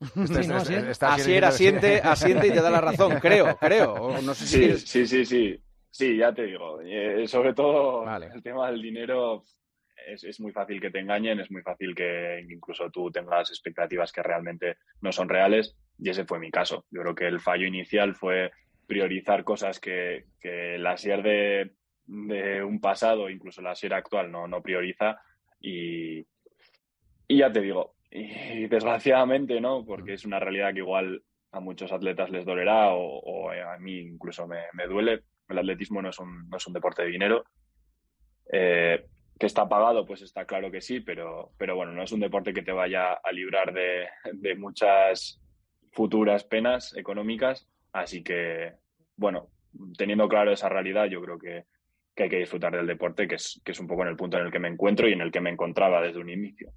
Sí, 0.00 0.46
¿no, 0.46 0.56
Asier? 0.56 0.92
Asier 1.00 1.44
asiente, 1.44 2.00
asiente 2.02 2.46
y 2.48 2.50
te 2.50 2.60
da 2.62 2.70
la 2.70 2.80
razón, 2.80 3.18
creo, 3.20 3.56
creo. 3.58 3.92
O 3.94 4.22
no 4.22 4.34
sé 4.34 4.46
si 4.46 4.52
Sí, 4.52 4.58
quieres- 4.60 4.82
sí, 4.84 5.06
sí, 5.06 5.24
sí. 5.24 5.60
Sí, 5.90 6.16
ya 6.18 6.32
te 6.34 6.42
digo. 6.44 6.80
Eh, 6.82 7.26
sobre 7.26 7.54
todo 7.54 8.04
el 8.34 8.42
tema 8.42 8.70
del 8.70 8.82
dinero 8.82 9.42
es, 10.06 10.24
es 10.24 10.38
muy 10.40 10.52
fácil 10.52 10.78
que 10.78 10.90
te 10.90 10.98
engañen, 11.00 11.40
es 11.40 11.50
muy 11.50 11.62
fácil 11.62 11.94
que 11.94 12.44
incluso 12.50 12.90
tú 12.90 13.10
tengas 13.10 13.48
expectativas 13.50 14.12
que 14.12 14.22
realmente 14.22 14.76
no 15.00 15.10
son 15.10 15.28
reales 15.30 15.74
y 15.98 16.10
ese 16.10 16.26
fue 16.26 16.38
mi 16.38 16.50
caso. 16.50 16.84
Yo 16.90 17.00
creo 17.00 17.14
que 17.14 17.26
el 17.26 17.40
fallo 17.40 17.66
inicial 17.66 18.14
fue 18.14 18.52
priorizar 18.86 19.44
cosas 19.44 19.80
que, 19.80 20.26
que 20.40 20.78
la 20.78 20.96
SIER 20.96 21.22
de, 21.22 21.72
de 22.06 22.62
un 22.62 22.80
pasado, 22.80 23.28
incluso 23.28 23.62
la 23.62 23.74
SIER 23.74 23.94
actual, 23.94 24.30
no, 24.30 24.46
no 24.46 24.62
prioriza 24.62 25.20
y, 25.60 26.20
y 27.28 27.38
ya 27.38 27.50
te 27.50 27.60
digo, 27.60 27.96
y 28.10 28.66
desgraciadamente 28.68 29.60
no, 29.60 29.84
porque 29.84 30.14
es 30.14 30.24
una 30.24 30.38
realidad 30.38 30.72
que 30.72 30.80
igual 30.80 31.22
a 31.52 31.60
muchos 31.60 31.90
atletas 31.92 32.30
les 32.30 32.44
dolerá 32.44 32.92
o, 32.92 33.18
o 33.18 33.50
a 33.50 33.78
mí 33.78 33.98
incluso 33.98 34.46
me, 34.46 34.62
me 34.74 34.86
duele. 34.86 35.22
El 35.48 35.58
atletismo 35.58 36.02
no 36.02 36.10
es 36.10 36.18
un, 36.18 36.48
no 36.48 36.56
es 36.56 36.66
un 36.66 36.72
deporte 36.72 37.02
de 37.02 37.08
dinero. 37.08 37.44
Eh, 38.52 39.06
que 39.38 39.46
está 39.46 39.68
pagado, 39.68 40.06
pues 40.06 40.22
está 40.22 40.46
claro 40.46 40.70
que 40.70 40.80
sí, 40.80 41.00
pero, 41.00 41.52
pero 41.58 41.76
bueno, 41.76 41.92
no 41.92 42.02
es 42.02 42.12
un 42.12 42.20
deporte 42.20 42.54
que 42.54 42.62
te 42.62 42.72
vaya 42.72 43.12
a 43.12 43.32
librar 43.32 43.72
de, 43.72 44.06
de 44.32 44.54
muchas 44.54 45.40
futuras 45.92 46.44
penas 46.44 46.96
económicas. 46.96 47.68
Así 47.96 48.22
que, 48.22 48.74
bueno, 49.16 49.48
teniendo 49.96 50.28
claro 50.28 50.52
esa 50.52 50.68
realidad, 50.68 51.06
yo 51.06 51.20
creo 51.22 51.38
que, 51.38 51.64
que 52.14 52.24
hay 52.24 52.28
que 52.28 52.38
disfrutar 52.38 52.76
del 52.76 52.86
deporte, 52.86 53.26
que 53.26 53.36
es, 53.36 53.60
que 53.64 53.72
es 53.72 53.80
un 53.80 53.86
poco 53.86 54.02
en 54.02 54.08
el 54.08 54.16
punto 54.16 54.36
en 54.38 54.44
el 54.46 54.52
que 54.52 54.58
me 54.58 54.68
encuentro 54.68 55.08
y 55.08 55.12
en 55.14 55.20
el 55.22 55.32
que 55.32 55.40
me 55.40 55.50
encontraba 55.50 56.02
desde 56.02 56.20
un 56.20 56.28
inicio. 56.28 56.70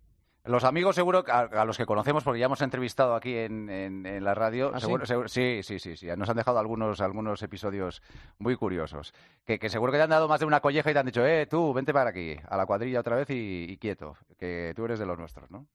Los 0.45 0.63
amigos 0.63 0.95
seguro, 0.95 1.26
que 1.26 1.32
a, 1.34 1.39
a 1.41 1.65
los 1.65 1.78
que 1.78 1.86
conocemos, 1.86 2.24
porque 2.24 2.39
ya 2.39 2.45
hemos 2.45 2.61
entrevistado 2.61 3.13
aquí 3.13 3.36
en, 3.36 3.70
en- 3.70 4.05
en 4.05 4.24
la 4.24 4.34
radio, 4.34 4.72
¿Ah, 4.74 4.80
sí? 4.80 4.86
seguro- 4.86 5.05
seguro- 5.05 5.28
sí, 5.28 5.59
sí, 5.61 5.78
sí, 5.78 5.97
sí, 5.97 6.07
nos 6.17 6.30
han 6.30 6.38
dejado 6.38 6.57
algunos, 6.59 7.01
algunos 7.01 7.43
episodios 7.43 8.01
muy 8.38 8.55
curiosos, 8.55 9.13
que, 9.45 9.59
que 9.59 9.67
seguro 9.67 9.91
que 9.91 9.97
te 9.97 10.03
han 10.05 10.09
dado 10.09 10.30
más 10.30 10.39
de 10.39 10.45
una 10.45 10.61
colleja 10.61 10.89
y 10.89 10.93
te 10.93 10.99
han 10.99 11.05
dicho, 11.05 11.26
eh, 11.26 11.45
tú, 11.47 11.74
vente 11.74 11.91
para 11.93 12.11
aquí, 12.11 12.38
a 12.47 12.55
la 12.55 12.65
cuadrilla 12.65 13.01
otra 13.01 13.17
vez 13.17 13.30
y, 13.30 13.65
y 13.70 13.78
quieto, 13.78 14.15
que 14.39 14.72
tú 14.76 14.86
eres 14.86 14.99
de 14.99 15.05
los 15.05 15.17
nuestros, 15.20 15.51
¿no? 15.51 15.67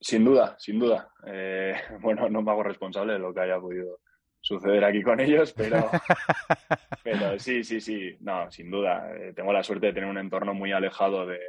Sin 0.00 0.24
duda, 0.24 0.56
sin 0.58 0.78
duda. 0.78 1.10
Eh, 1.26 1.74
bueno, 2.00 2.28
no 2.30 2.40
me 2.42 2.50
hago 2.50 2.62
responsable 2.62 3.12
de 3.12 3.18
lo 3.18 3.32
que 3.34 3.40
haya 3.40 3.60
podido 3.60 4.00
suceder 4.44 4.84
aquí 4.84 5.02
con 5.02 5.18
ellos, 5.20 5.54
pero, 5.54 5.88
pero 7.02 7.38
sí, 7.38 7.64
sí, 7.64 7.80
sí, 7.80 8.14
no, 8.20 8.50
sin 8.50 8.70
duda. 8.70 9.10
Eh, 9.16 9.32
tengo 9.34 9.52
la 9.54 9.62
suerte 9.62 9.86
de 9.86 9.92
tener 9.94 10.08
un 10.08 10.18
entorno 10.18 10.52
muy 10.52 10.70
alejado 10.72 11.26
de, 11.26 11.40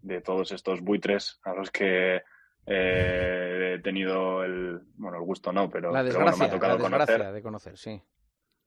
de 0.00 0.20
todos 0.22 0.50
estos 0.52 0.80
buitres 0.80 1.40
a 1.44 1.52
los 1.54 1.70
que 1.70 2.22
eh, 2.66 3.74
he 3.76 3.82
tenido 3.82 4.42
el, 4.44 4.80
bueno, 4.94 5.18
el 5.18 5.24
gusto 5.24 5.52
no, 5.52 5.68
pero, 5.68 5.92
La 5.92 6.02
pero 6.02 6.20
bueno, 6.20 6.36
me 6.38 6.46
desgracia, 6.46 6.46
ha 6.46 6.50
tocado 6.50 6.78
la 6.78 6.82
conocer. 6.98 7.32
de 7.32 7.42
conocer, 7.42 7.76
sí. 7.76 8.02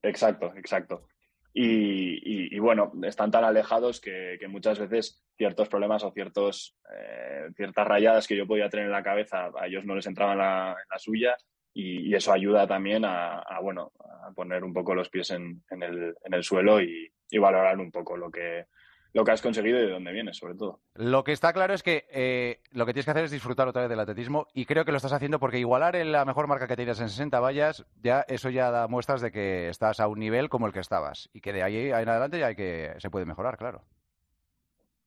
Exacto, 0.03 0.53
exacto. 0.55 1.07
Y, 1.53 1.63
y- 1.65 2.55
y 2.55 2.59
bueno, 2.59 2.91
están 3.03 3.31
tan 3.31 3.43
alejados 3.43 3.99
que, 3.99 4.37
que 4.39 4.47
muchas 4.47 4.77
veces 4.79 5.23
ciertos 5.37 5.67
problemas 5.69 6.03
o 6.03 6.11
ciertos, 6.11 6.77
eh, 6.95 7.47
ciertas 7.55 7.87
rayadas 7.87 8.27
que 8.27 8.37
yo 8.37 8.45
podía 8.47 8.69
tener 8.69 8.85
en 8.85 8.91
la 8.91 9.03
cabeza, 9.03 9.49
a 9.59 9.65
ellos 9.67 9.85
no 9.85 9.95
les 9.95 10.05
entraban 10.05 10.37
la, 10.37 10.69
en 10.79 10.87
la 10.89 10.99
suya 10.99 11.35
y, 11.73 12.09
y 12.09 12.15
eso 12.15 12.33
ayuda 12.33 12.67
también 12.67 13.05
a, 13.05 13.39
a, 13.39 13.59
bueno, 13.61 13.91
a 13.99 14.31
poner 14.31 14.63
un 14.63 14.73
poco 14.73 14.93
los 14.95 15.09
pies 15.09 15.31
en, 15.31 15.63
en 15.69 15.83
el, 15.83 16.15
en 16.23 16.33
el 16.33 16.43
suelo 16.43 16.81
y, 16.81 17.11
y 17.29 17.37
valorar 17.37 17.79
un 17.79 17.91
poco 17.91 18.17
lo 18.17 18.29
que, 18.29 18.65
lo 19.13 19.23
que 19.23 19.31
has 19.31 19.41
conseguido 19.41 19.77
y 19.79 19.85
de 19.85 19.91
dónde 19.91 20.11
vienes, 20.11 20.37
sobre 20.37 20.55
todo. 20.55 20.79
Lo 20.95 21.23
que 21.23 21.31
está 21.31 21.53
claro 21.53 21.73
es 21.73 21.83
que 21.83 22.05
eh, 22.11 22.59
lo 22.71 22.85
que 22.85 22.93
tienes 22.93 23.05
que 23.05 23.11
hacer 23.11 23.25
es 23.25 23.31
disfrutar 23.31 23.67
otra 23.67 23.81
vez 23.81 23.89
del 23.89 23.99
atletismo 23.99 24.47
y 24.53 24.65
creo 24.65 24.85
que 24.85 24.91
lo 24.91 24.97
estás 24.97 25.13
haciendo 25.13 25.39
porque 25.39 25.59
igualar 25.59 25.95
en 25.95 26.11
la 26.11 26.25
mejor 26.25 26.47
marca 26.47 26.67
que 26.67 26.75
tenías 26.75 26.99
en 27.01 27.09
60 27.09 27.39
vallas, 27.39 27.85
ya 28.01 28.25
eso 28.27 28.49
ya 28.49 28.71
da 28.71 28.87
muestras 28.87 29.21
de 29.21 29.31
que 29.31 29.69
estás 29.69 29.99
a 29.99 30.07
un 30.07 30.19
nivel 30.19 30.49
como 30.49 30.67
el 30.67 30.73
que 30.73 30.79
estabas 30.79 31.29
y 31.33 31.41
que 31.41 31.53
de 31.53 31.63
ahí 31.63 31.89
en 31.89 32.09
adelante 32.09 32.39
ya 32.39 32.47
hay 32.47 32.55
que 32.55 32.93
se 32.99 33.09
puede 33.09 33.25
mejorar, 33.25 33.57
claro. 33.57 33.83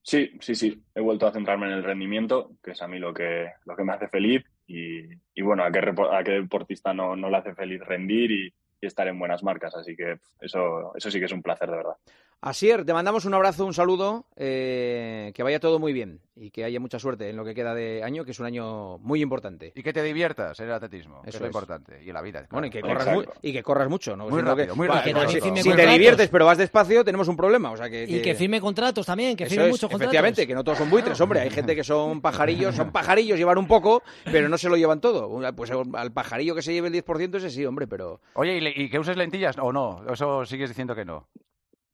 Sí, 0.03 0.33
sí, 0.41 0.55
sí. 0.55 0.85
He 0.95 1.01
vuelto 1.01 1.27
a 1.27 1.33
centrarme 1.33 1.67
en 1.67 1.73
el 1.73 1.83
rendimiento, 1.83 2.51
que 2.63 2.73
es 2.73 2.83
a 2.83 2.87
mí 2.89 2.99
lo 2.99 3.15
que, 3.15 3.53
lo 3.65 3.75
que 3.75 3.85
me 3.85 3.95
hace 3.95 4.09
feliz. 4.09 4.45
Y, 4.67 5.05
y 5.35 5.43
bueno, 5.43 5.65
a 5.65 5.71
qué, 5.71 5.79
a 5.79 6.25
qué 6.25 6.33
deportista 6.33 6.95
no, 6.95 7.17
no 7.17 7.29
le 7.31 7.37
hace 7.37 7.55
feliz 7.55 7.81
rendir 7.81 8.31
y, 8.31 8.55
y 8.85 8.87
estar 8.87 9.09
en 9.09 9.19
buenas 9.19 9.43
marcas. 9.43 9.75
Así 9.75 9.97
que 9.97 10.19
eso, 10.41 10.93
eso 10.95 11.11
sí 11.11 11.19
que 11.19 11.25
es 11.27 11.33
un 11.33 11.43
placer, 11.43 11.71
de 11.71 11.77
verdad. 11.77 11.97
Asier, 12.41 12.85
te 12.85 12.93
mandamos 12.93 13.25
un 13.25 13.33
abrazo, 13.33 13.65
un 13.65 13.73
saludo, 13.73 14.27
eh, 14.37 15.33
que 15.35 15.43
vaya 15.43 15.59
todo 15.61 15.79
muy 15.79 15.95
bien 15.95 16.21
y 16.37 16.51
que 16.51 16.65
haya 16.65 16.79
mucha 16.79 16.99
suerte 16.99 17.31
en 17.31 17.37
lo 17.37 17.45
que 17.45 17.55
queda 17.55 17.75
de 17.75 18.03
año, 18.03 18.25
que 18.25 18.33
es 18.33 18.41
un 18.41 18.45
año 18.45 18.99
muy 18.99 19.23
importante. 19.23 19.73
Y 19.75 19.83
que 19.83 19.95
te 19.95 20.03
diviertas 20.03 20.59
en 20.61 20.67
el 20.67 20.73
atletismo, 20.73 21.23
que 21.23 21.31
Eso 21.31 21.39
es 21.39 21.41
lo 21.41 21.47
es. 21.47 21.51
importante, 21.53 22.03
y 22.05 22.09
en 22.09 22.15
la 22.15 22.21
vida. 22.21 22.47
Bueno, 22.51 22.67
y 22.67 22.71
que, 22.71 22.83
corras 22.83 23.09
y 23.41 23.53
que 23.53 23.63
corras 23.63 23.89
mucho, 23.89 24.15
¿no? 24.15 24.25
Muy 24.25 24.33
Siendo 24.35 24.51
rápido, 24.51 24.67
que- 24.75 24.77
muy 24.77 24.87
Bueno, 24.89 25.01
rápido. 25.01 25.21
que 25.27 25.63
si- 25.63 25.71
te 25.73 25.87
diviertes 25.87 26.29
pero 26.29 26.45
vas 26.45 26.59
despacio, 26.59 27.03
tenemos 27.03 27.29
un 27.29 27.37
problema. 27.37 27.71
O 27.71 27.77
sea, 27.79 27.89
que, 27.89 28.05
Y 28.07 28.21
que 28.21 28.35
firme 28.35 28.61
contratos 28.61 29.07
también, 29.07 29.37
que 29.37 29.45
Eso 29.45 29.51
firme 29.53 29.67
es, 29.67 29.71
muchos 29.71 29.89
contratos. 29.89 30.03
Efectivamente, 30.13 30.47
que 30.47 30.55
no 30.55 30.65
todos 30.65 30.77
son 30.79 30.91
buitres, 30.91 31.19
hombre. 31.23 31.41
Hay 31.41 31.51
gente 31.51 31.75
que 31.75 31.85
son 31.85 32.21
pajarillos, 32.21 32.75
son 32.75 32.91
pajarillos, 32.93 33.39
llevan 33.39 33.57
un 33.57 33.67
poco, 33.69 34.03
pero 34.25 34.51
no 34.51 34.59
se 34.59 34.69
lo 34.69 34.77
llevan 34.77 35.01
todo. 35.01 35.31
Pues 35.55 35.71
al 35.95 36.13
pajarillo 36.13 36.55
que 36.55 36.63
se 36.63 36.75
lleve 36.75 36.89
el 36.89 36.93
10%, 36.93 37.37
ese 37.39 37.49
sí, 37.49 37.65
hombre, 37.65 37.87
pero... 37.87 38.21
Oye, 38.35 38.57
¿y, 38.57 38.61
le- 38.61 38.74
y 38.75 38.89
que 38.91 38.99
uses 38.99 39.17
lentillas 39.17 39.57
o 39.59 39.73
no? 39.73 40.03
Eso 40.13 40.45
sigues 40.45 40.71
diciendo 40.71 40.95
que 40.95 41.05
no. 41.05 41.29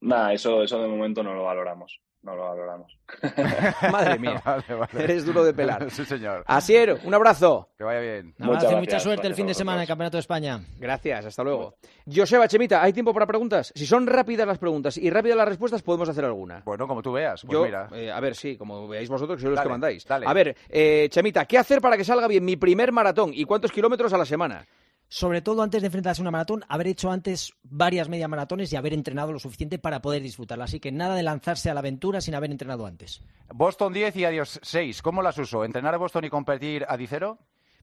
Nada, 0.03 0.33
eso, 0.33 0.63
eso 0.63 0.81
de 0.81 0.89
momento 0.89 1.23
no 1.23 1.35
lo 1.35 1.45
valoramos. 1.45 2.01
No 2.23 2.37
lo 2.37 2.43
valoramos. 2.51 2.99
Madre 3.91 4.19
mía, 4.19 4.43
Vale, 4.45 4.75
vale. 4.75 5.05
eres 5.05 5.25
duro 5.25 5.43
de 5.43 5.55
pelar. 5.55 5.91
sí, 5.91 6.05
señor. 6.05 6.45
Asier, 6.47 7.01
un 7.05 7.15
abrazo. 7.15 7.71
Que 7.79 7.85
vaya 7.85 8.01
bien. 8.01 8.35
Un 8.39 8.47
abrazo 8.47 8.73
y 8.73 8.77
mucha 8.77 9.01
suerte 9.01 9.27
el 9.27 9.35
fin 9.35 9.47
de 9.47 9.55
semana 9.55 9.79
en 9.79 9.83
el 9.83 9.89
Campeonato 9.89 10.19
de 10.19 10.21
España. 10.21 10.61
Gracias, 10.79 11.25
hasta 11.25 11.43
luego. 11.43 11.77
Joseba, 12.15 12.47
Chemita, 12.47 12.83
¿hay 12.83 12.93
tiempo 12.93 13.15
para 13.15 13.27
preguntas? 13.27 13.73
Si 13.75 13.87
son 13.87 14.07
rápidas 14.07 14.47
las 14.47 14.59
preguntas 14.59 14.99
y 14.99 15.09
rápidas 15.09 15.39
las 15.39 15.49
respuestas, 15.49 15.83
podemos 15.83 16.11
hacer 16.11 16.27
alguna. 16.27 16.61
Bueno, 16.65 16.87
como 16.87 17.01
tú 17.01 17.13
veas. 17.13 17.41
Pues 17.41 17.53
Yo, 17.53 17.65
mira. 17.65 17.89
eh, 17.93 18.13
a 18.13 18.21
ver, 18.21 18.35
sí, 18.35 18.57
como 18.59 18.87
veáis 18.87 19.09
vosotros, 19.09 19.37
que 19.39 19.43
sois 19.43 19.55
los 19.55 19.63
que 19.63 19.69
mandáis. 19.71 20.05
dale. 20.05 20.27
A 20.29 20.33
ver, 20.35 20.55
eh, 20.69 21.09
Chemita, 21.11 21.47
¿qué 21.47 21.57
hacer 21.57 21.81
para 21.81 21.97
que 21.97 22.05
salga 22.05 22.29
bien 22.29 22.45
mi 22.45 22.57
primer 22.57 22.93
maratón 22.93 23.31
y 23.33 23.45
cuántos 23.45 23.73
kilómetros 23.73 24.13
a 24.13 24.19
la 24.19 24.27
semana? 24.27 24.67
Sobre 25.13 25.43
todo 25.43 25.63
antes 25.63 25.83
de 25.83 25.87
enfrentarse 25.87 26.21
a 26.21 26.23
una 26.23 26.31
maratón, 26.31 26.65
haber 26.69 26.87
hecho 26.87 27.11
antes 27.11 27.53
varias 27.65 28.09
media 28.09 28.29
maratones 28.29 28.73
y 28.73 28.77
haber 28.77 28.95
entrenado 28.95 29.33
lo 29.33 29.41
suficiente 29.41 29.81
para 29.81 30.01
poder 30.01 30.23
disfrutarla. 30.23 30.65
Así 30.67 30.79
que 30.79 30.93
nada 30.93 31.17
de 31.17 31.25
lanzarse 31.25 31.69
a 31.69 31.75
la 31.75 31.81
aventura 31.81 32.21
sin 32.21 32.37
haber 32.37 32.53
entrenado 32.53 32.87
antes. 32.87 33.21
Boston 33.53 33.93
10 33.93 34.15
y 34.15 34.25
adiós 34.25 34.61
6. 34.63 35.03
¿Cómo 35.03 35.21
las 35.21 35.37
uso? 35.37 35.65
¿Entrenar 35.65 35.95
a 35.95 35.99
Boston 35.99 36.27
y 36.27 36.31
competir 36.31 36.87
a 36.89 36.97
Dicero? 36.97 37.39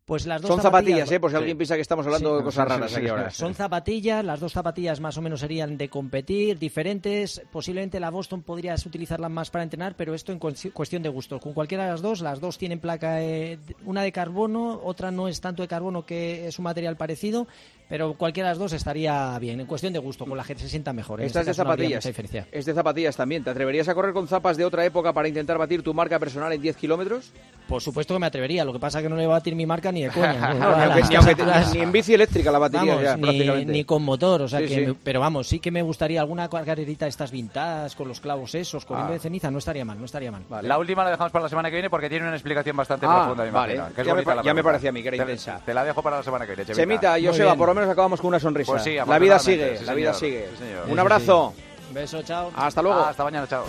Pues 0.08 0.26
las 0.26 0.42
dos 0.42 0.48
Son 0.48 0.62
zapatillas, 0.62 1.00
zapatillas, 1.00 1.12
¿eh? 1.12 1.20
Por 1.20 1.32
si 1.32 1.36
alguien 1.36 1.58
piensa 1.58 1.76
que 1.76 1.82
estamos 1.82 2.06
hablando 2.06 2.32
Sí. 2.32 2.38
de 2.38 2.44
cosas 2.46 2.66
raras 2.66 2.96
aquí 2.96 3.08
ahora. 3.10 3.30
Son 3.30 3.54
zapatillas, 3.54 4.24
las 4.24 4.40
dos 4.40 4.54
zapatillas 4.54 5.02
más 5.02 5.18
o 5.18 5.22
menos 5.22 5.42
serían 5.42 5.78
de 5.78 5.90
competir, 5.90 6.58
diferentes. 6.58 7.42
Posiblemente 7.52 8.00
la 8.00 8.10
Boston 8.10 8.42
podrías 8.42 8.86
utilizarla 8.86 9.28
más 9.28 9.50
para 9.50 9.64
entrenar, 9.66 9.96
pero 9.98 10.14
esto 10.14 10.32
en 10.32 10.40
cues- 10.40 10.72
cuestión 10.72 11.04
de 11.04 11.10
gusto. 11.10 11.42
Con 11.42 11.52
cualquiera 11.52 11.84
de 11.84 11.92
las 11.92 12.02
dos, 12.02 12.22
las 12.22 12.40
dos 12.40 12.58
tienen 12.58 12.80
placa, 12.80 13.22
eh, 13.22 13.60
una 13.84 14.02
de 14.02 14.14
carbono, 14.14 14.80
otra 14.82 15.12
no 15.12 15.28
es 15.28 15.42
tanto 15.42 15.62
de 15.62 15.68
carbono 15.68 16.06
que 16.06 16.48
es 16.48 16.58
un 16.58 16.64
material 16.64 16.96
parecido, 16.96 17.46
pero 17.90 18.14
cualquiera 18.16 18.50
de 18.50 18.54
las 18.56 18.60
dos 18.60 18.74
estaría 18.74 19.38
bien. 19.40 19.60
En 19.60 19.66
cuestión 19.66 19.94
de 19.94 20.00
gusto, 20.00 20.26
con 20.26 20.38
la 20.38 20.44
que 20.44 20.56
se 20.58 20.68
sienta 20.70 20.94
mejor. 20.94 21.20
En 21.22 21.28
Estas 21.28 21.42
este 21.48 21.52
de 21.52 21.58
no 21.58 21.64
zapatillas. 21.72 21.98
mucha 22.04 22.10
diferencia. 22.10 22.48
Es 22.52 22.66
de 22.66 22.74
zapatillas 22.74 23.16
también. 23.16 23.44
¿Te 23.44 23.50
atreverías 23.50 23.88
a 23.88 23.96
correr 23.96 24.14
con 24.14 24.28
zapas 24.28 24.58
de 24.58 24.66
otra 24.66 24.84
época 24.86 25.14
para 25.14 25.28
intentar 25.28 25.58
batir 25.58 25.84
tu 25.84 25.94
marca 25.94 26.20
personal 26.20 26.52
en 26.54 26.62
10 26.62 26.76
kilómetros? 26.78 27.32
Por 27.68 27.82
supuesto 27.82 28.14
que 28.14 28.20
me 28.20 28.26
atrevería, 28.28 28.64
lo 28.64 28.72
que 28.74 28.80
pasa 28.80 29.00
es 29.00 29.04
que 29.04 29.10
no 29.10 29.16
le 29.18 29.26
va 29.28 29.36
a 29.36 29.40
batir 29.40 29.54
mi 29.56 29.66
marca 29.66 29.92
ni 29.92 30.04
de 30.04 30.10
coña. 30.10 30.54
No, 30.58 30.76
ni 30.78 30.84
aunque- 30.84 31.04
ni 31.10 31.16
aunque 31.16 31.36
te- 31.36 31.46
ni 31.74 31.80
en 31.82 31.92
bici 31.92 32.14
eléctrica 32.14 32.52
la 32.52 32.60
batería 32.60 32.92
Vamos, 32.94 33.04
ya, 33.04 33.16
ni, 33.18 33.22
prácticamente. 33.24 33.72
ni 33.74 33.84
con 33.84 34.04
motor, 34.04 34.42
o 34.44 34.48
sea 34.48 34.60
Sí, 34.60 34.68
que 34.68 34.76
sí. 34.76 34.86
me- 34.88 34.94
pero 34.96 35.20
vamos, 35.20 35.48
sí 35.48 35.60
que 35.60 35.72
me 35.72 35.82
gustaría 35.82 36.22
alguna 36.22 36.50
carrerita 36.50 37.06
de 37.06 37.10
estas 37.10 37.32
vintage 37.32 37.96
con 37.98 38.08
los 38.08 38.20
clavos 38.22 38.56
esos, 38.56 38.86
con 38.86 38.98
Ah. 38.98 39.10
de 39.12 39.20
ceniza, 39.20 39.52
no 39.52 39.58
estaría 39.60 39.84
mal, 39.86 40.00
no 40.00 40.06
estaría 40.06 40.32
mal. 40.32 40.44
La 40.62 40.78
última 40.78 41.04
la 41.04 41.12
dejamos 41.12 41.32
para 41.32 41.44
la 41.44 41.50
semana 41.50 41.70
que 41.70 41.76
viene 41.76 41.90
porque 41.90 42.10
tiene 42.10 42.26
una 42.26 42.36
explicación 42.36 42.76
bastante 42.78 43.06
Ah, 43.08 43.20
profunda, 43.24 43.44
me 43.44 43.52
vale. 43.52 43.76
imagino, 43.76 43.96
que 43.96 44.02
es 44.02 44.08
Ya 44.08 44.14
me 44.14 44.24
ya 44.24 44.64
parecía 44.64 44.90
a 44.90 44.94
mí 44.94 45.02
que 45.02 45.08
era 45.10 45.18
Te- 45.18 45.24
intensa. 45.24 45.62
Te 45.66 45.74
la 45.74 45.84
dejo 45.84 46.02
para 46.02 46.18
la 46.18 46.24
semana 46.24 46.46
que 46.46 46.56
viene, 46.56 46.66
Chemita. 46.66 46.82
Chemita, 46.82 47.12
Muy 47.18 47.28
Joseba, 47.28 47.56
por 47.56 47.68
lo 47.68 47.76
menos 47.78 47.92
acabamos 47.92 48.20
con 48.22 48.30
una 48.30 48.40
sonrisa. 48.40 48.72
Pues 48.72 48.84
sí, 48.84 48.96
la 48.96 49.20
vida 49.20 49.40
sigue, 49.40 49.78
sí, 49.78 49.86
la 49.86 49.94
vida 49.94 50.14
sigue. 50.14 50.50
Sí. 50.58 50.64
Un 50.64 50.88
Sí, 50.88 50.94
sí, 50.94 51.00
abrazo. 51.00 51.54
Beso, 51.94 52.22
chao. 52.24 52.52
Hasta 52.56 52.82
luego. 52.82 53.00
Hasta 53.00 53.24
mañana, 53.24 53.48
chao. 53.48 53.66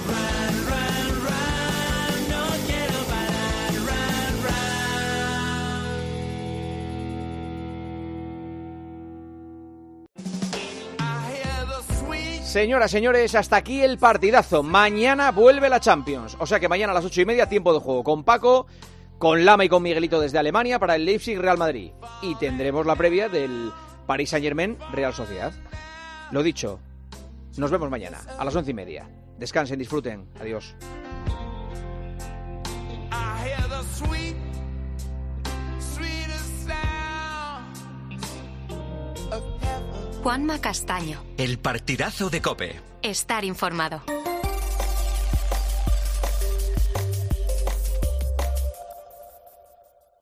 Señoras, 12.42 12.90
señores, 12.90 13.34
hasta 13.34 13.56
aquí 13.56 13.82
el 13.82 13.98
partidazo. 13.98 14.62
Mañana 14.62 15.30
vuelve 15.32 15.68
la 15.68 15.80
Champions. 15.80 16.34
O 16.40 16.46
sea 16.46 16.58
que 16.58 16.68
mañana 16.68 16.92
a 16.92 16.94
las 16.94 17.04
ocho 17.04 17.20
y 17.20 17.26
media, 17.26 17.46
tiempo 17.48 17.74
de 17.74 17.78
juego 17.80 18.02
con 18.02 18.24
Paco, 18.24 18.66
con 19.18 19.44
Lama 19.44 19.66
y 19.66 19.68
con 19.68 19.82
Miguelito 19.82 20.18
desde 20.18 20.38
Alemania 20.38 20.78
para 20.78 20.94
el 20.96 21.04
Leipzig 21.04 21.38
Real 21.38 21.58
Madrid. 21.58 21.92
Y 22.22 22.34
tendremos 22.36 22.86
la 22.86 22.96
previa 22.96 23.28
del 23.28 23.70
Paris 24.08 24.30
Saint 24.30 24.42
Germain 24.42 24.78
Real 24.90 25.12
Sociedad. 25.12 25.52
Lo 26.32 26.42
dicho, 26.42 26.80
nos 27.58 27.70
vemos 27.70 27.90
mañana 27.90 28.18
a 28.38 28.44
las 28.44 28.56
once 28.56 28.70
y 28.70 28.74
media. 28.74 29.06
Descansen, 29.36 29.78
disfruten. 29.78 30.26
Adiós. 30.40 30.74
Juanma 40.22 40.58
Castaño. 40.58 41.22
El 41.36 41.58
partidazo 41.58 42.30
de 42.30 42.40
Cope. 42.40 42.80
Estar 43.02 43.44
informado. 43.44 44.02